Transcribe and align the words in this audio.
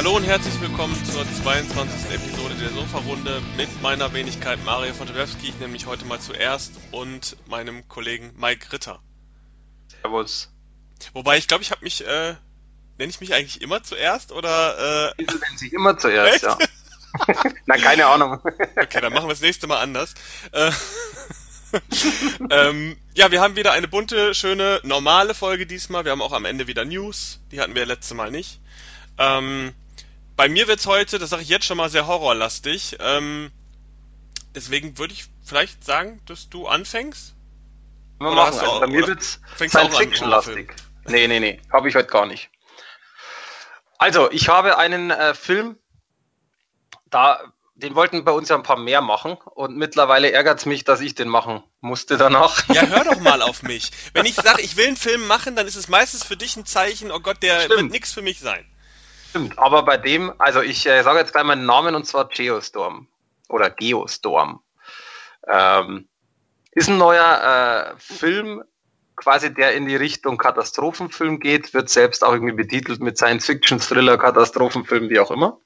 Hallo 0.00 0.16
und 0.16 0.24
herzlich 0.24 0.58
willkommen 0.62 0.96
zur 1.04 1.30
22. 1.30 2.10
Episode 2.10 2.54
der 2.54 2.70
Sofa-Runde 2.70 3.42
mit 3.58 3.82
meiner 3.82 4.10
Wenigkeit 4.14 4.58
Mario 4.64 4.94
von 4.94 5.06
Tobewski. 5.06 5.48
Ich 5.48 5.58
nehme 5.58 5.72
mich 5.72 5.84
heute 5.84 6.06
mal 6.06 6.18
zuerst 6.18 6.72
und 6.90 7.36
meinem 7.48 7.86
Kollegen 7.86 8.32
Mike 8.38 8.72
Ritter. 8.72 9.02
Servus. 10.00 10.50
Wobei 11.12 11.36
ich 11.36 11.48
glaube, 11.48 11.62
ich 11.62 11.70
habe 11.70 11.84
mich, 11.84 12.02
äh, 12.06 12.34
nenne 12.96 13.10
ich 13.10 13.20
mich 13.20 13.34
eigentlich 13.34 13.60
immer 13.60 13.82
zuerst 13.82 14.32
oder? 14.32 15.10
Äh... 15.10 15.22
Diese 15.22 15.38
nennen 15.38 15.58
sich 15.58 15.74
immer 15.74 15.98
zuerst, 15.98 16.32
Echt? 16.32 16.44
ja. 16.44 16.56
Na, 17.66 17.76
keine 17.76 18.06
Ahnung. 18.06 18.40
okay, 18.76 19.02
dann 19.02 19.12
machen 19.12 19.26
wir 19.26 19.34
das 19.34 19.42
nächste 19.42 19.66
Mal 19.66 19.82
anders. 19.82 20.14
Äh, 20.52 20.70
ähm, 22.50 22.96
ja, 23.12 23.30
wir 23.30 23.42
haben 23.42 23.54
wieder 23.54 23.72
eine 23.72 23.86
bunte, 23.86 24.34
schöne, 24.34 24.80
normale 24.82 25.34
Folge 25.34 25.66
diesmal. 25.66 26.06
Wir 26.06 26.12
haben 26.12 26.22
auch 26.22 26.32
am 26.32 26.46
Ende 26.46 26.68
wieder 26.68 26.86
News. 26.86 27.40
Die 27.52 27.60
hatten 27.60 27.74
wir 27.74 27.84
letzte 27.84 28.14
Mal 28.14 28.30
nicht. 28.30 28.60
Ähm, 29.18 29.74
bei 30.40 30.48
mir 30.48 30.68
wird's 30.68 30.86
heute, 30.86 31.18
das 31.18 31.28
sage 31.28 31.42
ich 31.42 31.50
jetzt 31.50 31.66
schon 31.66 31.76
mal, 31.76 31.90
sehr 31.90 32.06
horrorlastig. 32.06 32.96
Ähm, 32.98 33.52
deswegen 34.54 34.96
würde 34.96 35.12
ich 35.12 35.26
vielleicht 35.44 35.84
sagen, 35.84 36.22
dass 36.24 36.48
du 36.48 36.66
anfängst. 36.66 37.34
Wir 38.18 38.30
machen, 38.30 38.54
also 38.54 38.64
auch, 38.64 38.80
bei 38.80 38.86
mir 38.86 39.06
wird's 39.06 39.38
Science 39.56 39.98
Fiction 39.98 40.30
lastig. 40.30 40.74
Nee, 41.04 41.28
nee, 41.28 41.40
nee, 41.40 41.60
habe 41.70 41.90
ich 41.90 41.94
heute 41.94 42.08
gar 42.08 42.24
nicht. 42.24 42.48
Also, 43.98 44.30
ich 44.30 44.48
habe 44.48 44.78
einen 44.78 45.10
äh, 45.10 45.34
Film, 45.34 45.76
da 47.10 47.42
den 47.74 47.94
wollten 47.94 48.24
bei 48.24 48.32
uns 48.32 48.48
ja 48.48 48.56
ein 48.56 48.62
paar 48.62 48.78
mehr 48.78 49.02
machen 49.02 49.36
und 49.44 49.76
mittlerweile 49.76 50.32
ärgert 50.32 50.60
es 50.60 50.64
mich, 50.64 50.84
dass 50.84 51.02
ich 51.02 51.14
den 51.14 51.28
machen 51.28 51.62
musste 51.82 52.16
danach. 52.16 52.66
Ja, 52.70 52.86
hör 52.86 53.04
doch 53.04 53.20
mal 53.20 53.42
auf 53.42 53.62
mich. 53.62 53.90
Wenn 54.14 54.24
ich 54.24 54.36
sage, 54.36 54.62
ich 54.62 54.78
will 54.78 54.86
einen 54.86 54.96
Film 54.96 55.26
machen, 55.26 55.54
dann 55.54 55.66
ist 55.66 55.76
es 55.76 55.88
meistens 55.88 56.24
für 56.24 56.38
dich 56.38 56.56
ein 56.56 56.64
Zeichen, 56.64 57.12
oh 57.12 57.20
Gott, 57.20 57.42
der 57.42 57.60
Stimmt. 57.60 57.80
wird 57.82 57.90
nichts 57.90 58.12
für 58.14 58.22
mich 58.22 58.40
sein. 58.40 58.64
Stimmt, 59.30 59.58
aber 59.60 59.84
bei 59.84 59.96
dem, 59.96 60.32
also 60.38 60.60
ich 60.60 60.86
äh, 60.86 61.02
sage 61.02 61.20
jetzt 61.20 61.32
gleich 61.32 61.44
meinen 61.44 61.64
Namen 61.64 61.94
und 61.94 62.04
zwar 62.04 62.28
Geostorm 62.28 63.06
oder 63.48 63.70
Geostorm. 63.70 64.60
Ähm, 65.46 66.08
ist 66.72 66.88
ein 66.88 66.98
neuer 66.98 67.94
äh, 67.94 68.00
Film, 68.00 68.64
quasi 69.14 69.54
der 69.54 69.74
in 69.74 69.86
die 69.86 69.94
Richtung 69.94 70.36
Katastrophenfilm 70.36 71.38
geht, 71.38 71.74
wird 71.74 71.90
selbst 71.90 72.24
auch 72.24 72.32
irgendwie 72.32 72.54
betitelt 72.54 73.00
mit 73.00 73.18
Science-Fiction-Thriller, 73.18 74.18
Katastrophenfilm, 74.18 75.10
wie 75.10 75.20
auch 75.20 75.30
immer. 75.30 75.60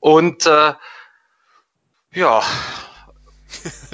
Und 0.00 0.44
äh, 0.46 0.74
ja. 2.12 2.42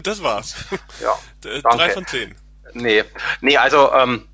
Das 0.03 0.23
war's. 0.23 0.55
Ja. 1.03 1.19
Drei 1.61 1.91
von 1.91 2.07
zehn. 2.07 2.35
Nee, 2.73 3.05
nee 3.43 3.59
also 3.59 3.93
ähm, 3.93 4.27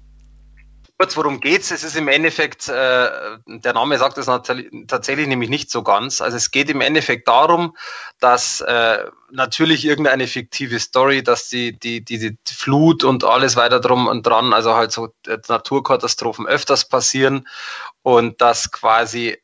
kurz, 0.98 1.16
worum 1.16 1.40
geht's? 1.40 1.70
Es 1.70 1.84
ist 1.84 1.96
im 1.96 2.08
Endeffekt, 2.08 2.68
äh, 2.68 3.08
der 3.46 3.72
Name 3.74 3.98
sagt 3.98 4.16
es 4.18 4.26
tatsächlich 4.26 5.26
nämlich 5.26 5.50
nicht 5.50 5.70
so 5.70 5.82
ganz. 5.82 6.20
Also 6.20 6.36
es 6.36 6.50
geht 6.50 6.70
im 6.70 6.80
Endeffekt 6.80 7.28
darum, 7.28 7.76
dass 8.18 8.62
äh, 8.62 9.04
natürlich 9.30 9.84
irgendeine 9.84 10.26
fiktive 10.26 10.78
Story, 10.80 11.22
dass 11.22 11.48
die, 11.48 11.78
die, 11.78 12.02
die, 12.02 12.18
die 12.18 12.54
Flut 12.54 13.04
und 13.04 13.24
alles 13.24 13.56
weiter 13.56 13.80
drum 13.80 14.06
und 14.06 14.26
dran, 14.26 14.52
also 14.54 14.74
halt 14.74 14.92
so 14.92 15.12
äh, 15.26 15.38
Naturkatastrophen 15.48 16.46
öfters 16.46 16.88
passieren 16.88 17.46
und 18.02 18.40
dass 18.40 18.72
quasi 18.72 19.38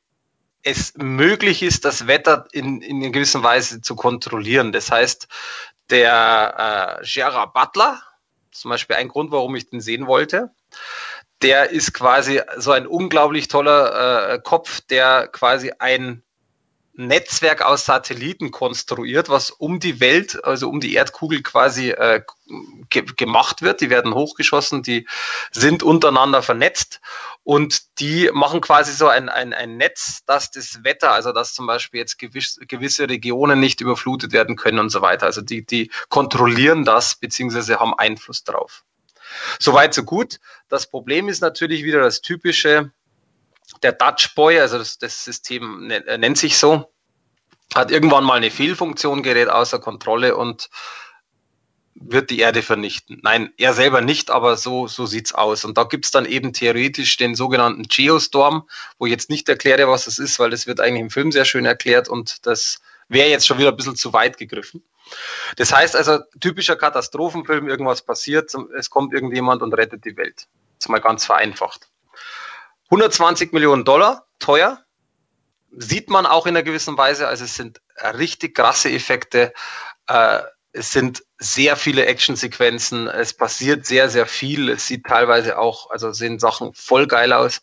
es 0.63 0.95
möglich 0.97 1.63
ist, 1.63 1.85
das 1.85 2.07
Wetter 2.07 2.47
in, 2.53 2.81
in 2.81 3.03
einer 3.03 3.11
gewissen 3.11 3.43
Weise 3.43 3.83
zu 3.83 3.97
kontrollieren. 3.97 4.73
Das 4.73 4.91
heißt, 4.91 5.29
der 5.91 7.01
äh, 7.01 7.05
Gerard 7.05 7.53
Butler, 7.53 8.01
zum 8.53 8.71
Beispiel 8.71 8.97
ein 8.97 9.09
Grund, 9.09 9.33
warum 9.33 9.57
ich 9.57 9.69
den 9.69 9.81
sehen 9.81 10.07
wollte, 10.07 10.51
der 11.43 11.71
ist 11.71 11.93
quasi 11.93 12.41
so 12.57 12.73
ein 12.73 12.87
unglaublich 12.87 13.49
toller 13.49 14.35
äh, 14.35 14.39
Kopf, 14.43 14.81
der 14.83 15.29
quasi 15.29 15.73
ein 15.79 16.23
Netzwerk 16.95 17.63
aus 17.63 17.87
Satelliten 17.87 18.51
konstruiert, 18.51 19.31
was 19.31 19.51
um 19.51 19.81
die 19.81 19.99
Welt, 19.99 20.45
also 20.45 20.69
um 20.69 20.79
die 20.79 20.93
Erdkugel 20.93 21.43
quasi 21.43 21.91
äh, 21.91 22.23
ge 22.91 23.05
gemacht 23.17 23.63
wird. 23.63 23.81
Die 23.81 23.89
werden 23.89 24.15
hochgeschossen, 24.15 24.83
die 24.83 25.09
sind 25.53 25.83
untereinander 25.83 26.43
vernetzt 26.43 27.01
und 27.45 27.99
die 27.99 28.31
machen 28.35 28.61
quasi 28.61 28.93
so 28.93 29.09
ein, 29.09 29.31
ein, 29.31 29.55
ein 29.55 29.79
Netz, 29.79 30.25
dass 30.27 30.51
das 30.51 30.85
Wetter, 30.85 31.13
also 31.13 31.33
dass 31.33 31.55
zum 31.55 31.67
Beispiel 31.67 32.01
jetzt 32.01 32.19
gewiss, 32.19 32.61
gewisse 32.69 33.09
Regionen 33.09 33.59
nicht 33.59 33.81
überflutet 33.81 34.33
werden 34.33 34.57
können 34.57 34.79
und 34.79 34.91
so 34.91 35.01
weiter. 35.01 35.25
Also 35.25 35.41
die, 35.41 35.65
die 35.65 35.91
kontrollieren 36.11 36.85
das 36.85 37.15
beziehungsweise 37.15 37.81
haben 37.81 37.95
Einfluss 37.95 38.45
drauf. 38.45 38.85
Soweit, 39.59 39.95
so 39.95 40.05
gut. 40.05 40.41
Das 40.69 40.87
Problem 40.89 41.29
ist 41.29 41.41
natürlich 41.41 41.85
wieder 41.85 42.01
das 42.01 42.21
typische, 42.21 42.93
der 43.83 43.93
Dutch 43.93 44.35
Boy, 44.35 44.61
also 44.61 44.79
das, 44.79 44.99
das 44.99 45.25
System 45.25 45.91
äh, 45.91 46.19
nennt 46.19 46.39
sich 46.39 46.59
so, 46.59 46.93
hat 47.75 47.91
irgendwann 47.91 48.25
mal 48.25 48.37
eine 48.37 48.51
Fehlfunktion, 48.51 49.23
gerät 49.23 49.49
außer 49.49 49.79
Kontrolle 49.79 50.37
und 50.37 50.69
wird 51.95 52.31
die 52.31 52.41
Erde 52.41 52.63
vernichten. 52.63 53.21
Nein, 53.23 53.53
er 53.59 53.75
selber 53.75 54.01
nicht, 54.01 54.31
aber 54.31 54.57
so, 54.57 54.87
so 54.89 55.07
sieht's 55.07 55.33
aus. 55.35 55.65
Und 55.65 55.79
da 55.79 55.85
gibt's 55.85 56.11
dann 56.11 56.25
eben 56.25 56.53
theoretisch 56.53 57.17
den 57.17 57.35
sogenannten 57.35 57.85
Geostorm, 57.85 58.69
wo 58.99 59.07
ich 59.07 59.13
jetzt 59.13 59.31
nicht 59.31 59.49
erkläre, 59.49 59.89
was 59.89 60.07
das 60.07 60.19
ist, 60.19 60.39
weil 60.39 60.51
das 60.51 60.67
wird 60.67 60.81
eigentlich 60.81 61.03
im 61.03 61.11
Film 61.11 61.33
sehr 61.33 61.45
schön 61.45 61.65
erklärt 61.65 62.09
und 62.09 62.47
das 62.47 62.81
wäre 63.13 63.29
jetzt 63.29 63.47
schon 63.47 63.59
wieder 63.59 63.69
ein 63.69 63.77
bisschen 63.77 63.97
zu 63.97 64.13
weit 64.13 64.39
gegriffen. 64.39 64.83
Das 65.57 65.73
heißt 65.73 65.97
also, 65.97 66.21
typischer 66.41 66.77
Katastrophenfilm, 66.77 67.69
irgendwas 67.69 68.03
passiert, 68.03 68.55
es 68.77 68.91
kommt 68.91 69.13
irgendjemand 69.13 69.63
und 69.63 69.75
rettet 69.75 70.05
die 70.05 70.17
Welt. 70.17 70.49
Ist 70.79 70.89
mal 70.89 71.01
ganz 71.01 71.25
vereinfacht. 71.27 71.89
120 72.87 73.53
Millionen 73.53 73.85
Dollar, 73.85 74.27
teuer. 74.39 74.85
Sieht 75.71 76.11
man 76.11 76.27
auch 76.27 76.47
in 76.47 76.57
einer 76.57 76.63
gewissen 76.63 76.99
Weise. 76.99 77.29
Also 77.29 77.45
es 77.45 77.55
sind 77.55 77.81
richtig 78.19 78.55
krasse 78.55 78.91
Effekte. 78.91 79.55
Äh, 80.07 80.41
es 80.73 80.91
sind 80.91 81.23
sehr 81.39 81.77
viele 81.77 82.07
Actionsequenzen. 82.07 83.07
Es 83.07 83.35
passiert 83.35 83.85
sehr, 83.85 84.09
sehr 84.09 84.27
viel. 84.27 84.71
Es 84.71 84.87
sieht 84.87 85.05
teilweise 85.05 85.59
auch, 85.59 85.91
also 85.91 86.13
sehen 86.13 86.39
Sachen 86.39 86.73
voll 86.73 87.07
geil 87.07 87.33
aus. 87.33 87.61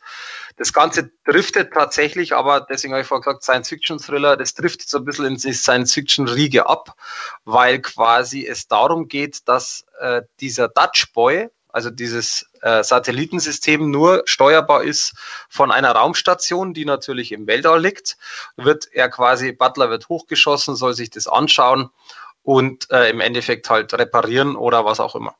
Das 0.58 0.74
Ganze 0.74 1.12
driftet 1.26 1.74
tatsächlich, 1.74 2.36
aber 2.36 2.62
deswegen 2.62 2.94
habe 2.94 3.02
ich 3.02 3.08
vorher 3.08 3.24
gesagt, 3.24 3.44
Science-Fiction-Thriller, 3.44 4.38
das 4.38 4.54
driftet 4.54 4.90
so 4.90 5.00
ein 5.00 5.06
bisschen 5.06 5.26
in 5.26 5.38
die 5.38 5.54
Science-Fiction-Riege 5.54 6.68
ab, 6.68 6.96
weil 7.46 7.80
quasi 7.80 8.46
es 8.46 8.68
darum 8.68 9.08
geht, 9.08 9.48
dass 9.48 9.86
äh, 10.00 10.22
dieser 10.40 10.68
Dutch 10.68 11.12
Boy, 11.14 11.50
also 11.70 11.90
dieses 11.90 12.48
äh, 12.62 12.84
Satellitensystem 12.84 13.90
nur 13.90 14.24
steuerbar 14.26 14.84
ist 14.84 15.14
von 15.50 15.72
einer 15.72 15.92
Raumstation, 15.92 16.74
die 16.74 16.86
natürlich 16.86 17.32
im 17.32 17.48
Weltall 17.48 17.82
liegt. 17.82 18.18
Wird 18.58 18.90
er 18.92 19.10
quasi, 19.10 19.52
Butler 19.52 19.90
wird 19.90 20.10
hochgeschossen, 20.10 20.76
soll 20.76 20.94
sich 20.94 21.10
das 21.10 21.28
anschauen 21.28 21.90
und 22.50 22.90
äh, 22.90 23.12
im 23.12 23.20
Endeffekt 23.20 23.70
halt 23.70 23.94
reparieren 23.94 24.56
oder 24.56 24.84
was 24.84 25.00
auch 25.00 25.16
immer. 25.16 25.36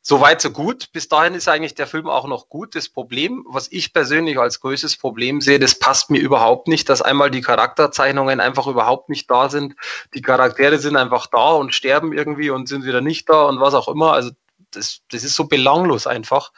Soweit, 0.00 0.40
so 0.40 0.50
gut. 0.50 0.90
Bis 0.92 1.06
dahin 1.06 1.34
ist 1.34 1.50
eigentlich 1.50 1.74
der 1.74 1.86
Film 1.86 2.08
auch 2.08 2.26
noch 2.26 2.48
gut. 2.48 2.74
Das 2.74 2.88
Problem, 2.88 3.44
was 3.46 3.70
ich 3.70 3.92
persönlich 3.92 4.38
als 4.38 4.60
größtes 4.60 4.96
Problem 4.96 5.42
sehe, 5.42 5.58
das 5.58 5.78
passt 5.78 6.08
mir 6.08 6.20
überhaupt 6.20 6.66
nicht, 6.66 6.88
dass 6.88 7.02
einmal 7.02 7.30
die 7.30 7.42
Charakterzeichnungen 7.42 8.40
einfach 8.40 8.66
überhaupt 8.66 9.10
nicht 9.10 9.30
da 9.30 9.50
sind. 9.50 9.74
Die 10.14 10.22
Charaktere 10.22 10.78
sind 10.78 10.96
einfach 10.96 11.26
da 11.26 11.50
und 11.50 11.74
sterben 11.74 12.14
irgendwie 12.14 12.48
und 12.48 12.70
sind 12.70 12.86
wieder 12.86 13.02
nicht 13.02 13.28
da 13.28 13.42
und 13.42 13.60
was 13.60 13.74
auch 13.74 13.88
immer. 13.88 14.14
Also 14.14 14.30
das, 14.70 15.02
das 15.10 15.24
ist 15.24 15.34
so 15.34 15.44
belanglos 15.44 16.06
einfach. 16.06 16.52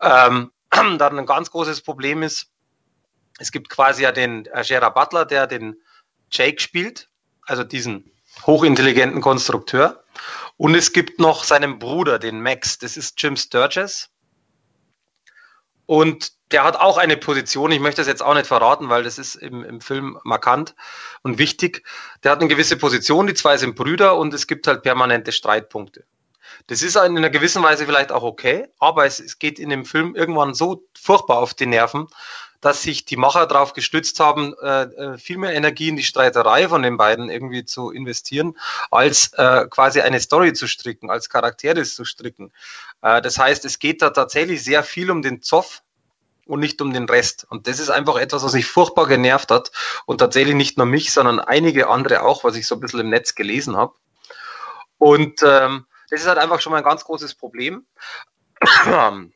Ähm, 0.00 0.50
dann 0.70 1.16
ein 1.16 1.26
ganz 1.26 1.52
großes 1.52 1.82
Problem 1.82 2.24
ist, 2.24 2.50
es 3.38 3.52
gibt 3.52 3.70
quasi 3.70 4.02
ja 4.02 4.10
den 4.10 4.46
äh, 4.46 4.64
Gerard 4.66 4.96
Butler, 4.96 5.26
der 5.26 5.46
den 5.46 5.76
Jake 6.32 6.60
spielt, 6.60 7.08
also 7.46 7.62
diesen 7.62 8.10
hochintelligenten 8.46 9.20
Konstrukteur. 9.20 10.04
Und 10.56 10.74
es 10.74 10.92
gibt 10.92 11.20
noch 11.20 11.44
seinen 11.44 11.78
Bruder, 11.78 12.18
den 12.18 12.42
Max, 12.42 12.78
das 12.78 12.96
ist 12.96 13.20
Jim 13.22 13.36
Sturgis. 13.36 14.10
Und 15.86 16.32
der 16.52 16.64
hat 16.64 16.76
auch 16.76 16.98
eine 16.98 17.16
Position, 17.16 17.72
ich 17.72 17.80
möchte 17.80 18.00
das 18.00 18.08
jetzt 18.08 18.22
auch 18.22 18.34
nicht 18.34 18.46
verraten, 18.46 18.88
weil 18.88 19.02
das 19.02 19.18
ist 19.18 19.36
im, 19.36 19.64
im 19.64 19.80
Film 19.80 20.18
markant 20.24 20.74
und 21.22 21.38
wichtig. 21.38 21.84
Der 22.22 22.32
hat 22.32 22.40
eine 22.40 22.48
gewisse 22.48 22.76
Position, 22.76 23.26
die 23.26 23.34
zwei 23.34 23.56
sind 23.56 23.76
Brüder 23.76 24.16
und 24.16 24.34
es 24.34 24.46
gibt 24.46 24.66
halt 24.66 24.82
permanente 24.82 25.32
Streitpunkte. 25.32 26.04
Das 26.66 26.82
ist 26.82 26.96
in 26.96 27.16
einer 27.16 27.30
gewissen 27.30 27.62
Weise 27.62 27.86
vielleicht 27.86 28.12
auch 28.12 28.22
okay, 28.22 28.68
aber 28.78 29.06
es, 29.06 29.20
es 29.20 29.38
geht 29.38 29.58
in 29.58 29.70
dem 29.70 29.84
Film 29.84 30.14
irgendwann 30.14 30.54
so 30.54 30.84
furchtbar 30.98 31.38
auf 31.38 31.54
die 31.54 31.66
Nerven, 31.66 32.08
dass 32.60 32.82
sich 32.82 33.04
die 33.04 33.16
Macher 33.16 33.46
darauf 33.46 33.72
gestützt 33.72 34.20
haben, 34.20 34.54
äh, 34.62 34.82
äh, 34.82 35.18
viel 35.18 35.38
mehr 35.38 35.54
Energie 35.54 35.88
in 35.88 35.96
die 35.96 36.02
Streiterei 36.02 36.68
von 36.68 36.82
den 36.82 36.96
beiden 36.96 37.30
irgendwie 37.30 37.64
zu 37.64 37.90
investieren, 37.90 38.56
als 38.90 39.32
äh, 39.34 39.66
quasi 39.68 40.00
eine 40.00 40.20
Story 40.20 40.52
zu 40.52 40.66
stricken, 40.66 41.10
als 41.10 41.30
Charaktere 41.30 41.82
zu 41.84 42.04
stricken. 42.04 42.52
Äh, 43.02 43.22
das 43.22 43.38
heißt, 43.38 43.64
es 43.64 43.78
geht 43.78 44.02
da 44.02 44.10
tatsächlich 44.10 44.62
sehr 44.62 44.82
viel 44.82 45.10
um 45.10 45.22
den 45.22 45.42
Zoff 45.42 45.82
und 46.46 46.60
nicht 46.60 46.82
um 46.82 46.92
den 46.92 47.08
Rest. 47.08 47.46
Und 47.48 47.66
das 47.66 47.78
ist 47.78 47.90
einfach 47.90 48.16
etwas, 48.16 48.42
was 48.42 48.52
mich 48.52 48.66
furchtbar 48.66 49.06
genervt 49.06 49.50
hat 49.50 49.70
und 50.04 50.18
tatsächlich 50.18 50.54
nicht 50.54 50.76
nur 50.76 50.86
mich, 50.86 51.12
sondern 51.12 51.40
einige 51.40 51.88
andere 51.88 52.22
auch, 52.22 52.44
was 52.44 52.56
ich 52.56 52.66
so 52.66 52.74
ein 52.74 52.80
bisschen 52.80 53.00
im 53.00 53.08
Netz 53.08 53.34
gelesen 53.34 53.76
habe. 53.76 53.94
Und 54.98 55.42
ähm, 55.42 55.86
das 56.10 56.20
ist 56.20 56.26
halt 56.26 56.38
einfach 56.38 56.60
schon 56.60 56.72
mal 56.72 56.78
ein 56.78 56.84
ganz 56.84 57.04
großes 57.04 57.34
Problem. 57.34 57.86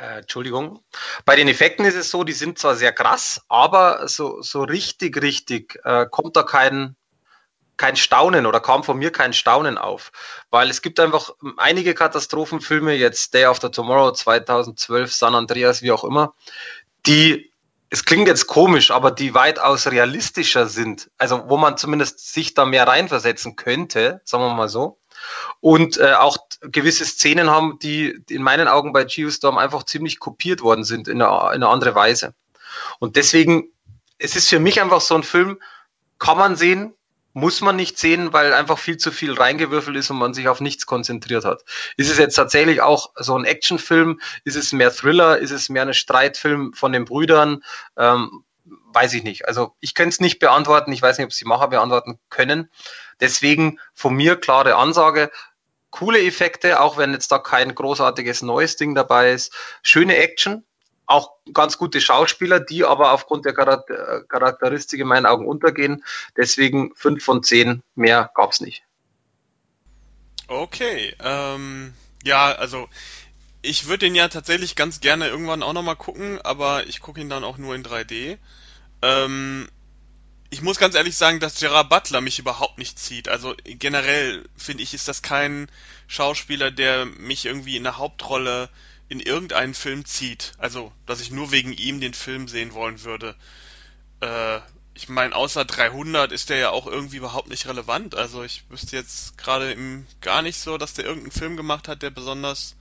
Äh, 0.00 0.20
Entschuldigung. 0.20 0.82
Bei 1.26 1.36
den 1.36 1.46
Effekten 1.46 1.84
ist 1.84 1.94
es 1.94 2.10
so, 2.10 2.24
die 2.24 2.32
sind 2.32 2.58
zwar 2.58 2.74
sehr 2.74 2.92
krass, 2.92 3.42
aber 3.48 4.08
so, 4.08 4.40
so 4.40 4.62
richtig, 4.62 5.20
richtig 5.20 5.78
äh, 5.84 6.06
kommt 6.10 6.36
da 6.36 6.42
kein, 6.42 6.96
kein 7.76 7.96
Staunen 7.96 8.46
oder 8.46 8.60
kam 8.60 8.82
von 8.82 8.96
mir 8.96 9.12
kein 9.12 9.34
Staunen 9.34 9.76
auf. 9.76 10.10
Weil 10.48 10.70
es 10.70 10.80
gibt 10.80 11.00
einfach 11.00 11.32
einige 11.58 11.92
Katastrophenfilme, 11.92 12.94
jetzt 12.94 13.34
Day 13.34 13.44
After 13.44 13.70
Tomorrow 13.70 14.12
2012, 14.12 15.12
San 15.12 15.34
Andreas, 15.34 15.82
wie 15.82 15.92
auch 15.92 16.04
immer, 16.04 16.34
die, 17.04 17.52
es 17.90 18.06
klingt 18.06 18.26
jetzt 18.26 18.46
komisch, 18.46 18.90
aber 18.92 19.10
die 19.10 19.34
weitaus 19.34 19.86
realistischer 19.86 20.66
sind. 20.66 21.10
Also 21.18 21.50
wo 21.50 21.58
man 21.58 21.76
zumindest 21.76 22.32
sich 22.32 22.54
da 22.54 22.64
mehr 22.64 22.86
reinversetzen 22.86 23.54
könnte, 23.54 24.22
sagen 24.24 24.44
wir 24.44 24.54
mal 24.54 24.70
so 24.70 24.99
und 25.60 25.98
äh, 25.98 26.14
auch 26.14 26.36
gewisse 26.62 27.04
Szenen 27.04 27.50
haben, 27.50 27.78
die 27.80 28.22
in 28.28 28.42
meinen 28.42 28.68
Augen 28.68 28.92
bei 28.92 29.04
Geostorm 29.04 29.58
einfach 29.58 29.84
ziemlich 29.84 30.18
kopiert 30.18 30.62
worden 30.62 30.84
sind 30.84 31.08
in 31.08 31.22
einer, 31.22 31.52
in 31.52 31.62
andere 31.62 31.94
Weise. 31.94 32.34
Und 32.98 33.16
deswegen, 33.16 33.70
es 34.18 34.36
ist 34.36 34.48
für 34.48 34.60
mich 34.60 34.80
einfach 34.80 35.00
so 35.00 35.14
ein 35.14 35.22
Film, 35.22 35.58
kann 36.18 36.38
man 36.38 36.56
sehen, 36.56 36.94
muss 37.32 37.60
man 37.60 37.76
nicht 37.76 37.98
sehen, 37.98 38.32
weil 38.32 38.52
einfach 38.52 38.78
viel 38.78 38.96
zu 38.96 39.12
viel 39.12 39.34
reingewürfelt 39.34 39.96
ist 39.96 40.10
und 40.10 40.18
man 40.18 40.34
sich 40.34 40.48
auf 40.48 40.60
nichts 40.60 40.86
konzentriert 40.86 41.44
hat. 41.44 41.64
Ist 41.96 42.10
es 42.10 42.18
jetzt 42.18 42.34
tatsächlich 42.34 42.80
auch 42.82 43.12
so 43.16 43.36
ein 43.38 43.44
Actionfilm? 43.44 44.20
Ist 44.44 44.56
es 44.56 44.72
mehr 44.72 44.92
Thriller? 44.92 45.38
Ist 45.38 45.52
es 45.52 45.68
mehr 45.68 45.82
ein 45.82 45.94
Streitfilm 45.94 46.72
von 46.74 46.92
den 46.92 47.04
Brüdern? 47.04 47.62
Ähm, 47.96 48.44
weiß 48.92 49.14
ich 49.14 49.22
nicht. 49.22 49.46
Also 49.46 49.74
ich 49.80 49.94
könnte 49.94 50.10
es 50.10 50.20
nicht 50.20 50.38
beantworten. 50.38 50.92
Ich 50.92 51.02
weiß 51.02 51.18
nicht, 51.18 51.26
ob 51.26 51.32
Sie 51.32 51.44
Macher 51.44 51.68
beantworten 51.68 52.18
können. 52.28 52.70
Deswegen 53.20 53.78
von 53.94 54.14
mir 54.14 54.36
klare 54.36 54.76
Ansage. 54.76 55.30
Coole 55.90 56.22
Effekte, 56.22 56.80
auch 56.80 56.96
wenn 56.96 57.12
jetzt 57.12 57.32
da 57.32 57.38
kein 57.38 57.74
großartiges 57.74 58.42
neues 58.42 58.76
Ding 58.76 58.94
dabei 58.94 59.32
ist. 59.32 59.52
Schöne 59.82 60.16
Action, 60.16 60.64
auch 61.06 61.32
ganz 61.52 61.76
gute 61.78 62.00
Schauspieler, 62.00 62.60
die 62.60 62.84
aber 62.84 63.12
aufgrund 63.12 63.44
der 63.44 63.54
Charakteristik 63.54 65.00
in 65.00 65.08
meinen 65.08 65.26
Augen 65.26 65.46
untergehen. 65.46 66.04
Deswegen 66.36 66.94
fünf 66.94 67.24
von 67.24 67.42
zehn 67.42 67.82
mehr 67.96 68.30
gab's 68.34 68.60
nicht. 68.60 68.84
Okay, 70.46 71.14
ähm, 71.22 71.94
ja, 72.22 72.52
also 72.52 72.88
ich 73.62 73.86
würde 73.86 74.06
den 74.06 74.14
ja 74.14 74.28
tatsächlich 74.28 74.76
ganz 74.76 75.00
gerne 75.00 75.28
irgendwann 75.28 75.62
auch 75.62 75.72
nochmal 75.72 75.96
gucken, 75.96 76.40
aber 76.42 76.86
ich 76.86 77.00
gucke 77.00 77.20
ihn 77.20 77.28
dann 77.28 77.44
auch 77.44 77.58
nur 77.58 77.74
in 77.74 77.84
3D. 77.84 78.38
Ähm, 79.02 79.68
ich 80.50 80.62
muss 80.62 80.78
ganz 80.78 80.94
ehrlich 80.94 81.16
sagen, 81.16 81.40
dass 81.40 81.60
Gerard 81.60 81.88
Butler 81.88 82.20
mich 82.20 82.38
überhaupt 82.38 82.78
nicht 82.78 82.98
zieht. 82.98 83.28
Also 83.28 83.54
generell 83.64 84.48
finde 84.56 84.82
ich, 84.82 84.94
ist 84.94 85.08
das 85.08 85.22
kein 85.22 85.70
Schauspieler, 86.08 86.70
der 86.70 87.06
mich 87.06 87.46
irgendwie 87.46 87.76
in 87.76 87.84
der 87.84 87.98
Hauptrolle 87.98 88.68
in 89.08 89.20
irgendeinen 89.20 89.74
Film 89.74 90.04
zieht. 90.04 90.52
Also, 90.58 90.92
dass 91.06 91.20
ich 91.20 91.30
nur 91.30 91.52
wegen 91.52 91.72
ihm 91.72 92.00
den 92.00 92.14
Film 92.14 92.48
sehen 92.48 92.74
wollen 92.74 93.04
würde. 93.04 93.36
Äh, 94.20 94.60
ich 94.94 95.08
meine, 95.08 95.34
außer 95.34 95.64
300 95.64 96.32
ist 96.32 96.50
der 96.50 96.58
ja 96.58 96.70
auch 96.70 96.86
irgendwie 96.86 97.16
überhaupt 97.16 97.48
nicht 97.48 97.66
relevant. 97.66 98.14
Also 98.14 98.42
ich 98.42 98.64
wüsste 98.68 98.96
jetzt 98.96 99.38
gerade 99.38 99.76
gar 100.20 100.42
nicht 100.42 100.58
so, 100.58 100.78
dass 100.78 100.94
der 100.94 101.04
irgendeinen 101.04 101.32
Film 101.32 101.56
gemacht 101.56 101.88
hat, 101.88 102.02
der 102.02 102.10
besonders 102.10 102.74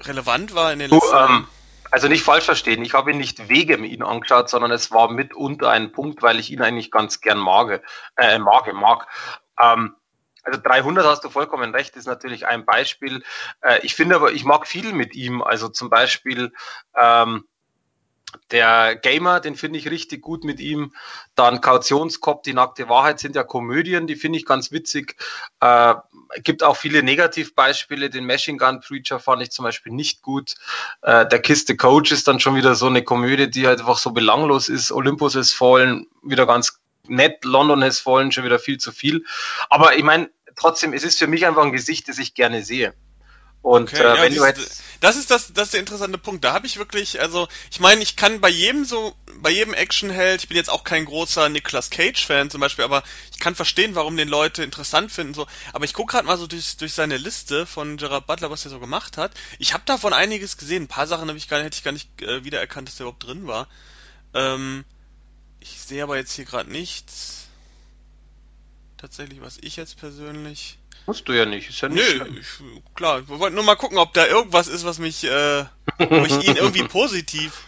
relevant 0.00 0.54
war 0.54 0.72
in 0.72 0.78
den 0.78 0.90
letzten 0.90 1.08
Jahren. 1.08 1.42
Ähm, 1.42 1.48
also 1.94 2.08
nicht 2.08 2.24
falsch 2.24 2.44
verstehen, 2.44 2.84
ich 2.84 2.92
habe 2.92 3.12
ihn 3.12 3.18
nicht 3.18 3.48
wegen 3.48 3.84
ihn 3.84 4.02
angeschaut, 4.02 4.50
sondern 4.50 4.72
es 4.72 4.90
war 4.90 5.12
mitunter 5.12 5.70
ein 5.70 5.92
Punkt, 5.92 6.22
weil 6.22 6.40
ich 6.40 6.50
ihn 6.50 6.60
eigentlich 6.60 6.90
ganz 6.90 7.20
gern 7.20 7.38
mag. 7.38 7.84
Äh, 8.16 8.40
mag, 8.40 8.66
mag. 8.74 9.06
Ähm, 9.62 9.94
also 10.42 10.58
300 10.60 11.06
hast 11.06 11.22
du 11.22 11.30
vollkommen 11.30 11.72
recht, 11.72 11.94
ist 11.94 12.06
natürlich 12.06 12.48
ein 12.48 12.64
Beispiel. 12.64 13.22
Äh, 13.60 13.78
ich 13.84 13.94
finde 13.94 14.16
aber, 14.16 14.32
ich 14.32 14.44
mag 14.44 14.66
viel 14.66 14.92
mit 14.92 15.14
ihm. 15.14 15.40
Also 15.40 15.68
zum 15.68 15.88
Beispiel 15.88 16.52
ähm, 17.00 17.44
der 18.50 18.96
Gamer, 18.96 19.40
den 19.40 19.56
finde 19.56 19.78
ich 19.78 19.90
richtig 19.90 20.22
gut 20.22 20.44
mit 20.44 20.60
ihm. 20.60 20.92
Dann 21.34 21.60
Kautionskopf, 21.60 22.42
die 22.42 22.54
nackte 22.54 22.88
Wahrheit 22.88 23.20
sind 23.20 23.36
ja 23.36 23.42
Komödien, 23.42 24.06
die 24.06 24.16
finde 24.16 24.38
ich 24.38 24.46
ganz 24.46 24.72
witzig. 24.72 25.16
Äh, 25.60 25.94
gibt 26.42 26.62
auch 26.62 26.76
viele 26.76 27.02
Negativbeispiele. 27.02 28.10
Den 28.10 28.26
Machine 28.26 28.58
Gun 28.58 28.80
Preacher 28.80 29.20
fand 29.20 29.42
ich 29.42 29.50
zum 29.50 29.64
Beispiel 29.64 29.92
nicht 29.92 30.22
gut. 30.22 30.54
Äh, 31.02 31.26
der 31.26 31.40
Kiss 31.40 31.64
the 31.66 31.76
Coach 31.76 32.12
ist 32.12 32.28
dann 32.28 32.40
schon 32.40 32.56
wieder 32.56 32.74
so 32.74 32.86
eine 32.86 33.02
Komödie, 33.02 33.50
die 33.50 33.66
halt 33.66 33.80
einfach 33.80 33.98
so 33.98 34.12
belanglos 34.12 34.68
ist. 34.68 34.92
Olympus 34.92 35.34
ist 35.34 35.52
fallen, 35.52 36.06
wieder 36.22 36.46
ganz 36.46 36.80
nett. 37.06 37.44
London 37.44 37.82
ist 37.82 38.00
fallen, 38.00 38.32
schon 38.32 38.44
wieder 38.44 38.58
viel 38.58 38.78
zu 38.78 38.92
viel. 38.92 39.24
Aber 39.68 39.96
ich 39.96 40.02
meine, 40.02 40.30
trotzdem, 40.56 40.92
es 40.92 41.04
ist 41.04 41.18
für 41.18 41.26
mich 41.26 41.46
einfach 41.46 41.62
ein 41.62 41.72
Gesicht, 41.72 42.08
das 42.08 42.18
ich 42.18 42.34
gerne 42.34 42.62
sehe. 42.62 42.94
Und 43.64 43.94
okay, 43.94 44.02
äh, 44.02 44.04
ja, 44.04 44.22
wenn 44.22 44.34
du 44.34 44.44
jetzt 44.44 44.82
das 45.00 45.16
ist 45.16 45.30
das, 45.30 45.52
das 45.54 45.68
ist 45.68 45.72
der 45.72 45.80
interessante 45.80 46.18
Punkt. 46.18 46.44
Da 46.44 46.52
habe 46.52 46.66
ich 46.66 46.76
wirklich, 46.76 47.20
also 47.20 47.48
ich 47.70 47.80
meine, 47.80 48.02
ich 48.02 48.14
kann 48.14 48.42
bei 48.42 48.50
jedem 48.50 48.84
so, 48.84 49.14
bei 49.36 49.50
jedem 49.50 49.72
Actionheld, 49.72 50.42
ich 50.42 50.48
bin 50.48 50.56
jetzt 50.58 50.70
auch 50.70 50.84
kein 50.84 51.06
großer 51.06 51.48
Nicolas 51.48 51.88
Cage-Fan 51.88 52.50
zum 52.50 52.60
Beispiel, 52.60 52.84
aber 52.84 53.02
ich 53.32 53.38
kann 53.38 53.54
verstehen, 53.54 53.94
warum 53.94 54.18
den 54.18 54.28
Leute 54.28 54.62
interessant 54.62 55.10
finden. 55.10 55.32
So, 55.32 55.46
aber 55.72 55.86
ich 55.86 55.94
gucke 55.94 56.12
gerade 56.12 56.26
mal 56.26 56.36
so 56.36 56.46
durch, 56.46 56.76
durch 56.76 56.92
seine 56.92 57.16
Liste 57.16 57.64
von 57.64 57.96
Gerard 57.96 58.26
Butler, 58.26 58.50
was 58.50 58.66
er 58.66 58.70
so 58.70 58.80
gemacht 58.80 59.16
hat. 59.16 59.32
Ich 59.58 59.72
habe 59.72 59.84
davon 59.86 60.12
einiges 60.12 60.58
gesehen. 60.58 60.84
Ein 60.84 60.88
paar 60.88 61.06
Sachen 61.06 61.28
habe 61.28 61.38
ich 61.38 61.48
gar 61.48 61.58
nicht, 61.58 61.66
hätte 61.66 61.76
ich 61.78 61.84
gar 61.84 61.92
nicht 61.92 62.22
äh, 62.22 62.44
wiedererkannt, 62.44 62.88
dass 62.88 62.96
der 62.96 63.04
überhaupt 63.04 63.26
drin 63.26 63.46
war. 63.46 63.66
Ähm, 64.34 64.84
ich 65.60 65.80
sehe 65.80 66.02
aber 66.02 66.16
jetzt 66.16 66.32
hier 66.32 66.44
gerade 66.44 66.70
nichts. 66.70 67.46
Tatsächlich, 68.98 69.40
was 69.40 69.58
ich 69.60 69.76
jetzt 69.76 69.98
persönlich 69.98 70.78
Musst 71.06 71.28
du 71.28 71.32
ja 71.32 71.44
nicht, 71.44 71.68
ist 71.68 71.80
ja 71.82 71.88
nicht 71.88 72.18
Nö, 72.18 72.38
ich, 72.40 72.46
klar, 72.94 73.28
wir 73.28 73.38
wollten 73.38 73.54
nur 73.54 73.64
mal 73.64 73.76
gucken, 73.76 73.98
ob 73.98 74.14
da 74.14 74.26
irgendwas 74.26 74.68
ist, 74.68 74.84
was 74.84 74.98
mich, 74.98 75.24
äh, 75.24 75.64
wo 75.98 76.24
ich 76.24 76.48
ihn 76.48 76.56
irgendwie 76.56 76.82
positiv 76.88 77.64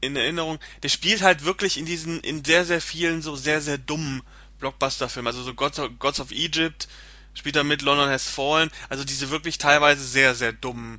in 0.00 0.16
Erinnerung. 0.16 0.58
Der 0.82 0.88
spielt 0.88 1.22
halt 1.22 1.44
wirklich 1.44 1.78
in 1.78 1.86
diesen, 1.86 2.20
in 2.20 2.44
sehr, 2.44 2.64
sehr 2.64 2.80
vielen 2.80 3.22
so 3.22 3.36
sehr, 3.36 3.60
sehr 3.60 3.78
dummen 3.78 4.22
Blockbuster-Filmen. 4.58 5.28
Also 5.28 5.42
so 5.42 5.54
Gods 5.54 5.78
of, 5.78 5.90
Gods 5.98 6.20
of 6.20 6.32
Egypt 6.32 6.88
spielt 7.34 7.56
er 7.56 7.64
mit, 7.64 7.82
London 7.82 8.08
Has 8.08 8.28
Fallen. 8.28 8.70
Also 8.88 9.04
diese 9.04 9.30
wirklich 9.30 9.58
teilweise 9.58 10.02
sehr, 10.02 10.34
sehr 10.34 10.52
dummen. 10.52 10.98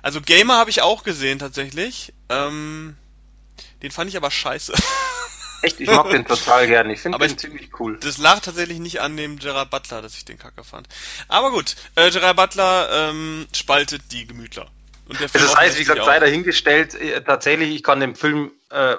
Also 0.00 0.20
Gamer 0.20 0.56
habe 0.56 0.70
ich 0.70 0.82
auch 0.82 1.04
gesehen 1.04 1.38
tatsächlich. 1.38 2.12
Ähm, 2.28 2.96
den 3.82 3.90
fand 3.90 4.08
ich 4.08 4.16
aber 4.16 4.30
scheiße. 4.30 4.72
Echt, 5.62 5.80
ich 5.80 5.88
mag 5.88 6.10
den 6.10 6.26
total 6.26 6.66
gerne. 6.66 6.92
Ich 6.92 7.00
finde 7.00 7.18
den 7.18 7.30
ich, 7.30 7.38
ziemlich 7.38 7.70
cool. 7.78 7.98
Das 7.98 8.18
lag 8.18 8.40
tatsächlich 8.40 8.80
nicht 8.80 9.00
an 9.00 9.16
dem 9.16 9.38
Gerard 9.38 9.70
Butler, 9.70 10.02
dass 10.02 10.14
ich 10.16 10.24
den 10.24 10.38
Kacke 10.38 10.64
fand. 10.64 10.88
Aber 11.28 11.52
gut, 11.52 11.76
äh, 11.94 12.10
Gerard 12.10 12.36
Butler 12.36 12.88
ähm, 12.92 13.46
spaltet 13.54 14.02
die 14.10 14.26
Gemütler. 14.26 14.66
Und 15.08 15.20
der 15.20 15.28
Film 15.28 15.44
das 15.44 15.56
heißt, 15.56 15.76
wie 15.76 15.84
gesagt, 15.84 16.04
sei 16.04 16.18
dahingestellt, 16.18 16.94
äh, 16.94 17.22
tatsächlich, 17.22 17.74
ich 17.74 17.82
kann 17.82 18.00
dem 18.00 18.14
Film 18.14 18.52
äh, 18.70 18.96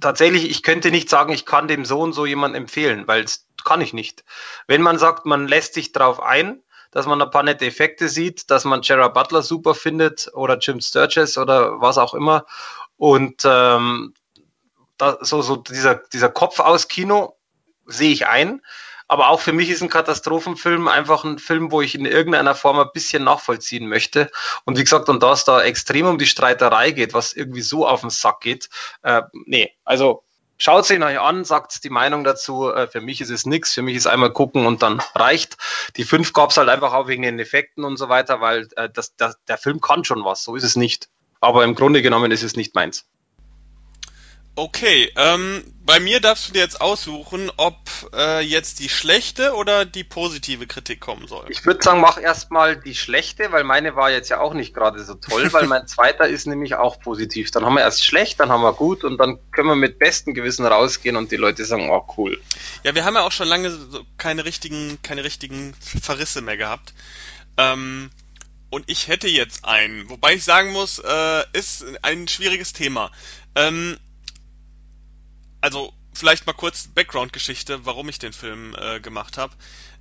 tatsächlich, 0.00 0.50
ich 0.50 0.62
könnte 0.62 0.90
nicht 0.90 1.08
sagen, 1.08 1.32
ich 1.32 1.46
kann 1.46 1.68
dem 1.68 1.84
so 1.84 2.00
und 2.00 2.12
so 2.12 2.26
jemand 2.26 2.56
empfehlen, 2.56 3.06
weil 3.06 3.22
es 3.22 3.46
kann 3.64 3.80
ich 3.80 3.92
nicht. 3.92 4.24
Wenn 4.66 4.82
man 4.82 4.98
sagt, 4.98 5.26
man 5.26 5.46
lässt 5.46 5.74
sich 5.74 5.92
darauf 5.92 6.20
ein, 6.20 6.60
dass 6.90 7.06
man 7.06 7.22
ein 7.22 7.30
paar 7.30 7.42
nette 7.42 7.66
Effekte 7.66 8.08
sieht, 8.08 8.50
dass 8.50 8.64
man 8.64 8.82
Gerard 8.82 9.14
Butler 9.14 9.42
super 9.42 9.74
findet 9.74 10.28
oder 10.34 10.58
Jim 10.58 10.80
Sturges 10.80 11.38
oder 11.38 11.80
was 11.80 11.98
auch 11.98 12.14
immer 12.14 12.46
und 12.96 13.42
ähm, 13.44 14.14
da, 15.02 15.18
so, 15.20 15.42
so 15.42 15.56
dieser, 15.56 15.96
dieser 15.96 16.28
Kopf 16.28 16.60
aus 16.60 16.88
Kino 16.88 17.36
sehe 17.86 18.12
ich 18.12 18.26
ein. 18.26 18.62
Aber 19.08 19.28
auch 19.28 19.40
für 19.40 19.52
mich 19.52 19.68
ist 19.68 19.82
ein 19.82 19.90
Katastrophenfilm 19.90 20.88
einfach 20.88 21.24
ein 21.24 21.38
Film, 21.38 21.70
wo 21.70 21.82
ich 21.82 21.94
in 21.94 22.06
irgendeiner 22.06 22.54
Form 22.54 22.78
ein 22.78 22.88
bisschen 22.94 23.24
nachvollziehen 23.24 23.86
möchte. 23.86 24.30
Und 24.64 24.78
wie 24.78 24.84
gesagt, 24.84 25.08
und 25.08 25.22
da 25.22 25.32
es 25.32 25.44
da 25.44 25.60
extrem 25.62 26.06
um 26.06 26.18
die 26.18 26.26
Streiterei 26.26 26.92
geht, 26.92 27.12
was 27.12 27.34
irgendwie 27.34 27.60
so 27.60 27.86
auf 27.86 28.00
den 28.00 28.10
Sack 28.10 28.40
geht, 28.40 28.70
äh, 29.02 29.22
nee, 29.44 29.72
also 29.84 30.22
schaut 30.56 30.88
ihn 30.88 31.02
euch 31.02 31.18
an, 31.18 31.44
sagt 31.44 31.84
die 31.84 31.90
Meinung 31.90 32.24
dazu. 32.24 32.70
Äh, 32.70 32.86
für 32.86 33.00
mich 33.02 33.20
ist 33.20 33.30
es 33.30 33.44
nichts, 33.44 33.74
für 33.74 33.82
mich 33.82 33.96
ist 33.96 34.06
einmal 34.06 34.32
gucken 34.32 34.66
und 34.66 34.82
dann 34.82 35.02
reicht. 35.14 35.58
Die 35.96 36.04
fünf 36.04 36.32
gab 36.32 36.50
es 36.50 36.56
halt 36.56 36.68
einfach 36.68 36.94
auch 36.94 37.08
wegen 37.08 37.22
den 37.22 37.38
Effekten 37.38 37.84
und 37.84 37.98
so 37.98 38.08
weiter, 38.08 38.40
weil 38.40 38.68
äh, 38.76 38.88
das, 38.88 39.14
das, 39.16 39.36
der 39.46 39.58
Film 39.58 39.80
kann 39.80 40.04
schon 40.04 40.24
was, 40.24 40.44
so 40.44 40.56
ist 40.56 40.64
es 40.64 40.76
nicht. 40.76 41.10
Aber 41.40 41.64
im 41.64 41.74
Grunde 41.74 42.00
genommen 42.02 42.30
ist 42.30 42.44
es 42.44 42.56
nicht 42.56 42.74
meins. 42.74 43.04
Okay, 44.54 45.10
ähm, 45.16 45.64
bei 45.80 45.98
mir 45.98 46.20
darfst 46.20 46.48
du 46.48 46.52
dir 46.52 46.58
jetzt 46.58 46.78
aussuchen, 46.78 47.50
ob 47.56 47.78
äh, 48.14 48.40
jetzt 48.40 48.80
die 48.80 48.90
schlechte 48.90 49.54
oder 49.54 49.86
die 49.86 50.04
positive 50.04 50.66
Kritik 50.66 51.00
kommen 51.00 51.26
soll. 51.26 51.46
Ich 51.48 51.64
würde 51.64 51.82
sagen, 51.82 52.02
mach 52.02 52.18
erstmal 52.18 52.76
die 52.76 52.94
schlechte, 52.94 53.50
weil 53.50 53.64
meine 53.64 53.96
war 53.96 54.10
jetzt 54.10 54.28
ja 54.28 54.40
auch 54.40 54.52
nicht 54.52 54.74
gerade 54.74 55.02
so 55.04 55.14
toll, 55.14 55.50
weil 55.54 55.66
mein 55.68 55.86
zweiter 55.86 56.28
ist 56.28 56.46
nämlich 56.46 56.74
auch 56.74 57.00
positiv. 57.00 57.50
Dann 57.50 57.64
haben 57.64 57.74
wir 57.74 57.80
erst 57.80 58.04
schlecht, 58.04 58.40
dann 58.40 58.50
haben 58.50 58.62
wir 58.62 58.74
gut 58.74 59.04
und 59.04 59.16
dann 59.16 59.38
können 59.52 59.68
wir 59.68 59.76
mit 59.76 59.98
bestem 59.98 60.34
Gewissen 60.34 60.66
rausgehen 60.66 61.16
und 61.16 61.32
die 61.32 61.36
Leute 61.36 61.64
sagen, 61.64 61.88
oh 61.88 62.06
cool. 62.18 62.38
Ja, 62.82 62.94
wir 62.94 63.06
haben 63.06 63.14
ja 63.14 63.22
auch 63.22 63.32
schon 63.32 63.48
lange 63.48 63.70
so 63.70 64.04
keine 64.18 64.44
richtigen, 64.44 64.98
keine 65.02 65.24
richtigen 65.24 65.72
Verrisse 65.80 66.42
mehr 66.42 66.58
gehabt. 66.58 66.92
Ähm, 67.56 68.10
und 68.68 68.84
ich 68.90 69.08
hätte 69.08 69.28
jetzt 69.28 69.64
einen, 69.64 70.10
wobei 70.10 70.34
ich 70.34 70.44
sagen 70.44 70.72
muss, 70.72 70.98
äh, 70.98 71.42
ist 71.54 71.86
ein 72.02 72.28
schwieriges 72.28 72.74
Thema. 72.74 73.10
Ähm, 73.54 73.98
also 75.62 75.94
vielleicht 76.12 76.46
mal 76.46 76.52
kurz 76.52 76.88
Background-Geschichte, 76.88 77.86
warum 77.86 78.08
ich 78.10 78.18
den 78.18 78.34
Film 78.34 78.76
äh, 78.78 79.00
gemacht 79.00 79.38
habe. 79.38 79.54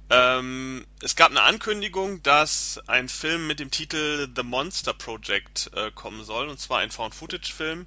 Ähm, 0.10 0.86
es 1.02 1.16
gab 1.16 1.30
eine 1.30 1.44
Ankündigung, 1.44 2.22
dass 2.24 2.82
ein 2.88 3.08
Film 3.08 3.48
mit 3.48 3.62
dem 3.62 3.72
Titel 3.72 4.28
The 4.36 4.44
Monster 4.44 4.94
Project 4.94 5.72
äh, 5.74 5.92
kommen 5.92 6.26
soll, 6.26 6.50
und 6.50 6.60
zwar 6.60 6.80
ein 6.80 6.92
Found-Footage-Film, 6.92 7.86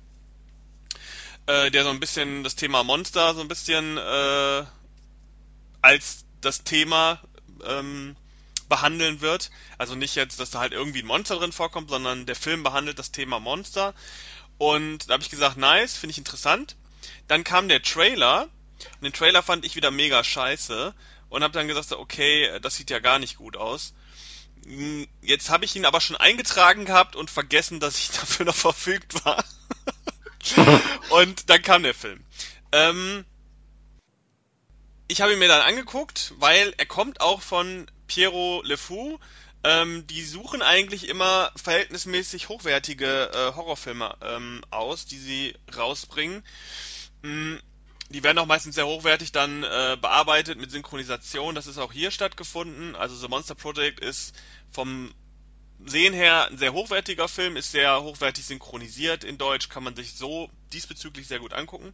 äh, 1.47 1.71
der 1.71 1.85
so 1.85 1.90
ein 1.90 2.00
bisschen 2.00 2.43
das 2.45 2.54
Thema 2.54 2.83
Monster 2.83 3.35
so 3.35 3.43
ein 3.43 3.49
bisschen 3.49 3.99
äh, 3.99 4.64
als 5.83 6.25
das 6.40 6.64
Thema 6.64 7.21
ähm, 7.66 8.16
behandeln 8.69 9.21
wird. 9.21 9.50
Also 9.76 9.95
nicht 9.95 10.14
jetzt, 10.14 10.40
dass 10.40 10.50
da 10.50 10.61
halt 10.61 10.73
irgendwie 10.73 11.02
ein 11.02 11.07
Monster 11.07 11.37
drin 11.37 11.52
vorkommt, 11.52 11.90
sondern 11.90 12.25
der 12.25 12.37
Film 12.37 12.62
behandelt 12.62 12.99
das 12.99 13.11
Thema 13.11 13.40
Monster. 13.40 13.95
Und 14.57 15.11
da 15.11 15.14
habe 15.14 15.23
ich 15.23 15.31
gesagt, 15.31 15.57
nice, 15.57 15.97
finde 15.97 16.12
ich 16.12 16.19
interessant. 16.19 16.76
Dann 17.28 17.44
kam 17.44 17.68
der 17.68 17.82
Trailer 17.82 18.49
und 18.96 19.04
den 19.04 19.12
Trailer 19.12 19.42
fand 19.42 19.64
ich 19.64 19.76
wieder 19.76 19.90
mega 19.90 20.23
scheiße 20.23 20.94
und 21.28 21.42
habe 21.42 21.52
dann 21.54 21.68
gesagt, 21.68 21.92
okay, 21.92 22.58
das 22.61 22.76
sieht 22.76 22.90
ja 22.90 22.99
gar 22.99 23.18
nicht 23.18 23.37
gut 23.37 23.56
aus. 23.56 23.94
Hm, 24.64 25.06
jetzt 25.23 25.50
habe 25.50 25.64
ich 25.64 25.76
ihn 25.76 25.84
aber 25.84 26.00
schon 26.00 26.16
eingetragen 26.16 26.84
gehabt 26.84 27.16
und 27.16 27.30
vergessen, 27.30 27.80
dass 27.80 27.99
ich 27.99 28.11
dafür 28.20 28.46
noch 28.46 28.54
verfügt 28.54 29.25
war. 29.25 29.44
und 31.11 31.50
dann 31.50 31.62
kam 31.62 31.82
der 31.82 31.94
Film. 31.94 32.25
Ähm, 32.73 33.25
ich 35.06 35.20
habe 35.20 35.32
ihn 35.32 35.38
mir 35.38 35.49
dann 35.49 35.62
angeguckt, 35.62 36.32
weil 36.38 36.75
er 36.76 36.87
kommt 36.87 37.20
auch 37.20 37.42
von 37.42 37.90
Piero 38.06 38.62
Le 38.64 38.76
Fou. 38.76 39.18
Ähm, 39.62 40.06
die 40.06 40.23
suchen 40.25 40.61
eigentlich 40.61 41.08
immer 41.08 41.50
verhältnismäßig 41.56 42.50
hochwertige 42.50 43.30
äh, 43.32 43.56
Horrorfilme 43.56 44.14
ähm, 44.20 44.62
aus, 44.70 45.06
die 45.06 45.18
sie 45.18 45.54
rausbringen. 45.75 46.44
Mm, 47.25 47.57
die 48.11 48.23
werden 48.23 48.38
auch 48.38 48.47
meistens 48.47 48.75
sehr 48.75 48.87
hochwertig 48.87 49.33
dann 49.33 49.64
äh, 49.64 49.97
bearbeitet 49.99 50.59
mit 50.59 50.71
Synchronisation. 50.71 51.54
Das 51.54 51.66
ist 51.66 51.78
auch 51.78 51.93
hier 51.93 52.11
stattgefunden. 52.11 52.95
Also 52.95 53.16
The 53.16 53.28
Monster 53.28 53.54
Project 53.54 54.00
ist 54.00 54.35
vom 54.71 55.14
Sehen 55.87 56.12
her 56.12 56.49
ein 56.49 56.59
sehr 56.59 56.73
hochwertiger 56.73 57.26
Film, 57.26 57.57
ist 57.57 57.73
sehr 57.73 58.02
hochwertig 58.02 58.45
synchronisiert 58.45 59.25
in 59.25 59.38
Deutsch, 59.38 59.69
kann 59.69 59.83
man 59.83 59.97
sich 59.97 60.14
so 60.14 60.50
diesbezüglich 60.73 61.26
sehr 61.26 61.40
gut 61.40 61.52
angucken. 61.52 61.93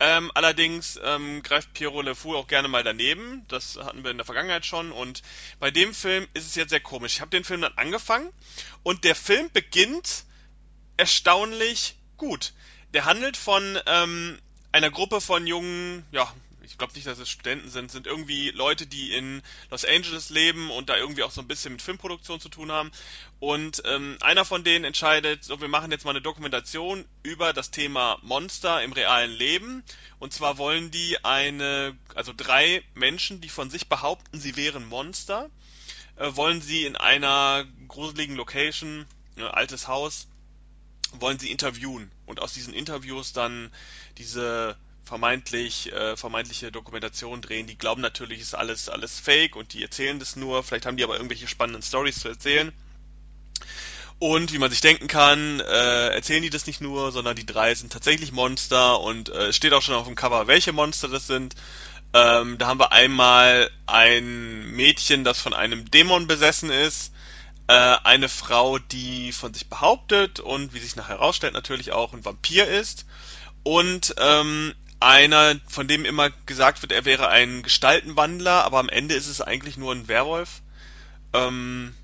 Ähm, 0.00 0.30
allerdings 0.34 1.00
ähm, 1.02 1.42
greift 1.42 1.72
Pierrot 1.72 2.04
Le 2.04 2.14
Fou 2.14 2.36
auch 2.36 2.46
gerne 2.46 2.68
mal 2.68 2.84
daneben. 2.84 3.44
Das 3.48 3.76
hatten 3.76 4.04
wir 4.04 4.10
in 4.10 4.18
der 4.18 4.26
Vergangenheit 4.26 4.66
schon. 4.66 4.92
Und 4.92 5.22
bei 5.58 5.70
dem 5.70 5.94
Film 5.94 6.28
ist 6.34 6.46
es 6.46 6.54
jetzt 6.54 6.70
sehr 6.70 6.80
komisch. 6.80 7.14
Ich 7.14 7.20
habe 7.20 7.30
den 7.30 7.42
Film 7.42 7.62
dann 7.62 7.72
angefangen 7.76 8.30
und 8.82 9.04
der 9.04 9.14
Film 9.14 9.50
beginnt 9.50 10.24
erstaunlich 10.98 11.96
gut. 12.18 12.52
Der 12.94 13.06
handelt 13.06 13.36
von 13.36 13.78
ähm, 13.86 14.38
einer 14.72 14.90
Gruppe 14.90 15.20
von 15.20 15.46
jungen, 15.46 16.04
ja, 16.12 16.32
ich 16.62 16.76
glaube 16.76 16.92
nicht, 16.94 17.06
dass 17.06 17.18
es 17.18 17.30
Studenten 17.30 17.70
sind, 17.70 17.90
sind 17.90 18.06
irgendwie 18.06 18.50
Leute, 18.50 18.86
die 18.86 19.12
in 19.14 19.42
Los 19.70 19.86
Angeles 19.86 20.28
leben 20.28 20.70
und 20.70 20.90
da 20.90 20.96
irgendwie 20.96 21.22
auch 21.22 21.30
so 21.30 21.40
ein 21.40 21.48
bisschen 21.48 21.72
mit 21.72 21.82
Filmproduktion 21.82 22.40
zu 22.40 22.50
tun 22.50 22.70
haben. 22.70 22.92
Und 23.40 23.82
ähm, 23.86 24.18
einer 24.20 24.44
von 24.44 24.64
denen 24.64 24.84
entscheidet, 24.84 25.44
so 25.44 25.60
wir 25.62 25.68
machen 25.68 25.90
jetzt 25.90 26.04
mal 26.04 26.10
eine 26.10 26.20
Dokumentation 26.20 27.06
über 27.22 27.54
das 27.54 27.70
Thema 27.70 28.18
Monster 28.22 28.82
im 28.82 28.92
realen 28.92 29.30
Leben. 29.30 29.82
Und 30.18 30.34
zwar 30.34 30.58
wollen 30.58 30.90
die 30.90 31.24
eine, 31.24 31.96
also 32.14 32.32
drei 32.36 32.82
Menschen, 32.94 33.40
die 33.40 33.48
von 33.48 33.70
sich 33.70 33.88
behaupten, 33.88 34.38
sie 34.38 34.56
wären 34.56 34.86
Monster, 34.86 35.48
äh, 36.16 36.36
wollen 36.36 36.60
sie 36.60 36.84
in 36.84 36.96
einer 36.96 37.64
gruseligen 37.88 38.36
Location, 38.36 39.06
äh, 39.36 39.42
altes 39.42 39.88
Haus, 39.88 40.28
wollen 41.12 41.38
sie 41.38 41.50
interviewen 41.50 42.10
und 42.28 42.40
aus 42.40 42.52
diesen 42.52 42.74
Interviews 42.74 43.32
dann 43.32 43.70
diese 44.18 44.76
vermeintlich 45.04 45.92
äh, 45.92 46.16
vermeintliche 46.16 46.70
Dokumentation 46.70 47.40
drehen. 47.40 47.66
Die 47.66 47.78
glauben 47.78 48.02
natürlich, 48.02 48.40
ist 48.40 48.54
alles 48.54 48.88
alles 48.88 49.18
Fake 49.18 49.56
und 49.56 49.72
die 49.72 49.82
erzählen 49.82 50.18
das 50.18 50.36
nur. 50.36 50.62
Vielleicht 50.62 50.86
haben 50.86 50.96
die 50.96 51.04
aber 51.04 51.16
irgendwelche 51.16 51.48
spannenden 51.48 51.82
Stories 51.82 52.20
zu 52.20 52.28
erzählen. 52.28 52.72
Und 54.20 54.52
wie 54.52 54.58
man 54.58 54.70
sich 54.70 54.80
denken 54.80 55.06
kann, 55.06 55.60
äh, 55.60 56.08
erzählen 56.08 56.42
die 56.42 56.50
das 56.50 56.66
nicht 56.66 56.80
nur, 56.80 57.12
sondern 57.12 57.36
die 57.36 57.46
drei 57.46 57.74
sind 57.74 57.92
tatsächlich 57.92 58.32
Monster 58.32 59.00
und 59.00 59.28
äh, 59.28 59.48
es 59.48 59.56
steht 59.56 59.72
auch 59.72 59.82
schon 59.82 59.94
auf 59.94 60.06
dem 60.06 60.16
Cover, 60.16 60.46
welche 60.48 60.72
Monster 60.72 61.08
das 61.08 61.26
sind. 61.26 61.54
Ähm, 62.12 62.58
da 62.58 62.66
haben 62.66 62.80
wir 62.80 62.92
einmal 62.92 63.70
ein 63.86 64.72
Mädchen, 64.72 65.24
das 65.24 65.40
von 65.40 65.54
einem 65.54 65.90
Dämon 65.90 66.26
besessen 66.26 66.70
ist, 66.70 67.12
äh, 67.12 67.17
eine 67.74 68.28
Frau, 68.28 68.78
die 68.78 69.32
von 69.32 69.52
sich 69.52 69.68
behauptet 69.68 70.40
und 70.40 70.72
wie 70.72 70.78
sich 70.78 70.96
nachher 70.96 71.18
herausstellt 71.18 71.52
natürlich 71.52 71.92
auch 71.92 72.14
ein 72.14 72.24
Vampir 72.24 72.66
ist 72.66 73.04
und 73.62 74.14
ähm, 74.18 74.74
einer, 75.00 75.56
von 75.68 75.86
dem 75.86 76.04
immer 76.04 76.30
gesagt 76.46 76.82
wird, 76.82 76.92
er 76.92 77.04
wäre 77.04 77.28
ein 77.28 77.62
Gestaltenwandler, 77.62 78.64
aber 78.64 78.78
am 78.78 78.88
Ende 78.88 79.14
ist 79.14 79.28
es 79.28 79.40
eigentlich 79.40 79.76
nur 79.76 79.94
ein 79.94 80.08
Werwolf. 80.08 80.62
Ähm, 81.32 81.94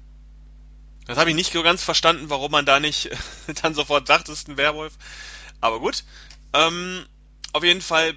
das 1.07 1.19
habe 1.19 1.31
ich 1.31 1.37
nicht 1.37 1.53
so 1.53 1.63
ganz 1.63 1.83
verstanden, 1.83 2.31
warum 2.31 2.53
man 2.53 2.67
da 2.67 2.81
nicht 2.81 3.11
dann 3.63 3.75
sofort 3.75 4.07
sagt, 4.07 4.29
es 4.29 4.41
ist 4.41 4.49
ein 4.49 4.57
Werwolf. 4.57 4.95
Aber 5.61 5.81
gut. 5.81 6.05
Ähm, 6.53 7.05
auf 7.53 7.65
jeden 7.65 7.81
Fall 7.81 8.15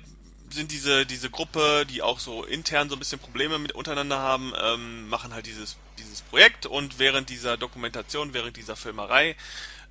sind 0.50 0.72
diese, 0.72 1.06
diese 1.06 1.30
Gruppe, 1.30 1.86
die 1.90 2.02
auch 2.02 2.20
so 2.20 2.44
intern 2.44 2.90
so 2.90 2.96
ein 2.96 3.00
bisschen 3.00 3.20
Probleme 3.20 3.60
mit 3.60 3.74
untereinander 3.74 4.20
haben, 4.20 4.54
ähm, 4.62 5.08
machen 5.10 5.34
halt 5.34 5.46
dieses, 5.46 5.78
dieses 5.98 6.22
Projekt 6.22 6.66
und 6.66 7.00
während 7.00 7.30
dieser 7.30 7.58
Dokumentation, 7.58 8.34
während 8.34 8.58
dieser 8.58 8.76
Filmerei, 8.76 9.36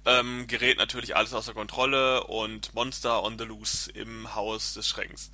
ähm, 0.06 0.46
gerät 0.46 0.78
natürlich 0.78 1.16
alles 1.16 1.34
außer 1.34 1.52
Kontrolle 1.52 2.24
und 2.24 2.74
Monster 2.74 3.22
on 3.22 3.38
the 3.38 3.44
Loose 3.44 3.90
im 3.90 4.34
Haus 4.34 4.74
des 4.74 4.88
Schreckens. 4.88 5.30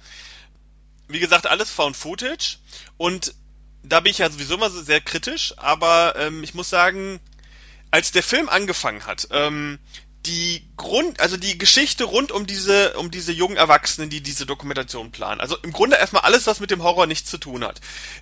Wie 1.09 1.21
gesagt, 1.21 1.47
alles 1.47 1.71
Found 1.71 1.97
Footage 1.97 2.59
und 2.97 3.35
da 3.83 4.01
bin 4.01 4.11
ich 4.11 4.19
ja 4.19 4.31
sowieso 4.31 4.55
immer 4.55 4.71
sehr 4.71 5.01
kritisch, 5.01 5.55
aber 5.59 6.15
ähm, 6.17 6.43
ich 6.43 6.55
muss 6.55 6.71
sagen, 6.71 7.21
als 7.91 8.13
der 8.13 8.23
Film 8.23 8.49
angefangen 8.49 9.07
hat, 9.07 9.29
ähm, 9.31 9.79
die 10.27 10.65
Grund, 10.77 11.21
also 11.21 11.37
die 11.37 11.59
Geschichte 11.59 12.05
rund 12.05 12.31
um 12.31 12.47
diese, 12.47 12.95
um 12.95 13.11
diese 13.11 13.33
jungen 13.33 13.57
Erwachsenen, 13.57 14.09
die 14.09 14.21
diese 14.21 14.47
Dokumentation 14.47 15.11
planen. 15.11 15.41
Also 15.41 15.57
im 15.59 15.73
Grunde 15.73 15.97
erstmal 15.97 16.23
alles, 16.23 16.47
was 16.47 16.61
mit 16.61 16.71
dem 16.71 16.83
Horror 16.83 17.07
nichts 17.07 17.31
zu 17.31 17.39
tun 17.39 17.65
hat. 17.65 17.81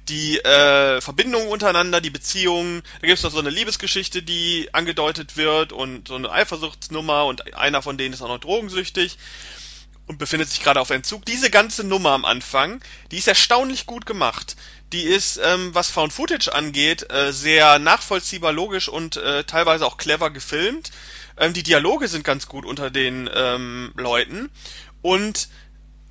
Die 0.08 0.38
äh, 0.38 1.00
Verbindungen 1.00 1.48
untereinander, 1.48 2.00
die 2.00 2.10
Beziehungen, 2.10 2.82
da 3.00 3.06
gibt 3.06 3.18
es 3.18 3.24
noch 3.24 3.32
so 3.32 3.38
eine 3.38 3.50
Liebesgeschichte, 3.50 4.22
die 4.22 4.70
angedeutet 4.72 5.36
wird 5.36 5.72
und 5.72 6.08
so 6.08 6.14
eine 6.14 6.30
Eifersuchtsnummer 6.30 7.26
und 7.26 7.54
einer 7.54 7.82
von 7.82 7.98
denen 7.98 8.14
ist 8.14 8.22
auch 8.22 8.28
noch 8.28 8.40
drogensüchtig 8.40 9.18
und 10.06 10.18
befindet 10.18 10.48
sich 10.48 10.62
gerade 10.62 10.80
auf 10.80 10.90
Entzug. 10.90 11.24
Diese 11.24 11.50
ganze 11.50 11.84
Nummer 11.84 12.10
am 12.10 12.24
Anfang, 12.24 12.80
die 13.12 13.18
ist 13.18 13.28
erstaunlich 13.28 13.86
gut 13.86 14.06
gemacht. 14.06 14.56
Die 14.92 15.02
ist, 15.02 15.38
ähm, 15.40 15.72
was 15.72 15.90
Found 15.90 16.12
Footage 16.12 16.52
angeht, 16.52 17.08
äh, 17.12 17.32
sehr 17.32 17.78
nachvollziehbar, 17.78 18.52
logisch 18.52 18.88
und 18.88 19.16
äh, 19.16 19.44
teilweise 19.44 19.86
auch 19.86 19.98
clever 19.98 20.30
gefilmt. 20.30 20.90
Ähm, 21.40 21.54
die 21.54 21.64
Dialoge 21.64 22.06
sind 22.06 22.22
ganz 22.22 22.46
gut 22.46 22.64
unter 22.64 22.90
den 22.90 23.28
ähm, 23.34 23.92
Leuten. 23.96 24.50
Und 25.02 25.48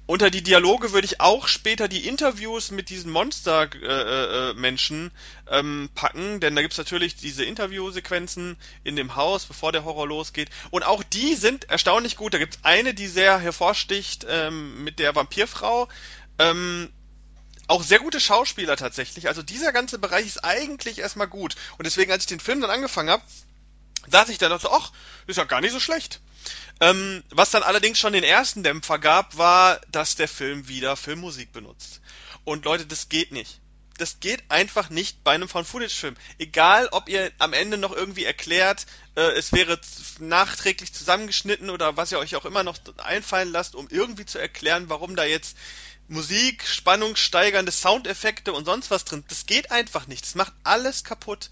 unter 0.07 0.29
die 0.31 0.41
Dialoge 0.41 0.91
würde 0.91 1.05
ich 1.05 1.21
auch 1.21 1.48
später 1.48 1.88
die 1.88 2.07
Interviews 2.07 2.71
mit 2.71 2.89
diesen 2.89 3.12
Monster-Menschen 3.12 5.12
äh, 5.45 5.55
äh, 5.55 5.59
ähm, 5.59 5.89
packen, 5.93 6.39
denn 6.39 6.55
da 6.55 6.63
gibt's 6.63 6.79
natürlich 6.79 7.15
diese 7.15 7.45
Interviewsequenzen 7.45 8.57
in 8.83 8.95
dem 8.95 9.15
Haus, 9.15 9.45
bevor 9.45 9.71
der 9.71 9.86
Horror 9.86 10.07
losgeht. 10.07 10.50
Und 10.71 10.81
auch 10.81 11.03
die 11.03 11.36
sind 11.36 11.69
erstaunlich 11.69 12.15
gut. 12.15 12.33
Da 12.33 12.39
gibt's 12.39 12.57
eine, 12.63 12.95
die 12.95 13.05
sehr 13.05 13.38
hervorsticht 13.38 14.25
ähm, 14.27 14.83
mit 14.83 14.98
der 14.98 15.15
Vampirfrau. 15.15 15.88
Ähm, 16.39 16.89
auch 17.67 17.83
sehr 17.83 18.00
gute 18.00 18.19
Schauspieler 18.19 18.77
tatsächlich. 18.77 19.27
Also 19.27 19.43
dieser 19.43 19.71
ganze 19.71 20.00
Bereich 20.00 20.25
ist 20.25 20.43
eigentlich 20.43 20.98
erstmal 20.98 21.27
gut. 21.27 21.53
Und 21.77 21.86
deswegen, 21.86 22.12
als 22.12 22.24
ich 22.24 22.29
den 22.29 22.39
Film 22.39 22.62
dann 22.62 22.71
angefangen 22.71 23.12
habe, 23.12 23.21
saß 24.08 24.29
ich 24.29 24.38
dann 24.38 24.51
und 24.51 24.62
so, 24.62 24.72
ach, 24.72 24.91
ist 25.27 25.38
ja 25.38 25.44
gar 25.44 25.62
nicht 25.62 25.72
so 25.72 25.79
schlecht. 25.79 26.20
Ähm, 26.79 27.24
was 27.29 27.51
dann 27.51 27.63
allerdings 27.63 28.00
schon 28.00 28.13
den 28.13 28.24
ersten 28.24 28.63
Dämpfer 28.63 29.00
gab, 29.00 29.38
war, 29.38 29.82
dass 29.91 30.15
der 30.15 30.27
Film 30.27 30.68
wieder 30.68 30.96
Filmmusik 30.96 31.51
benutzt. 31.51 32.01
Und 32.46 32.65
Leute, 32.65 32.86
das 32.86 33.10
geht 33.10 33.32
nicht. 33.32 33.60
Das 33.98 34.22
geht 34.22 34.41
einfach 34.50 34.89
nicht 34.89 35.25
bei 35.25 35.32
einem 35.34 35.50
Found-Footage-Film. 35.50 36.15
Egal, 36.38 36.88
ob 36.91 37.10
ihr 37.10 37.34
am 37.38 37.51
Ende 37.51 37.77
noch 37.77 37.91
irgendwie 37.91 38.24
erklärt, 38.24 38.86
äh, 39.15 39.32
es 39.34 39.51
wäre 39.51 39.77
nachträglich 40.20 40.94
zusammengeschnitten 40.94 41.70
oder 41.70 41.98
was 41.98 42.13
ihr 42.13 42.20
euch 42.20 42.38
auch 42.38 42.46
immer 42.46 42.63
noch 42.63 42.77
einfallen 42.98 43.51
lasst, 43.51 43.75
um 43.75 43.89
irgendwie 43.89 44.25
zu 44.25 44.39
erklären, 44.39 44.88
warum 44.88 45.18
da 45.18 45.25
jetzt 45.25 45.58
Musik, 46.08 46.65
spannungssteigernde 46.65 47.74
Soundeffekte 47.74 48.53
und 48.53 48.63
sonst 48.63 48.89
was 48.89 49.03
drin. 49.03 49.25
Das 49.27 49.46
geht 49.46 49.70
einfach 49.70 50.08
nicht. 50.08 50.24
Das 50.24 50.36
macht 50.36 50.53
alles 50.63 51.03
kaputt. 51.03 51.50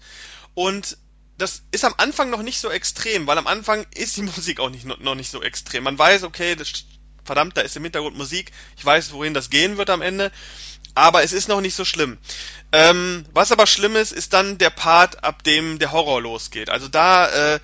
Und 0.54 0.96
das 1.38 1.62
ist 1.70 1.84
am 1.84 1.94
Anfang 1.96 2.30
noch 2.30 2.42
nicht 2.42 2.58
so 2.58 2.70
extrem, 2.70 3.26
weil 3.26 3.38
am 3.38 3.46
Anfang 3.46 3.86
ist 3.94 4.16
die 4.16 4.22
Musik 4.36 4.60
auch 4.60 4.70
nicht, 4.70 4.84
noch 4.84 5.14
nicht 5.14 5.30
so 5.30 5.42
extrem. 5.42 5.84
Man 5.84 5.98
weiß, 5.98 6.24
okay, 6.24 6.56
das, 6.56 6.84
verdammt, 7.24 7.56
da 7.56 7.62
ist 7.62 7.76
im 7.76 7.84
Hintergrund 7.84 8.18
Musik, 8.18 8.52
ich 8.76 8.84
weiß, 8.84 9.12
wohin 9.12 9.34
das 9.34 9.50
gehen 9.50 9.76
wird 9.76 9.90
am 9.90 10.02
Ende, 10.02 10.32
aber 10.94 11.22
es 11.22 11.32
ist 11.32 11.48
noch 11.48 11.60
nicht 11.60 11.74
so 11.74 11.84
schlimm. 11.84 12.18
Ähm, 12.72 13.24
was 13.32 13.52
aber 13.52 13.66
schlimm 13.66 13.96
ist, 13.96 14.12
ist 14.12 14.32
dann 14.32 14.58
der 14.58 14.70
Part, 14.70 15.22
ab 15.22 15.44
dem 15.44 15.78
der 15.78 15.92
Horror 15.92 16.20
losgeht. 16.20 16.70
Also 16.70 16.88
da 16.88 17.28
äh, 17.28 17.60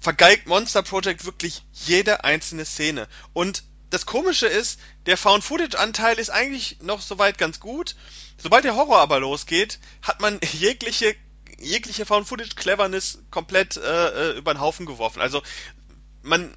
vergeigt 0.00 0.46
Monster 0.46 0.82
Project 0.82 1.24
wirklich 1.24 1.62
jede 1.72 2.22
einzelne 2.24 2.64
Szene. 2.64 3.08
Und 3.32 3.64
das 3.90 4.06
Komische 4.06 4.46
ist, 4.46 4.78
der 5.06 5.16
Found-Footage-Anteil 5.16 6.18
ist 6.18 6.30
eigentlich 6.30 6.76
noch 6.82 7.00
soweit 7.00 7.38
ganz 7.38 7.58
gut. 7.58 7.96
Sobald 8.36 8.64
der 8.64 8.76
Horror 8.76 9.00
aber 9.00 9.18
losgeht, 9.18 9.80
hat 10.02 10.20
man 10.20 10.38
jegliche 10.52 11.16
jegliche 11.58 12.06
Found-Footage-Cleverness 12.06 13.18
komplett 13.30 13.76
äh, 13.76 14.30
äh, 14.30 14.38
über 14.38 14.54
den 14.54 14.60
Haufen 14.60 14.86
geworfen. 14.86 15.20
Also 15.20 15.42
man 16.22 16.54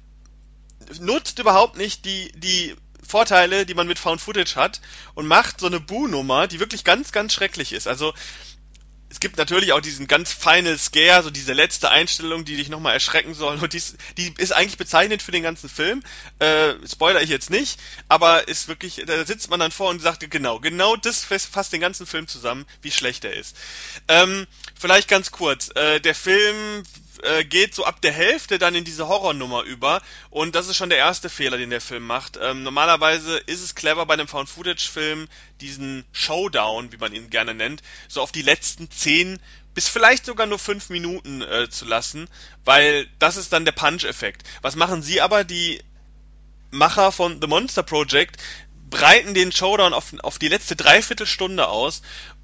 nutzt 1.00 1.38
überhaupt 1.38 1.76
nicht 1.76 2.04
die 2.04 2.32
die 2.32 2.76
Vorteile, 3.06 3.66
die 3.66 3.74
man 3.74 3.88
mit 3.88 3.98
Found 3.98 4.20
Footage 4.20 4.56
hat 4.56 4.80
und 5.14 5.26
macht 5.26 5.60
so 5.60 5.66
eine 5.66 5.80
Boo-Nummer, 5.80 6.46
die 6.46 6.60
wirklich 6.60 6.84
ganz, 6.84 7.12
ganz 7.12 7.32
schrecklich 7.32 7.72
ist. 7.72 7.88
Also 7.88 8.14
es 9.12 9.20
gibt 9.20 9.36
natürlich 9.36 9.74
auch 9.74 9.82
diesen 9.82 10.06
ganz 10.06 10.32
Final 10.32 10.78
Scare, 10.78 11.22
so 11.22 11.28
diese 11.28 11.52
letzte 11.52 11.90
Einstellung, 11.90 12.46
die 12.46 12.56
dich 12.56 12.70
nochmal 12.70 12.94
erschrecken 12.94 13.34
soll. 13.34 13.58
Und 13.62 13.74
die, 13.74 13.82
die 14.16 14.32
ist 14.38 14.52
eigentlich 14.52 14.78
bezeichnend 14.78 15.20
für 15.20 15.32
den 15.32 15.42
ganzen 15.42 15.68
Film. 15.68 16.02
Äh, 16.38 16.74
spoiler 16.90 17.20
ich 17.20 17.28
jetzt 17.28 17.50
nicht, 17.50 17.78
aber 18.08 18.48
ist 18.48 18.68
wirklich, 18.68 19.02
da 19.06 19.26
sitzt 19.26 19.50
man 19.50 19.60
dann 19.60 19.70
vor 19.70 19.90
und 19.90 20.00
sagt, 20.00 20.28
genau, 20.30 20.60
genau 20.60 20.96
das 20.96 21.26
fasst 21.26 21.74
den 21.74 21.82
ganzen 21.82 22.06
Film 22.06 22.26
zusammen, 22.26 22.64
wie 22.80 22.90
schlecht 22.90 23.26
er 23.26 23.34
ist. 23.34 23.54
Ähm, 24.08 24.46
vielleicht 24.80 25.08
ganz 25.08 25.30
kurz, 25.30 25.68
äh, 25.74 26.00
der 26.00 26.14
Film 26.14 26.82
äh, 27.22 27.44
geht 27.44 27.74
so 27.74 27.84
ab 27.84 28.00
der 28.02 28.12
Hälfte 28.12 28.58
dann 28.58 28.74
in 28.74 28.84
diese 28.84 29.08
Horrornummer 29.08 29.62
über 29.62 30.02
und 30.30 30.54
das 30.54 30.68
ist 30.68 30.76
schon 30.76 30.90
der 30.90 30.98
erste 30.98 31.28
Fehler, 31.28 31.56
den 31.56 31.70
der 31.70 31.80
Film 31.80 32.06
macht. 32.06 32.38
Ähm, 32.40 32.62
normalerweise 32.62 33.38
ist 33.38 33.62
es 33.62 33.74
clever 33.74 34.06
bei 34.06 34.14
einem 34.14 34.28
Found-Footage-Film 34.28 35.28
diesen 35.60 36.04
Showdown, 36.12 36.92
wie 36.92 36.98
man 36.98 37.14
ihn 37.14 37.30
gerne 37.30 37.54
nennt, 37.54 37.82
so 38.08 38.20
auf 38.20 38.32
die 38.32 38.42
letzten 38.42 38.90
zehn 38.90 39.38
bis 39.74 39.88
vielleicht 39.88 40.26
sogar 40.26 40.46
nur 40.46 40.58
fünf 40.58 40.90
Minuten 40.90 41.42
äh, 41.42 41.68
zu 41.70 41.84
lassen, 41.86 42.28
weil 42.64 43.06
das 43.18 43.36
ist 43.36 43.52
dann 43.52 43.64
der 43.64 43.72
Punch-Effekt. 43.72 44.42
Was 44.60 44.76
machen 44.76 45.02
sie 45.02 45.20
aber, 45.20 45.44
die 45.44 45.80
Macher 46.70 47.12
von 47.12 47.40
The 47.40 47.46
Monster 47.46 47.82
Project, 47.82 48.36
breiten 48.92 49.34
den 49.34 49.50
Showdown 49.50 49.94
auf, 49.94 50.12
auf 50.22 50.38
die 50.38 50.48
letzte 50.48 50.76
Dreiviertelstunde 50.76 51.66
aus, 51.66 52.02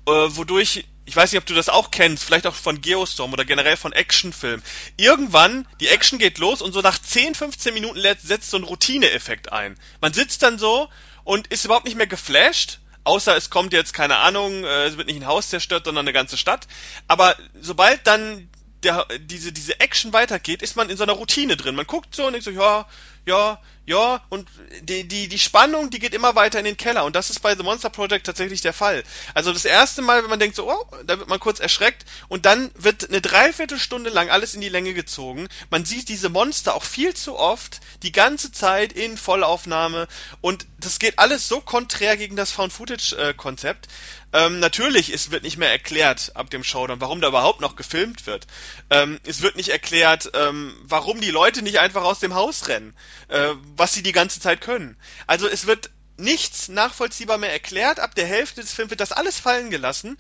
äh, 0.09 0.37
wodurch 0.37 0.85
ich 1.09 1.17
weiß 1.17 1.33
nicht, 1.33 1.41
ob 1.41 1.47
du 1.47 1.55
das 1.55 1.71
auch 1.71 1.91
kennst, 1.91 2.23
vielleicht 2.23 2.47
auch 2.47 2.55
von 2.55 2.83
Geostorm 2.83 3.33
oder 3.33 3.47
generell 3.47 3.79
von 3.79 3.95
Actionfilmen. 3.95 4.63
Irgendwann, 4.99 5.67
die 5.81 5.89
Action 5.89 6.19
geht 6.19 6.37
los 6.37 6.61
und 6.61 6.73
so 6.73 6.83
nach 6.83 6.99
10, 6.99 7.35
15 7.35 7.73
Minuten 7.73 7.99
setzt 8.23 8.51
so 8.51 8.59
ein 8.59 8.63
Routineeffekt 8.63 9.51
ein. 9.51 9.79
Man 10.03 10.13
sitzt 10.13 10.43
dann 10.43 10.59
so 10.59 10.91
und 11.25 11.47
ist 11.47 11.65
überhaupt 11.65 11.87
nicht 11.87 11.97
mehr 11.97 12.07
geflasht, 12.07 12.81
außer 13.05 13.35
es 13.35 13.49
kommt 13.49 13.73
jetzt, 13.73 13.95
keine 13.95 14.19
Ahnung, 14.19 14.65
äh, 14.65 14.85
es 14.85 14.99
wird 14.99 15.07
nicht 15.07 15.17
ein 15.17 15.27
Haus 15.27 15.49
zerstört, 15.49 15.87
sondern 15.87 16.05
eine 16.05 16.13
ganze 16.13 16.37
Stadt. 16.37 16.69
Aber 17.07 17.35
sobald 17.59 18.07
dann 18.07 18.51
der, 18.83 19.07
diese, 19.19 19.51
diese 19.51 19.81
Action 19.81 20.13
weitergeht, 20.13 20.61
ist 20.61 20.77
man 20.77 20.91
in 20.91 20.99
so 20.99 21.05
einer 21.05 21.15
Routine 21.15 21.57
drin. 21.57 21.75
Man 21.75 21.87
guckt 21.87 22.15
so 22.15 22.27
und 22.27 22.35
denkt 22.35 22.45
so, 22.45 22.51
ja, 22.51 22.87
ja, 23.25 23.61
ja, 23.89 24.21
und 24.29 24.47
die, 24.83 25.09
die, 25.09 25.29
die 25.29 25.39
Spannung, 25.39 25.89
die 25.89 25.99
geht 25.99 26.13
immer 26.13 26.35
weiter 26.35 26.59
in 26.59 26.67
den 26.67 26.77
Keller. 26.77 27.07
Und 27.07 27.17
das 27.17 27.31
ist 27.31 27.41
bei 27.41 27.57
The 27.57 27.63
Monster 27.63 27.89
Project 27.89 28.27
tatsächlich 28.27 28.61
der 28.61 28.75
Fall. 28.75 29.03
Also 29.33 29.51
das 29.51 29.65
erste 29.65 30.03
Mal, 30.03 30.23
wenn 30.23 30.29
man 30.29 30.39
denkt 30.39 30.57
so, 30.57 30.71
oh, 30.71 30.87
da 31.07 31.19
wird 31.19 31.31
man 31.31 31.41
kurz 31.41 31.59
erschreckt 31.59 32.05
und 32.29 32.45
dann 32.45 32.71
wird 32.75 33.09
eine 33.09 33.23
Dreiviertelstunde 33.23 34.11
lang 34.11 34.29
alles 34.29 34.55
in 34.55 34.61
die 34.61 34.69
Länge 34.69 34.93
gezogen. 34.93 35.49
Man 35.71 35.87
sieht 35.87 36.11
diese 36.11 36.29
Monster 36.29 36.75
auch 36.75 36.85
viel 36.85 37.15
zu 37.15 37.39
oft, 37.39 37.81
die 38.03 38.13
ganze 38.13 38.53
Zeit 38.53 38.93
in 38.93 39.17
Vollaufnahme 39.17 40.07
und 40.43 40.67
das 40.79 40.99
geht 40.99 41.19
alles 41.19 41.49
so 41.49 41.63
konträr 41.63 42.19
gegen 42.19 42.37
das 42.37 42.53
Found-Footage-Konzept. 42.53 43.89
Ähm, 44.33 44.61
natürlich, 44.61 45.11
es 45.13 45.31
wird 45.31 45.43
nicht 45.43 45.57
mehr 45.57 45.71
erklärt 45.71 46.33
ab 46.35 46.51
dem 46.51 46.63
Showdown, 46.63 47.01
warum 47.01 47.23
da 47.23 47.29
überhaupt 47.29 47.63
noch 47.63 47.77
gefilmt 47.77 48.27
wird. 48.27 48.47
Ähm, 48.91 49.19
es 49.25 49.41
wird 49.41 49.57
nicht 49.57 49.71
erklärt, 49.71 50.31
ähm, 50.35 50.77
warum 50.83 51.23
die 51.23 51.31
Leute 51.31 51.63
nicht 51.63 51.79
einfach 51.81 52.05
aus 52.05 52.21
dem 52.21 52.35
Haus 52.35 52.69
rennen, 52.69 52.95
äh, 53.29 53.55
was 53.79 53.95
sie 53.95 54.03
die 54.03 54.13
ganze 54.13 54.41
Zeit 54.41 54.61
können. 54.61 54.97
Also 55.27 55.49
es 55.49 55.67
wird 55.67 55.91
nichts 56.17 56.69
nachvollziehbar 56.69 57.39
mehr 57.39 57.53
erklärt. 57.53 58.01
Ab 58.01 58.15
der 58.15 58.27
Hälfte 58.27 58.61
des 58.61 58.73
Films 58.73 58.91
wird 58.91 59.01
das 59.01 59.13
alles 59.13 59.39
fallen 59.39 59.71
gelassen. 59.71 60.19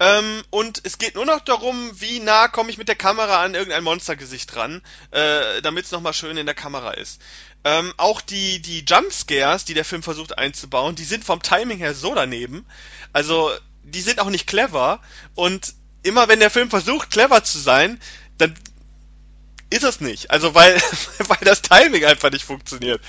Ähm, 0.00 0.42
und 0.50 0.80
es 0.84 0.98
geht 0.98 1.16
nur 1.16 1.26
noch 1.26 1.40
darum, 1.40 1.90
wie 2.00 2.20
nah 2.20 2.48
komme 2.48 2.70
ich 2.70 2.78
mit 2.78 2.88
der 2.88 2.94
Kamera 2.94 3.42
an 3.42 3.54
irgendein 3.54 3.82
Monstergesicht 3.82 4.54
ran, 4.54 4.80
äh, 5.10 5.60
damit 5.62 5.86
es 5.86 5.90
nochmal 5.90 6.14
schön 6.14 6.36
in 6.36 6.46
der 6.46 6.54
Kamera 6.54 6.92
ist. 6.92 7.20
Ähm, 7.64 7.92
auch 7.96 8.20
die, 8.20 8.62
die 8.62 8.84
Jumpscares, 8.84 9.64
die 9.64 9.74
der 9.74 9.84
Film 9.84 10.02
versucht 10.02 10.38
einzubauen, 10.38 10.94
die 10.94 11.04
sind 11.04 11.24
vom 11.24 11.42
Timing 11.42 11.78
her 11.78 11.94
so 11.94 12.14
daneben. 12.14 12.64
Also, 13.12 13.50
die 13.82 14.00
sind 14.00 14.20
auch 14.20 14.30
nicht 14.30 14.46
clever. 14.46 15.00
Und 15.34 15.74
immer 16.04 16.28
wenn 16.28 16.38
der 16.38 16.50
Film 16.50 16.70
versucht, 16.70 17.10
clever 17.10 17.42
zu 17.42 17.58
sein, 17.58 18.00
dann 18.38 18.54
ist 19.70 19.84
es 19.84 20.00
nicht. 20.00 20.30
Also 20.30 20.54
weil, 20.54 20.74
weil 21.28 21.38
das 21.42 21.62
Timing 21.62 22.04
einfach 22.04 22.30
nicht 22.30 22.44
funktioniert. 22.44 23.00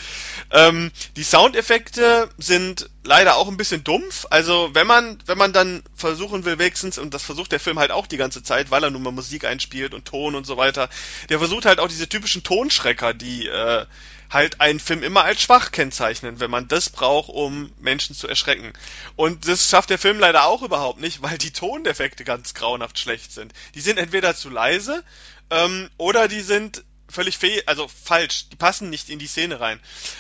Ähm, 0.52 0.92
die 1.16 1.24
Soundeffekte 1.24 2.30
sind 2.38 2.90
leider 3.04 3.38
auch 3.38 3.48
ein 3.48 3.58
bisschen 3.58 3.84
dumpf. 3.84 4.26
Also 4.30 4.70
wenn 4.74 4.88
man, 4.88 5.20
wenn 5.26 5.38
man 5.38 5.54
dann 5.54 5.84
versuchen 5.96 6.46
will, 6.46 6.60
wenigstens, 6.60 6.98
und 6.98 7.14
das 7.14 7.24
versucht 7.24 7.52
der 7.52 7.60
Film 7.60 7.80
halt 7.80 7.92
auch 7.92 8.08
die 8.08 8.18
ganze 8.18 8.44
Zeit, 8.44 8.72
weil 8.72 8.84
er 8.84 8.90
nun 8.90 9.04
mal 9.04 9.12
Musik 9.12 9.46
einspielt 9.46 9.94
und 9.94 10.06
Ton 10.06 10.36
und 10.36 10.46
so 10.46 10.58
weiter, 10.58 10.90
der 11.30 11.40
versucht 11.40 11.66
halt 11.66 11.80
auch 11.80 11.88
diese 11.88 12.10
typischen 12.10 12.44
Tonschrecker, 12.44 13.14
die 13.14 13.48
äh, 13.48 13.86
halt 14.30 14.62
einen 14.62 14.80
Film 14.80 15.02
immer 15.02 15.24
als 15.24 15.42
schwach 15.42 15.72
kennzeichnen, 15.72 16.40
wenn 16.40 16.52
man 16.52 16.68
das 16.68 16.90
braucht, 16.90 17.30
um 17.30 17.72
Menschen 17.80 18.16
zu 18.16 18.28
erschrecken. 18.28 18.74
Und 19.16 19.48
das 19.48 19.70
schafft 19.70 19.90
der 19.90 19.98
Film 19.98 20.20
leider 20.20 20.46
auch 20.46 20.62
überhaupt 20.62 21.00
nicht, 21.00 21.22
weil 21.22 21.38
die 21.38 21.52
Tondefekte 21.52 22.24
ganz 22.24 22.54
grauenhaft 22.54 23.00
schlecht 23.00 23.32
sind. 23.32 23.54
Die 23.76 23.82
sind 23.82 23.98
entweder 23.98 24.36
zu 24.36 24.50
leise 24.50 25.04
ähm, 25.50 25.90
oder 25.98 26.28
die 26.28 26.42
sind 26.42 26.84
völlig 27.10 27.38
fehl, 27.38 27.64
also 27.66 27.88
falsch, 27.88 28.50
die 28.50 28.56
passen 28.56 28.90
nicht 28.90 29.10
in 29.10 29.20
die 29.20 29.28
Szene 29.28 29.60
rein. 29.60 29.80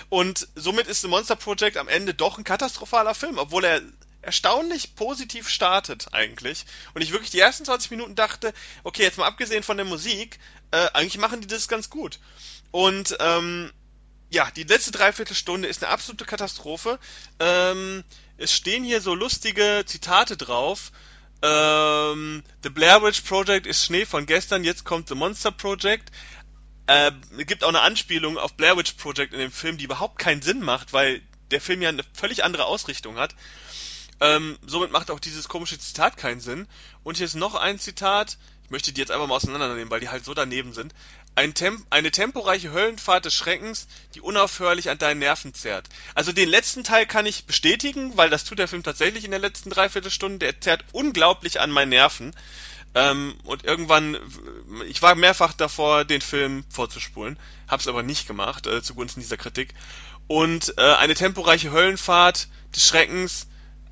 Und 0.10 0.48
somit 0.56 0.88
ist 0.88 1.02
The 1.02 1.08
Monster 1.08 1.36
Project 1.36 1.78
am 1.78 1.88
Ende 1.88 2.14
doch 2.14 2.38
ein 2.38 2.44
katastrophaler 2.44 3.14
Film, 3.14 3.38
obwohl 3.38 3.64
er 3.64 3.82
erstaunlich 4.22 4.96
positiv 4.96 5.48
startet 5.50 6.14
eigentlich. 6.14 6.66
Und 6.94 7.02
ich 7.02 7.12
wirklich 7.12 7.32
die 7.32 7.40
ersten 7.40 7.66
20 7.66 7.92
Minuten 7.92 8.16
dachte, 8.16 8.54
okay, 8.84 9.04
jetzt 9.04 9.18
mal 9.18 9.28
abgesehen 9.28 9.64
von 9.64 9.78
der 9.78 9.86
Musik, 9.86 10.40
äh, 10.72 10.88
eigentlich 10.94 11.18
machen 11.18 11.42
die 11.42 11.48
das 11.48 11.68
ganz 11.68 11.90
gut. 11.90 12.20
Und 12.72 13.16
ähm, 13.20 13.72
ja, 14.30 14.52
die 14.52 14.64
letzte 14.64 14.92
Dreiviertelstunde 14.92 15.68
ist 15.68 15.84
eine 15.84 15.92
absolute 15.92 16.26
Katastrophe. 16.26 17.00
Ähm, 17.40 18.04
es 18.38 18.54
stehen 18.54 18.84
hier 18.84 19.02
so 19.02 19.16
lustige 19.16 19.84
Zitate 19.86 20.38
drauf. 20.38 20.92
Ähm, 21.42 22.44
The 22.64 22.70
Blair 22.70 23.02
Witch 23.02 23.22
Project 23.22 23.66
ist 23.66 23.86
Schnee 23.86 24.06
von 24.06 24.26
gestern, 24.26 24.64
jetzt 24.64 24.84
kommt 24.84 25.08
The 25.08 25.16
Monster 25.16 25.52
Project. 25.52 26.12
Äh, 26.88 27.12
gibt 27.46 27.64
auch 27.64 27.70
eine 27.70 27.82
Anspielung 27.82 28.38
auf 28.38 28.56
Blair 28.56 28.76
Witch 28.78 28.94
Project 28.94 29.34
in 29.34 29.40
dem 29.40 29.52
Film, 29.52 29.78
die 29.78 29.86
überhaupt 29.86 30.18
keinen 30.20 30.42
Sinn 30.42 30.60
macht, 30.62 30.92
weil 30.92 31.22
der 31.52 31.62
Film 31.62 31.82
ja 31.82 31.90
eine 31.90 32.04
völlig 32.14 32.44
andere 32.44 32.66
Ausrichtung 32.66 33.18
hat. 33.18 33.36
Ähm, 34.22 34.58
somit 34.66 34.92
macht 34.92 35.12
auch 35.12 35.20
dieses 35.20 35.48
komische 35.48 35.80
Zitat 35.80 36.18
keinen 36.18 36.42
Sinn. 36.42 36.68
Und 37.04 37.18
hier 37.18 37.26
ist 37.26 37.36
noch 37.36 37.56
ein 37.56 37.80
Zitat. 37.80 38.38
Ich 38.64 38.70
möchte 38.70 38.92
die 38.92 39.00
jetzt 39.00 39.12
einfach 39.12 39.28
mal 39.28 39.36
auseinandernehmen, 39.36 39.90
weil 39.90 40.02
die 40.02 40.10
halt 40.10 40.26
so 40.26 40.34
daneben 40.34 40.74
sind. 40.74 40.94
Ein 41.40 41.54
Temp 41.54 41.86
eine 41.90 42.12
temporeiche 42.12 42.74
Höllenfahrt 42.74 43.24
des 43.24 43.34
Schreckens, 43.34 43.88
die 44.14 44.20
unaufhörlich 44.20 44.90
an 44.90 44.98
deinen 44.98 45.20
Nerven 45.20 45.54
zerrt. 45.54 45.88
Also 46.14 46.34
den 46.34 46.50
letzten 46.50 46.84
Teil 46.84 47.06
kann 47.06 47.26
ich 47.26 47.46
bestätigen, 47.46 48.18
weil 48.18 48.30
das 48.30 48.44
tut 48.44 48.60
der 48.60 48.68
Film 48.68 48.84
tatsächlich 48.84 49.24
in 49.24 49.32
der 49.32 49.40
letzten 49.40 49.70
Dreiviertelstunde. 49.70 50.40
Der 50.40 50.60
zerrt 50.60 50.84
unglaublich 50.92 51.62
an 51.62 51.72
meinen 51.72 51.92
Nerven. 51.92 52.36
Ähm, 52.94 53.38
und 53.46 53.64
irgendwann, 53.64 54.18
ich 54.90 55.02
war 55.02 55.16
mehrfach 55.16 55.54
davor, 55.54 56.04
den 56.04 56.20
Film 56.20 56.66
vorzuspulen, 56.70 57.40
hab's 57.70 57.88
aber 57.88 58.04
nicht 58.04 58.28
gemacht, 58.28 58.68
äh, 58.68 58.82
zugunsten 58.82 59.22
dieser 59.22 59.38
Kritik. 59.38 59.74
Und 60.28 60.74
äh, 60.78 60.96
eine 60.96 61.14
temporeiche 61.14 61.72
Höllenfahrt 61.72 62.50
des 62.76 62.86
Schreckens, 62.86 63.48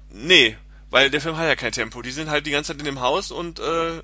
nee, 0.09 0.57
weil 0.89 1.09
der 1.09 1.21
Film 1.21 1.37
hat 1.37 1.47
ja 1.47 1.55
kein 1.55 1.71
Tempo. 1.71 2.01
Die 2.01 2.11
sind 2.11 2.29
halt 2.29 2.45
die 2.45 2.51
ganze 2.51 2.73
Zeit 2.73 2.79
in 2.79 2.85
dem 2.85 2.99
Haus 2.99 3.31
und 3.31 3.61
äh, 3.61 4.01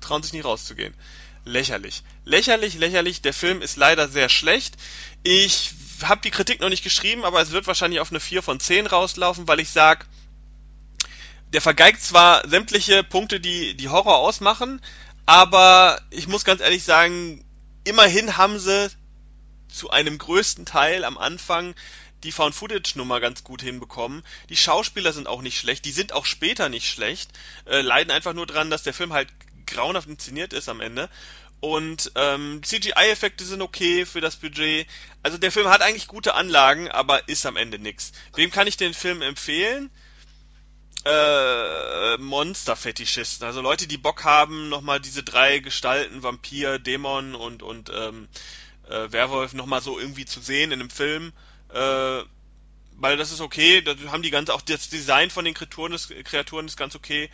trauen 0.00 0.24
sich 0.24 0.32
nie 0.32 0.40
rauszugehen 0.40 0.96
lächerlich. 1.44 2.02
Lächerlich, 2.24 2.74
lächerlich. 2.74 3.22
Der 3.22 3.32
Film 3.32 3.62
ist 3.62 3.76
leider 3.76 4.08
sehr 4.08 4.28
schlecht. 4.28 4.76
Ich 5.22 5.74
habe 6.02 6.20
die 6.22 6.30
Kritik 6.30 6.60
noch 6.60 6.68
nicht 6.68 6.84
geschrieben, 6.84 7.24
aber 7.24 7.40
es 7.40 7.50
wird 7.50 7.66
wahrscheinlich 7.66 8.00
auf 8.00 8.10
eine 8.10 8.20
4 8.20 8.42
von 8.42 8.60
10 8.60 8.86
rauslaufen, 8.86 9.48
weil 9.48 9.60
ich 9.60 9.70
sag, 9.70 10.06
der 11.52 11.60
vergeigt 11.60 12.02
zwar 12.02 12.48
sämtliche 12.48 13.04
Punkte, 13.04 13.38
die 13.40 13.74
die 13.74 13.88
Horror 13.88 14.18
ausmachen, 14.18 14.80
aber 15.26 16.00
ich 16.10 16.26
muss 16.26 16.44
ganz 16.44 16.60
ehrlich 16.60 16.82
sagen, 16.82 17.44
immerhin 17.84 18.36
haben 18.36 18.58
sie 18.58 18.90
zu 19.68 19.90
einem 19.90 20.18
größten 20.18 20.66
Teil 20.66 21.04
am 21.04 21.18
Anfang 21.18 21.74
die 22.24 22.32
Found-Footage-Nummer 22.32 23.20
ganz 23.20 23.42
gut 23.42 23.62
hinbekommen. 23.62 24.22
Die 24.48 24.56
Schauspieler 24.56 25.12
sind 25.12 25.26
auch 25.26 25.42
nicht 25.42 25.58
schlecht, 25.58 25.84
die 25.84 25.92
sind 25.92 26.12
auch 26.12 26.24
später 26.24 26.68
nicht 26.68 26.88
schlecht, 26.88 27.30
äh, 27.66 27.80
leiden 27.80 28.10
einfach 28.10 28.32
nur 28.32 28.46
dran, 28.46 28.70
dass 28.70 28.82
der 28.82 28.94
Film 28.94 29.12
halt 29.12 29.28
grauenhaft 29.72 30.08
inszeniert 30.08 30.52
ist 30.52 30.68
am 30.68 30.80
Ende. 30.80 31.08
Und 31.60 32.10
ähm, 32.16 32.60
CGI-Effekte 32.64 33.44
sind 33.44 33.62
okay 33.62 34.04
für 34.04 34.20
das 34.20 34.34
Budget. 34.34 34.86
Also 35.22 35.38
der 35.38 35.52
Film 35.52 35.68
hat 35.68 35.80
eigentlich 35.80 36.08
gute 36.08 36.34
Anlagen, 36.34 36.88
aber 36.88 37.28
ist 37.28 37.46
am 37.46 37.56
Ende 37.56 37.78
nix. 37.78 38.10
Wem 38.34 38.50
kann 38.50 38.66
ich 38.66 38.76
den 38.76 38.94
Film 38.94 39.22
empfehlen? 39.22 39.88
Äh, 41.04 42.16
Monster-Fetischisten, 42.18 43.46
also 43.46 43.60
Leute, 43.60 43.86
die 43.86 43.96
Bock 43.96 44.24
haben, 44.24 44.68
nochmal 44.68 45.00
diese 45.00 45.22
drei 45.22 45.58
Gestalten, 45.58 46.22
Vampir, 46.22 46.78
Dämon 46.78 47.34
und, 47.34 47.62
und 47.62 47.90
ähm, 47.94 48.28
äh, 48.88 49.10
Werwolf 49.10 49.52
nochmal 49.52 49.82
so 49.82 49.98
irgendwie 49.98 50.24
zu 50.24 50.40
sehen 50.40 50.72
in 50.72 50.80
einem 50.80 50.90
Film. 50.90 51.32
Äh, 51.72 52.22
weil 52.96 53.16
das 53.16 53.32
ist 53.32 53.40
okay, 53.40 53.82
da 53.82 53.94
haben 54.10 54.22
die 54.22 54.30
ganz, 54.30 54.50
auch 54.50 54.60
das 54.60 54.88
Design 54.88 55.30
von 55.30 55.44
den 55.44 55.54
Kreaturen 55.54 55.92
ist, 55.92 56.12
Kreaturen 56.24 56.66
ist 56.66 56.76
ganz 56.76 56.94
okay. 56.94 57.30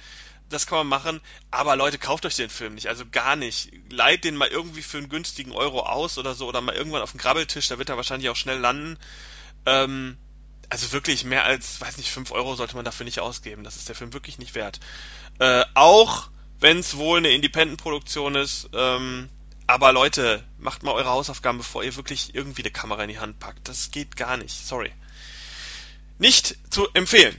Das 0.51 0.67
kann 0.67 0.79
man 0.79 0.87
machen, 0.87 1.21
aber 1.51 1.77
Leute, 1.77 1.99
kauft 1.99 2.25
euch 2.25 2.37
den 2.37 2.49
Film 2.49 2.75
nicht, 2.75 2.89
also 2.89 3.05
gar 3.11 3.37
nicht. 3.37 3.71
Leiht 3.91 4.25
den 4.25 4.35
mal 4.35 4.49
irgendwie 4.49 4.83
für 4.83 4.97
einen 4.99 5.11
günstigen 5.11 5.53
Euro 5.53 5.81
aus 5.81 6.17
oder 6.17 6.35
so 6.35 6.49
oder 6.49 6.63
mal 6.63 6.75
irgendwann 6.75 7.03
auf 7.03 7.11
dem 7.11 7.21
Grabbeltisch, 7.21 7.69
da 7.69 7.79
wird 7.79 7.91
er 7.91 7.97
wahrscheinlich 7.97 8.31
auch 8.31 8.37
schnell 8.37 8.59
landen. 8.59 8.99
Ähm, 9.67 10.17
also 10.71 10.93
wirklich 10.93 11.25
mehr 11.25 11.45
als, 11.45 11.81
weiß 11.81 11.99
nicht, 11.99 12.11
5 12.11 12.31
Euro 12.33 12.55
sollte 12.55 12.77
man 12.77 12.85
dafür 12.85 13.05
nicht 13.05 13.21
ausgeben. 13.21 13.65
Das 13.65 13.77
ist 13.77 13.89
der 13.89 13.97
Film 13.97 14.13
wirklich 14.13 14.39
nicht 14.39 14.55
wert. 14.55 14.81
Äh, 15.39 15.65
auch 15.75 16.31
wenn 16.61 16.79
es 16.79 16.97
wohl 16.97 17.19
eine 17.19 17.31
Independent-Produktion 17.31 18.35
ist, 18.35 18.71
ähm, 18.73 19.29
aber 19.67 19.93
Leute, 19.93 20.43
macht 20.59 20.83
mal 20.83 20.93
eure 20.93 21.11
Hausaufgaben, 21.11 21.59
bevor 21.59 21.85
ihr 21.85 21.95
wirklich 21.97 22.35
irgendwie 22.35 22.63
eine 22.63 22.71
Kamera 22.71 23.03
in 23.03 23.11
die 23.11 23.19
Hand 23.19 23.39
packt. 23.39 23.69
Das 23.69 23.91
geht 23.91 24.17
gar 24.17 24.39
nicht, 24.39 24.55
sorry. 24.67 24.93
Nicht 26.19 26.57
zu 26.71 26.89
empfehlen. 26.95 27.39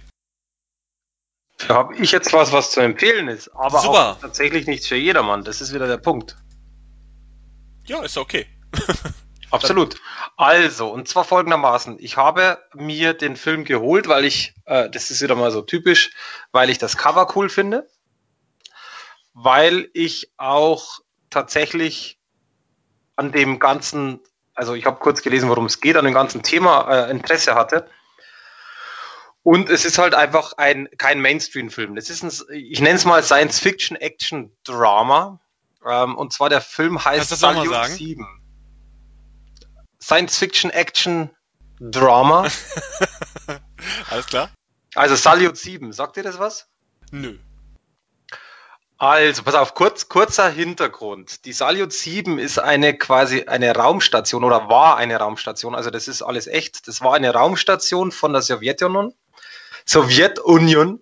Da 1.68 1.76
habe 1.76 1.96
ich 1.96 2.12
jetzt 2.12 2.32
was, 2.34 2.52
was 2.52 2.72
zu 2.72 2.80
empfehlen 2.80 3.28
ist, 3.28 3.50
aber 3.50 3.80
Super. 3.80 4.12
auch 4.12 4.20
tatsächlich 4.20 4.66
nichts 4.66 4.88
für 4.88 4.96
jedermann. 4.96 5.44
Das 5.44 5.62
ist 5.62 5.74
wieder 5.74 5.88
der 5.88 5.98
Punkt. 5.98 6.38
Ja, 7.86 8.02
ist 8.04 8.18
okay. 8.18 8.48
Absolut. 9.52 10.00
Also, 10.38 10.90
und 10.90 11.08
zwar 11.08 11.24
folgendermaßen. 11.24 11.98
Ich 12.00 12.18
habe 12.18 12.60
mir 12.76 13.14
den 13.14 13.36
Film 13.36 13.66
geholt, 13.66 14.08
weil 14.08 14.26
ich, 14.26 14.54
äh, 14.66 14.90
das 14.90 15.12
ist 15.12 15.22
wieder 15.22 15.36
mal 15.36 15.52
so 15.52 15.62
typisch, 15.62 16.12
weil 16.52 16.70
ich 16.70 16.78
das 16.78 16.98
Cover 16.98 17.36
cool 17.36 17.50
finde, 17.50 17.88
weil 19.34 19.90
ich 19.94 20.32
auch 20.38 21.00
tatsächlich 21.30 22.20
an 23.16 23.32
dem 23.32 23.60
ganzen, 23.60 24.20
also 24.54 24.76
ich 24.76 24.86
habe 24.86 25.00
kurz 25.00 25.22
gelesen, 25.22 25.50
worum 25.50 25.66
es 25.66 25.82
geht, 25.82 25.98
an 25.98 26.06
dem 26.06 26.14
ganzen 26.14 26.44
Thema 26.44 27.08
äh, 27.08 27.12
Interesse 27.12 27.56
hatte. 27.56 27.90
Und 29.44 29.70
es 29.70 29.86
ist 29.86 29.98
halt 29.98 30.14
einfach 30.14 30.58
ein 30.58 30.90
kein 30.98 31.22
Mainstream-Film. 31.22 31.96
Das 31.96 32.10
ist 32.10 32.24
ein, 32.24 32.32
ich 32.54 32.82
nenne 32.82 32.96
es 32.96 33.06
mal 33.06 33.24
Science-Fiction-Action-Drama. 33.24 35.40
Ähm, 35.86 36.18
und 36.18 36.34
zwar 36.34 36.50
der 36.50 36.60
Film 36.62 37.02
heißt 37.04 37.30
Salute 37.30 37.88
7. 37.88 38.28
Science-Fiction-Action-Drama. 40.02 42.42
Alles 44.10 44.26
klar? 44.28 44.50
Also 44.96 45.16
Salute 45.16 45.56
7. 45.56 45.94
Sagt 45.94 46.18
ihr 46.18 46.24
das 46.24 46.40
was? 46.40 46.68
Nö. 47.12 47.38
Also, 49.02 49.44
pass 49.44 49.56
auf, 49.56 49.76
kurz, 49.76 50.10
kurzer 50.10 50.50
Hintergrund. 50.50 51.46
Die 51.46 51.54
Salyut 51.54 51.94
7 51.94 52.38
ist 52.38 52.60
eine 52.60 52.98
quasi 52.98 53.44
eine 53.44 53.74
Raumstation 53.74 54.44
oder 54.44 54.68
war 54.68 54.98
eine 54.98 55.16
Raumstation. 55.16 55.74
Also 55.74 55.90
das 55.90 56.10
ist 56.10 56.22
alles 56.22 56.48
echt. 56.48 56.86
Das 56.90 57.02
war 57.02 57.14
eine 57.14 57.34
Raumstation 57.34 58.12
von 58.12 58.34
der 58.34 58.42
Sowjetunion. 58.42 59.14
Sowjetunion, 59.90 61.00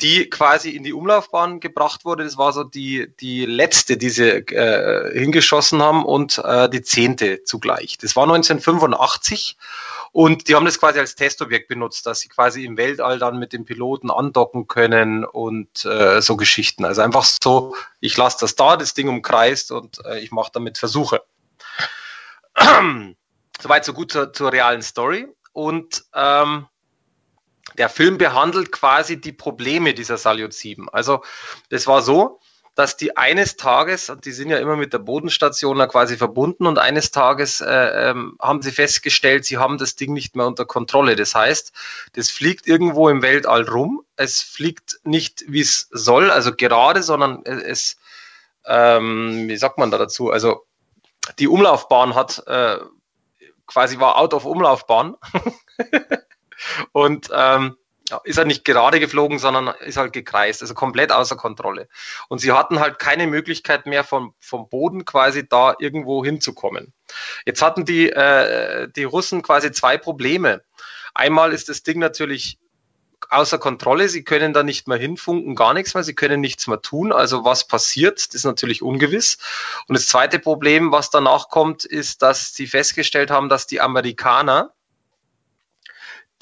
die 0.00 0.28
quasi 0.28 0.70
in 0.70 0.84
die 0.84 0.92
Umlaufbahn 0.92 1.58
gebracht 1.58 2.04
wurde. 2.04 2.24
Das 2.24 2.36
war 2.36 2.52
so 2.52 2.62
die, 2.62 3.12
die 3.20 3.44
letzte, 3.44 3.96
die 3.96 4.10
sie 4.10 4.28
äh, 4.28 5.18
hingeschossen 5.18 5.82
haben 5.82 6.04
und 6.04 6.38
äh, 6.38 6.68
die 6.68 6.82
zehnte 6.82 7.42
zugleich. 7.44 7.98
Das 7.98 8.14
war 8.14 8.24
1985 8.24 9.56
und 10.12 10.48
die 10.48 10.54
haben 10.54 10.64
das 10.64 10.78
quasi 10.78 11.00
als 11.00 11.16
Testobjekt 11.16 11.66
benutzt, 11.66 12.06
dass 12.06 12.20
sie 12.20 12.28
quasi 12.28 12.64
im 12.64 12.76
Weltall 12.76 13.18
dann 13.18 13.38
mit 13.40 13.52
dem 13.52 13.64
Piloten 13.64 14.12
andocken 14.12 14.68
können 14.68 15.24
und 15.24 15.84
äh, 15.84 16.22
so 16.22 16.36
Geschichten. 16.36 16.84
Also 16.84 17.02
einfach 17.02 17.24
so, 17.24 17.74
ich 17.98 18.16
lasse 18.16 18.38
das 18.40 18.54
da, 18.54 18.76
das 18.76 18.94
Ding 18.94 19.08
umkreist 19.08 19.72
und 19.72 20.04
äh, 20.04 20.20
ich 20.20 20.30
mache 20.30 20.52
damit 20.52 20.78
Versuche. 20.78 21.22
Soweit 23.60 23.84
so 23.84 23.92
gut 23.92 24.12
zur, 24.12 24.32
zur 24.32 24.52
realen 24.52 24.82
Story. 24.82 25.26
Und 25.52 26.04
ähm, 26.14 26.66
der 27.78 27.88
Film 27.88 28.18
behandelt 28.18 28.72
quasi 28.72 29.20
die 29.20 29.32
Probleme 29.32 29.94
dieser 29.94 30.18
Salyut 30.18 30.52
7. 30.52 30.88
Also 30.90 31.22
das 31.70 31.86
war 31.86 32.02
so, 32.02 32.40
dass 32.74 32.96
die 32.96 33.16
eines 33.16 33.56
Tages, 33.56 34.10
und 34.10 34.24
die 34.24 34.32
sind 34.32 34.50
ja 34.50 34.58
immer 34.58 34.76
mit 34.76 34.92
der 34.92 34.98
Bodenstation 34.98 35.78
da 35.78 35.86
quasi 35.86 36.16
verbunden, 36.16 36.66
und 36.66 36.78
eines 36.78 37.12
Tages 37.12 37.60
äh, 37.60 38.10
ähm, 38.10 38.36
haben 38.40 38.62
sie 38.62 38.72
festgestellt, 38.72 39.44
sie 39.44 39.58
haben 39.58 39.78
das 39.78 39.94
Ding 39.94 40.12
nicht 40.12 40.34
mehr 40.34 40.46
unter 40.46 40.64
Kontrolle. 40.64 41.14
Das 41.14 41.34
heißt, 41.34 41.72
das 42.14 42.30
fliegt 42.30 42.66
irgendwo 42.66 43.08
im 43.08 43.22
Weltall 43.22 43.68
rum. 43.68 44.04
Es 44.16 44.42
fliegt 44.42 44.98
nicht, 45.04 45.44
wie 45.46 45.60
es 45.60 45.88
soll, 45.92 46.30
also 46.30 46.52
gerade, 46.54 47.02
sondern 47.02 47.44
es, 47.44 47.96
ähm, 48.66 49.48
wie 49.48 49.56
sagt 49.56 49.78
man 49.78 49.92
da 49.92 49.98
dazu? 49.98 50.30
Also 50.30 50.66
die 51.38 51.48
Umlaufbahn 51.48 52.14
hat 52.16 52.42
äh, 52.46 52.78
quasi 53.66 54.00
war 54.00 54.18
out 54.18 54.34
of 54.34 54.44
Umlaufbahn. 54.44 55.16
und 56.92 57.30
ähm, 57.32 57.76
ist 58.24 58.38
er 58.38 58.44
nicht 58.44 58.64
gerade 58.64 59.00
geflogen, 59.00 59.38
sondern 59.38 59.68
ist 59.80 59.96
halt 59.96 60.12
gekreist, 60.12 60.62
also 60.62 60.74
komplett 60.74 61.10
außer 61.10 61.36
Kontrolle. 61.36 61.88
Und 62.28 62.38
sie 62.38 62.52
hatten 62.52 62.80
halt 62.80 62.98
keine 62.98 63.26
Möglichkeit 63.26 63.86
mehr 63.86 64.04
vom, 64.04 64.34
vom 64.38 64.68
Boden 64.68 65.04
quasi 65.04 65.48
da 65.48 65.74
irgendwo 65.78 66.24
hinzukommen. 66.24 66.92
Jetzt 67.46 67.62
hatten 67.62 67.84
die, 67.84 68.10
äh, 68.10 68.88
die 68.94 69.04
Russen 69.04 69.42
quasi 69.42 69.72
zwei 69.72 69.96
Probleme. 69.96 70.62
Einmal 71.14 71.52
ist 71.52 71.68
das 71.68 71.82
Ding 71.82 71.98
natürlich 71.98 72.58
außer 73.30 73.58
Kontrolle, 73.58 74.10
sie 74.10 74.22
können 74.22 74.52
da 74.52 74.62
nicht 74.62 74.86
mehr 74.86 74.98
hinfunken, 74.98 75.54
gar 75.54 75.72
nichts 75.72 75.94
mehr, 75.94 76.04
sie 76.04 76.14
können 76.14 76.42
nichts 76.42 76.66
mehr 76.66 76.82
tun. 76.82 77.10
Also 77.10 77.44
was 77.44 77.66
passiert, 77.66 78.18
das 78.18 78.34
ist 78.34 78.44
natürlich 78.44 78.82
ungewiss. 78.82 79.38
Und 79.88 79.96
das 79.96 80.06
zweite 80.06 80.38
Problem, 80.38 80.92
was 80.92 81.08
danach 81.08 81.48
kommt, 81.48 81.84
ist, 81.84 82.20
dass 82.20 82.52
sie 82.52 82.66
festgestellt 82.66 83.30
haben, 83.30 83.48
dass 83.48 83.66
die 83.66 83.80
Amerikaner 83.80 84.74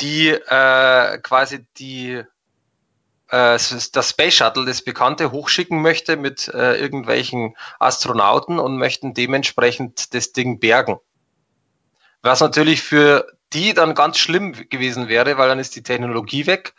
die 0.02 0.28
äh, 0.28 1.18
quasi 1.18 1.64
die 1.78 2.22
äh, 3.28 3.58
das 3.92 4.10
Space 4.10 4.34
Shuttle, 4.34 4.66
das 4.66 4.82
Bekannte, 4.82 5.32
hochschicken 5.32 5.80
möchte 5.80 6.16
mit 6.16 6.48
äh, 6.48 6.74
irgendwelchen 6.76 7.56
Astronauten 7.78 8.58
und 8.58 8.76
möchten 8.76 9.14
dementsprechend 9.14 10.14
das 10.14 10.32
Ding 10.32 10.60
bergen. 10.60 10.98
Was 12.20 12.40
natürlich 12.40 12.82
für 12.82 13.26
die 13.52 13.74
dann 13.74 13.94
ganz 13.94 14.18
schlimm 14.18 14.52
gewesen 14.68 15.08
wäre, 15.08 15.38
weil 15.38 15.48
dann 15.48 15.58
ist 15.58 15.76
die 15.76 15.82
Technologie 15.82 16.46
weg. 16.46 16.74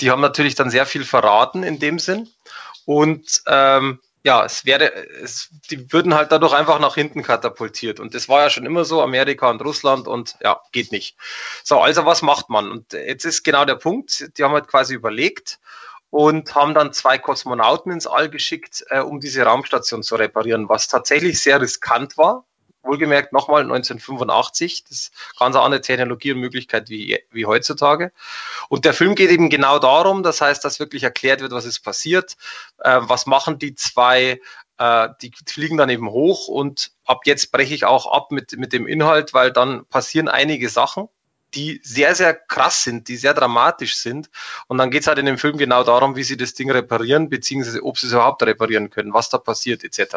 Die 0.00 0.10
haben 0.10 0.20
natürlich 0.20 0.54
dann 0.54 0.70
sehr 0.70 0.86
viel 0.86 1.04
verraten 1.04 1.62
in 1.62 1.78
dem 1.78 1.98
Sinn. 1.98 2.28
Und 2.84 3.42
ähm, 3.46 4.00
ja, 4.26 4.44
es 4.44 4.64
wäre, 4.64 4.92
es, 5.22 5.50
die 5.70 5.92
würden 5.92 6.14
halt 6.14 6.32
dadurch 6.32 6.52
einfach 6.52 6.80
nach 6.80 6.96
hinten 6.96 7.22
katapultiert. 7.22 8.00
Und 8.00 8.12
das 8.12 8.28
war 8.28 8.42
ja 8.42 8.50
schon 8.50 8.66
immer 8.66 8.84
so, 8.84 9.00
Amerika 9.00 9.48
und 9.48 9.62
Russland 9.62 10.08
und 10.08 10.34
ja, 10.42 10.60
geht 10.72 10.90
nicht. 10.90 11.16
So, 11.62 11.78
also 11.80 12.06
was 12.06 12.22
macht 12.22 12.50
man? 12.50 12.72
Und 12.72 12.92
jetzt 12.92 13.24
ist 13.24 13.44
genau 13.44 13.64
der 13.64 13.76
Punkt, 13.76 14.36
die 14.36 14.42
haben 14.42 14.50
halt 14.50 14.66
quasi 14.66 14.94
überlegt 14.94 15.60
und 16.10 16.56
haben 16.56 16.74
dann 16.74 16.92
zwei 16.92 17.18
Kosmonauten 17.18 17.92
ins 17.92 18.08
All 18.08 18.28
geschickt, 18.28 18.84
äh, 18.90 18.98
um 18.98 19.20
diese 19.20 19.44
Raumstation 19.44 20.02
zu 20.02 20.16
reparieren, 20.16 20.68
was 20.68 20.88
tatsächlich 20.88 21.40
sehr 21.40 21.60
riskant 21.60 22.18
war, 22.18 22.44
wohlgemerkt 22.86 23.32
nochmal 23.32 23.62
1985. 23.62 24.84
Das 24.84 24.90
ist 24.92 25.12
ganz 25.38 25.56
andere 25.56 25.80
Technologie 25.80 26.32
und 26.32 26.40
Möglichkeit 26.40 26.88
wie, 26.88 27.18
wie 27.30 27.46
heutzutage. 27.46 28.12
Und 28.68 28.84
der 28.84 28.94
Film 28.94 29.14
geht 29.14 29.30
eben 29.30 29.50
genau 29.50 29.78
darum, 29.78 30.22
das 30.22 30.40
heißt, 30.40 30.64
dass 30.64 30.80
wirklich 30.80 31.02
erklärt 31.02 31.40
wird, 31.40 31.52
was 31.52 31.64
ist 31.64 31.80
passiert, 31.80 32.36
äh, 32.78 33.00
was 33.02 33.26
machen 33.26 33.58
die 33.58 33.74
zwei, 33.74 34.40
äh, 34.78 35.08
die 35.22 35.32
fliegen 35.46 35.76
dann 35.76 35.90
eben 35.90 36.10
hoch 36.10 36.48
und 36.48 36.92
ab 37.04 37.22
jetzt 37.24 37.52
breche 37.52 37.74
ich 37.74 37.84
auch 37.84 38.06
ab 38.12 38.30
mit, 38.30 38.56
mit 38.58 38.72
dem 38.72 38.86
Inhalt, 38.86 39.34
weil 39.34 39.52
dann 39.52 39.86
passieren 39.86 40.28
einige 40.28 40.68
Sachen 40.68 41.08
die 41.54 41.80
sehr, 41.82 42.14
sehr 42.14 42.34
krass 42.34 42.84
sind, 42.84 43.08
die 43.08 43.16
sehr 43.16 43.34
dramatisch 43.34 43.96
sind. 43.96 44.30
Und 44.66 44.78
dann 44.78 44.90
geht 44.90 45.02
es 45.02 45.06
halt 45.06 45.18
in 45.18 45.26
dem 45.26 45.38
Film 45.38 45.56
genau 45.56 45.84
darum, 45.84 46.16
wie 46.16 46.22
sie 46.22 46.36
das 46.36 46.54
Ding 46.54 46.70
reparieren, 46.70 47.28
beziehungsweise 47.30 47.82
ob 47.82 47.98
sie 47.98 48.08
es 48.08 48.12
überhaupt 48.12 48.42
reparieren 48.42 48.90
können, 48.90 49.14
was 49.14 49.30
da 49.30 49.38
passiert, 49.38 49.84
etc. 49.84 50.16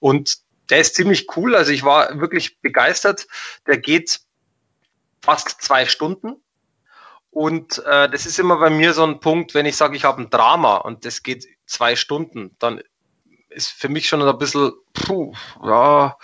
Und 0.00 0.38
der 0.70 0.80
ist 0.80 0.94
ziemlich 0.94 1.36
cool. 1.36 1.54
Also 1.54 1.72
ich 1.72 1.82
war 1.82 2.20
wirklich 2.20 2.60
begeistert. 2.60 3.26
Der 3.66 3.78
geht 3.78 4.20
fast 5.22 5.62
zwei 5.62 5.86
Stunden. 5.86 6.36
Und 7.30 7.78
äh, 7.84 8.08
das 8.08 8.26
ist 8.26 8.38
immer 8.38 8.58
bei 8.58 8.70
mir 8.70 8.94
so 8.94 9.04
ein 9.04 9.20
Punkt, 9.20 9.54
wenn 9.54 9.66
ich 9.66 9.76
sage, 9.76 9.96
ich 9.96 10.04
habe 10.04 10.22
ein 10.22 10.30
Drama 10.30 10.76
und 10.76 11.04
das 11.04 11.22
geht 11.22 11.46
zwei 11.66 11.94
Stunden, 11.94 12.56
dann 12.58 12.82
ist 13.50 13.70
für 13.70 13.88
mich 13.88 14.08
schon 14.08 14.22
ein 14.22 14.38
bisschen, 14.38 14.72
puh, 14.94 15.34
ja, 15.62 16.16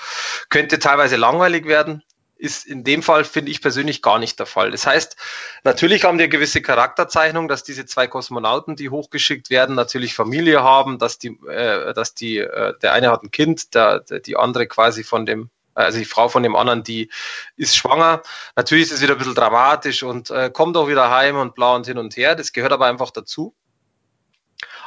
könnte 0.48 0.78
teilweise 0.78 1.16
langweilig 1.16 1.66
werden 1.66 2.02
ist 2.44 2.66
in 2.66 2.84
dem 2.84 3.02
Fall, 3.02 3.24
finde 3.24 3.50
ich 3.50 3.62
persönlich, 3.62 4.02
gar 4.02 4.18
nicht 4.18 4.38
der 4.38 4.46
Fall. 4.46 4.70
Das 4.70 4.86
heißt, 4.86 5.16
natürlich 5.64 6.04
haben 6.04 6.18
die 6.18 6.24
eine 6.24 6.30
gewisse 6.30 6.60
Charakterzeichnung, 6.60 7.48
dass 7.48 7.64
diese 7.64 7.86
zwei 7.86 8.06
Kosmonauten, 8.06 8.76
die 8.76 8.90
hochgeschickt 8.90 9.48
werden, 9.48 9.74
natürlich 9.74 10.14
Familie 10.14 10.62
haben, 10.62 10.98
dass 10.98 11.18
die, 11.18 11.38
äh, 11.48 11.94
dass 11.94 12.14
die, 12.14 12.38
äh, 12.38 12.78
der 12.80 12.92
eine 12.92 13.10
hat 13.10 13.22
ein 13.22 13.30
Kind, 13.30 13.74
der, 13.74 14.00
der, 14.00 14.20
die 14.20 14.36
andere 14.36 14.66
quasi 14.66 15.04
von 15.04 15.24
dem, 15.24 15.48
also 15.72 15.98
die 15.98 16.04
Frau 16.04 16.28
von 16.28 16.42
dem 16.42 16.54
anderen, 16.54 16.84
die 16.84 17.10
ist 17.56 17.76
schwanger. 17.76 18.22
Natürlich 18.54 18.84
ist 18.84 18.92
es 18.92 19.02
wieder 19.02 19.14
ein 19.14 19.18
bisschen 19.18 19.34
dramatisch 19.34 20.02
und 20.02 20.30
äh, 20.30 20.50
kommt 20.50 20.76
auch 20.76 20.86
wieder 20.86 21.10
heim 21.10 21.36
und 21.36 21.54
blau 21.54 21.74
und 21.74 21.86
hin 21.86 21.98
und 21.98 22.16
her. 22.16 22.34
Das 22.34 22.52
gehört 22.52 22.72
aber 22.72 22.86
einfach 22.86 23.10
dazu. 23.10 23.54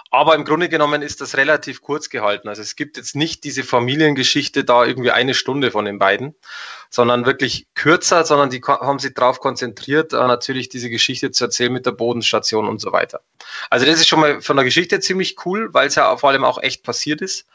Aber 0.10 0.36
im 0.36 0.46
Grunde 0.46 0.70
genommen 0.70 1.02
ist 1.02 1.20
das 1.20 1.36
relativ 1.36 1.82
kurz 1.82 2.10
gehalten. 2.10 2.48
Also 2.48 2.62
es 2.62 2.76
gibt 2.76 2.98
jetzt 2.98 3.16
nicht 3.16 3.44
diese 3.44 3.64
Familiengeschichte 3.64 4.64
da 4.64 4.86
irgendwie 4.86 5.12
eine 5.12 5.34
Stunde 5.34 5.70
von 5.72 5.84
den 5.86 6.00
beiden, 6.00 6.36
sondern 6.90 7.26
wirklich 7.26 7.68
kürzer, 7.76 8.24
sondern 8.24 8.50
die 8.50 8.62
haben 8.62 9.00
sich 9.00 9.14
darauf 9.14 9.40
konzentriert, 9.40 10.14
äh, 10.14 10.18
natürlich 10.18 10.70
diese 10.70 10.90
Geschichte 10.90 11.32
zu 11.32 11.46
erzählen 11.46 11.74
mit 11.74 11.86
der 11.86 11.92
Bodenstation 11.92 12.70
und 12.70 12.80
so 12.80 12.92
weiter. 12.94 13.22
Also 13.70 13.86
das 13.86 14.00
ist 14.00 14.08
schon 14.08 14.22
mal 14.22 14.42
von 14.42 14.56
der 14.56 14.66
Geschichte 14.66 15.00
ziemlich 15.02 15.46
cool, 15.46 15.74
weil 15.74 15.88
es 15.88 15.96
ja 15.96 16.16
vor 16.16 16.30
allem 16.30 16.46
auch 16.46 16.62
echt 16.62 16.84
passiert 16.84 17.22
ist. 17.22 17.46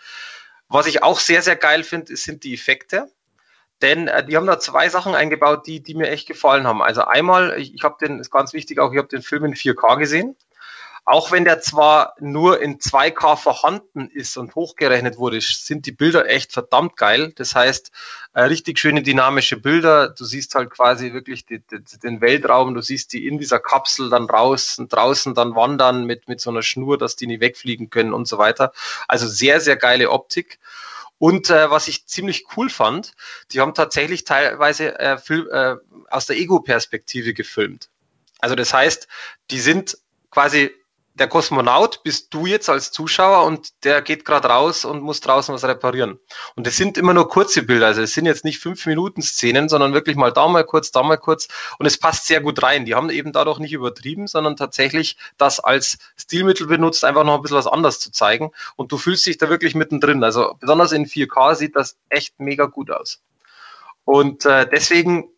Was 0.69 0.87
ich 0.87 1.03
auch 1.03 1.21
sehr, 1.21 1.43
sehr 1.43 1.57
geil 1.57 1.85
finde, 1.85 2.17
sind 2.17 2.45
die 2.45 2.55
Effekte. 2.55 3.11
Denn 3.81 4.09
äh, 4.09 4.25
die 4.25 4.37
haben 4.37 4.47
da 4.47 4.61
zwei 4.61 4.89
Sachen 4.89 5.15
eingebaut, 5.15 5.67
die, 5.67 5.83
die 5.83 5.95
mir 5.95 6.09
echt 6.09 6.29
gefallen 6.29 6.67
haben. 6.67 6.83
Also 6.83 7.03
einmal, 7.03 7.59
ich, 7.59 7.75
ich 7.75 7.83
habe 7.83 7.97
den, 8.01 8.21
ist 8.21 8.31
ganz 8.31 8.53
wichtig 8.53 8.79
auch, 8.79 8.93
ich 8.93 8.99
habe 8.99 9.09
den 9.09 9.23
Film 9.23 9.45
in 9.45 9.55
4K 9.55 9.99
gesehen. 9.99 10.37
Auch 11.05 11.33
wenn 11.33 11.45
der 11.45 11.61
zwar 11.61 12.15
nur 12.21 12.61
in 12.61 12.79
2K 12.79 13.37
vorhanden 13.37 14.09
ist 14.09 14.37
und 14.37 14.55
hochgerechnet 14.55 15.19
wurde, 15.19 15.41
sind 15.41 15.87
die 15.87 15.93
Bilder 15.93 16.29
echt 16.29 16.53
verdammt 16.53 16.97
geil. 16.97 17.33
Das 17.35 17.57
heißt, 17.57 17.91
äh, 18.35 18.43
richtig 18.43 18.79
schöne 18.79 19.03
dynamische 19.03 19.57
Bilder. 19.57 20.11
Du 20.11 20.25
siehst 20.25 20.55
halt 20.55 20.71
quasi 20.71 21.13
wirklich 21.13 21.45
die, 21.45 21.59
die, 21.59 21.99
den 22.03 22.21
Weltraum, 22.21 22.75
du 22.75 22.83
siehst 22.83 23.13
die 23.13 23.27
in 23.27 23.39
dieser 23.39 23.59
Kapsel 23.59 24.11
dann 24.11 24.27
raus 24.27 24.79
und 24.79 24.93
draußen 24.93 25.35
dann 25.35 25.57
wandern 25.57 26.05
mit, 26.05 26.29
mit 26.29 26.41
so 26.41 26.51
einer 26.51 26.63
Schnur, 26.63 26.99
dass 26.99 27.17
die 27.17 27.27
nicht 27.27 27.41
wegfliegen 27.41 27.91
können 27.91 28.13
und 28.13 28.29
so 28.29 28.39
weiter. 28.39 28.73
Also 29.09 29.27
sehr, 29.27 29.61
sehr 29.61 29.77
geile 29.77 30.11
Optik. 30.11 30.61
Und 31.19 31.51
äh, 31.51 31.69
was 31.69 31.89
ich 31.89 32.07
ziemlich 32.07 32.47
cool 32.57 32.71
fand, 32.71 33.13
die 33.51 33.61
haben 33.61 33.75
tatsächlich 33.75 34.23
teilweise 34.23 34.99
äh, 35.01 35.19
Film, 35.19 35.49
äh, 35.51 35.77
aus 36.11 36.27
der 36.27 36.37
Ego-Perspektive 36.37 37.35
gefilmt. 37.35 37.91
Also 38.39 38.55
das 38.55 38.73
heißt, 38.73 39.09
die 39.51 39.61
sind 39.61 39.99
quasi 40.31 40.73
der 41.15 41.29
Kosmonaut 41.29 42.03
bist 42.03 42.33
du 42.33 42.47
jetzt 42.47 42.71
als 42.71 42.91
Zuschauer 42.91 43.45
und 43.45 43.85
der 43.85 44.01
geht 44.01 44.25
gerade 44.25 44.49
raus 44.49 44.85
und 44.85 45.03
muss 45.03 45.21
draußen 45.21 45.55
was 45.55 45.65
reparieren. 45.65 46.19
Und 46.57 46.67
es 46.67 46.77
sind 46.77 46.97
immer 46.97 47.13
nur 47.13 47.29
kurze 47.29 47.63
Bilder, 47.63 47.87
also 47.87 48.01
es 48.01 48.15
sind 48.15 48.25
jetzt 48.25 48.45
nicht 48.45 48.59
fünf 48.59 48.87
Minuten 48.87 49.21
Szenen, 49.21 49.69
sondern 49.69 49.93
wirklich 49.93 50.17
mal 50.17 50.33
da 50.33 50.49
mal 50.49 50.65
kurz, 50.65 50.91
da 50.91 51.03
mal 51.03 51.19
kurz 51.19 51.49
und 51.79 51.87
es 51.87 51.99
passt 51.99 52.27
sehr 52.27 52.41
gut 52.41 52.63
rein. 52.63 52.87
Die 52.87 52.95
haben 52.95 53.11
eben 53.11 53.33
dadurch 53.33 53.59
nicht 53.59 53.75
übertrieben, 53.75 54.27
sondern 54.27 54.57
tatsächlich 54.57 55.19
das 55.37 55.61
als 55.61 55.99
Stilmittel 56.17 56.67
benutzt, 56.67 57.05
einfach 57.05 57.25
noch 57.25 57.37
ein 57.37 57.43
bisschen 57.43 57.59
was 57.59 57.67
anderes 57.67 58.01
zu 58.01 58.11
zeigen 58.11 58.51
und 58.77 58.91
du 58.91 58.97
fühlst 58.97 59.27
dich 59.27 59.37
da 59.37 59.51
wirklich 59.51 59.75
mittendrin. 59.75 60.25
Also 60.25 60.57
besonders 60.61 60.93
in 60.93 61.07
4K 61.07 61.55
sieht 61.55 61.77
das 61.77 61.99
echt 62.09 62.41
mega 62.41 62.67
gut 62.67 62.91
aus. 62.91 63.21
Und 64.05 64.47
äh, 64.47 64.67
deswegen 64.67 65.29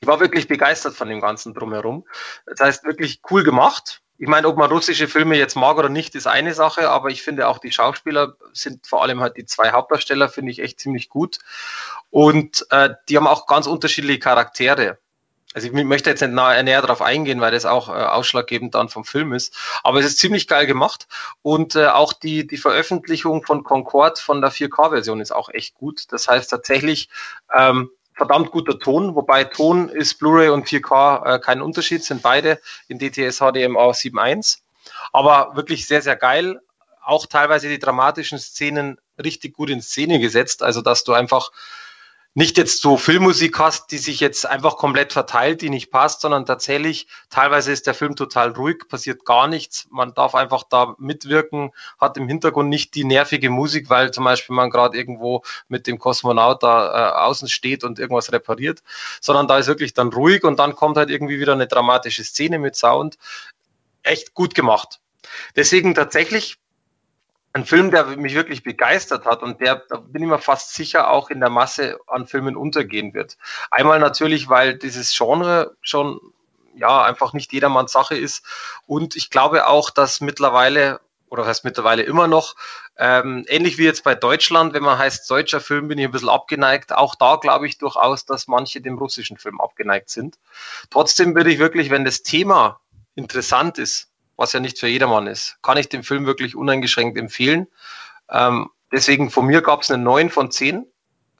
ich 0.00 0.06
war 0.06 0.20
wirklich 0.20 0.46
begeistert 0.46 0.94
von 0.94 1.08
dem 1.08 1.20
Ganzen 1.20 1.54
drumherum. 1.54 2.06
Das 2.46 2.60
heißt, 2.60 2.84
wirklich 2.84 3.20
cool 3.30 3.42
gemacht 3.42 4.00
ich 4.18 4.26
meine, 4.26 4.48
ob 4.48 4.56
man 4.56 4.70
russische 4.70 5.06
Filme 5.06 5.36
jetzt 5.36 5.54
mag 5.54 5.78
oder 5.78 5.88
nicht, 5.88 6.16
ist 6.16 6.26
eine 6.26 6.52
Sache, 6.52 6.90
aber 6.90 7.10
ich 7.10 7.22
finde 7.22 7.46
auch 7.46 7.58
die 7.58 7.70
Schauspieler 7.70 8.34
sind 8.52 8.86
vor 8.86 9.02
allem 9.02 9.20
halt 9.20 9.36
die 9.36 9.46
zwei 9.46 9.70
Hauptdarsteller, 9.70 10.28
finde 10.28 10.50
ich 10.50 10.58
echt 10.58 10.80
ziemlich 10.80 11.08
gut. 11.08 11.38
Und 12.10 12.66
äh, 12.70 12.90
die 13.08 13.16
haben 13.16 13.28
auch 13.28 13.46
ganz 13.46 13.68
unterschiedliche 13.68 14.18
Charaktere. 14.18 14.98
Also 15.54 15.68
ich 15.68 15.72
möchte 15.72 16.10
jetzt 16.10 16.20
nicht 16.20 16.32
näher 16.32 16.82
darauf 16.82 17.00
eingehen, 17.00 17.40
weil 17.40 17.52
das 17.52 17.64
auch 17.64 17.88
äh, 17.88 17.92
ausschlaggebend 17.92 18.74
dann 18.74 18.88
vom 18.88 19.04
Film 19.04 19.32
ist. 19.32 19.56
Aber 19.82 20.00
es 20.00 20.06
ist 20.06 20.18
ziemlich 20.18 20.46
geil 20.46 20.66
gemacht. 20.66 21.06
Und 21.42 21.74
äh, 21.74 21.86
auch 21.86 22.12
die, 22.12 22.46
die 22.46 22.58
Veröffentlichung 22.58 23.44
von 23.44 23.64
Concord 23.64 24.18
von 24.18 24.42
der 24.42 24.52
4K-Version 24.52 25.20
ist 25.20 25.32
auch 25.32 25.48
echt 25.48 25.74
gut. 25.74 26.12
Das 26.12 26.28
heißt 26.28 26.50
tatsächlich, 26.50 27.08
ähm, 27.56 27.90
verdammt 28.18 28.50
guter 28.50 28.78
Ton, 28.78 29.14
wobei 29.14 29.44
Ton 29.44 29.88
ist 29.88 30.18
Blu-ray 30.18 30.50
und 30.50 30.66
4K 30.66 31.36
äh, 31.36 31.38
kein 31.38 31.62
Unterschied, 31.62 32.04
sind 32.04 32.20
beide 32.20 32.60
in 32.88 32.98
DTS 32.98 33.38
HDMA 33.38 33.90
7.1. 33.90 34.58
Aber 35.12 35.56
wirklich 35.56 35.86
sehr, 35.86 36.02
sehr 36.02 36.16
geil. 36.16 36.60
Auch 37.02 37.26
teilweise 37.26 37.68
die 37.68 37.78
dramatischen 37.78 38.38
Szenen 38.38 38.98
richtig 39.22 39.54
gut 39.54 39.70
in 39.70 39.80
Szene 39.80 40.18
gesetzt, 40.18 40.62
also 40.62 40.82
dass 40.82 41.04
du 41.04 41.12
einfach 41.12 41.52
nicht 42.38 42.56
jetzt 42.56 42.82
so 42.82 42.96
Filmmusik 42.96 43.58
hast, 43.58 43.90
die 43.90 43.98
sich 43.98 44.20
jetzt 44.20 44.46
einfach 44.46 44.76
komplett 44.76 45.12
verteilt, 45.12 45.60
die 45.60 45.70
nicht 45.70 45.90
passt, 45.90 46.20
sondern 46.20 46.46
tatsächlich, 46.46 47.08
teilweise 47.30 47.72
ist 47.72 47.88
der 47.88 47.94
Film 47.94 48.14
total 48.14 48.52
ruhig, 48.52 48.86
passiert 48.88 49.24
gar 49.24 49.48
nichts, 49.48 49.88
man 49.90 50.14
darf 50.14 50.36
einfach 50.36 50.62
da 50.62 50.94
mitwirken, 50.98 51.72
hat 51.98 52.16
im 52.16 52.28
Hintergrund 52.28 52.68
nicht 52.68 52.94
die 52.94 53.02
nervige 53.02 53.50
Musik, 53.50 53.90
weil 53.90 54.12
zum 54.12 54.22
Beispiel 54.22 54.54
man 54.54 54.70
gerade 54.70 54.96
irgendwo 54.96 55.42
mit 55.66 55.88
dem 55.88 55.98
Kosmonaut 55.98 56.62
da 56.62 57.08
äh, 57.08 57.26
außen 57.26 57.48
steht 57.48 57.82
und 57.82 57.98
irgendwas 57.98 58.30
repariert, 58.30 58.84
sondern 59.20 59.48
da 59.48 59.58
ist 59.58 59.66
wirklich 59.66 59.92
dann 59.92 60.12
ruhig 60.12 60.44
und 60.44 60.60
dann 60.60 60.76
kommt 60.76 60.96
halt 60.96 61.10
irgendwie 61.10 61.40
wieder 61.40 61.54
eine 61.54 61.66
dramatische 61.66 62.22
Szene 62.22 62.60
mit 62.60 62.76
Sound. 62.76 63.18
Echt 64.04 64.34
gut 64.34 64.54
gemacht. 64.54 65.00
Deswegen 65.56 65.92
tatsächlich 65.92 66.58
ein 67.58 67.66
Film, 67.66 67.90
der 67.90 68.04
mich 68.16 68.34
wirklich 68.34 68.62
begeistert 68.62 69.26
hat 69.26 69.42
und 69.42 69.60
der, 69.60 69.82
da 69.88 69.96
bin 69.96 70.22
ich 70.22 70.28
mir 70.28 70.38
fast 70.38 70.74
sicher, 70.74 71.10
auch 71.10 71.30
in 71.30 71.40
der 71.40 71.50
Masse 71.50 71.98
an 72.06 72.26
Filmen 72.26 72.56
untergehen 72.56 73.14
wird. 73.14 73.36
Einmal 73.70 73.98
natürlich, 73.98 74.48
weil 74.48 74.78
dieses 74.78 75.16
Genre 75.16 75.76
schon 75.80 76.20
ja 76.74 77.02
einfach 77.02 77.32
nicht 77.32 77.52
jedermanns 77.52 77.92
Sache 77.92 78.16
ist. 78.16 78.44
Und 78.86 79.16
ich 79.16 79.30
glaube 79.30 79.66
auch, 79.66 79.90
dass 79.90 80.20
mittlerweile, 80.20 81.00
oder 81.28 81.46
heißt 81.46 81.64
mittlerweile 81.64 82.02
immer 82.02 82.28
noch, 82.28 82.54
ähm, 82.96 83.44
ähnlich 83.48 83.78
wie 83.78 83.84
jetzt 83.84 84.04
bei 84.04 84.14
Deutschland, 84.14 84.74
wenn 84.74 84.82
man 84.82 84.98
heißt 84.98 85.30
deutscher 85.30 85.60
Film, 85.60 85.88
bin 85.88 85.98
ich 85.98 86.04
ein 86.04 86.10
bisschen 86.10 86.28
abgeneigt. 86.28 86.92
Auch 86.92 87.14
da 87.14 87.36
glaube 87.36 87.66
ich 87.66 87.78
durchaus, 87.78 88.24
dass 88.24 88.48
manche 88.48 88.80
dem 88.80 88.98
russischen 88.98 89.36
Film 89.36 89.60
abgeneigt 89.60 90.10
sind. 90.10 90.38
Trotzdem 90.90 91.34
würde 91.34 91.50
ich 91.50 91.58
wirklich, 91.58 91.90
wenn 91.90 92.04
das 92.04 92.22
Thema 92.22 92.80
interessant 93.14 93.78
ist, 93.78 94.07
was 94.38 94.52
ja 94.52 94.60
nicht 94.60 94.78
für 94.78 94.86
jedermann 94.88 95.26
ist, 95.26 95.58
kann 95.62 95.76
ich 95.76 95.88
den 95.88 96.04
Film 96.04 96.24
wirklich 96.24 96.56
uneingeschränkt 96.56 97.18
empfehlen. 97.18 97.66
Ähm, 98.30 98.70
deswegen 98.90 99.30
von 99.30 99.44
mir 99.44 99.60
gab 99.60 99.82
es 99.82 99.90
eine 99.90 100.02
9 100.02 100.30
von 100.30 100.50
10. 100.50 100.86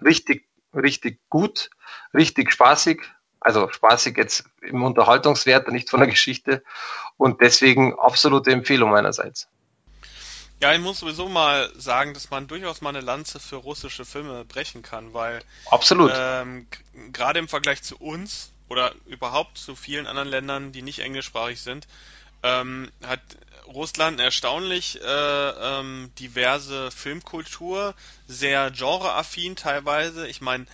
Richtig, 0.04 0.46
richtig 0.74 1.20
gut, 1.30 1.70
richtig 2.12 2.52
spaßig. 2.52 3.00
Also 3.40 3.70
spaßig 3.70 4.16
jetzt 4.16 4.44
im 4.60 4.82
Unterhaltungswert, 4.82 5.70
nicht 5.70 5.88
von 5.88 6.00
der 6.00 6.08
Geschichte. 6.08 6.64
Und 7.16 7.40
deswegen 7.40 7.96
absolute 7.98 8.50
Empfehlung 8.50 8.90
meinerseits. 8.90 9.48
Ja, 10.60 10.74
ich 10.74 10.80
muss 10.80 10.98
sowieso 10.98 11.28
mal 11.28 11.70
sagen, 11.76 12.14
dass 12.14 12.30
man 12.30 12.48
durchaus 12.48 12.80
mal 12.80 12.88
eine 12.88 13.00
Lanze 13.00 13.38
für 13.38 13.56
russische 13.56 14.04
Filme 14.04 14.44
brechen 14.44 14.82
kann, 14.82 15.14
weil 15.14 15.40
absolut 15.70 16.10
ähm, 16.12 16.66
gerade 17.12 17.38
im 17.38 17.46
Vergleich 17.46 17.84
zu 17.84 17.96
uns 17.96 18.50
oder 18.68 18.92
überhaupt 19.06 19.56
zu 19.56 19.76
vielen 19.76 20.08
anderen 20.08 20.28
Ländern, 20.28 20.72
die 20.72 20.82
nicht 20.82 20.98
englischsprachig 20.98 21.62
sind, 21.62 21.86
ähm, 22.42 22.90
hat 23.04 23.20
Russland 23.66 24.20
erstaunlich 24.20 25.00
äh, 25.00 25.04
ähm, 25.04 26.10
diverse 26.18 26.90
Filmkultur, 26.90 27.94
sehr 28.26 28.70
genreaffin 28.70 29.56
teilweise. 29.56 30.26
Ich 30.26 30.40
meine, 30.40 30.66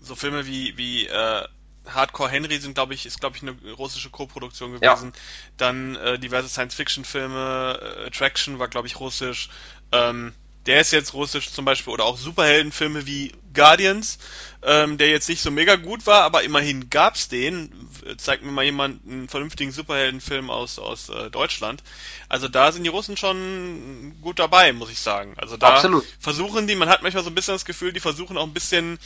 so 0.00 0.16
Filme 0.16 0.46
wie 0.46 0.76
wie 0.76 1.06
äh, 1.06 1.46
Hardcore 1.86 2.28
Henry 2.30 2.58
sind, 2.58 2.74
glaube 2.74 2.94
ich, 2.94 3.06
ist 3.06 3.20
glaube 3.20 3.36
ich 3.36 3.42
eine 3.42 3.56
russische 3.72 4.10
Koproduktion 4.10 4.72
gewesen. 4.72 5.12
Ja. 5.14 5.20
Dann 5.56 5.96
äh, 5.96 6.18
diverse 6.18 6.48
Science-Fiction-Filme, 6.48 7.78
äh, 7.80 8.06
Attraction 8.06 8.58
war 8.58 8.68
glaube 8.68 8.88
ich 8.88 8.98
russisch. 8.98 9.48
Ähm, 9.92 10.34
der 10.66 10.80
ist 10.80 10.92
jetzt 10.92 11.14
russisch 11.14 11.50
zum 11.50 11.64
Beispiel 11.64 11.92
oder 11.92 12.04
auch 12.04 12.16
Superheldenfilme 12.16 13.06
wie 13.06 13.32
Guardians, 13.54 14.18
ähm, 14.62 14.98
der 14.98 15.08
jetzt 15.08 15.28
nicht 15.28 15.40
so 15.40 15.50
mega 15.50 15.76
gut 15.76 16.06
war, 16.06 16.22
aber 16.22 16.42
immerhin 16.42 16.90
gab's 16.90 17.28
den. 17.28 17.72
Zeigt 18.18 18.44
mir 18.44 18.52
mal 18.52 18.64
jemand 18.64 19.06
einen 19.06 19.28
vernünftigen 19.28 19.72
Superheldenfilm 19.72 20.50
aus 20.50 20.78
aus 20.78 21.08
äh, 21.08 21.30
Deutschland. 21.30 21.82
Also 22.28 22.48
da 22.48 22.72
sind 22.72 22.84
die 22.84 22.90
Russen 22.90 23.16
schon 23.16 24.16
gut 24.20 24.38
dabei, 24.38 24.72
muss 24.72 24.90
ich 24.90 25.00
sagen. 25.00 25.34
Also 25.38 25.56
da 25.56 25.74
Absolut. 25.74 26.04
versuchen 26.20 26.66
die, 26.66 26.74
man 26.74 26.88
hat 26.88 27.02
manchmal 27.02 27.24
so 27.24 27.30
ein 27.30 27.34
bisschen 27.34 27.54
das 27.54 27.64
Gefühl, 27.64 27.92
die 27.92 28.00
versuchen 28.00 28.36
auch 28.36 28.46
ein 28.46 28.54
bisschen 28.54 28.98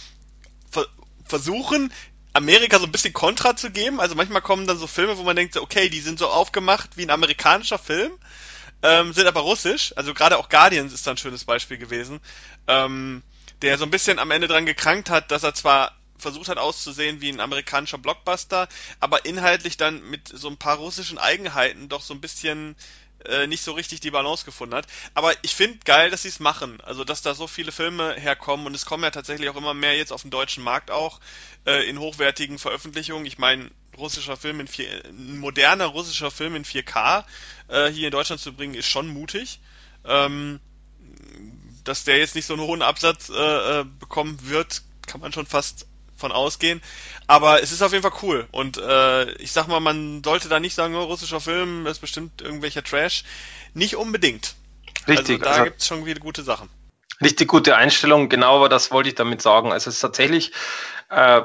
ver 0.70 0.86
versuchen 1.26 1.92
Amerika 2.32 2.78
so 2.78 2.86
ein 2.86 2.92
bisschen 2.92 3.12
Kontra 3.12 3.56
zu 3.56 3.70
geben. 3.70 4.00
Also 4.00 4.14
manchmal 4.14 4.42
kommen 4.42 4.66
dann 4.66 4.78
so 4.78 4.86
Filme, 4.86 5.18
wo 5.18 5.22
man 5.22 5.36
denkt, 5.36 5.56
okay, 5.56 5.88
die 5.88 6.00
sind 6.00 6.18
so 6.18 6.28
aufgemacht 6.28 6.96
wie 6.96 7.02
ein 7.02 7.10
amerikanischer 7.10 7.78
Film 7.78 8.12
ähm, 8.82 9.12
sind 9.12 9.26
aber 9.26 9.40
russisch. 9.40 9.92
Also 9.96 10.14
gerade 10.14 10.38
auch 10.38 10.48
Guardians 10.48 10.92
ist 10.92 11.06
da 11.06 11.12
ein 11.12 11.16
schönes 11.16 11.44
Beispiel 11.44 11.78
gewesen, 11.78 12.20
ähm, 12.66 13.22
der 13.62 13.78
so 13.78 13.84
ein 13.84 13.90
bisschen 13.90 14.18
am 14.18 14.30
Ende 14.30 14.48
dran 14.48 14.66
gekrankt 14.66 15.10
hat, 15.10 15.30
dass 15.30 15.42
er 15.42 15.54
zwar 15.54 15.92
versucht 16.18 16.48
hat 16.48 16.58
auszusehen 16.58 17.20
wie 17.20 17.30
ein 17.30 17.40
amerikanischer 17.40 17.98
Blockbuster, 17.98 18.68
aber 19.00 19.24
inhaltlich 19.24 19.76
dann 19.76 20.02
mit 20.10 20.28
so 20.28 20.48
ein 20.48 20.58
paar 20.58 20.76
russischen 20.76 21.18
Eigenheiten 21.18 21.88
doch 21.88 22.02
so 22.02 22.14
ein 22.14 22.20
bisschen 22.20 22.76
äh, 23.26 23.46
nicht 23.46 23.62
so 23.62 23.72
richtig 23.72 24.00
die 24.00 24.10
Balance 24.10 24.44
gefunden 24.44 24.74
hat. 24.74 24.86
Aber 25.14 25.32
ich 25.42 25.54
finde 25.54 25.78
geil, 25.84 26.10
dass 26.10 26.22
sie 26.22 26.28
es 26.28 26.40
machen. 26.40 26.80
Also, 26.80 27.04
dass 27.04 27.22
da 27.22 27.34
so 27.34 27.46
viele 27.46 27.72
Filme 27.72 28.14
herkommen 28.14 28.66
und 28.66 28.74
es 28.74 28.86
kommen 28.86 29.04
ja 29.04 29.10
tatsächlich 29.10 29.48
auch 29.48 29.56
immer 29.56 29.74
mehr 29.74 29.96
jetzt 29.96 30.12
auf 30.12 30.22
den 30.22 30.30
deutschen 30.30 30.64
Markt 30.64 30.90
auch 30.90 31.20
äh, 31.66 31.88
in 31.88 31.98
hochwertigen 31.98 32.58
Veröffentlichungen. 32.58 33.26
Ich 33.26 33.38
meine, 33.38 33.70
russischer 33.96 34.36
Film 34.36 34.60
in 34.60 34.68
vier, 34.68 35.04
ein 35.04 35.38
moderner 35.38 35.86
russischer 35.86 36.30
Film 36.30 36.54
in 36.56 36.64
4K 36.64 37.24
äh, 37.68 37.88
hier 37.90 38.08
in 38.08 38.12
Deutschland 38.12 38.40
zu 38.40 38.52
bringen, 38.52 38.74
ist 38.74 38.88
schon 38.88 39.08
mutig. 39.08 39.60
Ähm, 40.04 40.60
dass 41.84 42.04
der 42.04 42.18
jetzt 42.18 42.34
nicht 42.34 42.46
so 42.46 42.54
einen 42.54 42.62
hohen 42.62 42.82
Absatz 42.82 43.30
äh, 43.30 43.80
äh, 43.80 43.84
bekommen 43.84 44.38
wird, 44.42 44.82
kann 45.06 45.20
man 45.20 45.32
schon 45.32 45.46
fast 45.46 45.86
von 46.20 46.32
ausgehen. 46.32 46.80
Aber 47.26 47.62
es 47.62 47.72
ist 47.72 47.82
auf 47.82 47.92
jeden 47.92 48.02
Fall 48.02 48.18
cool. 48.22 48.46
Und 48.52 48.76
äh, 48.78 49.32
ich 49.34 49.52
sag 49.52 49.66
mal, 49.66 49.80
man 49.80 50.22
sollte 50.24 50.48
da 50.48 50.60
nicht 50.60 50.74
sagen, 50.74 50.94
oh, 50.94 51.04
russischer 51.04 51.40
Film, 51.40 51.84
das 51.84 51.98
ist 51.98 52.00
bestimmt 52.00 52.42
irgendwelcher 52.42 52.84
Trash. 52.84 53.24
Nicht 53.74 53.96
unbedingt. 53.96 54.54
Richtig. 55.08 55.40
Also 55.40 55.44
da 55.44 55.50
also, 55.50 55.64
gibt's 55.64 55.86
schon 55.86 56.04
viele 56.04 56.20
gute 56.20 56.42
Sachen. 56.42 56.68
Richtig 57.22 57.48
gute 57.48 57.76
Einstellung, 57.76 58.28
genau, 58.28 58.56
aber 58.56 58.68
das 58.68 58.90
wollte 58.90 59.10
ich 59.10 59.14
damit 59.14 59.42
sagen. 59.42 59.72
Also 59.72 59.90
es 59.90 59.96
ist 59.96 60.00
tatsächlich, 60.00 60.52
äh, 61.10 61.42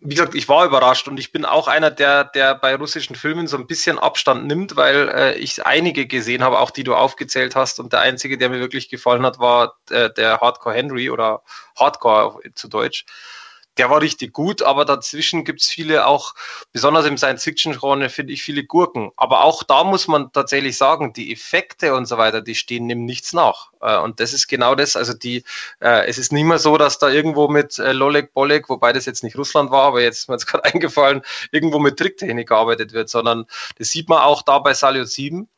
wie 0.00 0.14
gesagt, 0.14 0.34
ich 0.34 0.48
war 0.48 0.64
überrascht 0.64 1.06
und 1.06 1.18
ich 1.20 1.32
bin 1.32 1.44
auch 1.44 1.68
einer, 1.68 1.90
der, 1.90 2.24
der 2.24 2.54
bei 2.54 2.74
russischen 2.74 3.14
Filmen 3.14 3.46
so 3.46 3.56
ein 3.56 3.66
bisschen 3.66 3.98
Abstand 3.98 4.46
nimmt, 4.46 4.74
weil 4.74 5.08
äh, 5.08 5.34
ich 5.34 5.64
einige 5.64 6.06
gesehen 6.06 6.42
habe, 6.42 6.58
auch 6.58 6.70
die 6.70 6.82
du 6.82 6.94
aufgezählt 6.94 7.54
hast. 7.54 7.78
Und 7.78 7.92
der 7.92 8.00
einzige, 8.00 8.38
der 8.38 8.48
mir 8.48 8.58
wirklich 8.58 8.88
gefallen 8.88 9.24
hat, 9.24 9.38
war 9.38 9.76
äh, 9.90 10.10
der 10.10 10.40
Hardcore 10.40 10.74
Henry 10.74 11.10
oder 11.10 11.42
Hardcore 11.76 12.40
zu 12.54 12.68
Deutsch 12.68 13.04
der 13.78 13.88
war 13.88 14.02
richtig 14.02 14.32
gut, 14.32 14.62
aber 14.62 14.84
dazwischen 14.84 15.44
gibt's 15.44 15.68
viele 15.68 16.06
auch, 16.06 16.34
besonders 16.72 17.06
im 17.06 17.16
Science-Fiction-Genre, 17.16 18.10
finde 18.10 18.32
ich 18.32 18.42
viele 18.42 18.64
Gurken. 18.64 19.12
Aber 19.16 19.44
auch 19.44 19.62
da 19.62 19.82
muss 19.84 20.08
man 20.08 20.30
tatsächlich 20.32 20.76
sagen, 20.76 21.12
die 21.14 21.32
Effekte 21.32 21.94
und 21.94 22.06
so 22.06 22.18
weiter, 22.18 22.42
die 22.42 22.54
stehen 22.54 22.88
dem 22.88 23.04
nichts 23.06 23.32
nach. 23.32 23.72
Äh, 23.80 23.98
und 23.98 24.20
das 24.20 24.34
ist 24.34 24.48
genau 24.48 24.74
das. 24.74 24.96
Also 24.96 25.14
die, 25.14 25.44
äh, 25.80 26.06
es 26.06 26.18
ist 26.18 26.32
nicht 26.32 26.44
mehr 26.44 26.58
so, 26.58 26.76
dass 26.76 26.98
da 26.98 27.08
irgendwo 27.08 27.48
mit 27.48 27.78
äh, 27.78 27.92
Lolek 27.92 28.34
Bolek, 28.34 28.68
wobei 28.68 28.92
das 28.92 29.06
jetzt 29.06 29.24
nicht 29.24 29.38
Russland 29.38 29.70
war, 29.70 29.84
aber 29.84 30.02
jetzt 30.02 30.18
ist 30.18 30.28
mir 30.28 30.34
jetzt 30.34 30.46
gerade 30.46 30.64
eingefallen, 30.72 31.22
irgendwo 31.50 31.78
mit 31.78 31.98
Tricktechnik 31.98 32.48
gearbeitet 32.48 32.92
wird, 32.92 33.08
sondern 33.08 33.46
das 33.78 33.90
sieht 33.90 34.08
man 34.08 34.20
auch 34.20 34.42
da 34.42 34.58
bei 34.58 34.74
Salyut 34.74 35.08
7. 35.08 35.48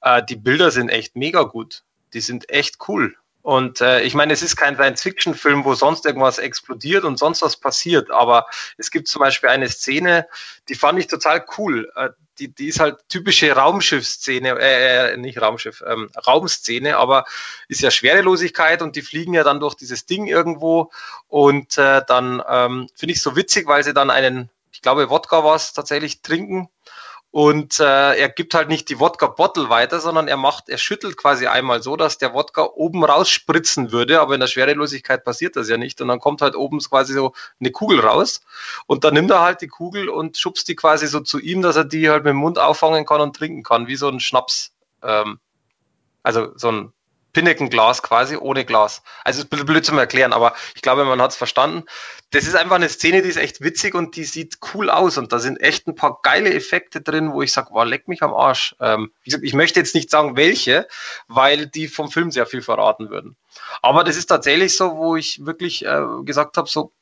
Äh, 0.00 0.22
die 0.24 0.36
Bilder 0.36 0.70
sind 0.70 0.88
echt 0.88 1.14
mega 1.14 1.42
gut. 1.42 1.82
Die 2.14 2.20
sind 2.20 2.48
echt 2.48 2.78
cool. 2.88 3.16
Und 3.42 3.80
äh, 3.80 4.02
ich 4.02 4.14
meine, 4.14 4.32
es 4.32 4.42
ist 4.42 4.56
kein 4.56 4.74
Science-Fiction-Film, 4.74 5.64
wo 5.64 5.74
sonst 5.74 6.04
irgendwas 6.04 6.38
explodiert 6.38 7.04
und 7.04 7.18
sonst 7.18 7.40
was 7.42 7.56
passiert, 7.56 8.10
aber 8.10 8.46
es 8.76 8.90
gibt 8.90 9.08
zum 9.08 9.20
Beispiel 9.20 9.48
eine 9.48 9.68
Szene, 9.68 10.26
die 10.68 10.74
fand 10.74 10.98
ich 10.98 11.06
total 11.06 11.44
cool. 11.56 11.90
Äh, 11.96 12.10
die, 12.38 12.48
die 12.54 12.68
ist 12.68 12.80
halt 12.80 12.96
typische 13.08 13.52
Raumschiff-Szene, 13.52 14.58
äh, 14.58 15.12
äh, 15.12 15.16
nicht 15.16 15.40
Raumschiff, 15.40 15.82
ähm, 15.86 16.10
Raumszene, 16.26 16.96
aber 16.96 17.24
ist 17.68 17.82
ja 17.82 17.90
Schwerelosigkeit 17.90 18.82
und 18.82 18.96
die 18.96 19.02
fliegen 19.02 19.34
ja 19.34 19.44
dann 19.44 19.60
durch 19.60 19.74
dieses 19.74 20.06
Ding 20.06 20.26
irgendwo 20.26 20.90
und 21.28 21.78
äh, 21.78 22.02
dann 22.06 22.42
ähm, 22.48 22.88
finde 22.94 23.12
ich 23.12 23.22
so 23.22 23.36
witzig, 23.36 23.66
weil 23.66 23.84
sie 23.84 23.94
dann 23.94 24.10
einen, 24.10 24.50
ich 24.72 24.82
glaube, 24.82 25.10
Wodka 25.10 25.44
was 25.44 25.74
tatsächlich 25.74 26.22
trinken 26.22 26.68
und 27.32 27.78
äh, 27.78 28.18
er 28.18 28.28
gibt 28.28 28.54
halt 28.54 28.68
nicht 28.68 28.88
die 28.88 28.98
Wodka-Bottle 28.98 29.68
weiter, 29.68 30.00
sondern 30.00 30.26
er 30.26 30.36
macht, 30.36 30.68
er 30.68 30.78
schüttelt 30.78 31.16
quasi 31.16 31.46
einmal 31.46 31.80
so, 31.80 31.94
dass 31.94 32.18
der 32.18 32.34
Wodka 32.34 32.62
oben 32.74 33.04
rausspritzen 33.04 33.92
würde, 33.92 34.20
aber 34.20 34.34
in 34.34 34.40
der 34.40 34.48
Schwerelosigkeit 34.48 35.22
passiert 35.22 35.54
das 35.54 35.68
ja 35.68 35.76
nicht. 35.76 36.00
Und 36.00 36.08
dann 36.08 36.18
kommt 36.18 36.42
halt 36.42 36.56
oben 36.56 36.80
quasi 36.80 37.14
so 37.14 37.32
eine 37.60 37.70
Kugel 37.70 38.00
raus. 38.00 38.40
Und 38.86 39.04
dann 39.04 39.14
nimmt 39.14 39.30
er 39.30 39.42
halt 39.42 39.60
die 39.60 39.68
Kugel 39.68 40.08
und 40.08 40.38
schubst 40.38 40.66
die 40.66 40.74
quasi 40.74 41.06
so 41.06 41.20
zu 41.20 41.38
ihm, 41.38 41.62
dass 41.62 41.76
er 41.76 41.84
die 41.84 42.10
halt 42.10 42.24
mit 42.24 42.32
dem 42.32 42.38
Mund 42.38 42.58
auffangen 42.58 43.06
kann 43.06 43.20
und 43.20 43.36
trinken 43.36 43.62
kann, 43.62 43.86
wie 43.86 43.96
so 43.96 44.08
ein 44.08 44.18
Schnaps. 44.18 44.72
Ähm, 45.00 45.38
also 46.24 46.48
so 46.56 46.72
ein 46.72 46.92
Pinnekenglas 47.32 48.02
quasi 48.02 48.36
ohne 48.36 48.64
Glas. 48.64 49.02
Also 49.24 49.40
ist 49.40 49.46
ein 49.46 49.48
bisschen 49.50 49.66
blöd 49.66 49.84
zum 49.84 49.98
Erklären, 49.98 50.32
aber 50.32 50.54
ich 50.74 50.82
glaube, 50.82 51.04
man 51.04 51.20
hat 51.20 51.30
es 51.30 51.36
verstanden. 51.36 51.84
Das 52.30 52.44
ist 52.44 52.54
einfach 52.54 52.76
eine 52.76 52.88
Szene, 52.88 53.22
die 53.22 53.28
ist 53.28 53.36
echt 53.36 53.60
witzig 53.60 53.94
und 53.94 54.16
die 54.16 54.24
sieht 54.24 54.58
cool 54.72 54.90
aus 54.90 55.18
und 55.18 55.32
da 55.32 55.38
sind 55.38 55.60
echt 55.60 55.86
ein 55.88 55.94
paar 55.94 56.20
geile 56.22 56.52
Effekte 56.52 57.00
drin, 57.00 57.32
wo 57.32 57.42
ich 57.42 57.52
sage, 57.52 57.68
wow, 57.72 57.84
leck 57.84 58.08
mich 58.08 58.22
am 58.22 58.32
Arsch. 58.32 58.76
Ähm, 58.80 59.12
ich 59.24 59.54
möchte 59.54 59.80
jetzt 59.80 59.94
nicht 59.94 60.10
sagen, 60.10 60.36
welche, 60.36 60.86
weil 61.26 61.66
die 61.66 61.88
vom 61.88 62.10
Film 62.10 62.30
sehr 62.30 62.46
viel 62.46 62.62
verraten 62.62 63.10
würden. 63.10 63.36
Aber 63.82 64.04
das 64.04 64.16
ist 64.16 64.26
tatsächlich 64.26 64.76
so, 64.76 64.96
wo 64.96 65.16
ich 65.16 65.44
wirklich 65.44 65.84
äh, 65.84 66.02
gesagt 66.24 66.56
habe, 66.56 66.68
so 66.68 66.92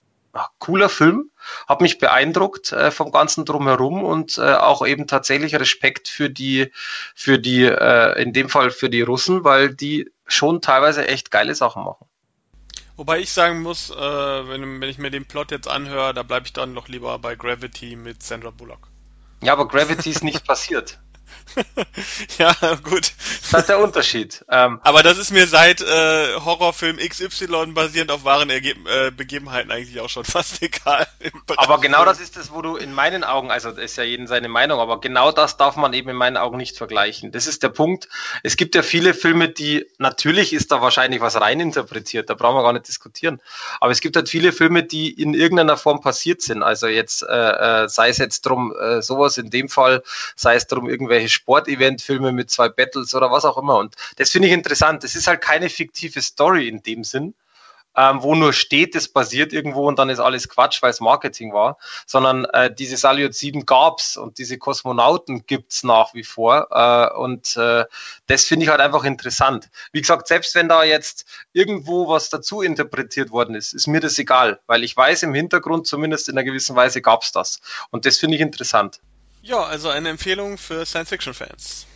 cooler 0.58 0.88
Film, 0.88 1.30
hat 1.66 1.80
mich 1.80 1.98
beeindruckt 1.98 2.72
äh, 2.72 2.90
vom 2.90 3.12
ganzen 3.12 3.44
drumherum 3.44 4.04
und 4.04 4.38
äh, 4.38 4.54
auch 4.54 4.86
eben 4.86 5.06
tatsächlich 5.06 5.54
Respekt 5.54 6.08
für 6.08 6.30
die, 6.30 6.72
für 7.14 7.38
die, 7.38 7.64
äh, 7.64 8.20
in 8.20 8.32
dem 8.32 8.48
Fall 8.48 8.70
für 8.70 8.90
die 8.90 9.02
Russen, 9.02 9.44
weil 9.44 9.74
die 9.74 10.10
schon 10.26 10.60
teilweise 10.60 11.06
echt 11.06 11.30
geile 11.30 11.54
Sachen 11.54 11.84
machen. 11.84 12.06
Wobei 12.96 13.20
ich 13.20 13.30
sagen 13.30 13.62
muss, 13.62 13.90
äh, 13.90 13.94
wenn, 13.94 14.80
wenn 14.80 14.88
ich 14.88 14.98
mir 14.98 15.10
den 15.10 15.24
Plot 15.24 15.52
jetzt 15.52 15.68
anhöre, 15.68 16.12
da 16.14 16.24
bleibe 16.24 16.46
ich 16.46 16.52
dann 16.52 16.74
noch 16.74 16.88
lieber 16.88 17.18
bei 17.20 17.36
Gravity 17.36 17.94
mit 17.94 18.22
Sandra 18.22 18.50
Bullock. 18.50 18.88
Ja, 19.40 19.52
aber 19.52 19.68
Gravity 19.68 20.10
ist 20.10 20.24
nicht 20.24 20.44
passiert. 20.46 20.98
ja, 22.38 22.54
gut. 22.82 23.12
Das 23.50 23.60
ist 23.60 23.68
der 23.68 23.78
Unterschied. 23.78 24.44
Ähm, 24.50 24.80
Aber 24.82 25.02
das 25.02 25.18
ist 25.18 25.30
mir 25.30 25.46
seit 25.46 25.80
äh, 25.80 26.34
Horrorfilm 26.36 26.98
XY 26.98 27.72
basierend 27.72 28.10
auf 28.10 28.24
wahren 28.24 28.50
Ergeb 28.50 28.76
äh, 28.88 29.10
Begebenheiten 29.10 29.70
eigentlich 29.70 30.00
auch 30.00 30.08
schon 30.08 30.24
fast 30.24 30.62
egal. 30.62 31.06
Aber 31.56 31.80
genau 31.80 32.04
das 32.04 32.20
ist 32.20 32.36
es, 32.36 32.52
wo 32.52 32.62
du 32.62 32.76
in 32.76 32.92
meinen 32.92 33.24
Augen, 33.24 33.50
also 33.50 33.70
das 33.70 33.84
ist 33.84 33.96
ja 33.96 34.04
jeden 34.04 34.26
seine 34.26 34.48
Meinung, 34.48 34.80
aber 34.80 35.00
genau 35.00 35.32
das 35.32 35.56
darf 35.56 35.76
man 35.76 35.92
eben 35.92 36.10
in 36.10 36.16
meinen 36.16 36.36
Augen 36.36 36.56
nicht 36.56 36.76
vergleichen. 36.76 37.32
Das 37.32 37.46
ist 37.46 37.62
der 37.62 37.70
Punkt. 37.70 38.08
Es 38.42 38.56
gibt 38.56 38.74
ja 38.74 38.82
viele 38.82 39.14
Filme, 39.14 39.48
die, 39.48 39.86
natürlich 39.98 40.52
ist 40.52 40.72
da 40.72 40.80
wahrscheinlich 40.80 41.20
was 41.20 41.40
reininterpretiert, 41.40 42.30
da 42.30 42.34
brauchen 42.34 42.56
wir 42.56 42.62
gar 42.62 42.72
nicht 42.72 42.88
diskutieren. 42.88 43.40
Aber 43.80 43.92
es 43.92 44.00
gibt 44.00 44.16
halt 44.16 44.28
viele 44.28 44.52
Filme, 44.52 44.82
die 44.82 45.10
in 45.10 45.34
irgendeiner 45.34 45.76
Form 45.76 46.00
passiert 46.00 46.42
sind. 46.42 46.62
Also 46.62 46.86
jetzt, 46.86 47.22
äh, 47.22 47.84
äh 47.84 47.88
sei 47.88 48.08
es 48.08 48.18
jetzt 48.18 48.42
drum, 48.42 48.74
äh, 48.78 49.02
sowas 49.02 49.38
in 49.38 49.50
dem 49.50 49.68
Fall, 49.68 50.02
sei 50.36 50.54
es 50.54 50.66
drum 50.66 50.88
irgendwelche 50.88 51.17
Sportevent-Filme 51.26 52.32
mit 52.32 52.50
zwei 52.50 52.68
Battles 52.68 53.14
oder 53.14 53.30
was 53.30 53.44
auch 53.44 53.58
immer. 53.58 53.78
Und 53.78 53.94
das 54.16 54.30
finde 54.30 54.48
ich 54.48 54.54
interessant. 54.54 55.02
Das 55.04 55.14
ist 55.14 55.26
halt 55.26 55.40
keine 55.40 55.68
fiktive 55.68 56.22
Story 56.22 56.68
in 56.68 56.82
dem 56.82 57.04
Sinn, 57.04 57.34
ähm, 57.98 58.22
wo 58.22 58.34
nur 58.36 58.52
steht, 58.52 58.94
es 58.94 59.08
basiert 59.08 59.52
irgendwo 59.52 59.88
und 59.88 59.98
dann 59.98 60.08
ist 60.08 60.20
alles 60.20 60.48
Quatsch, 60.48 60.82
weil 60.82 60.90
es 60.90 61.00
Marketing 61.00 61.52
war, 61.52 61.78
sondern 62.06 62.44
äh, 62.44 62.72
diese 62.72 62.96
Salyut 62.96 63.34
7 63.34 63.66
gab's 63.66 64.16
und 64.16 64.38
diese 64.38 64.56
Kosmonauten 64.56 65.46
gibt's 65.46 65.82
nach 65.82 66.14
wie 66.14 66.22
vor 66.22 66.68
äh, 66.70 67.18
und 67.18 67.56
äh, 67.56 67.86
das 68.26 68.44
finde 68.44 68.64
ich 68.64 68.70
halt 68.70 68.80
einfach 68.80 69.02
interessant. 69.02 69.68
Wie 69.90 70.00
gesagt, 70.00 70.28
selbst 70.28 70.54
wenn 70.54 70.68
da 70.68 70.84
jetzt 70.84 71.24
irgendwo 71.52 72.08
was 72.08 72.30
dazu 72.30 72.62
interpretiert 72.62 73.32
worden 73.32 73.56
ist, 73.56 73.72
ist 73.72 73.88
mir 73.88 74.00
das 74.00 74.16
egal, 74.18 74.60
weil 74.66 74.84
ich 74.84 74.96
weiß 74.96 75.24
im 75.24 75.34
Hintergrund 75.34 75.88
zumindest 75.88 76.28
in 76.28 76.36
einer 76.36 76.44
gewissen 76.44 76.76
Weise 76.76 77.02
gab's 77.02 77.32
das 77.32 77.60
und 77.90 78.06
das 78.06 78.18
finde 78.18 78.36
ich 78.36 78.42
interessant. 78.42 79.00
Ja, 79.48 79.62
also 79.62 79.88
eine 79.88 80.10
Empfehlung 80.10 80.58
für 80.58 80.84
Science-Fiction-Fans. 80.84 81.86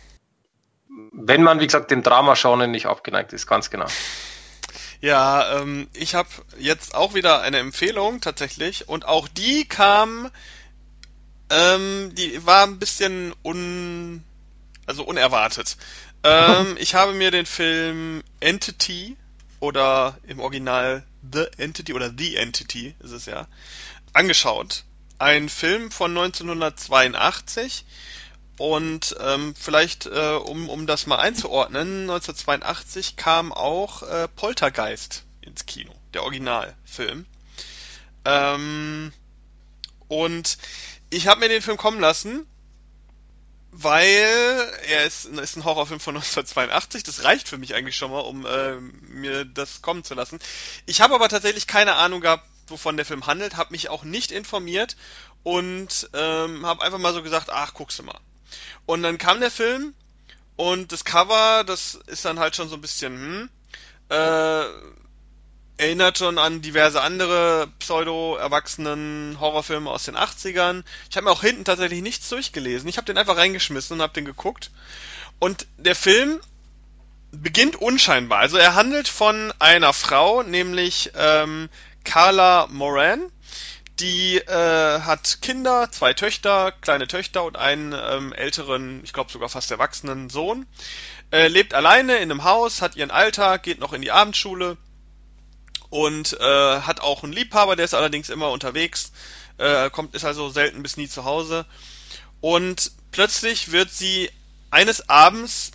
Wenn 1.11 1.43
man, 1.43 1.59
wie 1.59 1.67
gesagt, 1.67 1.91
dem 1.91 2.01
Drama-Genre 2.01 2.67
nicht 2.67 2.87
abgeneigt 2.87 3.31
ist, 3.31 3.45
ganz 3.45 3.69
genau. 3.69 3.85
Ja, 5.01 5.59
ähm, 5.59 5.87
ich 5.93 6.15
habe 6.15 6.29
jetzt 6.57 6.95
auch 6.95 7.13
wieder 7.13 7.41
eine 7.41 7.59
Empfehlung 7.59 8.21
tatsächlich 8.21 8.89
und 8.89 9.05
auch 9.05 9.27
die 9.27 9.67
kam, 9.67 10.31
ähm, 11.51 12.15
die 12.15 12.43
war 12.43 12.63
ein 12.63 12.79
bisschen 12.79 13.35
un, 13.43 14.23
also 14.87 15.03
unerwartet. 15.03 15.77
Ähm, 16.23 16.75
ich 16.79 16.95
habe 16.95 17.13
mir 17.13 17.29
den 17.29 17.45
Film 17.45 18.23
Entity 18.39 19.15
oder 19.59 20.17
im 20.25 20.39
Original 20.39 21.05
The 21.31 21.45
Entity 21.57 21.93
oder 21.93 22.11
The 22.17 22.35
Entity 22.35 22.95
ist 22.99 23.11
es 23.11 23.27
ja 23.27 23.47
angeschaut 24.13 24.85
ein 25.19 25.49
Film 25.49 25.91
von 25.91 26.11
1982 26.17 27.85
und 28.57 29.15
ähm, 29.19 29.55
vielleicht, 29.55 30.05
äh, 30.05 30.35
um, 30.35 30.69
um 30.69 30.85
das 30.85 31.07
mal 31.07 31.17
einzuordnen, 31.17 32.01
1982 32.09 33.15
kam 33.15 33.51
auch 33.51 34.03
äh, 34.03 34.27
Poltergeist 34.27 35.23
ins 35.41 35.65
Kino, 35.65 35.93
der 36.13 36.23
Originalfilm. 36.23 37.25
Ähm, 38.25 39.11
und 40.07 40.57
ich 41.09 41.27
habe 41.27 41.39
mir 41.39 41.49
den 41.49 41.61
Film 41.61 41.77
kommen 41.77 41.99
lassen, 41.99 42.45
weil 43.71 44.71
er 44.87 45.05
ist, 45.05 45.25
ist 45.25 45.57
ein 45.57 45.63
Horrorfilm 45.63 45.99
von 45.99 46.15
1982. 46.15 47.03
Das 47.03 47.23
reicht 47.23 47.47
für 47.47 47.57
mich 47.57 47.73
eigentlich 47.73 47.95
schon 47.95 48.11
mal, 48.11 48.19
um 48.19 48.45
äh, 48.45 48.75
mir 48.79 49.45
das 49.45 49.81
kommen 49.81 50.03
zu 50.03 50.13
lassen. 50.13 50.39
Ich 50.85 51.01
habe 51.01 51.15
aber 51.15 51.27
tatsächlich 51.27 51.65
keine 51.65 51.95
Ahnung 51.95 52.21
gehabt, 52.21 52.47
wovon 52.67 52.97
der 52.97 53.05
Film 53.05 53.27
handelt, 53.27 53.57
habe 53.57 53.71
mich 53.71 53.89
auch 53.89 54.03
nicht 54.03 54.31
informiert 54.31 54.95
und 55.43 56.09
ähm, 56.13 56.65
habe 56.65 56.83
einfach 56.83 56.99
mal 56.99 57.13
so 57.13 57.23
gesagt, 57.23 57.49
ach, 57.49 57.73
guckst 57.73 57.99
du 57.99 58.03
mal. 58.03 58.19
Und 58.85 59.03
dann 59.03 59.17
kam 59.17 59.39
der 59.39 59.51
Film 59.51 59.93
und 60.55 60.91
das 60.91 61.05
Cover, 61.05 61.63
das 61.65 61.95
ist 62.07 62.25
dann 62.25 62.39
halt 62.39 62.55
schon 62.55 62.69
so 62.69 62.75
ein 62.75 62.81
bisschen, 62.81 63.13
hm, 63.13 63.49
äh, 64.09 64.65
erinnert 65.77 66.19
schon 66.19 66.37
an 66.37 66.61
diverse 66.61 67.01
andere 67.01 67.67
pseudo-erwachsenen 67.79 69.37
Horrorfilme 69.39 69.89
aus 69.89 70.03
den 70.03 70.15
80ern. 70.15 70.83
Ich 71.09 71.17
habe 71.17 71.25
mir 71.25 71.31
auch 71.31 71.41
hinten 71.41 71.65
tatsächlich 71.65 72.01
nichts 72.01 72.29
durchgelesen. 72.29 72.87
Ich 72.87 72.97
habe 72.97 73.05
den 73.05 73.17
einfach 73.17 73.37
reingeschmissen 73.37 73.95
und 73.95 74.01
habe 74.01 74.13
den 74.13 74.25
geguckt. 74.25 74.69
Und 75.39 75.65
der 75.77 75.95
Film 75.95 76.39
beginnt 77.31 77.75
unscheinbar. 77.75 78.39
Also 78.39 78.57
er 78.57 78.75
handelt 78.75 79.07
von 79.07 79.51
einer 79.57 79.93
Frau, 79.93 80.43
nämlich 80.43 81.11
ähm, 81.15 81.69
Carla 82.03 82.67
Moran. 82.69 83.31
Die 83.99 84.37
äh, 84.37 85.01
hat 85.01 85.39
Kinder, 85.41 85.91
zwei 85.91 86.13
Töchter, 86.13 86.71
kleine 86.81 87.07
Töchter 87.07 87.43
und 87.43 87.57
einen 87.57 87.93
ähm, 87.93 88.33
älteren, 88.33 89.01
ich 89.03 89.13
glaube 89.13 89.31
sogar 89.31 89.49
fast 89.49 89.69
erwachsenen 89.69 90.29
Sohn. 90.29 90.65
Äh, 91.31 91.47
lebt 91.47 91.75
alleine 91.75 92.15
in 92.17 92.31
einem 92.31 92.43
Haus, 92.43 92.81
hat 92.81 92.95
ihren 92.95 93.11
Alltag, 93.11 93.63
geht 93.63 93.79
noch 93.79 93.93
in 93.93 94.01
die 94.01 94.11
Abendschule 94.11 94.77
und 95.89 96.33
äh, 96.39 96.81
hat 96.81 97.01
auch 97.01 97.23
einen 97.23 97.33
Liebhaber, 97.33 97.75
der 97.75 97.85
ist 97.85 97.93
allerdings 97.93 98.29
immer 98.29 98.49
unterwegs, 98.49 99.11
äh, 99.59 99.91
kommt 99.91 100.15
ist 100.15 100.25
also 100.25 100.49
selten 100.49 100.81
bis 100.81 100.97
nie 100.97 101.07
zu 101.07 101.23
Hause 101.23 101.67
und 102.41 102.91
plötzlich 103.11 103.71
wird 103.71 103.91
sie 103.91 104.29
eines 104.71 105.07
Abends 105.07 105.71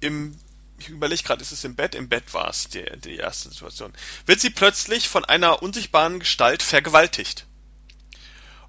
im 0.00 0.38
ich 0.78 0.88
überlege 0.88 1.22
gerade, 1.22 1.42
ist 1.42 1.52
es 1.52 1.64
im 1.64 1.74
Bett? 1.74 1.94
Im 1.94 2.08
Bett 2.08 2.32
war 2.34 2.48
es 2.48 2.68
die, 2.68 2.84
die 3.04 3.16
erste 3.16 3.48
Situation. 3.48 3.92
Wird 4.26 4.40
sie 4.40 4.50
plötzlich 4.50 5.08
von 5.08 5.24
einer 5.24 5.62
unsichtbaren 5.62 6.20
Gestalt 6.20 6.62
vergewaltigt. 6.62 7.46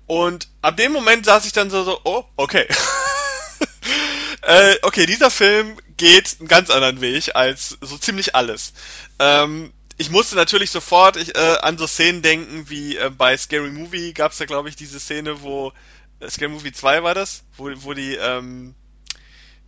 Und 0.07 0.47
ab 0.61 0.75
dem 0.77 0.91
Moment 0.91 1.25
saß 1.25 1.45
ich 1.45 1.53
dann 1.53 1.69
so, 1.69 1.83
so 1.83 2.01
oh, 2.03 2.25
okay. 2.35 2.67
äh, 4.41 4.75
okay, 4.81 5.05
dieser 5.05 5.29
Film 5.29 5.77
geht 5.97 6.37
einen 6.39 6.47
ganz 6.47 6.71
anderen 6.71 7.01
Weg 7.01 7.35
als 7.35 7.77
so 7.81 7.97
ziemlich 7.97 8.33
alles. 8.35 8.73
Ähm, 9.19 9.71
ich 9.97 10.09
musste 10.09 10.35
natürlich 10.35 10.71
sofort 10.71 11.17
ich, 11.17 11.35
äh, 11.35 11.57
an 11.61 11.77
so 11.77 11.85
Szenen 11.85 12.21
denken, 12.21 12.69
wie 12.69 12.97
äh, 12.97 13.11
bei 13.15 13.37
Scary 13.37 13.69
Movie 13.69 14.13
gab 14.13 14.31
es 14.31 14.39
ja, 14.39 14.45
glaube 14.45 14.69
ich, 14.69 14.75
diese 14.75 14.99
Szene, 14.99 15.41
wo 15.41 15.73
äh, 16.21 16.29
Scary 16.29 16.49
Movie 16.49 16.71
2 16.71 17.03
war 17.03 17.13
das, 17.13 17.43
wo, 17.55 17.69
wo 17.75 17.93
die 17.93 18.15
ähm, 18.15 18.73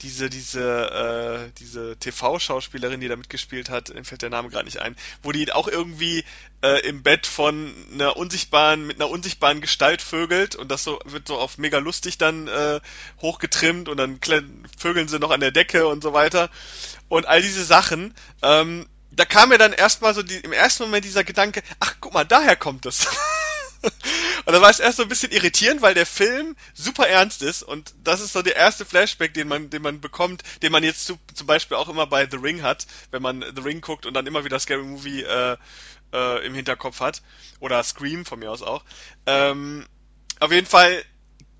diese, 0.01 0.29
diese, 0.29 1.49
äh, 1.49 1.51
diese 1.59 1.95
TV-Schauspielerin, 1.97 2.99
die 2.99 3.07
da 3.07 3.15
mitgespielt 3.15 3.69
hat, 3.69 3.93
fällt 4.03 4.21
der 4.21 4.29
Name 4.29 4.49
gerade 4.49 4.65
nicht 4.65 4.81
ein, 4.81 4.95
wo 5.21 5.31
die 5.31 5.51
auch 5.51 5.67
irgendwie 5.67 6.23
äh, 6.61 6.85
im 6.87 7.03
Bett 7.03 7.27
von 7.27 7.73
einer 7.93 8.17
unsichtbaren, 8.17 8.85
mit 8.85 8.97
einer 8.97 9.09
unsichtbaren 9.09 9.61
Gestalt 9.61 10.01
vögelt 10.01 10.55
und 10.55 10.69
das 10.69 10.83
so 10.83 10.99
wird 11.05 11.27
so 11.27 11.37
auf 11.37 11.57
mega 11.57 11.77
lustig 11.77 12.17
dann 12.17 12.47
äh, 12.47 12.79
hochgetrimmt 13.21 13.89
und 13.89 13.97
dann 13.97 14.19
vögeln 14.77 15.07
sie 15.07 15.19
noch 15.19 15.31
an 15.31 15.39
der 15.39 15.51
Decke 15.51 15.87
und 15.87 16.01
so 16.03 16.13
weiter. 16.13 16.49
Und 17.09 17.27
all 17.27 17.41
diese 17.41 17.63
Sachen, 17.63 18.13
ähm, 18.41 18.87
da 19.11 19.25
kam 19.25 19.49
mir 19.49 19.57
dann 19.57 19.73
erstmal 19.73 20.13
so 20.13 20.23
die, 20.23 20.37
im 20.37 20.53
ersten 20.53 20.83
Moment 20.83 21.05
dieser 21.05 21.23
Gedanke, 21.23 21.61
ach 21.79 21.95
guck 21.99 22.13
mal, 22.13 22.23
daher 22.23 22.55
kommt 22.55 22.85
es. 22.85 23.07
und 24.45 24.53
da 24.53 24.61
war 24.61 24.69
es 24.69 24.79
erst 24.79 24.97
so 24.97 25.03
ein 25.03 25.09
bisschen 25.09 25.31
irritierend, 25.31 25.81
weil 25.81 25.93
der 25.93 26.05
Film 26.05 26.55
super 26.73 27.07
ernst 27.07 27.41
ist 27.41 27.63
und 27.63 27.93
das 28.03 28.21
ist 28.21 28.33
so 28.33 28.41
der 28.41 28.55
erste 28.55 28.85
Flashback, 28.85 29.33
den 29.33 29.47
man, 29.47 29.69
den 29.69 29.81
man 29.81 30.01
bekommt, 30.01 30.43
den 30.61 30.71
man 30.71 30.83
jetzt 30.83 31.05
zu, 31.05 31.17
zum 31.33 31.47
Beispiel 31.47 31.77
auch 31.77 31.89
immer 31.89 32.07
bei 32.07 32.27
The 32.29 32.37
Ring 32.37 32.61
hat, 32.61 32.85
wenn 33.11 33.21
man 33.21 33.41
The 33.55 33.61
Ring 33.61 33.81
guckt 33.81 34.05
und 34.05 34.13
dann 34.13 34.27
immer 34.27 34.45
wieder 34.45 34.59
Scary 34.59 34.83
Movie 34.83 35.23
äh, 35.23 35.57
äh, 36.13 36.45
im 36.45 36.53
Hinterkopf 36.53 36.99
hat. 36.99 37.21
Oder 37.59 37.83
Scream 37.83 38.25
von 38.25 38.39
mir 38.39 38.51
aus 38.51 38.61
auch. 38.61 38.83
Ähm, 39.25 39.85
auf 40.39 40.51
jeden 40.51 40.67
Fall 40.67 41.03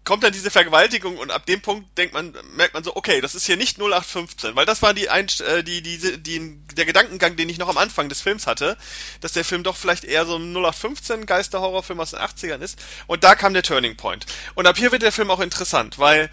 kommt 0.04 0.24
dann 0.24 0.34
diese 0.34 0.50
Vergewaltigung 0.50 1.18
und 1.18 1.32
ab 1.32 1.46
dem 1.46 1.62
Punkt 1.62 1.98
denkt 1.98 2.14
man, 2.14 2.36
merkt 2.56 2.74
man 2.74 2.84
so, 2.84 2.96
okay, 2.96 3.22
das 3.22 3.36
ist 3.36 3.46
hier 3.46 3.58
nicht 3.58 3.78
0815, 3.78 4.56
weil 4.56 4.66
das 4.66 4.82
war 4.82 4.94
die, 4.94 5.08
äh, 5.08 5.64
die, 5.64 5.82
die, 5.82 6.18
die, 6.18 6.60
der 6.74 6.86
Gedankengang, 6.86 7.36
den 7.36 7.50
ich 7.50 7.60
noch 7.60 7.70
am 7.70 7.78
Anfang 7.78 8.10
des 8.10 8.22
Films 8.22 8.48
hatte, 8.48 8.78
dass 9.20 9.34
der 9.34 9.46
Film 9.46 9.64
doch 9.64 9.76
vielleicht 9.76 10.04
eher 10.04 10.26
so 10.26 10.38
ein 10.38 10.54
0815 10.54 11.26
Geisterhorrorfilm 11.26 12.00
aus 12.00 12.12
den 12.12 12.20
80ern 12.20 12.62
ist 12.62 12.80
und 13.08 13.24
da 13.24 13.36
kam 13.36 13.54
der 13.54 13.64
Turning 13.64 13.96
Point. 13.96 14.26
Und 14.56 14.66
ab 14.66 14.78
hier 14.78 14.92
wird 14.92 15.04
der 15.04 15.12
Film 15.12 15.30
auch 15.30 15.40
interessant, 15.40 16.00
weil 16.00 16.32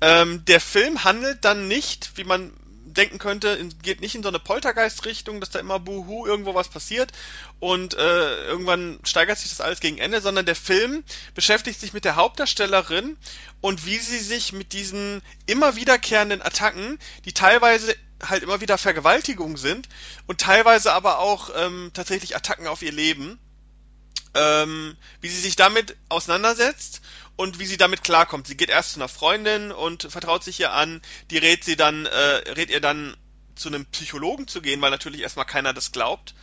ähm, 0.00 0.44
der 0.44 0.60
Film 0.60 1.04
handelt 1.04 1.44
dann 1.44 1.68
nicht, 1.68 2.12
wie 2.16 2.24
man 2.24 2.52
denken 2.94 3.18
könnte, 3.18 3.58
geht 3.82 4.00
nicht 4.00 4.14
in 4.14 4.22
so 4.22 4.28
eine 4.28 4.38
Poltergeist-Richtung, 4.38 5.40
dass 5.40 5.50
da 5.50 5.58
immer 5.58 5.78
Buhu 5.78 6.26
irgendwo 6.26 6.54
was 6.54 6.68
passiert 6.68 7.12
und 7.60 7.94
äh, 7.94 8.46
irgendwann 8.46 8.98
steigert 9.04 9.38
sich 9.38 9.50
das 9.50 9.60
alles 9.60 9.80
gegen 9.80 9.98
Ende, 9.98 10.20
sondern 10.20 10.46
der 10.46 10.56
Film 10.56 11.04
beschäftigt 11.34 11.80
sich 11.80 11.92
mit 11.92 12.04
der 12.04 12.16
Hauptdarstellerin 12.16 13.16
und 13.60 13.86
wie 13.86 13.98
sie 13.98 14.18
sich 14.18 14.52
mit 14.52 14.72
diesen 14.72 15.22
immer 15.46 15.76
wiederkehrenden 15.76 16.42
Attacken, 16.42 16.98
die 17.24 17.32
teilweise 17.32 17.94
halt 18.22 18.42
immer 18.42 18.60
wieder 18.60 18.78
Vergewaltigungen 18.78 19.56
sind 19.56 19.88
und 20.26 20.40
teilweise 20.40 20.92
aber 20.92 21.18
auch 21.18 21.50
ähm, 21.56 21.90
tatsächlich 21.92 22.36
Attacken 22.36 22.66
auf 22.66 22.82
ihr 22.82 22.92
Leben, 22.92 23.38
ähm, 24.34 24.96
wie 25.20 25.28
sie 25.28 25.40
sich 25.40 25.56
damit 25.56 25.96
auseinandersetzt 26.08 27.02
und 27.42 27.58
wie 27.58 27.66
sie 27.66 27.76
damit 27.76 28.04
klarkommt. 28.04 28.46
Sie 28.46 28.56
geht 28.56 28.70
erst 28.70 28.92
zu 28.92 29.00
einer 29.00 29.08
Freundin 29.08 29.72
und 29.72 30.04
vertraut 30.04 30.44
sich 30.44 30.60
ihr 30.60 30.72
an, 30.72 31.02
die 31.30 31.38
rät 31.38 31.64
sie 31.64 31.74
dann, 31.74 32.06
äh, 32.06 32.52
rät 32.52 32.70
ihr 32.70 32.80
dann 32.80 33.16
zu 33.56 33.68
einem 33.68 33.84
Psychologen 33.86 34.46
zu 34.46 34.62
gehen, 34.62 34.80
weil 34.80 34.92
natürlich 34.92 35.22
erstmal 35.22 35.44
keiner 35.44 35.74
das 35.74 35.90
glaubt. 35.90 36.34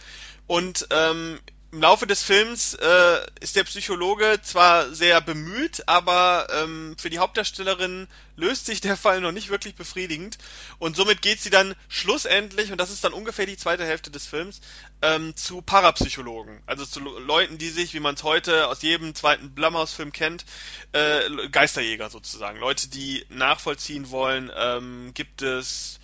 Und 0.46 0.88
ähm, 0.92 1.40
im 1.72 1.82
Laufe 1.82 2.08
des 2.08 2.24
Films 2.24 2.74
äh, 2.74 3.28
ist 3.42 3.56
der 3.56 3.64
Psychologe 3.64 4.40
zwar 4.42 4.92
sehr 4.94 5.22
bemüht, 5.22 5.88
aber 5.88 6.48
ähm, 6.52 6.96
für 6.98 7.12
die 7.12 7.20
Hauptdarstellerin 7.20 8.08
löst 8.36 8.66
sich 8.66 8.82
der 8.82 8.98
Fall 8.98 9.22
noch 9.22 9.32
nicht 9.32 9.50
wirklich 9.50 9.76
befriedigend. 9.76 10.40
Und 10.80 10.96
somit 10.96 11.22
geht 11.22 11.40
sie 11.40 11.52
dann 11.52 11.76
schlussendlich, 11.88 12.72
und 12.72 12.80
das 12.80 12.90
ist 12.90 13.04
dann 13.04 13.14
ungefähr 13.14 13.46
die 13.46 13.58
zweite 13.58 13.86
Hälfte 13.86 14.10
des 14.10 14.26
Films, 14.26 14.62
ähm, 15.04 15.36
zu 15.36 15.62
Parapsychologen. 15.62 16.60
Also 16.66 16.86
zu 16.86 17.02
Leuten, 17.02 17.60
die 17.60 17.70
sich, 17.70 17.94
wie 17.94 18.00
man 18.00 18.16
es 18.16 18.24
heute 18.24 18.68
aus 18.68 18.82
jedem 18.82 19.14
zweiten 19.14 19.54
Blumhouse-Film 19.54 20.12
kennt, 20.12 20.46
äh, 20.94 21.50
Geisterjäger 21.50 22.10
sozusagen. 22.10 22.60
Leute, 22.60 22.90
die 22.90 23.26
nachvollziehen 23.30 24.10
wollen, 24.10 24.52
ähm, 24.56 25.12
gibt 25.14 25.44
es 25.44 26.00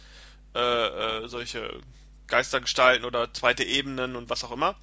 äh, 0.53 0.59
äh, 0.59 1.27
solche 1.27 1.81
Geistergestalten 2.27 3.05
oder 3.05 3.33
zweite 3.33 3.63
Ebenen 3.63 4.15
und 4.15 4.29
was 4.29 4.43
auch 4.43 4.51
immer. 4.51 4.75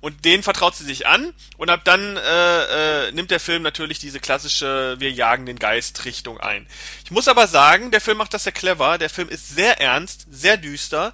Und 0.00 0.24
denen 0.24 0.42
vertraut 0.42 0.74
sie 0.74 0.84
sich 0.84 1.06
an 1.06 1.32
und 1.56 1.70
ab 1.70 1.82
dann 1.84 2.16
äh, 2.16 3.08
äh, 3.08 3.12
nimmt 3.12 3.30
der 3.30 3.40
Film 3.40 3.62
natürlich 3.62 3.98
diese 3.98 4.20
klassische 4.20 4.96
Wir 4.98 5.10
jagen 5.10 5.46
den 5.46 5.58
Geist 5.58 6.04
Richtung 6.04 6.40
ein. 6.40 6.66
Ich 7.04 7.10
muss 7.10 7.28
aber 7.28 7.46
sagen, 7.46 7.90
der 7.90 8.00
Film 8.00 8.18
macht 8.18 8.34
das 8.34 8.44
sehr 8.44 8.52
clever. 8.52 8.98
Der 8.98 9.10
Film 9.10 9.28
ist 9.28 9.48
sehr 9.48 9.80
ernst, 9.80 10.26
sehr 10.30 10.56
düster. 10.56 11.12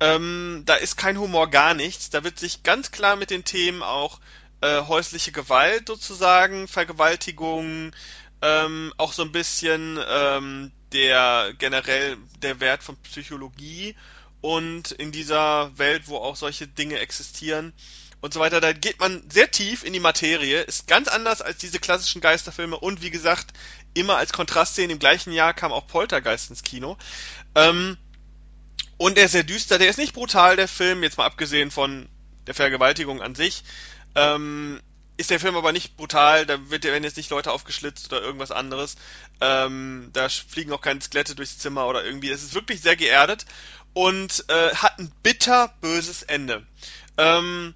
Ähm, 0.00 0.62
da 0.66 0.74
ist 0.74 0.96
kein 0.96 1.18
Humor, 1.18 1.50
gar 1.50 1.74
nichts. 1.74 2.10
Da 2.10 2.24
wird 2.24 2.38
sich 2.38 2.62
ganz 2.62 2.90
klar 2.90 3.16
mit 3.16 3.30
den 3.30 3.44
Themen 3.44 3.82
auch 3.82 4.20
äh, 4.60 4.82
häusliche 4.82 5.32
Gewalt 5.32 5.88
sozusagen, 5.88 6.68
Vergewaltigung, 6.68 7.92
ähm, 8.42 8.92
auch 8.96 9.12
so 9.12 9.22
ein 9.22 9.32
bisschen 9.32 9.98
ähm, 10.08 10.72
der 10.92 11.52
generell 11.58 12.16
der 12.42 12.60
Wert 12.60 12.82
von 12.82 12.96
Psychologie 13.02 13.94
und 14.44 14.90
in 14.90 15.10
dieser 15.10 15.72
Welt, 15.78 16.02
wo 16.04 16.18
auch 16.18 16.36
solche 16.36 16.68
Dinge 16.68 16.98
existieren 16.98 17.72
und 18.20 18.34
so 18.34 18.40
weiter, 18.40 18.60
da 18.60 18.74
geht 18.74 19.00
man 19.00 19.22
sehr 19.30 19.50
tief 19.50 19.84
in 19.84 19.94
die 19.94 20.00
Materie, 20.00 20.60
ist 20.60 20.86
ganz 20.86 21.08
anders 21.08 21.40
als 21.40 21.56
diese 21.56 21.78
klassischen 21.78 22.20
Geisterfilme 22.20 22.78
und 22.78 23.00
wie 23.00 23.08
gesagt, 23.08 23.54
immer 23.94 24.18
als 24.18 24.34
Kontrastszene 24.34 24.92
im 24.92 24.98
gleichen 24.98 25.32
Jahr 25.32 25.54
kam 25.54 25.72
auch 25.72 25.86
Poltergeist 25.86 26.50
ins 26.50 26.62
Kino. 26.62 26.98
Ähm, 27.54 27.96
und 28.98 29.16
der 29.16 29.24
ist 29.24 29.32
sehr 29.32 29.44
düster, 29.44 29.78
der 29.78 29.88
ist 29.88 29.96
nicht 29.96 30.12
brutal, 30.12 30.56
der 30.56 30.68
Film, 30.68 31.02
jetzt 31.02 31.16
mal 31.16 31.24
abgesehen 31.24 31.70
von 31.70 32.06
der 32.46 32.52
Vergewaltigung 32.52 33.22
an 33.22 33.34
sich. 33.34 33.64
Ähm, 34.14 34.78
ist 35.16 35.30
der 35.30 35.40
Film 35.40 35.56
aber 35.56 35.72
nicht 35.72 35.96
brutal, 35.96 36.44
da 36.44 36.58
wird, 36.68 36.84
werden 36.84 37.04
jetzt 37.04 37.16
nicht 37.16 37.30
Leute 37.30 37.50
aufgeschlitzt 37.50 38.12
oder 38.12 38.20
irgendwas 38.20 38.50
anderes. 38.50 38.96
Ähm, 39.40 40.10
da 40.12 40.28
fliegen 40.28 40.72
auch 40.72 40.82
keine 40.82 41.00
Skelette 41.00 41.34
durchs 41.34 41.56
Zimmer 41.56 41.86
oder 41.86 42.04
irgendwie. 42.04 42.28
Es 42.28 42.42
ist 42.42 42.54
wirklich 42.54 42.82
sehr 42.82 42.96
geerdet 42.96 43.46
und 43.94 44.44
äh, 44.48 44.74
hat 44.74 44.98
ein 44.98 45.10
bitterböses 45.22 46.22
Ende. 46.22 46.66
Ähm, 47.16 47.74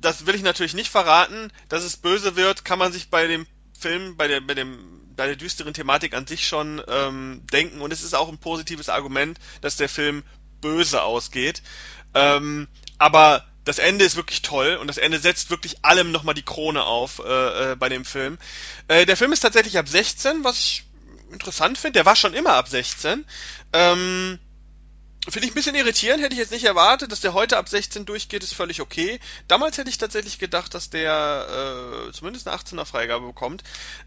das 0.00 0.26
will 0.26 0.34
ich 0.34 0.42
natürlich 0.42 0.74
nicht 0.74 0.90
verraten. 0.90 1.52
Dass 1.68 1.84
es 1.84 1.96
böse 1.96 2.36
wird, 2.36 2.64
kann 2.64 2.78
man 2.78 2.92
sich 2.92 3.10
bei 3.10 3.26
dem 3.26 3.46
Film, 3.78 4.16
bei 4.16 4.28
der, 4.28 4.40
bei 4.40 4.54
dem, 4.54 4.78
bei 5.16 5.26
der 5.26 5.36
düsteren 5.36 5.74
Thematik 5.74 6.14
an 6.14 6.26
sich 6.26 6.46
schon 6.46 6.82
ähm, 6.88 7.42
denken. 7.52 7.80
Und 7.80 7.92
es 7.92 8.02
ist 8.02 8.14
auch 8.14 8.28
ein 8.28 8.38
positives 8.38 8.88
Argument, 8.88 9.38
dass 9.60 9.76
der 9.76 9.88
Film 9.88 10.22
böse 10.60 11.02
ausgeht. 11.02 11.62
Ähm, 12.14 12.68
aber 12.98 13.44
das 13.64 13.78
Ende 13.78 14.04
ist 14.04 14.16
wirklich 14.16 14.42
toll 14.42 14.76
und 14.80 14.88
das 14.88 14.98
Ende 14.98 15.18
setzt 15.18 15.50
wirklich 15.50 15.84
allem 15.84 16.10
nochmal 16.10 16.34
die 16.34 16.44
Krone 16.44 16.82
auf 16.84 17.20
äh, 17.20 17.72
äh, 17.72 17.76
bei 17.76 17.88
dem 17.88 18.04
Film. 18.04 18.38
Äh, 18.88 19.06
der 19.06 19.16
Film 19.16 19.32
ist 19.32 19.40
tatsächlich 19.40 19.78
ab 19.78 19.88
16, 19.88 20.44
was 20.44 20.58
ich 20.58 20.84
interessant 21.32 21.78
finde. 21.78 21.98
Der 21.98 22.06
war 22.06 22.16
schon 22.16 22.34
immer 22.34 22.54
ab 22.54 22.68
16. 22.68 23.24
Ähm, 23.72 24.38
Finde 25.28 25.46
ich 25.46 25.52
ein 25.52 25.54
bisschen 25.54 25.76
irritierend, 25.76 26.20
hätte 26.20 26.34
ich 26.34 26.40
jetzt 26.40 26.50
nicht 26.50 26.64
erwartet, 26.64 27.12
dass 27.12 27.20
der 27.20 27.32
heute 27.32 27.56
ab 27.56 27.68
16 27.68 28.06
durchgeht, 28.06 28.42
ist 28.42 28.54
völlig 28.54 28.80
okay. 28.80 29.20
Damals 29.46 29.78
hätte 29.78 29.88
ich 29.88 29.98
tatsächlich 29.98 30.40
gedacht, 30.40 30.74
dass 30.74 30.90
der 30.90 32.08
äh, 32.08 32.12
zumindest 32.12 32.48
eine 32.48 32.56
18er 32.56 32.84
Freigabe 32.84 33.26
bekommt. 33.26 33.62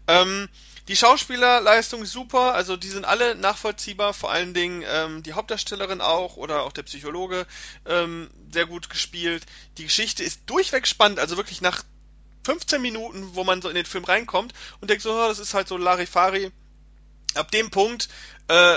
Ähm, 0.08 0.48
die 0.88 0.96
Schauspielerleistung 0.96 2.02
ist 2.02 2.12
super, 2.12 2.54
also 2.54 2.76
die 2.76 2.90
sind 2.90 3.06
alle 3.06 3.34
nachvollziehbar, 3.34 4.12
vor 4.12 4.30
allen 4.30 4.52
Dingen 4.52 4.84
ähm, 4.86 5.22
die 5.22 5.32
Hauptdarstellerin 5.32 6.02
auch 6.02 6.36
oder 6.36 6.64
auch 6.64 6.72
der 6.72 6.82
Psychologe 6.82 7.46
ähm, 7.86 8.28
sehr 8.52 8.66
gut 8.66 8.90
gespielt. 8.90 9.42
Die 9.78 9.84
Geschichte 9.84 10.22
ist 10.22 10.42
durchweg 10.46 10.86
spannend, 10.86 11.18
also 11.18 11.38
wirklich 11.38 11.62
nach 11.62 11.82
15 12.44 12.80
Minuten, 12.82 13.34
wo 13.34 13.42
man 13.42 13.62
so 13.62 13.70
in 13.70 13.74
den 13.74 13.86
Film 13.86 14.04
reinkommt 14.04 14.52
und 14.80 14.90
denkt 14.90 15.02
so, 15.02 15.12
oh, 15.12 15.28
das 15.28 15.38
ist 15.38 15.54
halt 15.54 15.66
so 15.66 15.78
Larifari. 15.78 16.52
Ab 17.34 17.50
dem 17.50 17.70
Punkt 17.70 18.08
äh, 18.48 18.76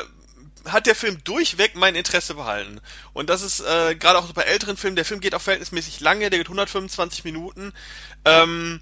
hat 0.66 0.86
der 0.86 0.96
Film 0.96 1.24
durchweg 1.24 1.76
mein 1.76 1.96
Interesse 1.96 2.36
behalten. 2.36 2.82
Und 3.14 3.30
das 3.30 3.42
ist 3.42 3.62
äh, 3.62 3.96
gerade 3.96 4.20
auch 4.20 4.32
bei 4.34 4.44
älteren 4.44 4.78
Filmen, 4.78 4.96
der 4.96 5.06
Film 5.06 5.20
geht 5.20 5.36
auch 5.36 5.42
verhältnismäßig 5.42 6.00
lange, 6.00 6.30
der 6.30 6.40
geht 6.40 6.48
125 6.48 7.24
Minuten, 7.24 7.74
ähm, 8.26 8.82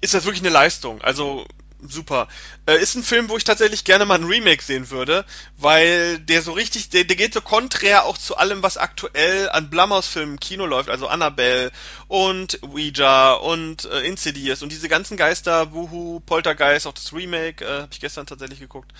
ist 0.00 0.14
das 0.14 0.24
wirklich 0.24 0.42
eine 0.42 0.50
Leistung. 0.50 1.00
Also 1.02 1.46
super. 1.88 2.28
Äh, 2.66 2.80
ist 2.80 2.94
ein 2.94 3.02
Film, 3.02 3.28
wo 3.28 3.36
ich 3.36 3.44
tatsächlich 3.44 3.84
gerne 3.84 4.04
mal 4.04 4.18
ein 4.18 4.24
Remake 4.24 4.62
sehen 4.62 4.90
würde, 4.90 5.24
weil 5.58 6.18
der 6.18 6.42
so 6.42 6.52
richtig, 6.52 6.90
der, 6.90 7.04
der 7.04 7.16
geht 7.16 7.34
so 7.34 7.40
konträr 7.40 8.04
auch 8.04 8.18
zu 8.18 8.36
allem, 8.36 8.62
was 8.62 8.76
aktuell 8.76 9.48
an 9.50 9.70
Blumhouse-Filmen 9.70 10.34
im 10.34 10.40
Kino 10.40 10.66
läuft, 10.66 10.90
also 10.90 11.06
Annabelle 11.08 11.70
und 12.08 12.62
Ouija 12.62 13.34
und 13.34 13.84
äh, 13.84 14.00
Insidious 14.00 14.62
und 14.62 14.72
diese 14.72 14.88
ganzen 14.88 15.16
Geister, 15.16 15.72
Wuhu, 15.72 16.20
Poltergeist, 16.20 16.86
auch 16.86 16.94
das 16.94 17.12
Remake, 17.12 17.64
äh, 17.64 17.82
habe 17.82 17.88
ich 17.92 18.00
gestern 18.00 18.26
tatsächlich 18.26 18.60
geguckt. 18.60 18.92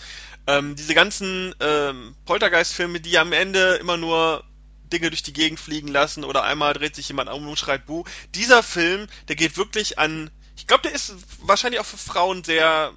Ähm, 0.47 0.77
diese 0.77 0.95
ganzen 0.95 1.55
ähm, 1.61 2.15
Poltergeist-Filme, 2.25 3.01
die 3.01 3.19
am 3.19 3.33
Ende 3.33 3.75
immer 3.77 3.97
nur 3.97 4.45
Dinge 4.93 5.11
durch 5.11 5.23
die 5.23 5.33
Gegend 5.33 5.59
fliegen 5.59 5.89
lassen 5.89 6.25
oder 6.25 6.45
einmal 6.45 6.73
dreht 6.73 6.95
sich 6.95 7.09
jemand 7.09 7.31
um 7.31 7.49
und 7.49 7.59
schreit 7.59 7.87
Buh. 7.87 8.05
Dieser 8.35 8.63
Film, 8.63 9.09
der 9.29 9.37
geht 9.37 9.57
wirklich 9.57 9.99
an 9.99 10.31
ich 10.57 10.67
glaube, 10.67 10.83
der 10.83 10.93
ist 10.93 11.15
wahrscheinlich 11.41 11.81
auch 11.81 11.87
für 11.87 11.99
Frauen 11.99 12.43
sehr 12.43 12.93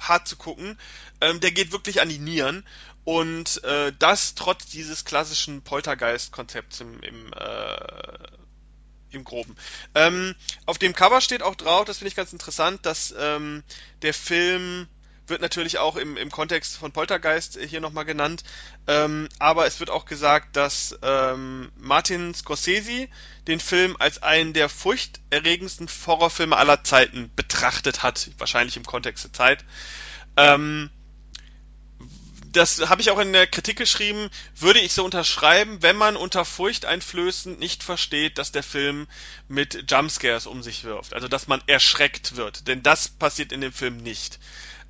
hart 0.00 0.26
zu 0.26 0.36
gucken. 0.36 0.78
Ähm, 1.20 1.40
der 1.40 1.52
geht 1.52 1.72
wirklich 1.72 2.00
an 2.00 2.08
die 2.08 2.18
Nieren. 2.18 2.66
Und 3.04 3.62
äh, 3.62 3.92
das 3.98 4.34
trotz 4.34 4.66
dieses 4.66 5.04
klassischen 5.04 5.62
Poltergeist-Konzepts 5.62 6.80
im, 6.80 7.00
im, 7.02 7.32
äh, 7.34 8.28
im 9.10 9.22
Groben. 9.22 9.54
Ähm, 9.94 10.34
auf 10.64 10.78
dem 10.78 10.94
Cover 10.94 11.20
steht 11.20 11.42
auch 11.42 11.54
drauf, 11.54 11.84
das 11.84 11.98
finde 11.98 12.08
ich 12.08 12.16
ganz 12.16 12.32
interessant, 12.32 12.84
dass 12.84 13.14
ähm, 13.16 13.62
der 14.02 14.12
Film 14.12 14.88
wird 15.26 15.40
natürlich 15.40 15.78
auch 15.78 15.96
im, 15.96 16.16
im 16.16 16.30
Kontext 16.30 16.76
von 16.76 16.92
Poltergeist 16.92 17.58
hier 17.58 17.80
nochmal 17.80 18.04
genannt. 18.04 18.44
Ähm, 18.86 19.28
aber 19.38 19.66
es 19.66 19.80
wird 19.80 19.90
auch 19.90 20.04
gesagt, 20.04 20.56
dass 20.56 20.98
ähm, 21.02 21.70
Martin 21.76 22.34
Scorsese 22.34 23.08
den 23.46 23.60
Film 23.60 23.96
als 23.98 24.22
einen 24.22 24.52
der 24.52 24.68
furchterregendsten 24.68 25.88
Horrorfilme 26.06 26.56
aller 26.56 26.84
Zeiten 26.84 27.30
betrachtet 27.34 28.02
hat. 28.02 28.30
Wahrscheinlich 28.38 28.76
im 28.76 28.84
Kontext 28.84 29.24
der 29.24 29.32
Zeit. 29.32 29.64
Ähm, 30.36 30.90
das 32.56 32.88
habe 32.88 33.02
ich 33.02 33.10
auch 33.10 33.18
in 33.18 33.32
der 33.32 33.46
Kritik 33.46 33.76
geschrieben, 33.76 34.30
würde 34.54 34.80
ich 34.80 34.94
so 34.94 35.04
unterschreiben, 35.04 35.82
wenn 35.82 35.96
man 35.96 36.16
unter 36.16 36.44
furchteinflößend 36.44 37.60
nicht 37.60 37.82
versteht, 37.82 38.38
dass 38.38 38.50
der 38.50 38.62
Film 38.62 39.06
mit 39.46 39.90
Jumpscares 39.90 40.46
um 40.46 40.62
sich 40.62 40.84
wirft. 40.84 41.12
Also 41.12 41.28
dass 41.28 41.48
man 41.48 41.62
erschreckt 41.66 42.36
wird. 42.36 42.66
Denn 42.66 42.82
das 42.82 43.08
passiert 43.08 43.52
in 43.52 43.60
dem 43.60 43.72
Film 43.72 43.98
nicht. 43.98 44.38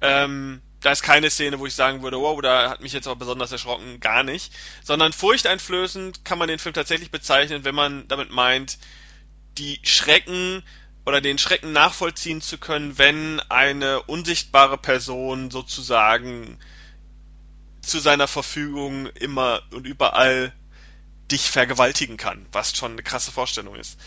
Ähm, 0.00 0.60
da 0.80 0.92
ist 0.92 1.02
keine 1.02 1.30
Szene, 1.30 1.58
wo 1.58 1.66
ich 1.66 1.74
sagen 1.74 2.02
würde, 2.02 2.18
wow, 2.18 2.40
da 2.40 2.70
hat 2.70 2.80
mich 2.80 2.92
jetzt 2.92 3.06
aber 3.06 3.16
besonders 3.16 3.50
erschrocken, 3.50 3.98
gar 4.00 4.22
nicht. 4.22 4.52
Sondern 4.84 5.12
furchteinflößend 5.12 6.24
kann 6.24 6.38
man 6.38 6.48
den 6.48 6.58
Film 6.58 6.74
tatsächlich 6.74 7.10
bezeichnen, 7.10 7.64
wenn 7.64 7.74
man 7.74 8.06
damit 8.08 8.30
meint, 8.30 8.78
die 9.58 9.80
Schrecken 9.82 10.62
oder 11.06 11.20
den 11.20 11.38
Schrecken 11.38 11.72
nachvollziehen 11.72 12.40
zu 12.40 12.58
können, 12.58 12.98
wenn 12.98 13.40
eine 13.48 14.02
unsichtbare 14.02 14.76
Person 14.76 15.50
sozusagen 15.50 16.58
zu 17.80 18.00
seiner 18.00 18.28
Verfügung 18.28 19.06
immer 19.14 19.62
und 19.70 19.86
überall 19.86 20.52
dich 21.30 21.50
vergewaltigen 21.50 22.16
kann, 22.16 22.46
was 22.52 22.76
schon 22.76 22.92
eine 22.92 23.02
krasse 23.02 23.32
Vorstellung 23.32 23.76
ist. 23.76 23.98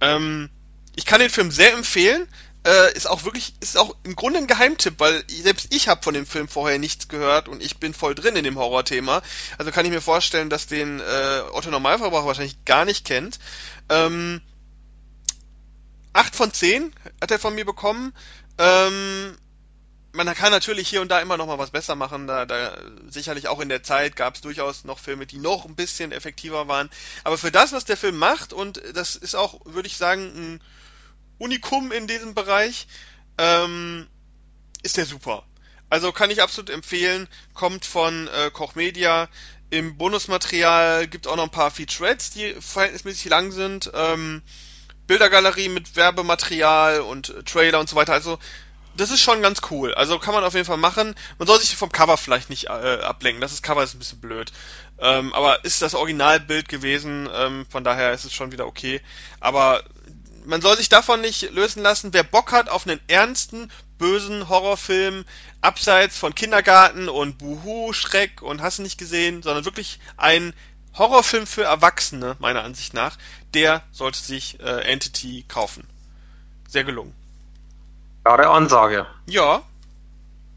Ähm, 0.00 0.48
ich 0.96 1.06
kann 1.06 1.20
den 1.20 1.30
Film 1.30 1.50
sehr 1.50 1.72
empfehlen. 1.74 2.28
Äh, 2.66 2.94
ist 2.94 3.06
auch 3.06 3.24
wirklich, 3.24 3.52
ist 3.60 3.76
auch 3.76 3.94
im 4.04 4.16
Grunde 4.16 4.38
ein 4.38 4.46
Geheimtipp, 4.46 4.94
weil 4.98 5.22
selbst 5.28 5.74
ich 5.74 5.88
habe 5.88 6.02
von 6.02 6.14
dem 6.14 6.24
Film 6.24 6.48
vorher 6.48 6.78
nichts 6.78 7.08
gehört 7.08 7.46
und 7.46 7.62
ich 7.62 7.76
bin 7.78 7.92
voll 7.92 8.14
drin 8.14 8.36
in 8.36 8.44
dem 8.44 8.58
Horrorthema. 8.58 9.22
Also 9.58 9.70
kann 9.70 9.84
ich 9.84 9.92
mir 9.92 10.00
vorstellen, 10.00 10.48
dass 10.48 10.66
den 10.66 11.00
äh, 11.00 11.42
Otto 11.52 11.70
Normalverbraucher 11.70 12.26
wahrscheinlich 12.26 12.64
gar 12.64 12.86
nicht 12.86 13.04
kennt. 13.04 13.38
Ähm, 13.90 14.40
8 16.14 16.34
von 16.34 16.52
10 16.52 16.94
hat 17.20 17.30
er 17.30 17.38
von 17.38 17.54
mir 17.54 17.66
bekommen. 17.66 18.14
Ähm, 18.56 19.36
man 20.12 20.32
kann 20.34 20.52
natürlich 20.52 20.88
hier 20.88 21.02
und 21.02 21.10
da 21.10 21.20
immer 21.20 21.36
noch 21.36 21.46
mal 21.46 21.58
was 21.58 21.70
besser 21.70 21.96
machen. 21.96 22.26
Da, 22.26 22.46
da 22.46 22.78
sicherlich 23.10 23.48
auch 23.48 23.60
in 23.60 23.68
der 23.68 23.82
Zeit 23.82 24.16
gab 24.16 24.36
es 24.36 24.40
durchaus 24.40 24.84
noch 24.84 25.00
Filme, 25.00 25.26
die 25.26 25.38
noch 25.38 25.66
ein 25.66 25.74
bisschen 25.74 26.12
effektiver 26.12 26.68
waren. 26.68 26.88
Aber 27.24 27.36
für 27.36 27.50
das, 27.50 27.72
was 27.72 27.84
der 27.84 27.96
Film 27.96 28.16
macht, 28.16 28.52
und 28.52 28.80
das 28.94 29.16
ist 29.16 29.34
auch, 29.34 29.60
würde 29.64 29.88
ich 29.88 29.96
sagen, 29.96 30.32
ein 30.34 30.60
Unikum 31.38 31.92
in 31.92 32.06
diesem 32.06 32.34
Bereich, 32.34 32.86
ähm, 33.38 34.06
ist 34.82 34.96
der 34.96 35.06
super. 35.06 35.44
Also 35.90 36.12
kann 36.12 36.30
ich 36.30 36.42
absolut 36.42 36.70
empfehlen, 36.70 37.28
kommt 37.52 37.84
von 37.84 38.28
äh, 38.28 38.50
Koch 38.50 38.74
Media. 38.74 39.28
Im 39.70 39.96
Bonusmaterial 39.96 41.06
gibt 41.06 41.26
auch 41.26 41.36
noch 41.36 41.44
ein 41.44 41.50
paar 41.50 41.70
Featurettes, 41.70 42.30
die 42.30 42.54
verhältnismäßig 42.60 43.26
lang 43.26 43.52
sind. 43.52 43.90
Ähm, 43.94 44.42
Bildergalerie 45.06 45.68
mit 45.68 45.96
Werbematerial 45.96 47.00
und 47.00 47.34
Trailer 47.46 47.80
und 47.80 47.88
so 47.88 47.96
weiter. 47.96 48.12
Also 48.12 48.38
das 48.96 49.10
ist 49.10 49.20
schon 49.20 49.42
ganz 49.42 49.60
cool. 49.70 49.92
Also 49.94 50.18
kann 50.18 50.34
man 50.34 50.44
auf 50.44 50.54
jeden 50.54 50.66
Fall 50.66 50.76
machen. 50.76 51.14
Man 51.38 51.48
soll 51.48 51.58
sich 51.58 51.76
vom 51.76 51.90
Cover 51.90 52.16
vielleicht 52.16 52.50
nicht 52.50 52.66
äh, 52.66 52.68
ablenken. 52.68 53.40
Das 53.40 53.60
Cover 53.62 53.82
ist 53.82 53.94
ein 53.94 53.98
bisschen 53.98 54.20
blöd. 54.20 54.52
Ähm, 54.98 55.32
aber 55.34 55.64
ist 55.64 55.82
das 55.82 55.94
Originalbild 55.94 56.68
gewesen. 56.68 57.28
Ähm, 57.32 57.66
von 57.68 57.84
daher 57.84 58.12
ist 58.12 58.24
es 58.24 58.32
schon 58.32 58.52
wieder 58.52 58.66
okay. 58.66 59.00
Aber 59.40 59.82
man 60.44 60.60
soll 60.60 60.76
sich 60.76 60.88
davon 60.88 61.20
nicht 61.20 61.50
lösen 61.52 61.82
lassen. 61.82 62.12
Wer 62.12 62.22
Bock 62.22 62.52
hat 62.52 62.68
auf 62.68 62.86
einen 62.86 63.00
ernsten, 63.08 63.70
bösen 63.98 64.48
Horrorfilm, 64.48 65.24
abseits 65.60 66.18
von 66.18 66.34
Kindergarten 66.34 67.08
und 67.08 67.38
Buhu, 67.38 67.92
Schreck 67.92 68.42
und 68.42 68.62
hast 68.62 68.78
nicht 68.78 68.98
gesehen, 68.98 69.42
sondern 69.42 69.64
wirklich 69.64 70.00
ein 70.16 70.54
Horrorfilm 70.96 71.46
für 71.46 71.64
Erwachsene, 71.64 72.36
meiner 72.38 72.62
Ansicht 72.62 72.94
nach, 72.94 73.16
der 73.54 73.82
sollte 73.90 74.20
sich 74.20 74.60
äh, 74.60 74.80
Entity 74.82 75.44
kaufen. 75.48 75.86
Sehr 76.68 76.84
gelungen. 76.84 77.14
Klare 78.24 78.48
Ansage. 78.48 79.06
Ja. 79.26 79.62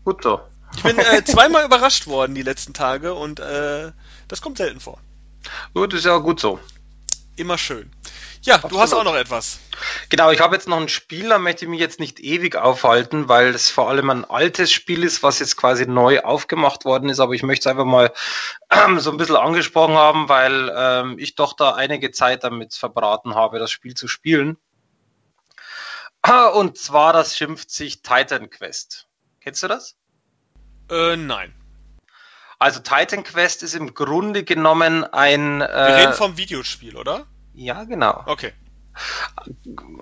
Gut 0.03 0.23
so. 0.23 0.41
Ich 0.75 0.83
bin 0.83 0.97
äh, 0.99 1.23
zweimal 1.25 1.65
überrascht 1.65 2.07
worden 2.07 2.35
die 2.35 2.43
letzten 2.43 2.73
Tage 2.73 3.13
und 3.13 3.39
äh, 3.39 3.91
das 4.27 4.41
kommt 4.41 4.57
selten 4.57 4.79
vor. 4.79 4.99
Gut, 5.73 5.93
ist 5.93 6.05
ja 6.05 6.17
gut 6.17 6.39
so. 6.39 6.59
Immer 7.35 7.57
schön. 7.57 7.91
Ja, 8.47 8.55
Absolut. 8.55 8.71
du 8.71 8.79
hast 8.79 8.93
auch 8.93 9.03
noch 9.03 9.17
etwas. 9.17 9.59
Genau, 10.07 10.31
ich 10.31 10.39
habe 10.39 10.55
jetzt 10.55 10.69
noch 10.69 10.79
ein 10.79 10.87
Spiel, 10.87 11.27
da 11.27 11.37
möchte 11.37 11.65
ich 11.65 11.69
mich 11.69 11.81
jetzt 11.81 11.99
nicht 11.99 12.21
ewig 12.21 12.55
aufhalten, 12.55 13.27
weil 13.27 13.49
es 13.49 13.69
vor 13.69 13.89
allem 13.89 14.09
ein 14.09 14.23
altes 14.23 14.71
Spiel 14.71 15.03
ist, 15.03 15.21
was 15.21 15.39
jetzt 15.39 15.57
quasi 15.57 15.85
neu 15.85 16.21
aufgemacht 16.21 16.85
worden 16.85 17.09
ist, 17.09 17.19
aber 17.19 17.33
ich 17.33 17.43
möchte 17.43 17.67
es 17.67 17.71
einfach 17.71 17.83
mal 17.83 18.13
ähm, 18.71 19.01
so 19.01 19.11
ein 19.11 19.17
bisschen 19.17 19.35
angesprochen 19.35 19.95
haben, 19.95 20.29
weil 20.29 20.73
ähm, 20.73 21.19
ich 21.19 21.35
doch 21.35 21.57
da 21.57 21.73
einige 21.73 22.11
Zeit 22.11 22.45
damit 22.45 22.73
verbraten 22.73 23.35
habe, 23.35 23.59
das 23.59 23.69
Spiel 23.69 23.95
zu 23.95 24.07
spielen. 24.07 24.55
Und 26.53 26.77
zwar, 26.77 27.11
das 27.11 27.35
schimpft 27.35 27.69
sich 27.69 28.01
Titan 28.01 28.49
Quest. 28.49 29.07
Kennst 29.41 29.61
du 29.63 29.67
das? 29.67 29.97
Äh, 30.89 31.17
nein. 31.17 31.53
Also 32.59 32.79
Titan 32.79 33.25
Quest 33.25 33.61
ist 33.61 33.75
im 33.75 33.93
Grunde 33.93 34.45
genommen 34.45 35.03
ein. 35.03 35.59
Äh, 35.59 35.67
Wir 35.67 35.95
reden 35.97 36.13
vom 36.13 36.37
Videospiel, 36.37 36.95
oder? 36.95 37.27
Ja, 37.57 37.83
genau. 37.85 38.23
Okay. 38.27 38.53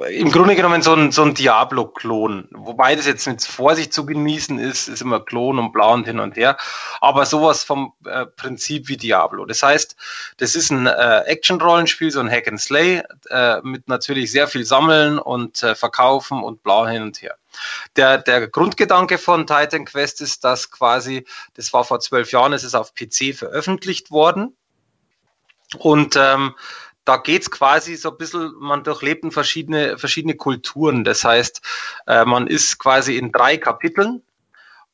Im 0.10 0.32
Grunde 0.32 0.56
genommen 0.56 0.82
so 0.82 0.94
ein, 0.94 1.12
so 1.12 1.24
ein 1.24 1.34
Diablo-Klon. 1.34 2.50
Wobei 2.52 2.96
das 2.96 3.06
jetzt 3.06 3.28
mit 3.28 3.44
Vorsicht 3.44 3.94
zu 3.94 4.06
genießen 4.06 4.60
ist, 4.60 4.88
ist 4.88 5.02
immer 5.02 5.20
Klon 5.20 5.60
und 5.60 5.72
blau 5.72 5.94
und 5.94 6.06
hin 6.06 6.20
und 6.20 6.36
her. 6.36 6.58
Aber 7.02 7.26
sowas 7.26 7.64
vom 7.64 7.94
äh, 8.06 8.26
Prinzip 8.26 8.88
wie 8.88 8.98
Diablo. 8.98 9.46
Das 9.46 9.64
heißt, 9.64 9.96
das 10.38 10.56
ist 10.56 10.70
ein 10.70 10.88
äh, 10.88 11.24
Action-Rollenspiel, 11.26 12.12
so 12.12 12.20
ein 12.20 12.30
Hack 12.30 12.48
and 12.48 12.60
Slay, 12.60 13.04
äh, 13.30 13.62
mit 13.64 13.88
natürlich 13.88 14.32
sehr 14.32 14.48
viel 14.48 14.66
Sammeln 14.66 15.18
und 15.20 15.64
äh, 15.64 15.76
Verkaufen 15.76 16.44
und 16.44 16.64
blau 16.64 16.88
hin 16.88 17.02
und 17.02 17.22
her. 17.22 17.38
Der, 17.96 18.18
der 18.18 18.48
Grundgedanke 18.48 19.18
von 19.18 19.48
Titan 19.48 19.86
Quest 19.86 20.22
ist, 20.22 20.44
dass 20.44 20.72
quasi, 20.72 21.26
das 21.54 21.72
war 21.74 21.86
vor 21.86 22.00
zwölf 22.00 22.32
Jahren, 22.32 22.54
es 22.54 22.64
ist 22.64 22.76
auf 22.76 22.94
PC 22.94 23.36
veröffentlicht 23.36 24.12
worden. 24.12 24.56
Und 25.80 26.16
ähm, 26.16 26.56
da 27.06 27.18
geht's 27.18 27.52
quasi 27.52 27.96
so 27.96 28.10
ein 28.10 28.18
bisschen, 28.18 28.54
man 28.60 28.84
durchlebt 28.84 29.32
verschiedene, 29.32 29.98
verschiedene 29.98 30.36
Kulturen. 30.36 31.04
Das 31.04 31.24
heißt, 31.24 31.62
äh, 32.08 32.26
man 32.26 32.48
ist 32.48 32.80
quasi 32.80 33.18
in 33.18 33.32
drei 33.32 33.58
Kapiteln 33.58 34.24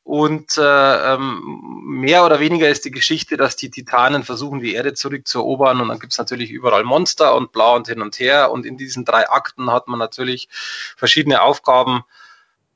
und 0.04 0.58
äh, 0.58 1.14
ähm, 1.14 1.72
mehr 1.84 2.26
oder 2.26 2.40
weniger 2.40 2.68
ist 2.68 2.86
die 2.86 2.92
Geschichte, 2.92 3.38
dass 3.38 3.56
die 3.56 3.70
Titanen 3.70 4.24
versuchen, 4.24 4.60
die 4.60 4.74
Erde 4.74 4.94
zurückzuerobern 4.94 5.80
und 5.80 5.88
dann 5.90 6.00
gibt's 6.00 6.18
natürlich 6.18 6.52
überall 6.52 6.84
Monster 6.84 7.36
und 7.36 7.52
blau 7.52 7.76
und 7.76 7.88
hin 7.88 8.02
und 8.02 8.20
her. 8.20 8.52
Und 8.52 8.66
in 8.66 8.78
diesen 8.78 9.06
drei 9.06 9.30
Akten 9.30 9.72
hat 9.72 9.88
man 9.88 10.00
natürlich 10.00 10.50
verschiedene 10.98 11.42
Aufgaben. 11.42 12.04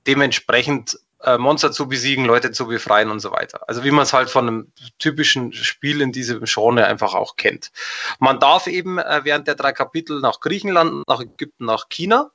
Dementsprechend 0.07 0.99
äh, 1.21 1.37
Monster 1.37 1.71
zu 1.71 1.87
besiegen, 1.87 2.25
Leute 2.25 2.51
zu 2.51 2.67
befreien 2.67 3.09
und 3.09 3.19
so 3.19 3.31
weiter. 3.31 3.67
Also 3.67 3.83
wie 3.83 3.91
man 3.91 4.03
es 4.03 4.13
halt 4.13 4.29
von 4.29 4.47
einem 4.47 4.71
typischen 4.99 5.53
Spiel 5.53 6.01
in 6.01 6.11
diesem 6.11 6.43
Genre 6.45 6.85
einfach 6.85 7.13
auch 7.13 7.35
kennt. 7.35 7.71
Man 8.19 8.39
darf 8.39 8.67
eben 8.67 8.97
äh, 8.97 9.21
während 9.23 9.47
der 9.47 9.55
drei 9.55 9.71
Kapitel 9.71 10.19
nach 10.21 10.39
Griechenland, 10.39 11.07
nach 11.07 11.21
Ägypten, 11.21 11.65
nach 11.65 11.89
China. 11.89 12.31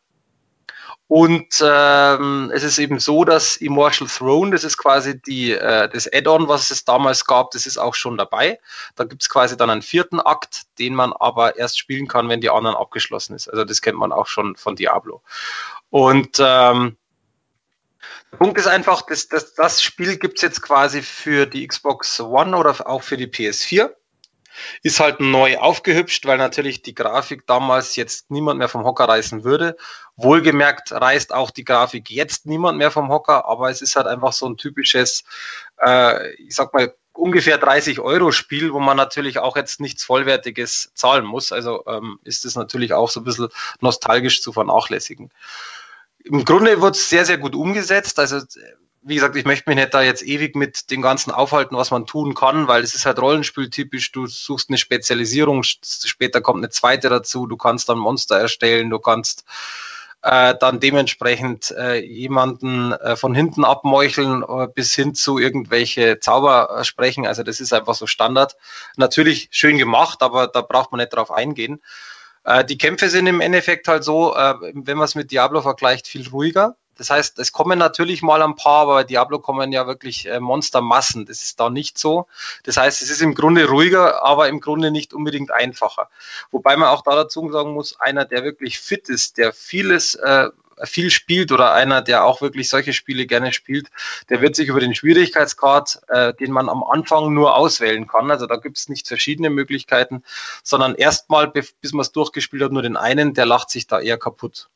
Und 1.08 1.60
ähm, 1.60 2.52
es 2.54 2.62
ist 2.62 2.78
eben 2.78 3.00
so, 3.00 3.24
dass 3.24 3.56
Immortal 3.56 4.06
Throne, 4.06 4.52
das 4.52 4.62
ist 4.62 4.76
quasi 4.76 5.20
die, 5.20 5.50
äh, 5.50 5.88
das 5.88 6.08
Add-on, 6.12 6.46
was 6.46 6.70
es 6.70 6.84
damals 6.84 7.24
gab, 7.24 7.50
das 7.50 7.66
ist 7.66 7.78
auch 7.78 7.96
schon 7.96 8.16
dabei. 8.16 8.60
Da 8.94 9.02
gibt 9.04 9.22
es 9.22 9.28
quasi 9.28 9.56
dann 9.56 9.70
einen 9.70 9.82
vierten 9.82 10.20
Akt, 10.20 10.62
den 10.78 10.94
man 10.94 11.12
aber 11.12 11.58
erst 11.58 11.80
spielen 11.80 12.06
kann, 12.06 12.28
wenn 12.28 12.40
die 12.40 12.50
anderen 12.50 12.76
abgeschlossen 12.76 13.34
ist. 13.34 13.48
Also 13.48 13.64
das 13.64 13.82
kennt 13.82 13.98
man 13.98 14.12
auch 14.12 14.28
schon 14.28 14.54
von 14.54 14.76
Diablo. 14.76 15.20
Und 15.90 16.38
ähm, 16.38 16.96
Der 18.32 18.36
Punkt 18.36 18.58
ist 18.58 18.66
einfach, 18.66 19.02
das, 19.02 19.28
das, 19.28 19.54
das 19.54 19.82
Spiel 19.82 20.16
gibt's 20.16 20.42
jetzt 20.42 20.62
quasi 20.62 21.02
für 21.02 21.46
die 21.46 21.66
Xbox 21.66 22.20
One 22.20 22.56
oder 22.56 22.88
auch 22.88 23.02
für 23.02 23.16
die 23.16 23.26
PS4. 23.26 23.90
Ist 24.82 25.00
halt 25.00 25.20
neu 25.20 25.58
aufgehübscht, 25.58 26.26
weil 26.26 26.38
natürlich 26.38 26.82
die 26.82 26.94
Grafik 26.94 27.46
damals 27.46 27.96
jetzt 27.96 28.30
niemand 28.30 28.58
mehr 28.58 28.68
vom 28.68 28.84
Hocker 28.84 29.04
reißen 29.04 29.44
würde. 29.44 29.76
Wohlgemerkt 30.16 30.92
reißt 30.92 31.32
auch 31.32 31.50
die 31.50 31.64
Grafik 31.64 32.10
jetzt 32.10 32.46
niemand 32.46 32.78
mehr 32.78 32.90
vom 32.90 33.08
Hocker, 33.08 33.46
aber 33.46 33.70
es 33.70 33.80
ist 33.80 33.96
halt 33.96 34.06
einfach 34.06 34.32
so 34.32 34.46
ein 34.46 34.56
typisches, 34.56 35.24
äh, 35.80 36.32
ich 36.34 36.54
sag 36.54 36.74
mal, 36.74 36.94
ungefähr 37.12 37.58
30 37.58 38.00
Euro 38.00 38.32
Spiel, 38.32 38.72
wo 38.72 38.80
man 38.80 38.96
natürlich 38.96 39.38
auch 39.38 39.56
jetzt 39.56 39.80
nichts 39.80 40.04
Vollwertiges 40.04 40.90
zahlen 40.94 41.24
muss. 41.24 41.52
Also 41.52 41.84
ähm, 41.86 42.18
ist 42.24 42.44
es 42.44 42.56
natürlich 42.56 42.92
auch 42.92 43.10
so 43.10 43.20
ein 43.20 43.24
bisschen 43.24 43.48
nostalgisch 43.80 44.42
zu 44.42 44.52
vernachlässigen. 44.52 45.30
Im 46.24 46.44
Grunde 46.44 46.80
wird 46.80 46.96
es 46.96 47.08
sehr, 47.08 47.24
sehr 47.24 47.38
gut 47.38 47.54
umgesetzt. 47.54 48.18
Also 48.18 48.40
wie 49.02 49.14
gesagt, 49.14 49.36
ich 49.36 49.46
möchte 49.46 49.68
mich 49.70 49.76
nicht 49.76 49.94
da 49.94 50.02
jetzt 50.02 50.22
ewig 50.22 50.54
mit 50.54 50.90
dem 50.90 51.00
Ganzen 51.00 51.30
aufhalten, 51.30 51.76
was 51.76 51.90
man 51.90 52.06
tun 52.06 52.34
kann, 52.34 52.68
weil 52.68 52.82
es 52.82 52.94
ist 52.94 53.06
halt 53.06 53.18
Rollenspieltypisch. 53.18 54.12
Du 54.12 54.26
suchst 54.26 54.68
eine 54.68 54.76
Spezialisierung, 54.76 55.62
später 55.62 56.42
kommt 56.42 56.58
eine 56.58 56.68
zweite 56.68 57.08
dazu. 57.08 57.46
Du 57.46 57.56
kannst 57.56 57.88
dann 57.88 57.98
Monster 57.98 58.38
erstellen, 58.38 58.90
du 58.90 58.98
kannst 58.98 59.44
äh, 60.22 60.54
dann 60.60 60.80
dementsprechend 60.80 61.70
äh, 61.70 62.04
jemanden 62.04 62.92
äh, 62.92 63.16
von 63.16 63.34
hinten 63.34 63.64
abmeucheln 63.64 64.42
äh, 64.42 64.68
bis 64.68 64.94
hin 64.94 65.14
zu 65.14 65.38
irgendwelche 65.38 66.20
Zauber 66.20 66.80
äh, 66.80 66.84
sprechen. 66.84 67.26
Also 67.26 67.42
das 67.42 67.60
ist 67.60 67.72
einfach 67.72 67.94
so 67.94 68.06
Standard. 68.06 68.56
Natürlich 68.96 69.48
schön 69.50 69.78
gemacht, 69.78 70.22
aber 70.22 70.46
da 70.46 70.60
braucht 70.60 70.92
man 70.92 70.98
nicht 70.98 71.14
drauf 71.14 71.30
eingehen. 71.30 71.80
Äh, 72.44 72.64
die 72.64 72.78
Kämpfe 72.78 73.08
sind 73.08 73.26
im 73.26 73.40
Endeffekt 73.40 73.88
halt 73.88 74.04
so, 74.04 74.34
äh, 74.34 74.54
wenn 74.60 74.96
man 74.96 75.04
es 75.04 75.14
mit 75.14 75.30
Diablo 75.30 75.62
vergleicht, 75.62 76.06
viel 76.06 76.28
ruhiger. 76.28 76.76
Das 76.96 77.08
heißt, 77.08 77.38
es 77.38 77.52
kommen 77.52 77.78
natürlich 77.78 78.20
mal 78.20 78.42
ein 78.42 78.56
paar, 78.56 78.82
aber 78.82 78.94
bei 78.96 79.04
Diablo 79.04 79.38
kommen 79.38 79.72
ja 79.72 79.86
wirklich 79.86 80.26
äh, 80.26 80.38
Monstermassen. 80.38 81.24
Das 81.24 81.40
ist 81.40 81.58
da 81.58 81.70
nicht 81.70 81.96
so. 81.96 82.26
Das 82.64 82.76
heißt, 82.76 83.00
es 83.00 83.10
ist 83.10 83.22
im 83.22 83.34
Grunde 83.34 83.66
ruhiger, 83.66 84.22
aber 84.22 84.48
im 84.48 84.60
Grunde 84.60 84.90
nicht 84.90 85.14
unbedingt 85.14 85.50
einfacher. 85.50 86.10
Wobei 86.50 86.76
man 86.76 86.90
auch 86.90 87.00
da 87.00 87.14
dazu 87.14 87.50
sagen 87.50 87.72
muss, 87.72 87.98
einer, 87.98 88.26
der 88.26 88.44
wirklich 88.44 88.78
fit 88.78 89.08
ist, 89.08 89.38
der 89.38 89.54
vieles 89.54 90.14
äh, 90.16 90.50
viel 90.84 91.10
spielt 91.10 91.52
oder 91.52 91.72
einer, 91.72 92.02
der 92.02 92.24
auch 92.24 92.40
wirklich 92.40 92.68
solche 92.68 92.92
Spiele 92.92 93.26
gerne 93.26 93.52
spielt, 93.52 93.88
der 94.28 94.40
wird 94.40 94.56
sich 94.56 94.68
über 94.68 94.80
den 94.80 94.94
Schwierigkeitsgrad, 94.94 96.00
äh, 96.08 96.34
den 96.34 96.52
man 96.52 96.68
am 96.68 96.82
Anfang 96.82 97.32
nur 97.34 97.56
auswählen 97.56 98.06
kann, 98.06 98.30
also 98.30 98.46
da 98.46 98.56
gibt 98.56 98.78
es 98.78 98.88
nicht 98.88 99.08
verschiedene 99.08 99.50
Möglichkeiten, 99.50 100.22
sondern 100.62 100.94
erstmal, 100.94 101.48
bis 101.48 101.92
man 101.92 102.02
es 102.02 102.12
durchgespielt 102.12 102.62
hat, 102.62 102.72
nur 102.72 102.82
den 102.82 102.96
einen, 102.96 103.34
der 103.34 103.46
lacht 103.46 103.70
sich 103.70 103.86
da 103.86 104.00
eher 104.00 104.18
kaputt. 104.18 104.68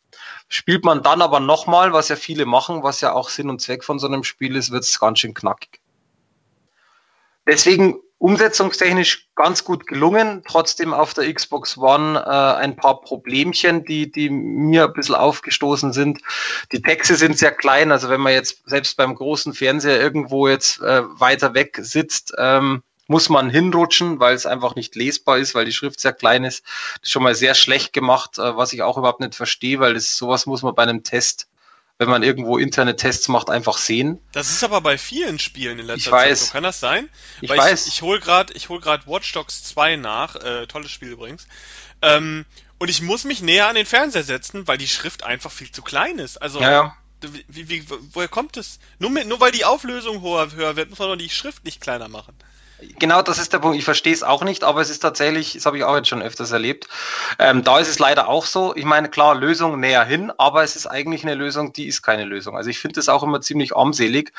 Spielt 0.48 0.84
man 0.84 1.02
dann 1.02 1.22
aber 1.22 1.40
nochmal, 1.40 1.92
was 1.92 2.08
ja 2.08 2.16
viele 2.16 2.46
machen, 2.46 2.82
was 2.82 3.00
ja 3.00 3.12
auch 3.12 3.28
Sinn 3.28 3.50
und 3.50 3.60
Zweck 3.60 3.82
von 3.84 3.98
so 3.98 4.06
einem 4.06 4.24
Spiel 4.24 4.56
ist, 4.56 4.70
wird 4.70 4.84
es 4.84 5.00
ganz 5.00 5.18
schön 5.18 5.34
knackig. 5.34 5.80
Deswegen 7.46 7.96
umsetzungstechnisch 8.24 9.28
ganz 9.34 9.64
gut 9.64 9.86
gelungen, 9.86 10.44
trotzdem 10.48 10.94
auf 10.94 11.12
der 11.12 11.30
Xbox 11.30 11.76
One 11.76 12.18
äh, 12.18 12.26
ein 12.26 12.74
paar 12.74 13.02
Problemchen, 13.02 13.84
die, 13.84 14.10
die 14.10 14.30
mir 14.30 14.86
ein 14.86 14.94
bisschen 14.94 15.14
aufgestoßen 15.14 15.92
sind. 15.92 16.20
Die 16.72 16.80
Texte 16.80 17.16
sind 17.16 17.36
sehr 17.36 17.52
klein, 17.52 17.92
also 17.92 18.08
wenn 18.08 18.22
man 18.22 18.32
jetzt 18.32 18.62
selbst 18.64 18.96
beim 18.96 19.14
großen 19.14 19.52
Fernseher 19.52 20.00
irgendwo 20.00 20.48
jetzt 20.48 20.80
äh, 20.80 21.02
weiter 21.20 21.52
weg 21.52 21.78
sitzt, 21.82 22.32
ähm, 22.38 22.82
muss 23.08 23.28
man 23.28 23.50
hinrutschen, 23.50 24.20
weil 24.20 24.34
es 24.34 24.46
einfach 24.46 24.74
nicht 24.74 24.94
lesbar 24.94 25.36
ist, 25.36 25.54
weil 25.54 25.66
die 25.66 25.72
Schrift 25.72 26.00
sehr 26.00 26.14
klein 26.14 26.44
ist. 26.44 26.64
Das 26.64 27.02
ist 27.02 27.10
schon 27.10 27.24
mal 27.24 27.34
sehr 27.34 27.54
schlecht 27.54 27.92
gemacht, 27.92 28.38
äh, 28.38 28.56
was 28.56 28.72
ich 28.72 28.80
auch 28.80 28.96
überhaupt 28.96 29.20
nicht 29.20 29.34
verstehe, 29.34 29.80
weil 29.80 29.92
das 29.92 30.16
sowas 30.16 30.46
muss 30.46 30.62
man 30.62 30.74
bei 30.74 30.84
einem 30.84 31.02
Test, 31.02 31.46
wenn 31.98 32.08
man 32.08 32.22
irgendwo 32.22 32.58
interne 32.58 32.96
Tests 32.96 33.28
macht, 33.28 33.50
einfach 33.50 33.78
sehen. 33.78 34.20
Das 34.32 34.50
ist 34.50 34.64
aber 34.64 34.80
bei 34.80 34.98
vielen 34.98 35.38
Spielen 35.38 35.78
in 35.78 35.86
letzter 35.86 36.08
ich 36.08 36.12
weiß. 36.12 36.38
Zeit 36.38 36.48
so. 36.48 36.52
Kann 36.52 36.62
das 36.64 36.80
sein? 36.80 37.08
Ich 37.40 37.50
weil 37.50 37.58
weiß. 37.58 37.86
Ich, 37.86 37.94
ich 37.94 38.02
hole 38.02 38.18
gerade 38.20 38.52
ich 38.54 38.68
hol 38.68 38.80
grad 38.80 39.06
Watch 39.06 39.32
Dogs 39.32 39.62
2 39.64 39.96
nach, 39.96 40.36
äh, 40.36 40.66
tolles 40.66 40.90
Spiel 40.90 41.10
übrigens. 41.10 41.46
Ähm, 42.02 42.44
und 42.78 42.88
ich 42.88 43.00
muss 43.00 43.24
mich 43.24 43.40
näher 43.40 43.68
an 43.68 43.76
den 43.76 43.86
Fernseher 43.86 44.24
setzen, 44.24 44.66
weil 44.66 44.78
die 44.78 44.88
Schrift 44.88 45.22
einfach 45.22 45.52
viel 45.52 45.70
zu 45.70 45.82
klein 45.82 46.18
ist. 46.18 46.42
Also 46.42 46.60
ja, 46.60 46.70
ja. 46.70 46.96
Wie, 47.48 47.68
wie, 47.70 47.86
woher 48.12 48.28
kommt 48.28 48.56
es? 48.58 48.80
Nur, 48.98 49.08
mit, 49.10 49.26
nur 49.26 49.40
weil 49.40 49.52
die 49.52 49.64
Auflösung 49.64 50.20
höher, 50.20 50.52
höher 50.52 50.76
wird, 50.76 50.90
muss 50.90 50.98
man 50.98 51.08
doch 51.08 51.16
die 51.16 51.30
Schrift 51.30 51.64
nicht 51.64 51.80
kleiner 51.80 52.08
machen. 52.08 52.34
Genau, 52.98 53.22
das 53.22 53.38
ist 53.38 53.52
der 53.52 53.60
Punkt. 53.60 53.78
Ich 53.78 53.84
verstehe 53.84 54.12
es 54.12 54.22
auch 54.22 54.42
nicht, 54.42 54.64
aber 54.64 54.80
es 54.80 54.90
ist 54.90 54.98
tatsächlich, 54.98 55.52
das 55.54 55.66
habe 55.66 55.78
ich 55.78 55.84
auch 55.84 55.96
jetzt 55.96 56.08
schon 56.08 56.22
öfters 56.22 56.50
erlebt. 56.50 56.88
Ähm, 57.38 57.62
da 57.62 57.78
ist 57.78 57.88
es 57.88 57.98
leider 57.98 58.28
auch 58.28 58.46
so. 58.46 58.74
Ich 58.74 58.84
meine, 58.84 59.08
klar, 59.08 59.34
Lösung 59.34 59.78
näher 59.78 60.04
hin, 60.04 60.32
aber 60.38 60.64
es 60.64 60.76
ist 60.76 60.86
eigentlich 60.86 61.22
eine 61.22 61.34
Lösung, 61.34 61.72
die 61.72 61.86
ist 61.86 62.02
keine 62.02 62.24
Lösung. 62.24 62.56
Also 62.56 62.70
ich 62.70 62.78
finde 62.78 62.96
das 62.96 63.08
auch 63.08 63.22
immer 63.22 63.40
ziemlich 63.40 63.76
armselig, 63.76 64.32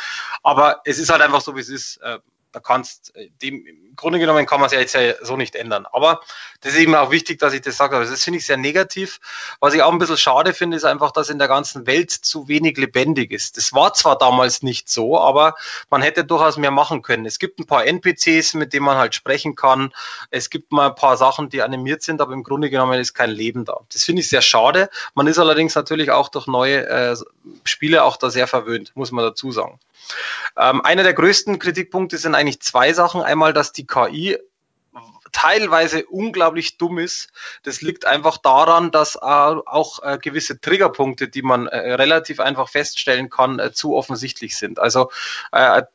aber 0.44 0.82
es 0.84 1.00
ist 1.00 1.10
halt 1.10 1.22
einfach 1.22 1.42
so, 1.42 1.56
wie 1.56 1.62
es 1.62 1.70
ist. 1.70 1.98
Äh, 1.98 2.20
da 2.56 2.62
kannst 2.62 3.14
äh, 3.18 3.30
dem 3.42 3.66
im 3.66 3.96
Grunde 3.98 4.18
genommen 4.18 4.46
kann 4.46 4.62
man 4.62 4.68
es 4.68 4.74
ja 4.74 4.80
jetzt 4.80 4.96
ja 4.96 5.14
so 5.22 5.36
nicht 5.36 5.56
ändern. 5.56 5.86
Aber 5.92 6.22
das 6.62 6.74
ist 6.74 6.80
eben 6.80 6.96
auch 6.96 7.12
wichtig, 7.12 7.38
dass 7.38 7.54
ich 7.54 7.62
das 7.62 7.76
sage. 7.76 7.98
Also 7.98 8.12
das 8.12 8.24
finde 8.24 8.40
ich 8.40 8.46
sehr 8.46 8.56
negativ. 8.56 9.20
Was 9.60 9.74
ich 9.74 9.84
auch 9.84 9.92
ein 9.92 10.00
bisschen 10.00 10.18
schade 10.18 10.54
finde, 10.54 10.78
ist 10.78 10.86
einfach, 10.86 11.12
dass 11.12 11.30
in 11.30 11.38
der 11.38 11.50
ganzen 11.50 11.86
Welt 11.86 12.12
zu 12.12 12.48
wenig 12.48 12.78
lebendig 12.78 13.32
ist. 13.32 13.58
Das 13.58 13.74
war 13.74 13.94
zwar 13.94 14.18
damals 14.18 14.64
nicht 14.64 14.88
so, 14.88 15.20
aber 15.20 15.56
man 15.90 16.02
hätte 16.02 16.24
durchaus 16.24 16.56
mehr 16.56 16.72
machen 16.72 17.02
können. 17.02 17.26
Es 17.26 17.40
gibt 17.40 17.60
ein 17.60 17.66
paar 17.66 17.86
NPCs, 17.86 18.54
mit 18.54 18.72
denen 18.72 18.86
man 18.86 18.98
halt 18.98 19.16
sprechen 19.16 19.56
kann. 19.56 19.94
Es 20.30 20.50
gibt 20.50 20.72
mal 20.72 20.88
ein 20.88 20.96
paar 20.96 21.18
Sachen, 21.18 21.50
die 21.50 21.62
animiert 21.62 22.04
sind, 22.04 22.22
aber 22.22 22.32
im 22.32 22.44
Grunde 22.44 22.70
genommen 22.70 23.00
ist 23.02 23.14
kein 23.14 23.32
Leben 23.32 23.66
da. 23.66 23.82
Das 23.92 24.04
finde 24.04 24.22
ich 24.22 24.30
sehr 24.30 24.42
schade. 24.42 24.90
Man 25.14 25.28
ist 25.28 25.40
allerdings 25.40 25.76
natürlich 25.76 26.12
auch 26.12 26.30
durch 26.30 26.48
neue 26.48 26.88
äh, 26.88 27.18
Spiele 27.66 28.06
auch 28.06 28.16
da 28.16 28.30
sehr 28.30 28.48
verwöhnt, 28.48 28.94
muss 28.96 29.12
man 29.12 29.26
dazu 29.26 29.52
sagen. 29.52 29.78
Ähm, 30.58 30.82
einer 30.82 31.04
der 31.04 31.14
größten 31.14 31.60
Kritikpunkte 31.60 32.18
sind 32.18 32.36
eigentlich 32.36 32.62
zwei 32.62 32.94
Sachen. 32.94 33.22
Einmal, 33.22 33.54
dass 33.54 33.72
die 33.74 33.88
KI 33.88 34.38
teilweise 35.36 36.06
unglaublich 36.06 36.78
dumm 36.78 36.98
ist. 36.98 37.28
Das 37.64 37.82
liegt 37.82 38.06
einfach 38.06 38.38
daran, 38.38 38.92
dass 38.92 39.16
äh, 39.16 39.20
auch 39.20 40.02
äh, 40.02 40.18
gewisse 40.18 40.62
Triggerpunkte, 40.62 41.28
die 41.28 41.42
man 41.42 41.68
äh, 41.68 41.94
relativ 41.96 42.40
einfach 42.40 42.70
feststellen 42.70 43.30
kann, 43.30 43.62
zu 43.74 43.96
offensichtlich 43.96 44.56
sind. 44.56 44.80
Also 44.80 45.12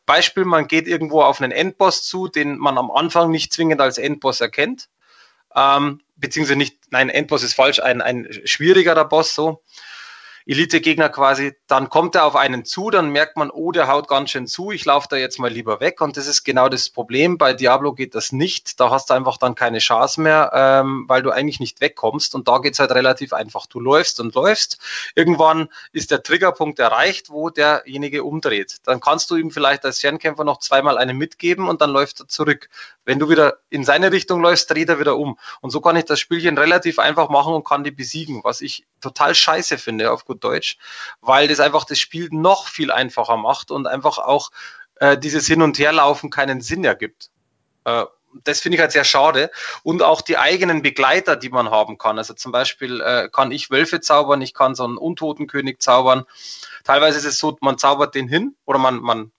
Beispiel, 0.04 0.44
man 0.44 0.66
geht 0.66 0.86
irgendwo 0.86 1.22
auf 1.22 1.40
einen 1.40 1.52
Endboss 1.52 2.02
zu, 2.02 2.28
den 2.28 2.58
man 2.58 2.76
am 2.76 2.90
Anfang 2.90 3.30
nicht 3.30 3.52
zwingend 3.52 3.80
als 3.80 3.96
Endboss 3.96 4.42
erkennt. 4.42 4.88
Ähm, 5.56 6.00
beziehungsweise 6.16 6.58
nicht, 6.58 6.76
nein, 6.90 7.08
Endboss 7.08 7.42
ist 7.42 7.54
falsch, 7.54 7.80
ein, 7.80 8.02
ein 8.02 8.28
schwierigerer 8.44 9.06
Boss 9.06 9.34
so. 9.34 9.62
Elite-Gegner 10.46 11.08
quasi, 11.08 11.54
dann 11.66 11.88
kommt 11.88 12.14
er 12.14 12.24
auf 12.24 12.36
einen 12.36 12.64
zu, 12.64 12.90
dann 12.90 13.10
merkt 13.10 13.36
man, 13.36 13.50
oh, 13.50 13.72
der 13.72 13.88
haut 13.88 14.08
ganz 14.08 14.30
schön 14.30 14.46
zu, 14.46 14.70
ich 14.70 14.84
laufe 14.84 15.06
da 15.10 15.16
jetzt 15.16 15.38
mal 15.38 15.50
lieber 15.50 15.80
weg. 15.80 16.00
Und 16.00 16.16
das 16.16 16.26
ist 16.26 16.44
genau 16.44 16.68
das 16.68 16.90
Problem. 16.90 17.38
Bei 17.38 17.52
Diablo 17.52 17.92
geht 17.92 18.14
das 18.14 18.32
nicht. 18.32 18.80
Da 18.80 18.90
hast 18.90 19.10
du 19.10 19.14
einfach 19.14 19.36
dann 19.36 19.54
keine 19.54 19.78
Chance 19.78 20.20
mehr, 20.20 20.50
ähm, 20.54 21.04
weil 21.08 21.22
du 21.22 21.30
eigentlich 21.30 21.60
nicht 21.60 21.80
wegkommst. 21.80 22.34
Und 22.34 22.48
da 22.48 22.58
geht's 22.58 22.78
halt 22.78 22.92
relativ 22.92 23.32
einfach. 23.32 23.66
Du 23.66 23.80
läufst 23.80 24.20
und 24.20 24.34
läufst. 24.34 24.78
Irgendwann 25.14 25.68
ist 25.92 26.10
der 26.10 26.22
Triggerpunkt 26.22 26.78
erreicht, 26.78 27.30
wo 27.30 27.50
derjenige 27.50 28.24
umdreht. 28.24 28.78
Dann 28.84 29.00
kannst 29.00 29.30
du 29.30 29.36
ihm 29.36 29.50
vielleicht 29.50 29.84
als 29.84 30.00
Fernkämpfer 30.00 30.44
noch 30.44 30.58
zweimal 30.58 30.98
eine 30.98 31.14
mitgeben 31.14 31.68
und 31.68 31.80
dann 31.80 31.90
läuft 31.90 32.20
er 32.20 32.28
zurück. 32.28 32.68
Wenn 33.04 33.18
du 33.18 33.28
wieder 33.28 33.58
in 33.70 33.84
seine 33.84 34.12
Richtung 34.12 34.40
läufst, 34.40 34.70
dreht 34.70 34.88
er 34.88 35.00
wieder 35.00 35.16
um. 35.16 35.38
Und 35.60 35.70
so 35.70 35.80
kann 35.80 35.96
ich 35.96 36.04
das 36.04 36.20
Spielchen 36.20 36.58
relativ 36.58 36.98
einfach 36.98 37.28
machen 37.28 37.54
und 37.54 37.64
kann 37.64 37.84
die 37.84 37.90
besiegen, 37.90 38.40
was 38.44 38.60
ich 38.60 38.86
total 39.00 39.34
scheiße 39.34 39.78
finde, 39.78 40.12
auf 40.12 40.24
gut 40.30 40.44
Deutsch, 40.44 40.78
weil 41.20 41.48
das 41.48 41.60
einfach 41.60 41.84
das 41.84 41.98
Spiel 41.98 42.28
noch 42.30 42.68
viel 42.68 42.90
einfacher 42.92 43.36
macht 43.36 43.70
und 43.70 43.86
einfach 43.86 44.18
auch 44.18 44.50
äh, 44.96 45.18
dieses 45.18 45.46
Hin- 45.46 45.62
und 45.62 45.78
Herlaufen 45.78 46.30
keinen 46.30 46.60
Sinn 46.60 46.84
ergibt. 46.84 47.30
Äh, 47.84 48.04
das 48.44 48.60
finde 48.60 48.76
ich 48.76 48.80
halt 48.80 48.92
sehr 48.92 49.04
schade. 49.04 49.50
Und 49.82 50.02
auch 50.02 50.20
die 50.20 50.38
eigenen 50.38 50.82
Begleiter, 50.82 51.34
die 51.34 51.48
man 51.48 51.70
haben 51.70 51.98
kann. 51.98 52.16
Also 52.16 52.34
zum 52.34 52.52
Beispiel 52.52 53.00
äh, 53.00 53.28
kann 53.28 53.50
ich 53.50 53.70
Wölfe 53.70 54.00
zaubern, 54.00 54.40
ich 54.40 54.54
kann 54.54 54.76
so 54.76 54.84
einen 54.84 54.98
Untotenkönig 54.98 55.80
zaubern. 55.80 56.24
Teilweise 56.84 57.18
ist 57.18 57.24
es 57.24 57.38
so, 57.38 57.58
man 57.60 57.76
zaubert 57.76 58.14
den 58.14 58.28
hin 58.28 58.54
oder 58.66 58.78
man, 58.78 59.00
man 59.00 59.32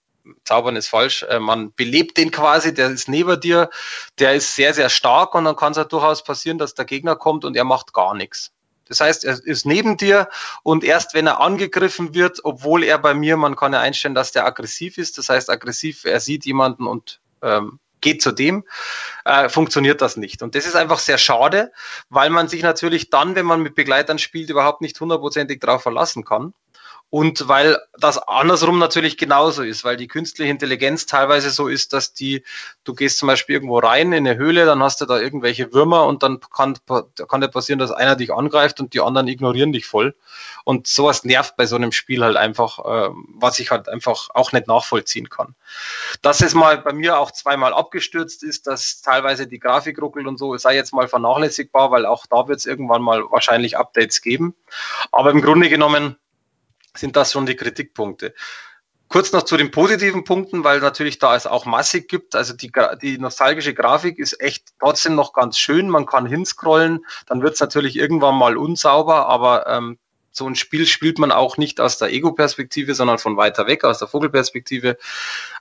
zaubern 0.44 0.76
ist 0.76 0.88
falsch, 0.88 1.22
äh, 1.22 1.38
man 1.38 1.72
belebt 1.72 2.16
den 2.18 2.30
quasi, 2.30 2.74
der 2.74 2.90
ist 2.90 3.08
neben 3.08 3.40
dir, 3.40 3.70
der 4.18 4.34
ist 4.34 4.54
sehr, 4.54 4.74
sehr 4.74 4.90
stark 4.90 5.34
und 5.34 5.44
dann 5.44 5.56
kann 5.56 5.72
es 5.72 5.78
halt 5.78 5.92
durchaus 5.92 6.22
passieren, 6.22 6.58
dass 6.58 6.74
der 6.74 6.84
Gegner 6.84 7.16
kommt 7.16 7.44
und 7.44 7.56
er 7.56 7.64
macht 7.64 7.92
gar 7.92 8.14
nichts. 8.14 8.52
Das 8.92 9.00
heißt, 9.00 9.24
er 9.24 9.42
ist 9.42 9.64
neben 9.64 9.96
dir 9.96 10.28
und 10.62 10.84
erst 10.84 11.14
wenn 11.14 11.26
er 11.26 11.40
angegriffen 11.40 12.14
wird, 12.14 12.40
obwohl 12.44 12.84
er 12.84 12.98
bei 12.98 13.14
mir, 13.14 13.38
man 13.38 13.56
kann 13.56 13.72
ja 13.72 13.80
einstellen, 13.80 14.14
dass 14.14 14.32
der 14.32 14.44
aggressiv 14.44 14.98
ist, 14.98 15.16
das 15.16 15.30
heißt 15.30 15.48
aggressiv, 15.48 16.04
er 16.04 16.20
sieht 16.20 16.44
jemanden 16.44 16.86
und 16.86 17.20
ähm, 17.40 17.78
geht 18.02 18.20
zu 18.20 18.32
dem, 18.32 18.64
äh, 19.24 19.48
funktioniert 19.48 20.02
das 20.02 20.18
nicht. 20.18 20.42
Und 20.42 20.54
das 20.54 20.66
ist 20.66 20.76
einfach 20.76 20.98
sehr 20.98 21.16
schade, 21.16 21.72
weil 22.10 22.28
man 22.28 22.48
sich 22.48 22.62
natürlich 22.62 23.08
dann, 23.08 23.34
wenn 23.34 23.46
man 23.46 23.62
mit 23.62 23.74
Begleitern 23.74 24.18
spielt, 24.18 24.50
überhaupt 24.50 24.82
nicht 24.82 25.00
hundertprozentig 25.00 25.58
darauf 25.60 25.82
verlassen 25.82 26.24
kann. 26.24 26.52
Und 27.14 27.46
weil 27.46 27.78
das 27.98 28.16
andersrum 28.16 28.78
natürlich 28.78 29.18
genauso 29.18 29.62
ist, 29.62 29.84
weil 29.84 29.98
die 29.98 30.08
künstliche 30.08 30.50
Intelligenz 30.50 31.04
teilweise 31.04 31.50
so 31.50 31.68
ist, 31.68 31.92
dass 31.92 32.14
die, 32.14 32.42
du 32.84 32.94
gehst 32.94 33.18
zum 33.18 33.26
Beispiel 33.26 33.52
irgendwo 33.56 33.80
rein 33.80 34.14
in 34.14 34.26
eine 34.26 34.38
Höhle, 34.38 34.64
dann 34.64 34.82
hast 34.82 35.02
du 35.02 35.04
da 35.04 35.20
irgendwelche 35.20 35.74
Würmer 35.74 36.06
und 36.06 36.22
dann 36.22 36.40
kann, 36.40 36.78
kann 37.28 37.42
dir 37.42 37.48
passieren, 37.48 37.78
dass 37.78 37.90
einer 37.90 38.16
dich 38.16 38.32
angreift 38.32 38.80
und 38.80 38.94
die 38.94 39.02
anderen 39.02 39.28
ignorieren 39.28 39.74
dich 39.74 39.84
voll. 39.84 40.14
Und 40.64 40.86
sowas 40.86 41.22
nervt 41.22 41.54
bei 41.58 41.66
so 41.66 41.76
einem 41.76 41.92
Spiel 41.92 42.24
halt 42.24 42.38
einfach, 42.38 42.78
äh, 42.78 43.10
was 43.34 43.58
ich 43.58 43.70
halt 43.70 43.90
einfach 43.90 44.30
auch 44.32 44.52
nicht 44.52 44.66
nachvollziehen 44.66 45.28
kann. 45.28 45.54
Dass 46.22 46.40
es 46.40 46.54
mal 46.54 46.78
bei 46.78 46.94
mir 46.94 47.18
auch 47.18 47.30
zweimal 47.30 47.74
abgestürzt 47.74 48.42
ist, 48.42 48.66
dass 48.66 49.02
teilweise 49.02 49.46
die 49.46 49.58
Grafik 49.58 50.00
ruckelt 50.00 50.26
und 50.26 50.38
so, 50.38 50.56
sei 50.56 50.76
jetzt 50.76 50.94
mal 50.94 51.08
vernachlässigbar, 51.08 51.90
weil 51.90 52.06
auch 52.06 52.24
da 52.24 52.48
wird 52.48 52.60
es 52.60 52.64
irgendwann 52.64 53.02
mal 53.02 53.22
wahrscheinlich 53.30 53.76
Updates 53.76 54.22
geben. 54.22 54.54
Aber 55.10 55.30
im 55.30 55.42
Grunde 55.42 55.68
genommen 55.68 56.16
sind 56.96 57.16
das 57.16 57.32
schon 57.32 57.46
die 57.46 57.56
Kritikpunkte. 57.56 58.34
Kurz 59.08 59.32
noch 59.32 59.42
zu 59.42 59.58
den 59.58 59.70
positiven 59.70 60.24
Punkten, 60.24 60.64
weil 60.64 60.80
natürlich 60.80 61.18
da 61.18 61.36
es 61.36 61.46
auch 61.46 61.66
massig 61.66 62.08
gibt. 62.08 62.34
Also 62.34 62.54
die, 62.54 62.72
die 63.02 63.18
nostalgische 63.18 63.74
Grafik 63.74 64.18
ist 64.18 64.40
echt 64.40 64.68
trotzdem 64.80 65.14
noch 65.14 65.34
ganz 65.34 65.58
schön. 65.58 65.90
Man 65.90 66.06
kann 66.06 66.24
hinscrollen, 66.24 67.04
dann 67.26 67.42
wird 67.42 67.54
es 67.54 67.60
natürlich 67.60 67.96
irgendwann 67.96 68.36
mal 68.36 68.56
unsauber, 68.56 69.26
aber 69.26 69.66
ähm, 69.66 69.98
so 70.30 70.46
ein 70.46 70.56
Spiel 70.56 70.86
spielt 70.86 71.18
man 71.18 71.30
auch 71.30 71.58
nicht 71.58 71.78
aus 71.78 71.98
der 71.98 72.10
Ego-Perspektive, 72.10 72.94
sondern 72.94 73.18
von 73.18 73.36
weiter 73.36 73.66
weg, 73.66 73.84
aus 73.84 73.98
der 73.98 74.08
Vogelperspektive. 74.08 74.96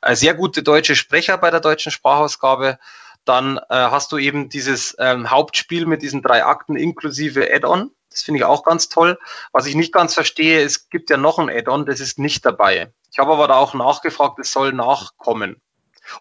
Äh, 0.02 0.16
sehr 0.16 0.34
gute 0.34 0.64
deutsche 0.64 0.96
Sprecher 0.96 1.38
bei 1.38 1.52
der 1.52 1.60
deutschen 1.60 1.92
Sprachausgabe. 1.92 2.80
Dann 3.26 3.58
äh, 3.58 3.64
hast 3.70 4.14
du 4.14 4.18
eben 4.18 4.48
dieses 4.48 4.96
ähm, 4.98 5.30
Hauptspiel 5.30 5.86
mit 5.86 6.02
diesen 6.02 6.22
drei 6.22 6.46
Akten 6.46 6.78
inklusive 6.78 7.54
Add-on. 7.54 7.92
Das 8.12 8.22
finde 8.22 8.40
ich 8.40 8.46
auch 8.46 8.64
ganz 8.64 8.90
toll. 8.90 9.18
Was 9.52 9.66
ich 9.66 9.76
nicht 9.76 9.94
ganz 9.94 10.14
verstehe, 10.14 10.62
es 10.62 10.90
gibt 10.90 11.10
ja 11.10 11.18
noch 11.18 11.40
ein 11.40 11.50
Add-on, 11.50 11.86
das 11.86 12.00
ist 12.00 12.20
nicht 12.20 12.46
dabei. 12.46 12.92
Ich 13.12 13.20
habe 13.20 13.32
aber 13.32 13.48
da 13.48 13.56
auch 13.56 13.74
nachgefragt, 13.74 14.38
es 14.40 14.52
soll 14.52 14.74
nachkommen. 14.74 15.62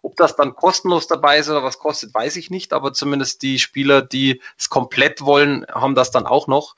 Ob 0.02 0.16
das 0.16 0.36
dann 0.36 0.54
kostenlos 0.54 1.06
dabei 1.08 1.38
ist 1.38 1.48
oder 1.48 1.64
was 1.64 1.78
kostet, 1.78 2.14
weiß 2.14 2.36
ich 2.36 2.50
nicht, 2.50 2.72
aber 2.72 2.92
zumindest 2.92 3.42
die 3.42 3.58
Spieler, 3.58 4.02
die 4.02 4.40
es 4.56 4.68
komplett 4.68 5.22
wollen, 5.22 5.66
haben 5.68 5.94
das 5.94 6.10
dann 6.10 6.26
auch 6.26 6.46
noch. 6.46 6.76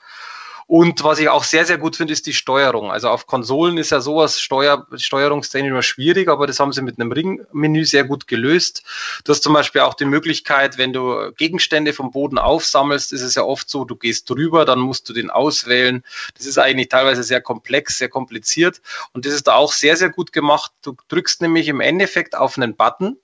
Und 0.67 1.03
was 1.03 1.19
ich 1.19 1.29
auch 1.29 1.43
sehr, 1.43 1.65
sehr 1.65 1.77
gut 1.77 1.95
finde, 1.95 2.13
ist 2.13 2.25
die 2.25 2.33
Steuerung. 2.33 2.91
Also 2.91 3.09
auf 3.09 3.27
Konsolen 3.27 3.77
ist 3.77 3.91
ja 3.91 4.01
sowas 4.01 4.39
Steuer, 4.39 4.87
steuerungstechnisch 4.95 5.71
immer 5.71 5.83
schwierig, 5.83 6.29
aber 6.29 6.47
das 6.47 6.59
haben 6.59 6.73
sie 6.73 6.81
mit 6.81 6.99
einem 6.99 7.11
Ringmenü 7.11 7.85
sehr 7.85 8.03
gut 8.03 8.27
gelöst. 8.27 8.83
Du 9.23 9.31
hast 9.31 9.43
zum 9.43 9.53
Beispiel 9.53 9.81
auch 9.81 9.93
die 9.93 10.05
Möglichkeit, 10.05 10.77
wenn 10.77 10.93
du 10.93 11.31
Gegenstände 11.37 11.93
vom 11.93 12.11
Boden 12.11 12.37
aufsammelst, 12.37 13.13
ist 13.13 13.21
es 13.21 13.35
ja 13.35 13.43
oft 13.43 13.69
so, 13.69 13.85
du 13.85 13.95
gehst 13.95 14.29
drüber, 14.29 14.65
dann 14.65 14.79
musst 14.79 15.09
du 15.09 15.13
den 15.13 15.29
auswählen. 15.29 16.03
Das 16.37 16.45
ist 16.45 16.57
eigentlich 16.57 16.89
teilweise 16.89 17.23
sehr 17.23 17.41
komplex, 17.41 17.97
sehr 17.97 18.09
kompliziert. 18.09 18.81
Und 19.13 19.25
das 19.25 19.33
ist 19.33 19.47
da 19.47 19.55
auch 19.55 19.73
sehr, 19.73 19.97
sehr 19.97 20.09
gut 20.09 20.31
gemacht. 20.31 20.71
Du 20.81 20.95
drückst 21.07 21.41
nämlich 21.41 21.67
im 21.67 21.81
Endeffekt 21.81 22.35
auf 22.35 22.57
einen 22.57 22.75
Button 22.75 23.17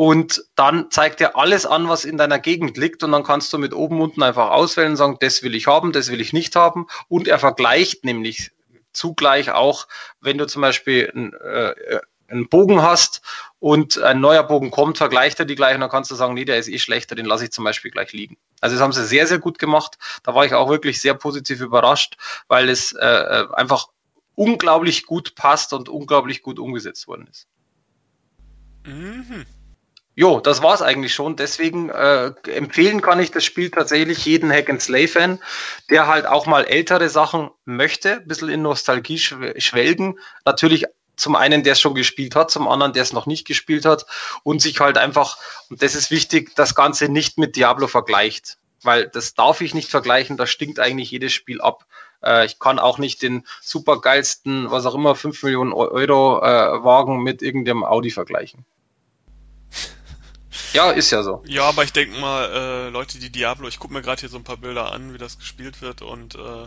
und 0.00 0.46
dann 0.54 0.90
zeigt 0.90 1.20
er 1.20 1.36
alles 1.36 1.66
an, 1.66 1.90
was 1.90 2.06
in 2.06 2.16
deiner 2.16 2.38
Gegend 2.38 2.78
liegt 2.78 3.02
und 3.02 3.12
dann 3.12 3.22
kannst 3.22 3.52
du 3.52 3.58
mit 3.58 3.74
oben 3.74 4.00
unten 4.00 4.22
einfach 4.22 4.48
auswählen 4.48 4.92
und 4.92 4.96
sagen, 4.96 5.18
das 5.20 5.42
will 5.42 5.54
ich 5.54 5.66
haben, 5.66 5.92
das 5.92 6.10
will 6.10 6.22
ich 6.22 6.32
nicht 6.32 6.56
haben 6.56 6.86
und 7.08 7.28
er 7.28 7.38
vergleicht 7.38 8.02
nämlich 8.02 8.50
zugleich 8.94 9.50
auch, 9.50 9.88
wenn 10.22 10.38
du 10.38 10.46
zum 10.46 10.62
Beispiel 10.62 11.12
einen, 11.14 11.34
äh, 11.34 12.00
einen 12.28 12.48
Bogen 12.48 12.80
hast 12.80 13.20
und 13.58 13.98
ein 13.98 14.22
neuer 14.22 14.42
Bogen 14.42 14.70
kommt, 14.70 14.96
vergleicht 14.96 15.38
er 15.38 15.44
die 15.44 15.54
gleich 15.54 15.74
und 15.74 15.82
dann 15.82 15.90
kannst 15.90 16.10
du 16.10 16.14
sagen, 16.14 16.32
nee, 16.32 16.46
der 16.46 16.56
ist 16.56 16.68
eh 16.68 16.78
schlechter, 16.78 17.14
den 17.14 17.26
lasse 17.26 17.44
ich 17.44 17.52
zum 17.52 17.64
Beispiel 17.64 17.90
gleich 17.90 18.14
liegen. 18.14 18.38
Also 18.62 18.76
das 18.76 18.82
haben 18.82 18.94
sie 18.94 19.04
sehr, 19.04 19.26
sehr 19.26 19.38
gut 19.38 19.58
gemacht. 19.58 19.98
Da 20.22 20.34
war 20.34 20.46
ich 20.46 20.54
auch 20.54 20.70
wirklich 20.70 21.02
sehr 21.02 21.12
positiv 21.12 21.60
überrascht, 21.60 22.16
weil 22.48 22.70
es 22.70 22.94
äh, 22.94 23.06
äh 23.06 23.48
einfach 23.52 23.88
unglaublich 24.34 25.04
gut 25.04 25.34
passt 25.34 25.74
und 25.74 25.90
unglaublich 25.90 26.40
gut 26.40 26.58
umgesetzt 26.58 27.06
worden 27.06 27.28
ist. 27.30 27.48
Mhm. 28.86 29.44
Jo, 30.16 30.40
das 30.40 30.62
war's 30.62 30.82
eigentlich 30.82 31.14
schon. 31.14 31.36
Deswegen 31.36 31.88
äh, 31.88 32.32
empfehlen 32.48 33.00
kann 33.00 33.20
ich 33.20 33.30
das 33.30 33.44
Spiel 33.44 33.70
tatsächlich 33.70 34.24
jeden 34.24 34.52
Hack 34.52 34.68
and 34.68 34.82
Slay 34.82 35.06
Fan, 35.08 35.38
der 35.88 36.08
halt 36.08 36.26
auch 36.26 36.46
mal 36.46 36.64
ältere 36.64 37.08
Sachen 37.08 37.50
möchte, 37.64 38.14
ein 38.14 38.26
bisschen 38.26 38.48
in 38.48 38.62
Nostalgie 38.62 39.18
schwelgen. 39.18 40.18
Natürlich 40.44 40.86
zum 41.16 41.36
einen, 41.36 41.62
der 41.62 41.74
es 41.74 41.80
schon 41.80 41.94
gespielt 41.94 42.34
hat, 42.34 42.50
zum 42.50 42.66
anderen, 42.66 42.92
der 42.92 43.02
es 43.02 43.12
noch 43.12 43.26
nicht 43.26 43.46
gespielt 43.46 43.84
hat 43.84 44.06
und 44.42 44.60
sich 44.60 44.80
halt 44.80 44.98
einfach, 44.98 45.38
und 45.68 45.82
das 45.82 45.94
ist 45.94 46.10
wichtig, 46.10 46.54
das 46.56 46.74
Ganze 46.74 47.08
nicht 47.08 47.38
mit 47.38 47.56
Diablo 47.56 47.86
vergleicht. 47.86 48.56
Weil 48.82 49.08
das 49.08 49.34
darf 49.34 49.60
ich 49.60 49.74
nicht 49.74 49.90
vergleichen, 49.90 50.38
da 50.38 50.46
stinkt 50.46 50.80
eigentlich 50.80 51.10
jedes 51.10 51.32
Spiel 51.32 51.60
ab. 51.60 51.84
Äh, 52.24 52.46
ich 52.46 52.58
kann 52.58 52.78
auch 52.78 52.98
nicht 52.98 53.22
den 53.22 53.46
supergeilsten, 53.60 54.70
was 54.70 54.86
auch 54.86 54.94
immer, 54.94 55.14
5 55.14 55.42
Millionen 55.42 55.72
Euro 55.72 56.38
äh, 56.42 56.82
Wagen 56.82 57.22
mit 57.22 57.42
irgendeinem 57.42 57.84
Audi 57.84 58.10
vergleichen. 58.10 58.64
Ja, 60.72 60.90
ist 60.90 61.10
ja 61.10 61.22
so. 61.22 61.42
Ja, 61.46 61.64
aber 61.64 61.84
ich 61.84 61.92
denke 61.92 62.18
mal, 62.18 62.50
äh, 62.50 62.88
Leute, 62.90 63.18
die 63.18 63.30
Diablo, 63.30 63.68
ich 63.68 63.78
gucke 63.78 63.94
mir 63.94 64.02
gerade 64.02 64.20
hier 64.20 64.28
so 64.28 64.36
ein 64.36 64.44
paar 64.44 64.56
Bilder 64.56 64.92
an, 64.92 65.14
wie 65.14 65.18
das 65.18 65.38
gespielt 65.38 65.80
wird 65.82 66.02
und 66.02 66.34
äh, 66.34 66.66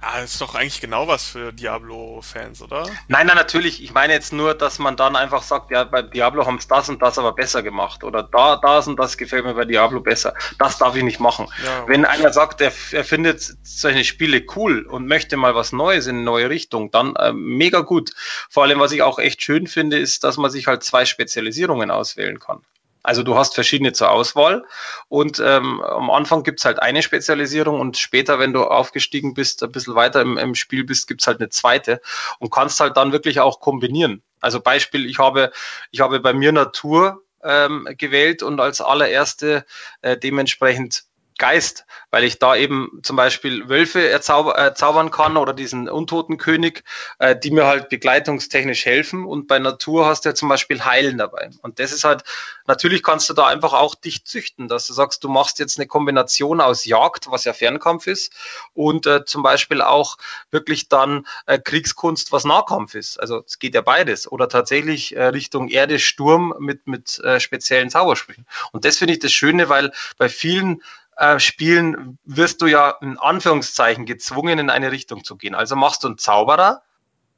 ja, 0.00 0.20
ist 0.20 0.40
doch 0.40 0.54
eigentlich 0.54 0.80
genau 0.80 1.08
was 1.08 1.24
für 1.24 1.52
Diablo-Fans, 1.52 2.62
oder? 2.62 2.84
Nein, 3.08 3.26
nein, 3.26 3.34
natürlich. 3.34 3.82
Ich 3.82 3.92
meine 3.92 4.12
jetzt 4.12 4.32
nur, 4.32 4.54
dass 4.54 4.78
man 4.78 4.96
dann 4.96 5.16
einfach 5.16 5.42
sagt, 5.42 5.72
ja, 5.72 5.82
bei 5.82 6.02
Diablo 6.02 6.46
haben 6.46 6.58
es 6.58 6.68
das 6.68 6.88
und 6.88 7.02
das 7.02 7.18
aber 7.18 7.32
besser 7.32 7.64
gemacht. 7.64 8.04
Oder 8.04 8.22
da, 8.22 8.56
das 8.56 8.86
und 8.86 8.96
das 8.96 9.16
gefällt 9.16 9.44
mir 9.44 9.54
bei 9.54 9.64
Diablo 9.64 10.00
besser. 10.00 10.34
Das 10.56 10.78
darf 10.78 10.94
ich 10.94 11.02
nicht 11.02 11.18
machen. 11.18 11.48
Ja, 11.64 11.88
Wenn 11.88 12.04
einer 12.04 12.32
sagt, 12.32 12.60
er, 12.60 12.72
er 12.92 13.04
findet 13.04 13.42
solche 13.64 14.04
Spiele 14.04 14.44
cool 14.54 14.82
und 14.82 15.08
möchte 15.08 15.36
mal 15.36 15.56
was 15.56 15.72
Neues 15.72 16.06
in 16.06 16.16
eine 16.16 16.24
neue 16.24 16.48
Richtung, 16.48 16.92
dann 16.92 17.16
äh, 17.16 17.32
mega 17.32 17.80
gut. 17.80 18.12
Vor 18.48 18.62
allem, 18.62 18.78
was 18.78 18.92
ich 18.92 19.02
auch 19.02 19.18
echt 19.18 19.42
schön 19.42 19.66
finde, 19.66 19.98
ist, 19.98 20.22
dass 20.22 20.36
man 20.36 20.52
sich 20.52 20.68
halt 20.68 20.84
zwei 20.84 21.06
Spezialisierungen 21.06 21.90
auswählen 21.90 22.38
kann. 22.38 22.62
Also 23.08 23.22
du 23.22 23.36
hast 23.36 23.54
verschiedene 23.54 23.94
zur 23.94 24.10
Auswahl 24.10 24.66
und 25.08 25.40
ähm, 25.42 25.80
am 25.80 26.10
Anfang 26.10 26.42
gibt's 26.42 26.66
halt 26.66 26.82
eine 26.82 27.02
Spezialisierung 27.02 27.80
und 27.80 27.96
später, 27.96 28.38
wenn 28.38 28.52
du 28.52 28.64
aufgestiegen 28.64 29.32
bist, 29.32 29.62
ein 29.62 29.72
bisschen 29.72 29.94
weiter 29.94 30.20
im, 30.20 30.36
im 30.36 30.54
Spiel 30.54 30.84
bist, 30.84 31.08
gibt's 31.08 31.26
halt 31.26 31.40
eine 31.40 31.48
zweite 31.48 32.02
und 32.38 32.52
kannst 32.52 32.80
halt 32.80 32.98
dann 32.98 33.10
wirklich 33.12 33.40
auch 33.40 33.60
kombinieren. 33.60 34.22
Also 34.40 34.60
Beispiel, 34.60 35.06
ich 35.06 35.18
habe, 35.18 35.52
ich 35.90 36.00
habe 36.00 36.20
bei 36.20 36.34
mir 36.34 36.52
Natur 36.52 37.22
ähm, 37.42 37.88
gewählt 37.96 38.42
und 38.42 38.60
als 38.60 38.82
allererste 38.82 39.64
äh, 40.02 40.18
dementsprechend 40.18 41.04
Geist, 41.38 41.86
weil 42.10 42.24
ich 42.24 42.38
da 42.38 42.56
eben 42.56 43.00
zum 43.02 43.16
Beispiel 43.16 43.68
Wölfe 43.68 44.08
erzauber, 44.08 44.56
erzaubern 44.56 45.10
kann 45.10 45.36
oder 45.36 45.52
diesen 45.52 45.88
Untotenkönig, 45.88 46.82
äh, 47.20 47.36
die 47.36 47.52
mir 47.52 47.66
halt 47.66 47.88
begleitungstechnisch 47.88 48.84
helfen. 48.84 49.24
Und 49.24 49.46
bei 49.46 49.58
Natur 49.60 50.06
hast 50.06 50.24
du 50.24 50.30
ja 50.30 50.34
zum 50.34 50.48
Beispiel 50.48 50.84
Heilen 50.84 51.16
dabei. 51.16 51.50
Und 51.62 51.78
das 51.78 51.92
ist 51.92 52.04
halt, 52.04 52.24
natürlich 52.66 53.02
kannst 53.02 53.30
du 53.30 53.34
da 53.34 53.46
einfach 53.46 53.72
auch 53.72 53.94
dich 53.94 54.24
züchten, 54.24 54.66
dass 54.68 54.86
du 54.88 54.92
sagst, 54.92 55.22
du 55.22 55.28
machst 55.28 55.60
jetzt 55.60 55.78
eine 55.78 55.86
Kombination 55.86 56.60
aus 56.60 56.84
Jagd, 56.84 57.30
was 57.30 57.44
ja 57.44 57.52
Fernkampf 57.52 58.08
ist, 58.08 58.32
und 58.74 59.06
äh, 59.06 59.24
zum 59.24 59.42
Beispiel 59.42 59.80
auch 59.80 60.16
wirklich 60.50 60.88
dann 60.88 61.26
äh, 61.46 61.58
Kriegskunst, 61.58 62.32
was 62.32 62.44
Nahkampf 62.44 62.94
ist. 62.94 63.20
Also 63.20 63.44
es 63.46 63.58
geht 63.58 63.74
ja 63.74 63.80
beides. 63.80 64.30
Oder 64.30 64.48
tatsächlich 64.48 65.14
äh, 65.14 65.26
Richtung 65.26 65.68
Erde, 65.68 66.00
Sturm 66.00 66.54
mit, 66.58 66.86
mit 66.88 67.20
äh, 67.20 67.38
speziellen 67.38 67.90
Zaubersprüchen. 67.90 68.46
Und 68.72 68.84
das 68.84 68.98
finde 68.98 69.14
ich 69.14 69.20
das 69.20 69.32
Schöne, 69.32 69.68
weil 69.68 69.92
bei 70.16 70.28
vielen 70.28 70.82
äh, 71.18 71.40
Spielen 71.40 72.18
wirst 72.24 72.62
du 72.62 72.66
ja 72.66 72.90
in 73.00 73.18
Anführungszeichen 73.18 74.06
gezwungen, 74.06 74.58
in 74.58 74.70
eine 74.70 74.92
Richtung 74.92 75.24
zu 75.24 75.36
gehen. 75.36 75.54
Also 75.54 75.74
machst 75.74 76.04
du 76.04 76.08
einen 76.08 76.18
Zauberer, 76.18 76.82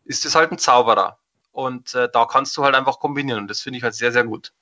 ist 0.05 0.27
es 0.27 0.35
halt 0.35 0.53
ein 0.53 0.59
Zauberer. 0.59 1.19
Und 1.51 1.95
äh, 1.95 2.09
da 2.13 2.27
kannst 2.27 2.57
du 2.57 2.65
halt 2.65 2.75
einfach 2.75 3.01
kombinieren. 3.01 3.41
Und 3.41 3.49
das 3.49 3.61
finde 3.61 3.79
ich 3.79 3.83
halt 3.83 3.95
sehr, 3.95 4.13
sehr 4.13 4.25
gut. 4.25 4.53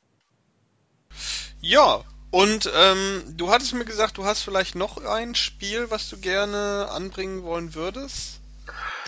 Ja, 1.61 2.01
und 2.31 2.71
ähm, 2.75 3.23
du 3.37 3.51
hattest 3.51 3.75
mir 3.75 3.85
gesagt, 3.85 4.19
du 4.19 4.25
hast 4.25 4.43
vielleicht 4.43 4.77
noch 4.77 5.05
ein 5.05 5.35
Spiel, 5.35 5.91
was 5.91 6.09
du 6.09 6.19
gerne 6.19 6.89
anbringen 6.91 7.43
wollen 7.43 7.75
würdest? 7.75 8.41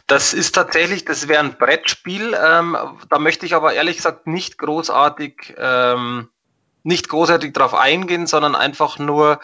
Das 0.06 0.34
ist 0.34 0.56
tatsächlich, 0.56 1.04
das 1.04 1.28
wäre 1.28 1.40
ein 1.40 1.56
Brettspiel. 1.56 2.34
Ähm, 2.34 2.76
da 3.08 3.18
möchte 3.20 3.46
ich 3.46 3.54
aber 3.54 3.74
ehrlich 3.74 3.96
gesagt 3.98 4.26
nicht 4.26 4.58
großartig, 4.58 5.54
ähm, 5.56 6.30
nicht 6.82 7.08
großartig 7.08 7.52
drauf 7.52 7.74
eingehen, 7.74 8.26
sondern 8.26 8.56
einfach 8.56 8.98
nur 8.98 9.38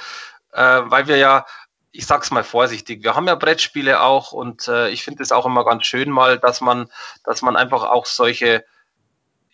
äh, 0.57 0.83
weil 0.91 1.07
wir 1.07 1.17
ja, 1.17 1.47
ich 1.93 2.07
sag's 2.07 2.31
mal 2.31 2.45
vorsichtig, 2.45 3.03
wir 3.05 3.15
haben 3.15 3.29
ja 3.29 3.35
Brettspiele 3.35 4.01
auch 4.01 4.33
und 4.33 4.69
äh, 4.69 4.89
ich 4.91 5.05
finde 5.05 5.23
es 5.23 5.33
auch 5.33 5.47
immer 5.47 5.65
ganz 5.65 5.87
schön 5.87 6.11
mal, 6.11 6.39
dass 6.39 6.61
man, 6.61 6.91
dass 7.25 7.43
man 7.43 7.57
einfach 7.57 7.85
auch 7.85 8.07
solche 8.07 8.65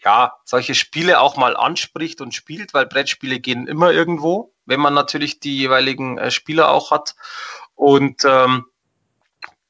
ja, 0.04 0.34
solche 0.44 0.74
Spiele 0.74 1.20
auch 1.20 1.36
mal 1.36 1.56
anspricht 1.56 2.20
und 2.20 2.34
spielt, 2.34 2.74
weil 2.74 2.86
Brettspiele 2.86 3.38
gehen 3.38 3.68
immer 3.68 3.92
irgendwo, 3.92 4.52
wenn 4.66 4.80
man 4.80 4.94
natürlich 4.94 5.38
die 5.38 5.56
jeweiligen 5.56 6.18
äh, 6.18 6.30
Spieler 6.30 6.70
auch 6.70 6.90
hat. 6.90 7.14
Und 7.76 8.24
ähm, 8.24 8.64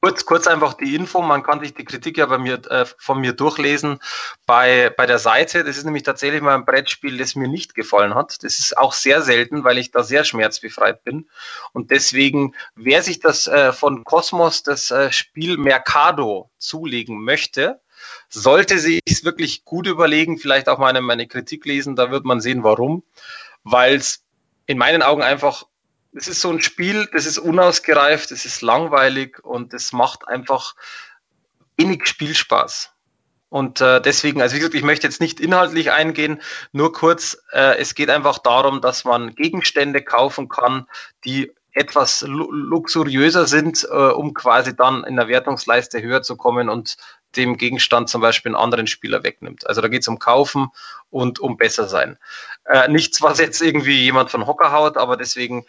Kurz, 0.03 0.25
kurz 0.25 0.47
einfach 0.47 0.73
die 0.73 0.95
Info, 0.95 1.21
man 1.21 1.43
kann 1.43 1.61
sich 1.61 1.75
die 1.75 1.85
Kritik 1.85 2.17
ja 2.17 2.25
bei 2.25 2.37
mir, 2.37 2.55
äh, 2.69 2.85
von 2.97 3.21
mir 3.21 3.31
durchlesen 3.31 3.99
bei, 4.45 4.89
bei 4.89 5.05
der 5.05 5.17
Seite. 5.17 5.63
Das 5.63 5.77
ist 5.77 5.85
nämlich 5.85 6.03
tatsächlich 6.03 6.41
mal 6.41 6.55
ein 6.55 6.65
Brettspiel, 6.65 7.17
das 7.17 7.35
mir 7.35 7.47
nicht 7.47 7.73
gefallen 7.73 8.13
hat. 8.13 8.43
Das 8.43 8.59
ist 8.59 8.77
auch 8.77 8.91
sehr 8.91 9.21
selten, 9.21 9.63
weil 9.63 9.77
ich 9.77 9.91
da 9.91 10.03
sehr 10.03 10.25
schmerzbefreit 10.25 11.05
bin. 11.05 11.29
Und 11.71 11.89
deswegen, 11.89 12.53
wer 12.75 13.01
sich 13.01 13.21
das 13.21 13.47
äh, 13.47 13.71
von 13.71 14.03
Cosmos, 14.03 14.61
das 14.63 14.91
äh, 14.91 15.09
Spiel 15.13 15.55
Mercado 15.55 16.51
zulegen 16.57 17.23
möchte, 17.23 17.79
sollte 18.27 18.79
sich 18.79 18.99
wirklich 19.23 19.63
gut 19.63 19.87
überlegen, 19.87 20.37
vielleicht 20.37 20.67
auch 20.67 20.79
meine, 20.79 20.99
meine 20.99 21.27
Kritik 21.27 21.63
lesen, 21.63 21.95
da 21.95 22.11
wird 22.11 22.25
man 22.25 22.41
sehen, 22.41 22.65
warum. 22.65 23.03
Weil 23.63 23.95
es 23.95 24.21
in 24.65 24.77
meinen 24.77 25.01
Augen 25.01 25.21
einfach 25.21 25.63
es 26.15 26.27
ist 26.27 26.41
so 26.41 26.49
ein 26.49 26.61
Spiel, 26.61 27.07
das 27.11 27.25
ist 27.25 27.37
unausgereift, 27.37 28.31
es 28.31 28.45
ist 28.45 28.61
langweilig 28.61 29.39
und 29.43 29.73
es 29.73 29.93
macht 29.93 30.27
einfach 30.27 30.75
wenig 31.77 32.05
Spielspaß. 32.05 32.91
Und 33.49 33.81
äh, 33.81 34.01
deswegen, 34.01 34.41
also 34.41 34.55
wie 34.55 34.59
gesagt, 34.59 34.75
ich 34.75 34.83
möchte 34.83 35.05
jetzt 35.05 35.21
nicht 35.21 35.39
inhaltlich 35.39 35.91
eingehen, 35.91 36.41
nur 36.71 36.91
kurz, 36.91 37.37
äh, 37.51 37.77
es 37.77 37.93
geht 37.93 38.09
einfach 38.09 38.39
darum, 38.39 38.81
dass 38.81 39.05
man 39.05 39.35
Gegenstände 39.35 40.01
kaufen 40.01 40.49
kann, 40.49 40.87
die 41.23 41.53
etwas 41.71 42.23
luxuriöser 42.27 43.45
sind, 43.45 43.83
äh, 43.83 43.95
um 43.95 44.33
quasi 44.33 44.75
dann 44.75 45.03
in 45.03 45.15
der 45.15 45.27
Wertungsleiste 45.27 46.01
höher 46.01 46.21
zu 46.21 46.35
kommen 46.35 46.69
und 46.69 46.97
dem 47.35 47.57
Gegenstand 47.57 48.09
zum 48.09 48.21
Beispiel 48.21 48.51
einen 48.51 48.63
anderen 48.63 48.87
Spieler 48.87 49.23
wegnimmt. 49.23 49.67
Also 49.67 49.81
da 49.81 49.87
geht 49.87 50.01
es 50.01 50.07
um 50.07 50.19
Kaufen 50.19 50.69
und 51.09 51.39
um 51.39 51.57
besser 51.57 51.87
sein. 51.87 52.17
Äh, 52.65 52.87
nichts, 52.89 53.21
was 53.21 53.39
jetzt 53.39 53.61
irgendwie 53.61 54.01
jemand 54.01 54.29
von 54.29 54.45
Hocker 54.45 54.71
haut, 54.71 54.97
aber 54.97 55.17
deswegen 55.17 55.65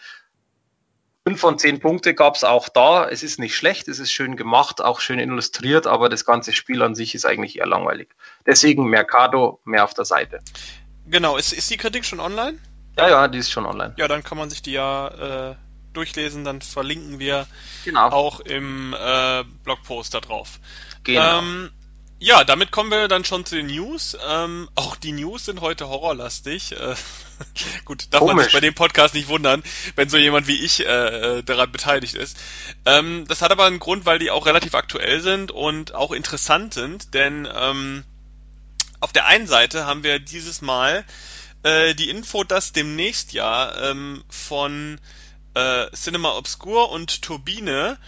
Fünf 1.27 1.41
von 1.41 1.59
zehn 1.59 1.81
Punkte 1.81 2.15
gab 2.15 2.37
es 2.37 2.45
auch 2.45 2.69
da. 2.69 3.09
Es 3.09 3.23
ist 3.23 3.39
nicht 3.39 3.57
schlecht, 3.57 3.89
es 3.89 3.99
ist 3.99 4.13
schön 4.13 4.37
gemacht, 4.37 4.83
auch 4.83 5.01
schön 5.01 5.19
illustriert, 5.19 5.87
aber 5.87 6.11
das 6.11 6.27
ganze 6.27 6.53
Spiel 6.53 6.83
an 6.83 6.95
sich 6.95 7.15
ist 7.15 7.25
eigentlich 7.25 7.59
eher 7.59 7.67
langweilig. 7.67 8.11
Deswegen 8.45 8.85
Mercado 8.89 9.59
mehr 9.65 9.85
auf 9.85 9.95
der 9.95 10.05
Seite. 10.05 10.43
Genau, 11.07 11.39
ist, 11.39 11.55
ist 11.55 11.71
die 11.71 11.79
Kritik 11.79 12.05
schon 12.05 12.21
online? 12.21 12.59
Ja, 12.99 13.09
ja, 13.09 13.29
die 13.29 13.39
ist 13.39 13.51
schon 13.51 13.65
online. 13.65 13.95
Ja, 13.97 14.07
dann 14.07 14.23
kann 14.23 14.37
man 14.37 14.51
sich 14.51 14.61
die 14.61 14.73
ja 14.73 15.53
äh, 15.53 15.55
durchlesen, 15.95 16.45
dann 16.45 16.61
verlinken 16.61 17.19
wir 17.19 17.47
genau. 17.85 18.11
auch 18.11 18.41
im 18.41 18.93
äh, 18.93 19.45
Blogpost 19.65 20.13
da 20.13 20.21
drauf. 20.21 20.61
Genau. 21.05 21.39
Ähm, 21.39 21.71
ja, 22.25 22.43
damit 22.43 22.71
kommen 22.71 22.91
wir 22.91 23.07
dann 23.07 23.27
schon 23.27 23.45
zu 23.45 23.55
den 23.55 23.67
News. 23.67 24.17
Ähm, 24.27 24.71
auch 24.75 24.97
die 24.97 25.13
News 25.13 25.45
sind 25.45 25.61
heute 25.61 25.89
horrorlastig. 25.89 26.73
Äh, 26.73 26.95
gut, 27.85 28.07
darf 28.11 28.21
Komisch. 28.21 28.35
man 28.35 28.45
sich 28.45 28.53
bei 28.55 28.61
dem 28.61 28.75
Podcast 28.75 29.13
nicht 29.13 29.29
wundern, 29.29 29.63
wenn 29.95 30.09
so 30.09 30.17
jemand 30.17 30.47
wie 30.47 30.65
ich 30.65 30.81
äh, 30.81 31.43
daran 31.43 31.71
beteiligt 31.71 32.15
ist. 32.15 32.39
Ähm, 32.87 33.27
das 33.29 33.43
hat 33.43 33.53
aber 33.53 33.67
einen 33.67 33.79
Grund, 33.79 34.07
weil 34.07 34.19
die 34.19 34.31
auch 34.31 34.47
relativ 34.47 34.75
aktuell 34.75 35.21
sind 35.21 35.51
und 35.51 35.95
auch 35.95 36.13
interessant 36.13 36.73
sind, 36.73 37.13
denn 37.13 37.47
ähm, 37.55 38.05
auf 39.01 39.13
der 39.13 39.27
einen 39.27 39.47
Seite 39.47 39.85
haben 39.85 40.03
wir 40.03 40.19
dieses 40.19 40.63
Mal 40.63 41.05
äh, 41.63 41.95
die 41.95 42.09
Info, 42.09 42.43
dass 42.43 42.73
demnächst 42.73 43.35
ja 43.35 43.91
ähm, 43.91 44.25
von 44.31 44.99
äh, 45.53 45.91
Cinema 45.91 46.39
Obscure 46.39 46.87
und 46.87 47.21
Turbine 47.21 47.99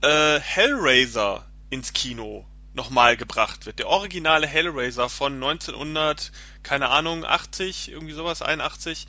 äh, 0.00 0.40
Hellraiser 0.40 1.46
ins 1.70 1.92
Kino 1.92 2.44
nochmal 2.74 3.16
gebracht 3.16 3.66
wird. 3.66 3.78
Der 3.78 3.88
originale 3.88 4.46
Hellraiser 4.46 5.08
von 5.08 5.34
1900, 5.34 6.32
keine 6.62 6.88
Ahnung, 6.88 7.24
80, 7.24 7.90
irgendwie 7.90 8.14
sowas, 8.14 8.42
81. 8.42 9.06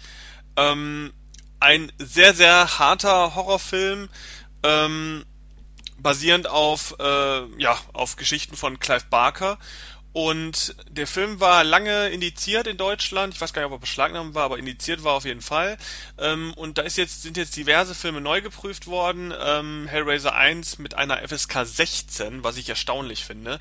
Ähm, 0.58 1.14
ein 1.60 1.92
sehr, 1.98 2.34
sehr 2.34 2.78
harter 2.80 3.36
Horrorfilm, 3.36 4.10
ähm, 4.64 5.26
basierend 5.98 6.48
auf, 6.48 6.96
äh, 7.00 7.62
ja, 7.62 7.78
auf 7.94 8.18
Geschichten 8.18 8.58
von 8.58 8.80
Clive 8.80 9.06
Barker 9.10 9.58
und 10.14 10.76
der 10.90 11.08
Film 11.08 11.40
war 11.40 11.64
lange 11.64 12.10
indiziert 12.10 12.68
in 12.68 12.78
Deutschland. 12.78 13.34
Ich 13.34 13.42
weiß 13.42 13.52
gar 13.52 13.64
nicht, 13.64 13.68
ob 13.68 13.78
er 13.78 13.80
beschlagnahmt 13.80 14.36
war, 14.36 14.44
aber 14.44 14.60
indiziert 14.60 15.04
war 15.04 15.14
auf 15.14 15.26
jeden 15.26 15.42
Fall. 15.42 15.76
Ähm, 16.20 16.54
und 16.54 16.78
da 16.78 16.84
ist 16.84 16.98
jetzt, 16.98 17.24
sind 17.24 17.36
jetzt 17.36 17.56
diverse 17.56 17.96
Filme 17.96 18.22
neu 18.22 18.42
geprüft 18.42 18.86
worden. 18.86 19.34
Ähm, 19.36 19.88
Hellraiser 19.88 20.36
1 20.36 20.78
mit 20.78 20.94
einer 20.94 21.28
FSK 21.28 21.66
16, 21.66 22.44
was 22.44 22.58
ich 22.58 22.70
erstaunlich 22.70 23.26
finde. 23.26 23.60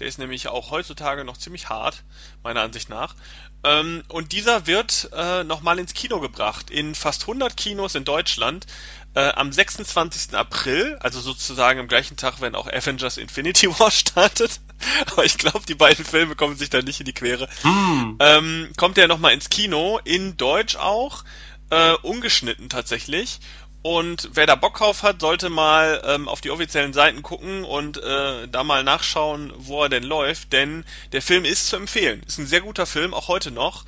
Der 0.00 0.08
ist 0.08 0.18
nämlich 0.18 0.48
auch 0.48 0.72
heutzutage 0.72 1.24
noch 1.24 1.36
ziemlich 1.36 1.68
hart, 1.68 2.02
meiner 2.42 2.62
Ansicht 2.62 2.88
nach. 2.88 3.14
Ähm, 3.62 4.02
und 4.08 4.32
dieser 4.32 4.66
wird 4.66 5.08
äh, 5.12 5.44
nochmal 5.44 5.78
ins 5.78 5.94
Kino 5.94 6.18
gebracht. 6.18 6.68
In 6.68 6.96
fast 6.96 7.22
100 7.22 7.56
Kinos 7.56 7.94
in 7.94 8.04
Deutschland. 8.04 8.66
Äh, 9.14 9.30
am 9.34 9.52
26. 9.52 10.34
April, 10.34 10.96
also 11.00 11.20
sozusagen 11.20 11.78
am 11.78 11.86
gleichen 11.86 12.16
Tag, 12.16 12.40
wenn 12.40 12.54
auch 12.54 12.66
Avengers 12.66 13.18
Infinity 13.18 13.68
War 13.78 13.90
startet. 13.92 14.58
Aber 15.12 15.24
ich 15.24 15.38
glaube, 15.38 15.62
die 15.66 15.74
beiden 15.74 16.04
Filme 16.04 16.34
kommen 16.34 16.56
sich 16.56 16.70
da 16.70 16.82
nicht 16.82 17.00
in 17.00 17.06
die 17.06 17.12
Quere. 17.12 17.48
Hm. 17.62 18.16
Ähm, 18.20 18.72
kommt 18.76 18.98
er 18.98 19.08
nochmal 19.08 19.32
ins 19.32 19.50
Kino, 19.50 20.00
in 20.04 20.36
Deutsch 20.36 20.76
auch, 20.76 21.24
äh, 21.70 21.92
ungeschnitten 22.02 22.68
tatsächlich. 22.68 23.40
Und 23.82 24.30
wer 24.34 24.46
da 24.46 24.54
Bock 24.54 24.78
drauf 24.78 25.02
hat, 25.02 25.20
sollte 25.20 25.50
mal 25.50 26.00
ähm, 26.06 26.28
auf 26.28 26.40
die 26.40 26.52
offiziellen 26.52 26.92
Seiten 26.92 27.22
gucken 27.22 27.64
und 27.64 27.96
äh, 27.98 28.46
da 28.46 28.62
mal 28.62 28.84
nachschauen, 28.84 29.52
wo 29.56 29.82
er 29.82 29.88
denn 29.88 30.04
läuft, 30.04 30.52
denn 30.52 30.84
der 31.10 31.20
Film 31.20 31.44
ist 31.44 31.66
zu 31.66 31.76
empfehlen. 31.76 32.22
Ist 32.24 32.38
ein 32.38 32.46
sehr 32.46 32.60
guter 32.60 32.86
Film, 32.86 33.12
auch 33.12 33.26
heute 33.26 33.50
noch. 33.50 33.84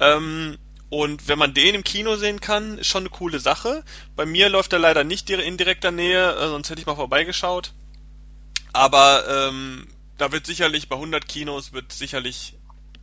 Ähm, 0.00 0.58
und 0.90 1.28
wenn 1.28 1.38
man 1.38 1.54
den 1.54 1.74
im 1.74 1.84
Kino 1.84 2.16
sehen 2.16 2.40
kann, 2.40 2.78
ist 2.78 2.88
schon 2.88 3.02
eine 3.02 3.10
coole 3.10 3.40
Sache. 3.40 3.84
Bei 4.16 4.26
mir 4.26 4.50
läuft 4.50 4.72
er 4.74 4.78
leider 4.78 5.02
nicht 5.02 5.30
in 5.30 5.56
direkter 5.56 5.92
Nähe, 5.92 6.34
äh, 6.34 6.48
sonst 6.48 6.68
hätte 6.68 6.80
ich 6.80 6.86
mal 6.86 6.94
vorbeigeschaut. 6.94 7.72
Aber 8.74 9.48
ähm, 9.48 9.86
da 10.18 10.32
wird 10.32 10.46
sicherlich 10.46 10.88
bei 10.88 10.96
100 10.96 11.26
Kinos 11.26 11.72
wird 11.72 11.92
sicherlich 11.92 12.54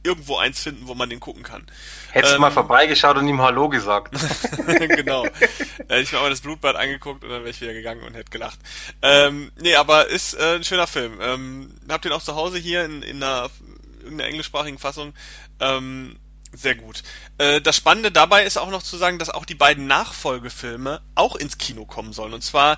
irgendwo 0.05 0.37
eins 0.37 0.59
finden, 0.59 0.87
wo 0.87 0.93
man 0.93 1.09
den 1.09 1.19
gucken 1.19 1.43
kann. 1.43 1.65
Hättest 2.11 2.35
ähm, 2.35 2.41
mal 2.41 2.51
vorbeigeschaut 2.51 3.17
und 3.17 3.27
ihm 3.27 3.41
Hallo 3.41 3.69
gesagt. 3.69 4.15
genau. 4.67 5.25
Hätte 5.25 6.01
ich 6.01 6.11
mir 6.11 6.19
mal 6.19 6.29
das 6.29 6.41
Blutbad 6.41 6.75
angeguckt 6.75 7.23
und 7.23 7.29
dann 7.31 7.39
wäre 7.39 7.49
ich 7.49 7.59
wieder 7.59 7.73
gegangen 7.73 8.03
und 8.03 8.13
hätte 8.13 8.29
gelacht. 8.29 8.59
Ähm, 9.01 9.51
nee, 9.59 9.75
aber 9.75 10.07
ist 10.07 10.35
äh, 10.35 10.55
ein 10.55 10.63
schöner 10.63 10.87
Film. 10.87 11.19
Ähm, 11.21 11.75
habt 11.89 12.05
den 12.05 12.11
auch 12.11 12.21
zu 12.21 12.35
Hause 12.35 12.59
hier 12.59 12.85
in, 12.85 13.01
in 13.01 13.21
einer, 13.21 13.49
irgendeiner 14.03 14.29
englischsprachigen 14.29 14.77
Fassung. 14.77 15.13
Ähm, 15.59 16.17
sehr 16.53 16.75
gut. 16.75 17.03
Äh, 17.37 17.59
das 17.61 17.75
Spannende 17.75 18.11
dabei 18.11 18.45
ist 18.45 18.57
auch 18.57 18.69
noch 18.69 18.83
zu 18.83 18.97
sagen, 18.97 19.19
dass 19.19 19.29
auch 19.29 19.45
die 19.45 19.55
beiden 19.55 19.87
Nachfolgefilme 19.87 21.01
auch 21.15 21.35
ins 21.35 21.57
Kino 21.57 21.85
kommen 21.85 22.13
sollen. 22.13 22.33
Und 22.33 22.43
zwar 22.43 22.77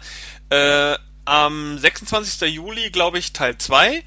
äh, 0.50 0.96
am 1.26 1.78
26. 1.78 2.54
Juli, 2.54 2.90
glaube 2.90 3.20
ich, 3.20 3.34
Teil 3.34 3.58
2 3.58 4.04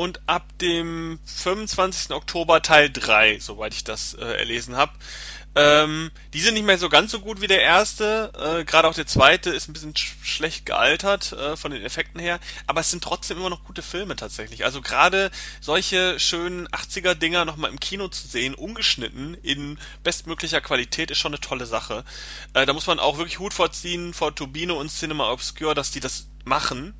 und 0.00 0.22
ab 0.26 0.46
dem 0.62 1.18
25. 1.26 2.12
Oktober 2.12 2.62
Teil 2.62 2.88
3, 2.88 3.38
soweit 3.38 3.74
ich 3.74 3.84
das 3.84 4.14
äh, 4.14 4.24
erlesen 4.24 4.74
habe. 4.74 4.92
Ähm, 5.54 6.10
die 6.32 6.40
sind 6.40 6.54
nicht 6.54 6.64
mehr 6.64 6.78
so 6.78 6.88
ganz 6.88 7.10
so 7.10 7.20
gut 7.20 7.42
wie 7.42 7.48
der 7.48 7.60
erste. 7.60 8.32
Äh, 8.34 8.64
Gerade 8.64 8.88
auch 8.88 8.94
der 8.94 9.06
zweite 9.06 9.50
ist 9.50 9.68
ein 9.68 9.74
bisschen 9.74 9.94
sch 9.94 10.14
schlecht 10.22 10.64
gealtert 10.64 11.32
äh, 11.32 11.54
von 11.54 11.70
den 11.70 11.84
Effekten 11.84 12.18
her, 12.18 12.40
aber 12.66 12.80
es 12.80 12.90
sind 12.90 13.04
trotzdem 13.04 13.36
immer 13.36 13.50
noch 13.50 13.64
gute 13.64 13.82
Filme 13.82 14.16
tatsächlich. 14.16 14.64
Also 14.64 14.80
gerade 14.80 15.30
solche 15.60 16.18
schönen 16.18 16.66
80er 16.68 17.12
Dinger 17.12 17.44
nochmal 17.44 17.70
im 17.70 17.78
Kino 17.78 18.08
zu 18.08 18.26
sehen, 18.26 18.54
ungeschnitten 18.54 19.34
in 19.42 19.78
bestmöglicher 20.02 20.62
Qualität, 20.62 21.10
ist 21.10 21.18
schon 21.18 21.34
eine 21.34 21.42
tolle 21.42 21.66
Sache. 21.66 22.06
Äh, 22.54 22.64
da 22.64 22.72
muss 22.72 22.86
man 22.86 23.00
auch 23.00 23.18
wirklich 23.18 23.38
Hut 23.38 23.52
vorziehen 23.52 24.14
vor 24.14 24.34
Turbino 24.34 24.80
und 24.80 24.88
Cinema 24.88 25.30
Obscure, 25.30 25.74
dass 25.74 25.90
die 25.90 26.00
das 26.00 26.26
machen. 26.46 26.94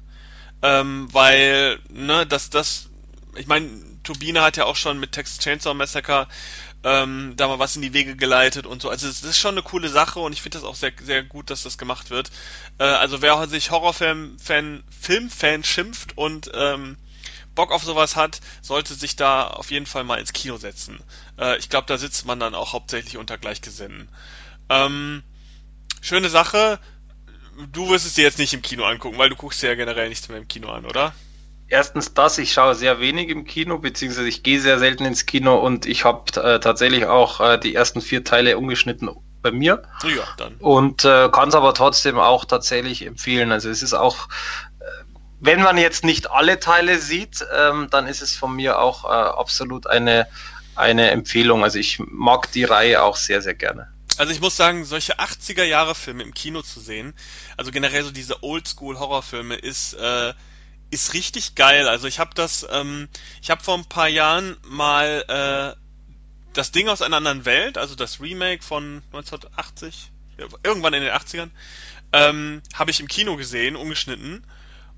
Ähm, 0.62 1.08
weil, 1.12 1.78
ne, 1.88 2.26
dass 2.26 2.50
das, 2.50 2.89
ich 3.36 3.46
meine, 3.46 3.68
Turbine 4.02 4.42
hat 4.42 4.56
ja 4.56 4.64
auch 4.64 4.76
schon 4.76 4.98
mit 4.98 5.12
Texas 5.12 5.38
Chainsaw 5.38 5.74
Massacre 5.74 6.28
ähm, 6.82 7.34
da 7.36 7.48
mal 7.48 7.58
was 7.58 7.76
in 7.76 7.82
die 7.82 7.92
Wege 7.92 8.16
geleitet 8.16 8.66
und 8.66 8.80
so. 8.80 8.88
Also 8.88 9.08
es 9.08 9.22
ist 9.22 9.38
schon 9.38 9.54
eine 9.54 9.62
coole 9.62 9.88
Sache 9.88 10.20
und 10.20 10.32
ich 10.32 10.42
finde 10.42 10.58
das 10.58 10.66
auch 10.66 10.74
sehr, 10.74 10.92
sehr 11.02 11.22
gut, 11.22 11.50
dass 11.50 11.62
das 11.62 11.78
gemacht 11.78 12.10
wird. 12.10 12.30
Äh, 12.78 12.84
also 12.84 13.22
wer 13.22 13.46
sich 13.48 13.70
Horrorfilm, 13.70 14.38
Fan, 14.38 14.82
Filmfan 14.98 15.64
schimpft 15.64 16.16
und 16.16 16.50
ähm, 16.54 16.96
Bock 17.54 17.72
auf 17.72 17.84
sowas 17.84 18.16
hat, 18.16 18.40
sollte 18.62 18.94
sich 18.94 19.16
da 19.16 19.46
auf 19.48 19.70
jeden 19.70 19.86
Fall 19.86 20.04
mal 20.04 20.20
ins 20.20 20.32
Kino 20.32 20.56
setzen. 20.56 20.98
Äh, 21.38 21.58
ich 21.58 21.68
glaube, 21.68 21.86
da 21.86 21.98
sitzt 21.98 22.24
man 22.24 22.40
dann 22.40 22.54
auch 22.54 22.72
hauptsächlich 22.72 23.18
unter 23.18 23.36
Gleichgesinnen. 23.36 24.08
Ähm, 24.70 25.22
schöne 26.00 26.30
Sache. 26.30 26.78
Du 27.72 27.90
wirst 27.90 28.06
es 28.06 28.14
dir 28.14 28.24
jetzt 28.24 28.38
nicht 28.38 28.54
im 28.54 28.62
Kino 28.62 28.84
angucken, 28.84 29.18
weil 29.18 29.28
du 29.28 29.36
guckst 29.36 29.62
dir 29.62 29.68
ja 29.68 29.74
generell 29.74 30.08
nichts 30.08 30.28
mehr 30.28 30.38
im 30.38 30.48
Kino 30.48 30.70
an, 30.70 30.86
oder? 30.86 31.12
Erstens 31.70 32.12
das, 32.12 32.36
ich 32.38 32.52
schaue 32.52 32.74
sehr 32.74 33.00
wenig 33.00 33.28
im 33.28 33.44
Kino, 33.44 33.78
beziehungsweise 33.78 34.28
ich 34.28 34.42
gehe 34.42 34.60
sehr 34.60 34.78
selten 34.78 35.04
ins 35.04 35.24
Kino 35.24 35.56
und 35.56 35.86
ich 35.86 36.04
habe 36.04 36.24
äh, 36.40 36.60
tatsächlich 36.60 37.06
auch 37.06 37.40
äh, 37.40 37.58
die 37.58 37.74
ersten 37.74 38.00
vier 38.00 38.24
Teile 38.24 38.58
umgeschnitten 38.58 39.08
bei 39.40 39.52
mir. 39.52 39.82
Ja, 40.04 40.24
dann. 40.36 40.56
Und 40.56 41.04
äh, 41.04 41.30
kann 41.30 41.48
es 41.48 41.54
aber 41.54 41.72
trotzdem 41.72 42.18
auch 42.18 42.44
tatsächlich 42.44 43.06
empfehlen. 43.06 43.52
Also 43.52 43.70
es 43.70 43.82
ist 43.82 43.94
auch, 43.94 44.28
äh, 44.80 44.84
wenn 45.40 45.62
man 45.62 45.78
jetzt 45.78 46.04
nicht 46.04 46.30
alle 46.30 46.60
Teile 46.60 46.98
sieht, 46.98 47.46
ähm, 47.56 47.88
dann 47.90 48.06
ist 48.06 48.20
es 48.20 48.36
von 48.36 48.54
mir 48.54 48.80
auch 48.80 49.04
äh, 49.04 49.08
absolut 49.08 49.86
eine, 49.86 50.26
eine 50.74 51.10
Empfehlung. 51.10 51.62
Also 51.62 51.78
ich 51.78 51.98
mag 52.00 52.52
die 52.52 52.64
Reihe 52.64 53.02
auch 53.02 53.16
sehr, 53.16 53.40
sehr 53.40 53.54
gerne. 53.54 53.88
Also 54.18 54.32
ich 54.32 54.40
muss 54.40 54.56
sagen, 54.56 54.84
solche 54.84 55.18
80er 55.18 55.64
Jahre 55.64 55.94
Filme 55.94 56.22
im 56.24 56.34
Kino 56.34 56.60
zu 56.60 56.80
sehen, 56.80 57.14
also 57.56 57.70
generell 57.70 58.02
so 58.02 58.10
diese 58.10 58.42
Oldschool 58.42 58.98
Horrorfilme 58.98 59.54
ist 59.54 59.94
äh, 59.94 60.34
ist 60.90 61.14
richtig 61.14 61.54
geil. 61.54 61.88
Also 61.88 62.06
ich 62.06 62.18
habe 62.18 62.34
das, 62.34 62.66
ähm, 62.70 63.08
ich 63.42 63.50
habe 63.50 63.62
vor 63.62 63.76
ein 63.76 63.84
paar 63.84 64.08
Jahren 64.08 64.56
mal 64.64 65.76
äh, 65.76 65.80
das 66.52 66.72
Ding 66.72 66.88
aus 66.88 67.02
einer 67.02 67.18
anderen 67.18 67.44
Welt, 67.44 67.78
also 67.78 67.94
das 67.94 68.20
Remake 68.20 68.62
von 68.62 69.02
1980, 69.12 70.10
irgendwann 70.62 70.94
in 70.94 71.02
den 71.02 71.12
80ern, 71.12 71.50
ähm, 72.12 72.62
habe 72.74 72.90
ich 72.90 73.00
im 73.00 73.08
Kino 73.08 73.36
gesehen, 73.36 73.76
ungeschnitten. 73.76 74.44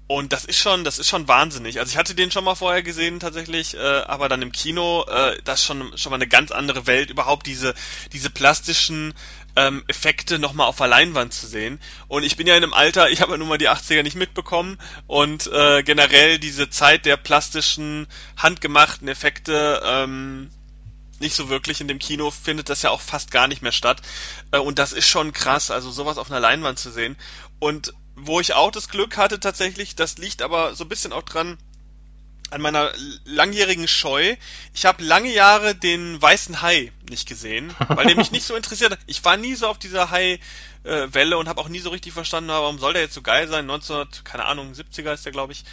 Und 0.08 0.32
das 0.32 0.44
ist 0.44 0.58
schon, 0.58 0.84
das 0.84 0.98
ist 0.98 1.08
schon 1.08 1.28
wahnsinnig. 1.28 1.78
Also 1.78 1.90
ich 1.90 1.96
hatte 1.96 2.14
den 2.14 2.30
schon 2.30 2.44
mal 2.44 2.54
vorher 2.54 2.82
gesehen 2.82 3.20
tatsächlich, 3.20 3.74
äh, 3.74 3.78
aber 3.78 4.28
dann 4.28 4.42
im 4.42 4.52
Kino, 4.52 5.04
äh, 5.08 5.40
das 5.44 5.60
ist 5.60 5.66
schon 5.66 5.96
schon 5.96 6.10
mal 6.10 6.16
eine 6.16 6.26
ganz 6.26 6.50
andere 6.50 6.86
Welt. 6.86 7.08
Überhaupt 7.08 7.46
diese 7.46 7.74
diese 8.12 8.28
plastischen 8.28 9.14
ähm, 9.56 9.84
Effekte 9.86 10.38
nochmal 10.38 10.66
auf 10.66 10.76
der 10.76 10.88
Leinwand 10.88 11.32
zu 11.32 11.46
sehen. 11.46 11.80
Und 12.08 12.22
ich 12.22 12.36
bin 12.36 12.46
ja 12.46 12.56
in 12.56 12.62
einem 12.62 12.74
Alter, 12.74 13.10
ich 13.10 13.20
habe 13.20 13.32
ja 13.32 13.38
nun 13.38 13.48
mal 13.48 13.58
die 13.58 13.68
80er 13.68 14.02
nicht 14.02 14.16
mitbekommen 14.16 14.78
und 15.06 15.46
äh, 15.52 15.82
generell 15.82 16.38
diese 16.38 16.70
Zeit 16.70 17.04
der 17.04 17.16
plastischen, 17.16 18.06
handgemachten 18.36 19.08
Effekte 19.08 19.82
ähm, 19.84 20.50
nicht 21.20 21.34
so 21.34 21.48
wirklich 21.48 21.80
in 21.80 21.88
dem 21.88 21.98
Kino 21.98 22.30
findet 22.30 22.68
das 22.68 22.82
ja 22.82 22.90
auch 22.90 23.00
fast 23.00 23.30
gar 23.30 23.48
nicht 23.48 23.62
mehr 23.62 23.72
statt. 23.72 24.02
Äh, 24.50 24.58
und 24.58 24.78
das 24.78 24.92
ist 24.92 25.08
schon 25.08 25.32
krass, 25.32 25.70
also 25.70 25.90
sowas 25.90 26.18
auf 26.18 26.30
einer 26.30 26.40
Leinwand 26.40 26.78
zu 26.78 26.90
sehen. 26.90 27.16
Und 27.58 27.94
wo 28.14 28.40
ich 28.40 28.54
auch 28.54 28.70
das 28.70 28.88
Glück 28.88 29.16
hatte 29.16 29.40
tatsächlich, 29.40 29.96
das 29.96 30.18
liegt 30.18 30.42
aber 30.42 30.74
so 30.74 30.84
ein 30.84 30.88
bisschen 30.88 31.12
auch 31.12 31.22
dran, 31.22 31.56
an 32.52 32.60
meiner 32.60 32.92
langjährigen 33.24 33.88
Scheu. 33.88 34.36
Ich 34.74 34.84
habe 34.84 35.02
lange 35.02 35.32
Jahre 35.32 35.74
den 35.74 36.20
weißen 36.20 36.60
Hai 36.60 36.92
nicht 37.08 37.26
gesehen, 37.26 37.74
weil 37.88 38.06
der 38.06 38.16
mich 38.16 38.30
nicht 38.32 38.46
so 38.46 38.54
interessiert. 38.54 38.98
Ich 39.06 39.24
war 39.24 39.36
nie 39.36 39.54
so 39.54 39.68
auf 39.68 39.78
dieser 39.78 40.10
Hai-Welle 40.10 41.38
und 41.38 41.48
habe 41.48 41.60
auch 41.60 41.68
nie 41.68 41.78
so 41.78 41.90
richtig 41.90 42.12
verstanden, 42.12 42.50
warum 42.50 42.78
soll 42.78 42.92
der 42.92 43.02
jetzt 43.02 43.14
so 43.14 43.22
geil 43.22 43.48
sein? 43.48 43.66
19, 43.66 44.06
keine 44.24 44.44
Ahnung, 44.44 44.72
70er 44.72 45.14
ist 45.14 45.24
der, 45.24 45.32
glaube 45.32 45.52
ich. 45.52 45.64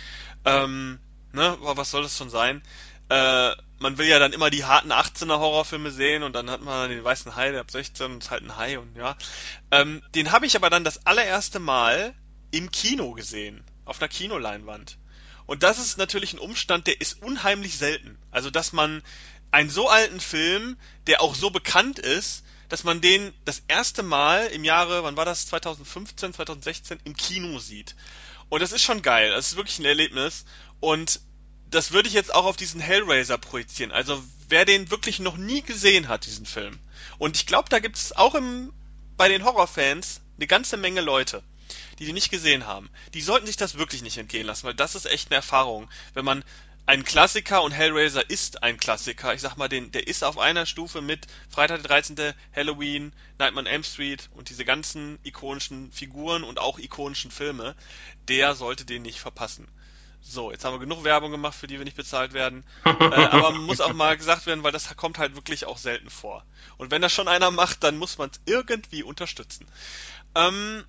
Ähm, 0.45 0.99
ne, 1.33 1.57
was 1.59 1.91
soll 1.91 2.03
das 2.03 2.17
schon 2.17 2.29
sein? 2.29 2.61
Äh, 3.09 3.51
man 3.79 3.97
will 3.97 4.07
ja 4.07 4.19
dann 4.19 4.33
immer 4.33 4.49
die 4.49 4.65
harten 4.65 4.91
18er 4.91 5.39
Horrorfilme 5.39 5.91
sehen 5.91 6.23
und 6.23 6.33
dann 6.33 6.49
hat 6.49 6.61
man 6.61 6.89
den 6.89 7.03
weißen 7.03 7.35
Hai, 7.35 7.51
der 7.51 7.61
ab 7.61 7.71
16 7.71 8.11
und 8.11 8.23
ist 8.23 8.31
halt 8.31 8.43
ein 8.43 8.55
Hai 8.55 8.79
und 8.79 8.95
ja. 8.95 9.17
Ähm, 9.71 10.01
den 10.15 10.31
habe 10.31 10.45
ich 10.45 10.55
aber 10.55 10.69
dann 10.69 10.83
das 10.83 11.05
allererste 11.05 11.59
Mal 11.59 12.13
im 12.51 12.71
Kino 12.71 13.11
gesehen, 13.13 13.63
auf 13.85 13.99
einer 13.99 14.07
Kinoleinwand. 14.07 14.97
Und 15.49 15.63
das 15.63 15.79
ist 15.79 15.97
natürlich 15.97 16.33
ein 16.33 16.39
Umstand, 16.39 16.85
der 16.85 17.01
ist 17.01 17.23
unheimlich 17.23 17.75
selten. 17.75 18.19
Also, 18.29 18.51
dass 18.51 18.71
man 18.71 19.01
einen 19.49 19.71
so 19.71 19.89
alten 19.89 20.19
Film, 20.19 20.77
der 21.07 21.23
auch 21.23 21.33
so 21.33 21.49
bekannt 21.49 21.97
ist, 21.97 22.43
dass 22.67 22.83
man 22.83 23.01
den 23.01 23.33
das 23.45 23.63
erste 23.67 24.03
Mal 24.03 24.45
im 24.45 24.63
Jahre, 24.63 25.01
wann 25.01 25.17
war 25.17 25.25
das, 25.25 25.47
2015, 25.47 26.35
2016, 26.35 26.99
im 27.03 27.15
Kino 27.15 27.57
sieht. 27.57 27.95
Und 28.49 28.61
das 28.61 28.71
ist 28.71 28.83
schon 28.83 29.01
geil. 29.01 29.31
Das 29.31 29.47
ist 29.47 29.55
wirklich 29.55 29.79
ein 29.79 29.85
Erlebnis. 29.85 30.45
Und 30.81 31.19
das 31.71 31.93
würde 31.93 32.09
ich 32.09 32.13
jetzt 32.13 32.31
auch 32.31 32.45
auf 32.45 32.55
diesen 32.55 32.79
Hellraiser 32.79 33.39
projizieren. 33.39 33.91
Also 33.91 34.23
wer 34.49 34.65
den 34.65 34.91
wirklich 34.91 35.17
noch 35.17 35.37
nie 35.37 35.63
gesehen 35.63 36.09
hat, 36.09 36.27
diesen 36.27 36.45
Film. 36.45 36.77
Und 37.17 37.37
ich 37.37 37.47
glaube, 37.47 37.69
da 37.69 37.79
gibt 37.79 37.95
es 37.95 38.15
auch 38.15 38.35
im, 38.35 38.71
bei 39.17 39.29
den 39.29 39.43
Horrorfans 39.43 40.21
eine 40.37 40.45
ganze 40.45 40.77
Menge 40.77 41.01
Leute, 41.01 41.41
die 41.99 42.05
die 42.05 42.13
nicht 42.13 42.31
gesehen 42.31 42.65
haben. 42.65 42.89
Die 43.13 43.21
sollten 43.21 43.45
sich 43.45 43.57
das 43.57 43.77
wirklich 43.77 44.01
nicht 44.01 44.17
entgehen 44.17 44.47
lassen, 44.47 44.65
weil 44.67 44.73
das 44.73 44.95
ist 44.95 45.05
echt 45.05 45.29
eine 45.29 45.37
Erfahrung. 45.37 45.89
Wenn 46.13 46.25
man 46.25 46.43
ein 46.89 47.03
Klassiker 47.03 47.61
und 47.61 47.71
Hellraiser 47.71 48.27
ist 48.31 48.63
ein 48.63 48.77
Klassiker. 48.77 49.35
Ich 49.35 49.41
sag 49.41 49.57
mal, 49.57 49.69
den, 49.69 49.91
der 49.91 50.07
ist 50.07 50.23
auf 50.23 50.39
einer 50.39 50.65
Stufe 50.65 51.01
mit 51.01 51.27
Freitag 51.47 51.83
der 51.83 52.01
13., 52.01 52.33
Halloween, 52.55 53.13
Nightmare 53.37 53.67
on 53.67 53.71
Elm 53.71 53.83
Street 53.83 54.27
und 54.33 54.49
diese 54.49 54.65
ganzen 54.65 55.19
ikonischen 55.23 55.91
Figuren 55.91 56.43
und 56.43 56.57
auch 56.57 56.79
ikonischen 56.79 57.29
Filme. 57.29 57.75
Der 58.27 58.55
sollte 58.55 58.85
den 58.85 59.03
nicht 59.03 59.19
verpassen. 59.19 59.67
So, 60.21 60.51
jetzt 60.51 60.65
haben 60.65 60.73
wir 60.73 60.79
genug 60.79 61.03
Werbung 61.03 61.29
gemacht, 61.29 61.53
für 61.53 61.67
die 61.67 61.77
wir 61.77 61.85
nicht 61.85 61.95
bezahlt 61.95 62.33
werden. 62.33 62.63
äh, 62.85 62.89
aber 62.89 63.51
muss 63.51 63.81
auch 63.81 63.93
mal 63.93 64.17
gesagt 64.17 64.47
werden, 64.47 64.63
weil 64.63 64.71
das 64.71 64.95
kommt 64.97 65.19
halt 65.19 65.35
wirklich 65.35 65.65
auch 65.65 65.77
selten 65.77 66.09
vor. 66.09 66.43
Und 66.77 66.89
wenn 66.89 67.03
das 67.03 67.13
schon 67.13 67.27
einer 67.27 67.51
macht, 67.51 67.83
dann 67.83 67.97
muss 67.97 68.17
man 68.17 68.31
es 68.31 68.41
irgendwie 68.45 69.03
unterstützen. 69.03 69.67
Ähm, 70.33 70.83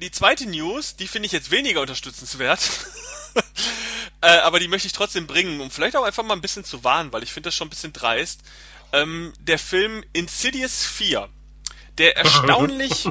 die 0.00 0.10
zweite 0.10 0.46
News, 0.46 0.96
die 0.96 1.08
finde 1.08 1.26
ich 1.26 1.32
jetzt 1.32 1.50
weniger 1.50 1.80
unterstützenswert. 1.80 2.60
äh, 4.20 4.38
aber 4.38 4.60
die 4.60 4.68
möchte 4.68 4.86
ich 4.86 4.92
trotzdem 4.92 5.26
bringen, 5.26 5.60
um 5.60 5.70
vielleicht 5.70 5.96
auch 5.96 6.04
einfach 6.04 6.22
mal 6.22 6.34
ein 6.34 6.40
bisschen 6.40 6.64
zu 6.64 6.84
warnen, 6.84 7.12
weil 7.12 7.22
ich 7.22 7.32
finde 7.32 7.48
das 7.48 7.54
schon 7.54 7.68
ein 7.68 7.70
bisschen 7.70 7.92
dreist. 7.92 8.40
Ähm, 8.92 9.32
der 9.40 9.58
Film 9.58 10.04
Insidious 10.12 10.84
4, 10.84 11.28
der 11.98 12.16
erstaunlich 12.16 13.08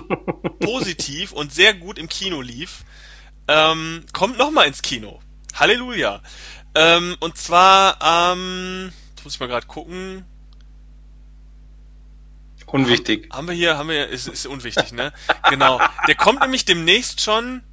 positiv 0.60 1.32
und 1.32 1.54
sehr 1.54 1.74
gut 1.74 1.98
im 1.98 2.10
Kino 2.10 2.42
lief, 2.42 2.86
ähm, 3.48 4.06
kommt 4.14 4.38
nochmal 4.38 4.68
ins 4.68 4.82
Kino. 4.82 5.22
Halleluja. 5.54 6.22
Ähm, 6.76 7.16
und 7.20 7.38
zwar, 7.38 8.34
ähm, 8.34 8.92
jetzt 9.10 9.24
muss 9.24 9.36
ich 9.36 9.40
mal 9.40 9.48
gerade 9.48 9.68
gucken. 9.68 10.26
Unwichtig. 12.76 13.30
Haben, 13.32 13.38
haben 13.38 13.48
wir 13.48 13.56
hier, 13.56 13.78
haben 13.78 13.90
wir, 13.90 14.10
ist, 14.10 14.28
ist 14.28 14.46
unwichtig, 14.46 14.92
ne? 14.92 15.14
genau. 15.50 15.80
Der 16.08 16.16
kommt 16.16 16.42
nämlich 16.42 16.66
demnächst 16.66 17.22
schon. 17.22 17.64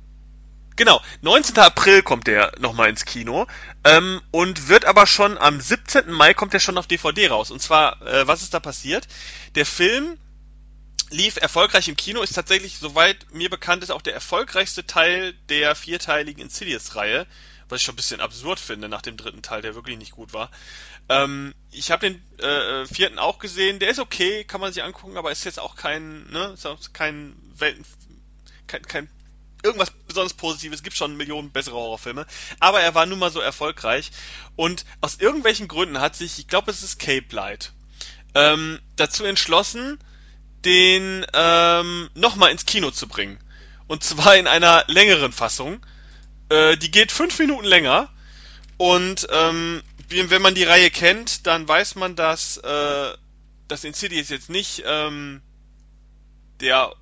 Genau, 0.76 1.02
19. 1.20 1.58
April 1.58 2.02
kommt 2.02 2.28
der 2.28 2.52
nochmal 2.60 2.88
ins 2.88 3.04
Kino 3.04 3.46
ähm, 3.84 4.22
und 4.30 4.68
wird 4.68 4.84
aber 4.84 5.06
schon 5.06 5.36
am 5.36 5.60
17. 5.60 6.10
Mai 6.10 6.34
kommt 6.34 6.54
der 6.54 6.60
schon 6.60 6.78
auf 6.78 6.86
DVD 6.86 7.28
raus. 7.28 7.50
Und 7.50 7.60
zwar, 7.60 8.00
äh, 8.02 8.26
was 8.26 8.42
ist 8.42 8.54
da 8.54 8.60
passiert? 8.60 9.06
Der 9.56 9.66
Film 9.66 10.16
lief 11.10 11.36
erfolgreich 11.36 11.88
im 11.88 11.96
Kino, 11.96 12.22
ist 12.22 12.34
tatsächlich, 12.34 12.78
soweit 12.78 13.26
mir 13.32 13.50
bekannt 13.50 13.82
ist, 13.82 13.90
auch 13.90 14.02
der 14.02 14.14
erfolgreichste 14.14 14.86
Teil 14.86 15.34
der 15.48 15.74
vierteiligen 15.74 16.42
Insidious-Reihe 16.42 17.26
was 17.72 17.80
ich 17.80 17.84
schon 17.84 17.94
ein 17.94 17.96
bisschen 17.96 18.20
absurd 18.20 18.60
finde 18.60 18.88
nach 18.88 19.02
dem 19.02 19.16
dritten 19.16 19.42
Teil, 19.42 19.62
der 19.62 19.74
wirklich 19.74 19.98
nicht 19.98 20.12
gut 20.12 20.32
war. 20.32 20.50
Ähm, 21.08 21.54
ich 21.70 21.90
habe 21.90 22.08
den 22.08 22.38
äh, 22.38 22.86
vierten 22.86 23.18
auch 23.18 23.38
gesehen, 23.38 23.78
der 23.78 23.88
ist 23.88 23.98
okay, 23.98 24.44
kann 24.44 24.60
man 24.60 24.72
sich 24.72 24.82
angucken, 24.82 25.16
aber 25.16 25.32
ist 25.32 25.44
jetzt 25.44 25.58
auch 25.58 25.74
kein, 25.74 26.30
ne, 26.30 26.52
ist 26.54 26.66
auch 26.66 26.78
kein 26.92 27.34
Welten, 27.56 27.84
kein, 28.66 28.82
kein 28.82 29.10
irgendwas 29.64 29.90
besonders 29.90 30.34
Positives, 30.34 30.78
es 30.78 30.82
gibt 30.82 30.96
schon 30.96 31.16
Millionen 31.16 31.50
bessere 31.50 31.76
Horrorfilme, 31.76 32.26
aber 32.60 32.80
er 32.80 32.94
war 32.94 33.06
nun 33.06 33.18
mal 33.18 33.30
so 33.30 33.40
erfolgreich 33.40 34.10
und 34.54 34.84
aus 35.00 35.16
irgendwelchen 35.16 35.68
Gründen 35.68 36.00
hat 36.00 36.14
sich, 36.16 36.38
ich 36.38 36.48
glaube 36.48 36.70
es 36.70 36.82
ist 36.82 36.98
Cape 36.98 37.34
Light, 37.34 37.72
ähm, 38.34 38.80
dazu 38.96 39.24
entschlossen, 39.24 39.98
den 40.64 41.24
ähm, 41.32 42.10
nochmal 42.14 42.50
ins 42.50 42.66
Kino 42.66 42.90
zu 42.90 43.08
bringen. 43.08 43.38
Und 43.88 44.04
zwar 44.04 44.36
in 44.36 44.46
einer 44.46 44.84
längeren 44.86 45.32
Fassung. 45.32 45.84
Äh, 46.52 46.76
die 46.76 46.90
geht 46.90 47.12
fünf 47.12 47.38
Minuten 47.38 47.64
länger. 47.64 48.10
Und 48.76 49.26
ähm, 49.30 49.82
wenn 50.08 50.42
man 50.42 50.54
die 50.54 50.64
Reihe 50.64 50.90
kennt, 50.90 51.46
dann 51.46 51.66
weiß 51.66 51.94
man, 51.94 52.14
dass 52.14 52.58
äh, 52.58 53.12
das 53.68 53.84
Insidious 53.84 54.28
jetzt 54.28 54.50
nicht 54.50 54.82
ähm, 54.84 55.40
der 56.60 56.92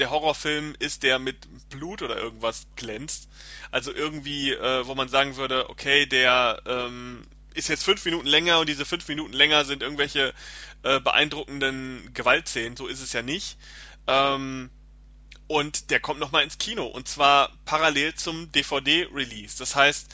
der 0.00 0.10
Horrorfilm 0.10 0.74
ist, 0.80 1.04
der 1.04 1.20
mit 1.20 1.36
Blut 1.70 2.02
oder 2.02 2.16
irgendwas 2.16 2.66
glänzt. 2.74 3.28
Also 3.70 3.92
irgendwie, 3.92 4.50
äh, 4.50 4.84
wo 4.86 4.96
man 4.96 5.08
sagen 5.08 5.36
würde, 5.36 5.70
okay, 5.70 6.04
der 6.06 6.60
ähm, 6.66 7.24
ist 7.54 7.68
jetzt 7.68 7.84
fünf 7.84 8.04
Minuten 8.04 8.26
länger 8.26 8.58
und 8.58 8.68
diese 8.68 8.84
fünf 8.84 9.06
Minuten 9.06 9.32
länger 9.32 9.64
sind 9.64 9.82
irgendwelche 9.82 10.34
äh, 10.82 10.98
beeindruckenden 10.98 12.10
Gewaltszenen. 12.12 12.76
So 12.76 12.88
ist 12.88 13.00
es 13.00 13.12
ja 13.12 13.22
nicht. 13.22 13.56
Ähm, 14.08 14.68
und 15.54 15.90
der 15.90 16.00
kommt 16.00 16.18
nochmal 16.18 16.42
ins 16.42 16.58
Kino 16.58 16.84
und 16.84 17.06
zwar 17.06 17.52
parallel 17.64 18.16
zum 18.16 18.50
DVD-Release. 18.50 19.56
Das 19.56 19.76
heißt, 19.76 20.12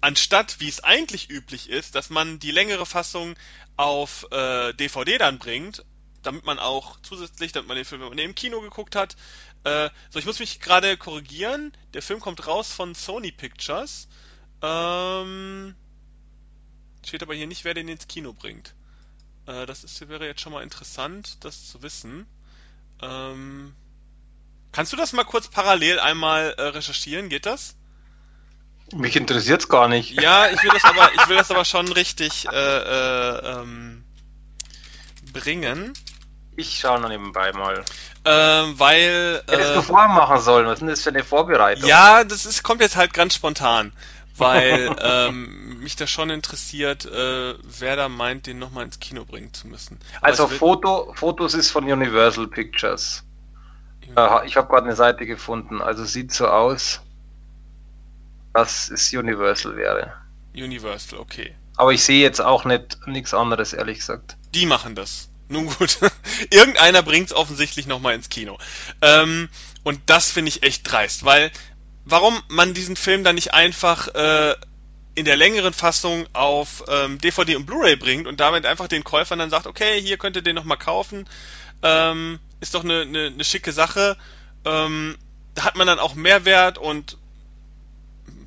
anstatt 0.00 0.58
wie 0.58 0.68
es 0.68 0.82
eigentlich 0.82 1.30
üblich 1.30 1.70
ist, 1.70 1.94
dass 1.94 2.10
man 2.10 2.40
die 2.40 2.50
längere 2.50 2.84
Fassung 2.84 3.36
auf 3.76 4.26
äh, 4.32 4.74
DVD 4.74 5.18
dann 5.18 5.38
bringt, 5.38 5.84
damit 6.24 6.44
man 6.46 6.58
auch 6.58 6.98
zusätzlich, 7.02 7.52
damit 7.52 7.68
man 7.68 7.76
den 7.76 7.84
Film 7.84 8.02
im 8.18 8.34
Kino 8.34 8.60
geguckt 8.60 8.96
hat. 8.96 9.14
Äh, 9.62 9.88
so, 10.10 10.18
ich 10.18 10.26
muss 10.26 10.40
mich 10.40 10.58
gerade 10.58 10.96
korrigieren. 10.96 11.72
Der 11.94 12.02
Film 12.02 12.18
kommt 12.18 12.44
raus 12.48 12.72
von 12.72 12.96
Sony 12.96 13.30
Pictures. 13.30 14.08
Ähm, 14.62 15.76
steht 17.06 17.22
aber 17.22 17.36
hier 17.36 17.46
nicht, 17.46 17.64
wer 17.64 17.74
den 17.74 17.86
ins 17.86 18.08
Kino 18.08 18.32
bringt. 18.32 18.74
Äh, 19.46 19.64
das 19.64 19.84
ist, 19.84 20.08
wäre 20.08 20.26
jetzt 20.26 20.40
schon 20.40 20.52
mal 20.52 20.64
interessant, 20.64 21.44
das 21.44 21.68
zu 21.68 21.82
wissen. 21.82 22.26
Ähm, 23.00 23.72
Kannst 24.76 24.92
du 24.92 24.98
das 24.98 25.14
mal 25.14 25.24
kurz 25.24 25.48
parallel 25.48 25.98
einmal 26.00 26.54
äh, 26.58 26.62
recherchieren? 26.64 27.30
Geht 27.30 27.46
das? 27.46 27.76
Mich 28.92 29.16
interessiert's 29.16 29.70
gar 29.70 29.88
nicht. 29.88 30.20
Ja, 30.20 30.50
ich 30.50 30.62
will 30.62 30.68
das 30.70 30.84
aber, 30.84 31.14
ich 31.14 31.28
will 31.30 31.36
das 31.38 31.50
aber 31.50 31.64
schon 31.64 31.90
richtig 31.90 32.46
äh, 32.52 32.76
äh, 32.76 33.52
ähm, 33.52 34.04
bringen. 35.32 35.94
Ich 36.56 36.78
schaue 36.78 37.00
noch 37.00 37.08
nebenbei 37.08 37.52
mal. 37.52 37.86
Ähm, 38.26 38.78
weil. 38.78 39.42
Hättest 39.48 39.70
äh, 39.70 39.74
du 39.76 39.80
vorher 39.80 40.08
machen 40.08 40.40
sollen. 40.40 40.66
Was 40.66 40.74
ist 40.74 40.80
denn 40.80 40.88
das 40.88 41.02
für 41.02 41.08
eine 41.08 41.24
Vorbereitung? 41.24 41.88
Ja, 41.88 42.22
das 42.24 42.44
ist, 42.44 42.62
kommt 42.62 42.82
jetzt 42.82 42.96
halt 42.96 43.14
ganz 43.14 43.34
spontan. 43.34 43.94
Weil 44.36 44.94
ähm, 45.00 45.78
mich 45.78 45.96
das 45.96 46.10
schon 46.10 46.28
interessiert, 46.28 47.06
äh, 47.06 47.54
wer 47.62 47.96
da 47.96 48.10
meint, 48.10 48.46
den 48.46 48.58
nochmal 48.58 48.84
ins 48.84 49.00
Kino 49.00 49.24
bringen 49.24 49.54
zu 49.54 49.68
müssen. 49.68 49.98
Aber 50.18 50.26
also 50.26 50.48
Foto, 50.48 51.14
Fotos 51.14 51.54
ist 51.54 51.70
von 51.70 51.90
Universal 51.90 52.46
Pictures. 52.46 53.25
Äh, 54.16 54.46
ich 54.46 54.56
habe 54.56 54.68
gerade 54.68 54.86
eine 54.86 54.96
Seite 54.96 55.26
gefunden, 55.26 55.80
also 55.80 56.04
sieht 56.04 56.32
so 56.32 56.48
aus. 56.48 57.00
dass 58.52 58.90
es 58.90 59.12
Universal 59.12 59.76
wäre. 59.76 60.14
Universal, 60.54 61.18
okay. 61.18 61.54
Aber 61.76 61.92
ich 61.92 62.02
sehe 62.02 62.22
jetzt 62.22 62.40
auch 62.40 62.64
nicht 62.64 63.06
nichts 63.06 63.34
anderes, 63.34 63.72
ehrlich 63.72 63.98
gesagt. 63.98 64.36
Die 64.54 64.66
machen 64.66 64.94
das. 64.94 65.28
Nun 65.48 65.66
gut. 65.66 65.98
Irgendeiner 66.50 67.02
bringt 67.02 67.28
es 67.28 67.36
offensichtlich 67.36 67.86
nochmal 67.86 68.14
ins 68.14 68.28
Kino. 68.30 68.58
Ähm, 69.02 69.48
und 69.84 70.00
das 70.06 70.30
finde 70.30 70.48
ich 70.48 70.62
echt 70.62 70.90
dreist, 70.90 71.24
weil 71.24 71.52
warum 72.04 72.40
man 72.48 72.74
diesen 72.74 72.96
Film 72.96 73.24
dann 73.24 73.34
nicht 73.34 73.52
einfach 73.52 74.08
äh, 74.14 74.54
in 75.14 75.24
der 75.24 75.36
längeren 75.36 75.72
Fassung 75.72 76.26
auf 76.32 76.84
ähm, 76.88 77.18
DVD 77.18 77.56
und 77.56 77.66
Blu-ray 77.66 77.96
bringt 77.96 78.26
und 78.26 78.40
damit 78.40 78.66
einfach 78.66 78.88
den 78.88 79.04
Käufern 79.04 79.38
dann 79.38 79.50
sagt, 79.50 79.66
okay, 79.66 80.00
hier 80.00 80.18
könnt 80.18 80.36
ihr 80.36 80.42
den 80.42 80.56
nochmal 80.56 80.78
kaufen, 80.78 81.28
ähm, 81.86 82.40
ist 82.60 82.74
doch 82.74 82.84
eine, 82.84 83.02
eine, 83.02 83.26
eine 83.26 83.44
schicke 83.44 83.72
Sache. 83.72 84.16
Ähm, 84.64 85.16
da 85.54 85.64
hat 85.64 85.76
man 85.76 85.86
dann 85.86 86.00
auch 86.00 86.14
Mehrwert 86.14 86.78
und 86.78 87.16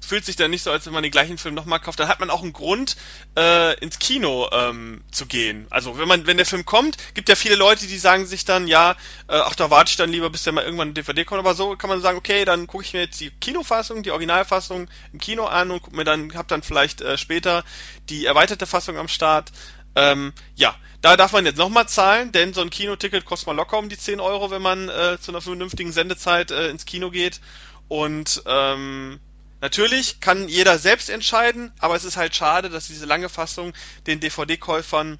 fühlt 0.05 0.25
sich 0.25 0.35
dann 0.35 0.49
nicht 0.49 0.63
so, 0.63 0.71
als 0.71 0.85
wenn 0.85 0.93
man 0.93 1.03
den 1.03 1.11
gleichen 1.11 1.37
Film 1.37 1.53
nochmal 1.53 1.79
kauft. 1.79 1.99
Dann 1.99 2.07
hat 2.07 2.19
man 2.19 2.29
auch 2.29 2.41
einen 2.41 2.51
Grund, 2.51 2.97
äh, 3.37 3.77
ins 3.79 3.99
Kino 3.99 4.49
ähm, 4.51 5.03
zu 5.11 5.27
gehen. 5.27 5.67
Also 5.69 5.97
wenn 5.99 6.07
man, 6.07 6.25
wenn 6.25 6.37
der 6.37 6.47
Film 6.47 6.65
kommt, 6.65 6.97
gibt 7.13 7.29
ja 7.29 7.35
viele 7.35 7.55
Leute, 7.55 7.85
die 7.85 7.97
sagen 7.97 8.25
sich 8.25 8.43
dann, 8.43 8.67
ja, 8.67 8.91
äh, 9.27 9.35
ach, 9.35 9.55
da 9.55 9.69
warte 9.69 9.91
ich 9.91 9.97
dann 9.97 10.09
lieber, 10.11 10.29
bis 10.29 10.43
der 10.43 10.53
mal 10.53 10.63
irgendwann 10.63 10.89
ein 10.89 10.93
DVD 10.95 11.25
kommt. 11.25 11.39
Aber 11.39 11.53
so 11.53 11.75
kann 11.75 11.89
man 11.89 12.01
sagen, 12.01 12.17
okay, 12.17 12.43
dann 12.43 12.65
gucke 12.65 12.83
ich 12.83 12.93
mir 12.93 13.01
jetzt 13.01 13.19
die 13.19 13.29
Kinofassung, 13.29 14.01
die 14.01 14.11
Originalfassung 14.11 14.89
im 15.13 15.19
Kino 15.19 15.45
an 15.45 15.69
und 15.69 15.83
guck 15.83 15.93
mir 15.93 16.05
dann, 16.05 16.33
hab 16.33 16.47
dann 16.47 16.63
vielleicht 16.63 17.01
äh, 17.01 17.17
später 17.17 17.63
die 18.09 18.25
erweiterte 18.25 18.65
Fassung 18.65 18.97
am 18.97 19.07
Start. 19.07 19.51
Ähm, 19.95 20.33
ja, 20.55 20.75
da 21.01 21.17
darf 21.17 21.31
man 21.31 21.45
jetzt 21.45 21.57
nochmal 21.57 21.87
zahlen, 21.87 22.31
denn 22.31 22.53
so 22.53 22.61
ein 22.61 22.69
Kinoticket 22.69 23.25
kostet 23.25 23.47
mal 23.47 23.55
locker 23.55 23.77
um 23.77 23.89
die 23.89 23.97
10 23.97 24.19
Euro, 24.19 24.51
wenn 24.51 24.61
man 24.61 24.89
äh, 24.89 25.17
zu 25.19 25.31
einer 25.31 25.41
vernünftigen 25.41 25.91
Sendezeit 25.91 26.51
äh, 26.51 26.69
ins 26.69 26.85
Kino 26.85 27.09
geht. 27.09 27.41
Und 27.87 28.43
ähm, 28.45 29.19
Natürlich 29.61 30.21
kann 30.21 30.47
jeder 30.47 30.77
selbst 30.79 31.09
entscheiden, 31.09 31.73
aber 31.79 31.95
es 31.95 32.05
ist 32.05 32.15
halt 32.15 32.33
schade, 32.35 32.69
dass 32.69 32.87
diese 32.87 33.05
lange 33.05 33.27
Fassung 33.27 33.73
den 34.07 34.21
DVD-Käufern 34.21 35.19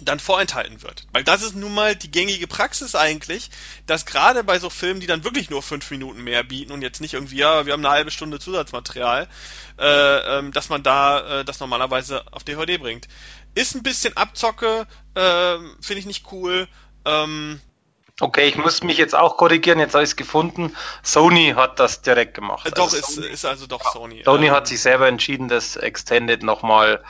dann 0.00 0.20
vorenthalten 0.20 0.82
wird. 0.82 1.06
Weil 1.12 1.24
das 1.24 1.42
ist 1.42 1.56
nun 1.56 1.74
mal 1.74 1.94
die 1.94 2.10
gängige 2.10 2.46
Praxis 2.46 2.94
eigentlich, 2.94 3.50
dass 3.86 4.06
gerade 4.06 4.44
bei 4.44 4.58
so 4.58 4.70
Filmen, 4.70 5.00
die 5.00 5.06
dann 5.06 5.24
wirklich 5.24 5.50
nur 5.50 5.62
fünf 5.62 5.90
Minuten 5.90 6.22
mehr 6.22 6.42
bieten 6.44 6.72
und 6.72 6.80
jetzt 6.80 7.00
nicht 7.00 7.14
irgendwie, 7.14 7.36
ja, 7.36 7.66
wir 7.66 7.72
haben 7.72 7.84
eine 7.84 7.94
halbe 7.94 8.10
Stunde 8.10 8.38
Zusatzmaterial, 8.38 9.28
äh, 9.78 10.38
ähm, 10.38 10.52
dass 10.52 10.68
man 10.68 10.82
da 10.82 11.40
äh, 11.40 11.44
das 11.44 11.60
normalerweise 11.60 12.32
auf 12.32 12.44
DVD 12.44 12.78
bringt. 12.78 13.08
Ist 13.54 13.74
ein 13.74 13.82
bisschen 13.82 14.16
Abzocke, 14.16 14.86
äh, 15.14 15.58
finde 15.80 15.98
ich 15.98 16.06
nicht 16.06 16.26
cool. 16.32 16.68
Ähm, 17.04 17.60
Okay, 18.22 18.46
ich 18.46 18.56
muss 18.56 18.82
mich 18.82 18.98
jetzt 18.98 19.14
auch 19.14 19.38
korrigieren, 19.38 19.78
jetzt 19.78 19.94
habe 19.94 20.04
ich 20.04 20.10
es 20.10 20.16
gefunden. 20.16 20.76
Sony 21.02 21.54
hat 21.56 21.80
das 21.80 22.02
direkt 22.02 22.34
gemacht. 22.34 22.66
Äh, 22.66 22.70
doch, 22.70 22.84
also 22.84 22.98
ist, 22.98 23.14
Sony, 23.14 23.26
ist 23.28 23.44
also 23.46 23.66
doch 23.66 23.92
Sony. 23.92 24.22
Sony 24.24 24.48
ähm, 24.48 24.52
hat 24.52 24.66
sich 24.66 24.82
selber 24.82 25.08
entschieden, 25.08 25.48
das 25.48 25.76
Extended 25.76 26.42
nochmal 26.42 27.02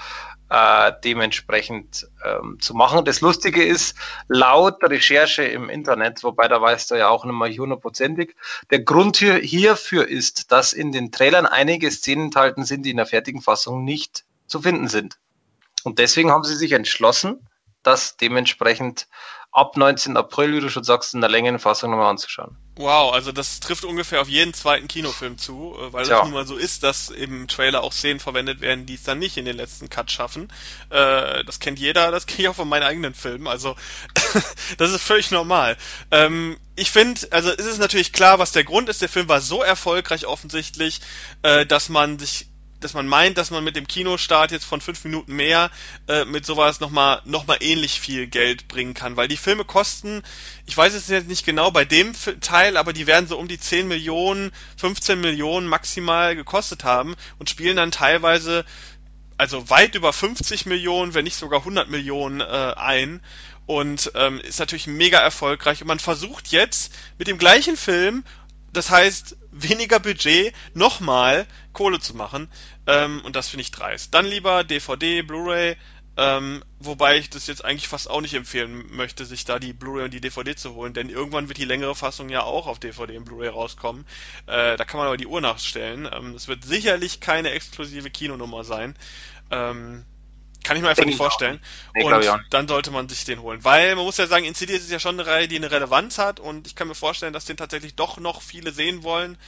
äh, 0.50 0.92
dementsprechend 1.02 2.08
ähm, 2.24 2.58
zu 2.60 2.74
machen. 2.74 3.04
Das 3.04 3.20
Lustige 3.20 3.64
ist, 3.64 3.96
laut 4.28 4.82
Recherche 4.84 5.42
im 5.42 5.68
Internet, 5.68 6.22
wobei 6.22 6.46
da 6.46 6.60
weißt 6.60 6.92
du 6.92 6.94
ja 6.94 7.08
auch 7.08 7.24
nicht 7.24 7.34
mal 7.34 7.50
hundertprozentig, 7.50 8.36
der 8.70 8.80
Grund 8.80 9.16
hier, 9.16 9.34
hierfür 9.34 10.06
ist, 10.06 10.52
dass 10.52 10.72
in 10.72 10.92
den 10.92 11.10
Trailern 11.10 11.46
einige 11.46 11.90
Szenen 11.90 12.26
enthalten 12.26 12.64
sind, 12.64 12.84
die 12.84 12.90
in 12.90 12.98
der 12.98 13.06
fertigen 13.06 13.42
Fassung 13.42 13.84
nicht 13.84 14.24
zu 14.46 14.60
finden 14.60 14.86
sind. 14.88 15.18
Und 15.84 15.98
deswegen 15.98 16.30
haben 16.30 16.44
sie 16.44 16.56
sich 16.56 16.72
entschlossen, 16.72 17.48
das 17.82 18.16
dementsprechend 18.16 19.06
ab 19.52 19.76
19. 19.76 20.16
April, 20.16 20.54
wie 20.54 20.60
du 20.60 20.68
schon 20.68 20.84
sagst, 20.84 21.14
in 21.14 21.20
der 21.20 21.30
Längenfassung 21.30 21.90
nochmal 21.90 22.10
anzuschauen. 22.10 22.56
Wow, 22.76 23.12
also 23.12 23.32
das 23.32 23.60
trifft 23.60 23.84
ungefähr 23.84 24.20
auf 24.20 24.28
jeden 24.28 24.54
zweiten 24.54 24.86
Kinofilm 24.86 25.38
zu, 25.38 25.76
äh, 25.78 25.92
weil 25.92 26.04
es 26.04 26.08
nun 26.08 26.32
mal 26.32 26.46
so 26.46 26.56
ist, 26.56 26.82
dass 26.82 27.10
im 27.10 27.48
Trailer 27.48 27.82
auch 27.82 27.92
Szenen 27.92 28.20
verwendet 28.20 28.60
werden, 28.60 28.86
die 28.86 28.94
es 28.94 29.02
dann 29.02 29.18
nicht 29.18 29.36
in 29.36 29.44
den 29.44 29.56
letzten 29.56 29.90
Cut 29.90 30.10
schaffen. 30.10 30.52
Äh, 30.88 31.44
das 31.44 31.58
kennt 31.58 31.78
jeder, 31.78 32.10
das 32.10 32.26
kenne 32.26 32.42
ich 32.42 32.48
auch 32.48 32.54
von 32.54 32.68
meinen 32.68 32.84
eigenen 32.84 33.12
Filmen, 33.12 33.48
also 33.48 33.74
das 34.78 34.92
ist 34.92 35.02
völlig 35.02 35.30
normal. 35.30 35.76
Ähm, 36.10 36.58
ich 36.76 36.90
finde, 36.90 37.20
also 37.32 37.50
ist 37.50 37.66
es 37.66 37.78
natürlich 37.78 38.12
klar, 38.12 38.38
was 38.38 38.52
der 38.52 38.64
Grund 38.64 38.88
ist. 38.88 39.02
Der 39.02 39.08
Film 39.08 39.28
war 39.28 39.40
so 39.40 39.62
erfolgreich 39.62 40.26
offensichtlich, 40.26 41.00
äh, 41.42 41.66
dass 41.66 41.88
man 41.88 42.18
sich 42.18 42.49
dass 42.80 42.94
man 42.94 43.06
meint, 43.06 43.38
dass 43.38 43.50
man 43.50 43.64
mit 43.64 43.76
dem 43.76 43.86
Kinostart 43.86 44.50
jetzt 44.50 44.64
von 44.64 44.80
fünf 44.80 45.04
Minuten 45.04 45.34
mehr 45.34 45.70
äh, 46.08 46.24
mit 46.24 46.44
sowas 46.44 46.80
nochmal 46.80 47.22
noch 47.24 47.46
mal 47.46 47.58
ähnlich 47.60 48.00
viel 48.00 48.26
Geld 48.26 48.68
bringen 48.68 48.94
kann. 48.94 49.16
Weil 49.16 49.28
die 49.28 49.36
Filme 49.36 49.64
kosten, 49.64 50.22
ich 50.66 50.76
weiß 50.76 50.94
es 50.94 51.08
jetzt 51.08 51.28
nicht 51.28 51.44
genau 51.44 51.70
bei 51.70 51.84
dem 51.84 52.12
Teil, 52.40 52.76
aber 52.76 52.92
die 52.92 53.06
werden 53.06 53.28
so 53.28 53.38
um 53.38 53.48
die 53.48 53.60
10 53.60 53.88
Millionen, 53.88 54.52
15 54.76 55.20
Millionen 55.20 55.66
maximal 55.66 56.34
gekostet 56.34 56.84
haben 56.84 57.14
und 57.38 57.50
spielen 57.50 57.76
dann 57.76 57.90
teilweise 57.90 58.64
also 59.36 59.70
weit 59.70 59.94
über 59.94 60.12
50 60.12 60.66
Millionen, 60.66 61.14
wenn 61.14 61.24
nicht 61.24 61.36
sogar 61.36 61.60
100 61.60 61.88
Millionen 61.88 62.42
äh, 62.42 62.74
ein 62.76 63.22
und 63.70 64.10
ähm, 64.16 64.40
ist 64.40 64.58
natürlich 64.58 64.86
mega 64.86 65.18
erfolgreich 65.18 65.80
und 65.80 65.86
man 65.86 65.98
versucht 66.00 66.48
jetzt 66.48 66.92
mit 67.18 67.28
dem 67.28 67.38
gleichen 67.38 67.76
Film 67.76 68.24
das 68.72 68.90
heißt, 68.90 69.36
weniger 69.50 69.98
Budget, 69.98 70.54
nochmal 70.74 71.46
Kohle 71.72 72.00
zu 72.00 72.16
machen. 72.16 72.50
Ähm, 72.86 73.20
und 73.24 73.36
das 73.36 73.48
finde 73.48 73.62
ich 73.62 73.70
dreist. 73.70 74.14
Dann 74.14 74.26
lieber 74.26 74.64
DVD, 74.64 75.22
Blu-ray, 75.22 75.76
ähm, 76.16 76.62
wobei 76.78 77.18
ich 77.18 77.30
das 77.30 77.46
jetzt 77.46 77.64
eigentlich 77.64 77.88
fast 77.88 78.10
auch 78.10 78.20
nicht 78.20 78.34
empfehlen 78.34 78.94
möchte, 78.94 79.24
sich 79.24 79.44
da 79.44 79.58
die 79.58 79.72
Blu-ray 79.72 80.04
und 80.04 80.12
die 80.12 80.20
DVD 80.20 80.54
zu 80.54 80.74
holen, 80.74 80.92
denn 80.92 81.08
irgendwann 81.08 81.48
wird 81.48 81.58
die 81.58 81.64
längere 81.64 81.94
Fassung 81.94 82.28
ja 82.28 82.42
auch 82.42 82.66
auf 82.66 82.78
DVD 82.78 83.16
und 83.16 83.24
Blu-ray 83.24 83.48
rauskommen. 83.48 84.04
Äh, 84.46 84.76
da 84.76 84.84
kann 84.84 84.98
man 84.98 85.06
aber 85.06 85.16
die 85.16 85.26
Uhr 85.26 85.40
nachstellen. 85.40 86.08
Ähm, 86.12 86.34
es 86.34 86.48
wird 86.48 86.64
sicherlich 86.64 87.20
keine 87.20 87.50
exklusive 87.52 88.10
Kinonummer 88.10 88.64
sein. 88.64 88.96
Ähm, 89.50 90.04
kann 90.64 90.76
ich 90.76 90.82
mir 90.82 90.90
einfach 90.90 91.04
nicht 91.04 91.16
vorstellen. 91.16 91.60
Nee, 91.94 92.04
und 92.04 92.44
dann 92.50 92.68
sollte 92.68 92.90
man 92.90 93.08
sich 93.08 93.24
den 93.24 93.40
holen. 93.40 93.64
Weil 93.64 93.96
man 93.96 94.04
muss 94.04 94.16
ja 94.16 94.26
sagen, 94.26 94.44
Insidious 94.44 94.82
ist 94.82 94.90
ja 94.90 94.98
schon 94.98 95.18
eine 95.18 95.28
Reihe, 95.28 95.48
die 95.48 95.56
eine 95.56 95.70
Relevanz 95.70 96.18
hat 96.18 96.40
und 96.40 96.66
ich 96.66 96.74
kann 96.74 96.88
mir 96.88 96.94
vorstellen, 96.94 97.32
dass 97.32 97.44
den 97.44 97.56
tatsächlich 97.56 97.94
doch 97.94 98.18
noch 98.18 98.42
viele 98.42 98.72
sehen 98.72 99.02
wollen. 99.02 99.38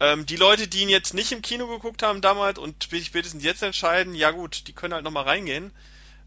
Ähm, 0.00 0.26
die 0.26 0.36
Leute, 0.36 0.68
die 0.68 0.82
ihn 0.82 0.88
jetzt 0.88 1.14
nicht 1.14 1.32
im 1.32 1.42
Kino 1.42 1.66
geguckt 1.66 2.02
haben 2.02 2.20
damals 2.20 2.58
und 2.58 2.84
spätestens 2.84 3.44
jetzt 3.44 3.62
entscheiden, 3.62 4.14
ja 4.14 4.30
gut, 4.30 4.66
die 4.66 4.72
können 4.72 4.94
halt 4.94 5.04
nochmal 5.04 5.24
reingehen. 5.24 5.72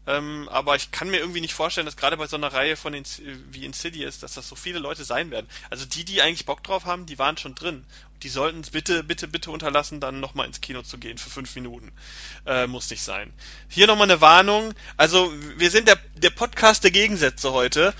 Ähm, 0.06 0.48
aber 0.50 0.76
ich 0.76 0.92
kann 0.92 1.10
mir 1.10 1.18
irgendwie 1.18 1.40
nicht 1.40 1.54
vorstellen, 1.54 1.86
dass 1.86 1.96
gerade 1.96 2.16
bei 2.16 2.26
so 2.26 2.36
einer 2.36 2.52
Reihe 2.52 2.76
von 2.76 2.94
Ins 2.94 3.20
wie 3.50 3.64
Insidious, 3.64 4.20
dass 4.20 4.34
das 4.34 4.48
so 4.48 4.54
viele 4.54 4.78
Leute 4.78 5.04
sein 5.04 5.30
werden. 5.30 5.48
Also 5.68 5.84
die, 5.84 6.04
die 6.04 6.22
eigentlich 6.22 6.46
Bock 6.46 6.62
drauf 6.62 6.84
haben, 6.84 7.06
die 7.06 7.18
waren 7.18 7.36
schon 7.36 7.54
drin. 7.54 7.84
Die 8.22 8.28
sollten 8.28 8.60
es 8.60 8.70
bitte, 8.70 9.02
bitte, 9.02 9.28
bitte 9.28 9.50
unterlassen, 9.50 10.00
dann 10.00 10.20
nochmal 10.20 10.46
ins 10.46 10.60
Kino 10.60 10.82
zu 10.82 10.96
gehen 10.98 11.18
für 11.18 11.28
fünf 11.28 11.54
Minuten. 11.56 11.92
Äh, 12.46 12.66
muss 12.66 12.88
nicht 12.88 13.02
sein. 13.02 13.32
Hier 13.68 13.86
nochmal 13.86 14.10
eine 14.10 14.20
Warnung. 14.20 14.74
Also 14.96 15.32
wir 15.56 15.70
sind 15.70 15.88
der, 15.88 15.98
der 16.14 16.30
Podcast 16.30 16.84
der 16.84 16.92
Gegensätze 16.92 17.52
heute. 17.52 17.92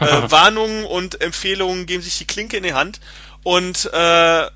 Äh, 0.00 0.04
Warnungen 0.30 0.84
und 0.84 1.20
Empfehlungen 1.20 1.86
geben 1.86 2.02
sich 2.02 2.18
die 2.18 2.26
Klinke 2.26 2.56
in 2.56 2.64
die 2.64 2.74
Hand. 2.74 3.00
Und 3.44 3.86
äh, 3.92 4.50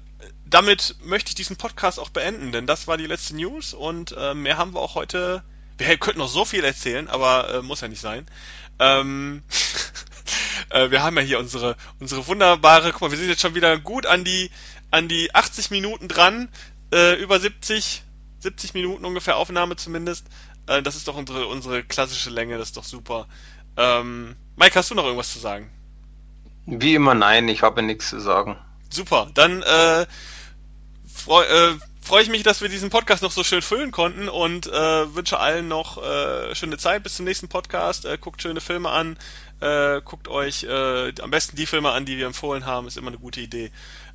damit 0.44 0.96
möchte 1.02 1.30
ich 1.30 1.34
diesen 1.34 1.56
Podcast 1.56 1.98
auch 1.98 2.10
beenden, 2.10 2.52
denn 2.52 2.66
das 2.66 2.86
war 2.86 2.96
die 2.96 3.06
letzte 3.06 3.34
News 3.34 3.74
und 3.74 4.14
äh, 4.16 4.34
mehr 4.34 4.58
haben 4.58 4.74
wir 4.74 4.80
auch 4.80 4.94
heute 4.94 5.42
wir 5.78 5.96
könnten 5.98 6.20
noch 6.20 6.28
so 6.28 6.44
viel 6.44 6.64
erzählen, 6.64 7.08
aber 7.08 7.54
äh, 7.54 7.62
muss 7.62 7.80
ja 7.80 7.88
nicht 7.88 8.00
sein. 8.00 8.26
Ähm, 8.78 9.42
äh, 10.70 10.90
wir 10.90 11.02
haben 11.02 11.16
ja 11.16 11.22
hier 11.22 11.38
unsere 11.38 11.76
unsere 12.00 12.26
wunderbare, 12.26 12.92
guck 12.92 13.02
mal, 13.02 13.10
wir 13.10 13.18
sind 13.18 13.28
jetzt 13.28 13.42
schon 13.42 13.54
wieder 13.54 13.78
gut 13.78 14.06
an 14.06 14.24
die 14.24 14.50
an 14.90 15.08
die 15.08 15.34
80 15.34 15.70
Minuten 15.70 16.08
dran, 16.08 16.48
äh, 16.92 17.14
über 17.14 17.40
70 17.40 18.02
70 18.40 18.74
Minuten 18.74 19.04
ungefähr 19.04 19.36
Aufnahme 19.36 19.76
zumindest. 19.76 20.26
Äh, 20.66 20.82
das 20.82 20.96
ist 20.96 21.08
doch 21.08 21.16
unsere 21.16 21.46
unsere 21.46 21.82
klassische 21.82 22.30
Länge, 22.30 22.58
das 22.58 22.68
ist 22.68 22.76
doch 22.76 22.84
super. 22.84 23.26
Ähm, 23.76 24.36
Mike, 24.56 24.74
hast 24.74 24.90
du 24.90 24.94
noch 24.94 25.04
irgendwas 25.04 25.32
zu 25.32 25.38
sagen? 25.38 25.70
Wie 26.66 26.94
immer 26.94 27.14
nein, 27.14 27.48
ich 27.48 27.62
habe 27.62 27.82
nichts 27.82 28.10
zu 28.10 28.20
sagen. 28.20 28.56
Super, 28.90 29.28
dann 29.34 29.62
äh, 29.62 30.06
freu, 31.06 31.42
äh, 31.42 31.74
freue 32.06 32.22
ich 32.22 32.28
mich, 32.28 32.44
dass 32.44 32.60
wir 32.62 32.68
diesen 32.68 32.88
Podcast 32.88 33.22
noch 33.22 33.32
so 33.32 33.42
schön 33.42 33.62
füllen 33.62 33.90
konnten 33.90 34.28
und 34.28 34.68
äh, 34.68 35.14
wünsche 35.14 35.40
allen 35.40 35.66
noch 35.66 36.02
äh, 36.02 36.54
schöne 36.54 36.78
Zeit 36.78 37.02
bis 37.02 37.16
zum 37.16 37.24
nächsten 37.24 37.48
Podcast. 37.48 38.04
Äh, 38.04 38.16
guckt 38.16 38.40
schöne 38.40 38.60
Filme 38.60 38.90
an, 38.90 39.18
äh, 39.60 40.00
guckt 40.02 40.28
euch 40.28 40.62
äh, 40.62 41.12
am 41.20 41.30
besten 41.30 41.56
die 41.56 41.66
Filme 41.66 41.90
an, 41.90 42.04
die 42.04 42.16
wir 42.16 42.26
empfohlen 42.26 42.64
haben, 42.64 42.86
ist 42.86 42.96
immer 42.96 43.08
eine 43.08 43.18
gute 43.18 43.40
Idee. 43.40 43.72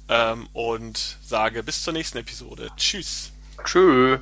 Ähm, 0.07 0.47
und 0.53 1.18
sage 1.22 1.63
bis 1.63 1.84
zur 1.84 1.91
nächsten 1.91 2.18
Episode. 2.18 2.69
Tschüss. 2.77 3.31
Tschüss. 3.65 4.19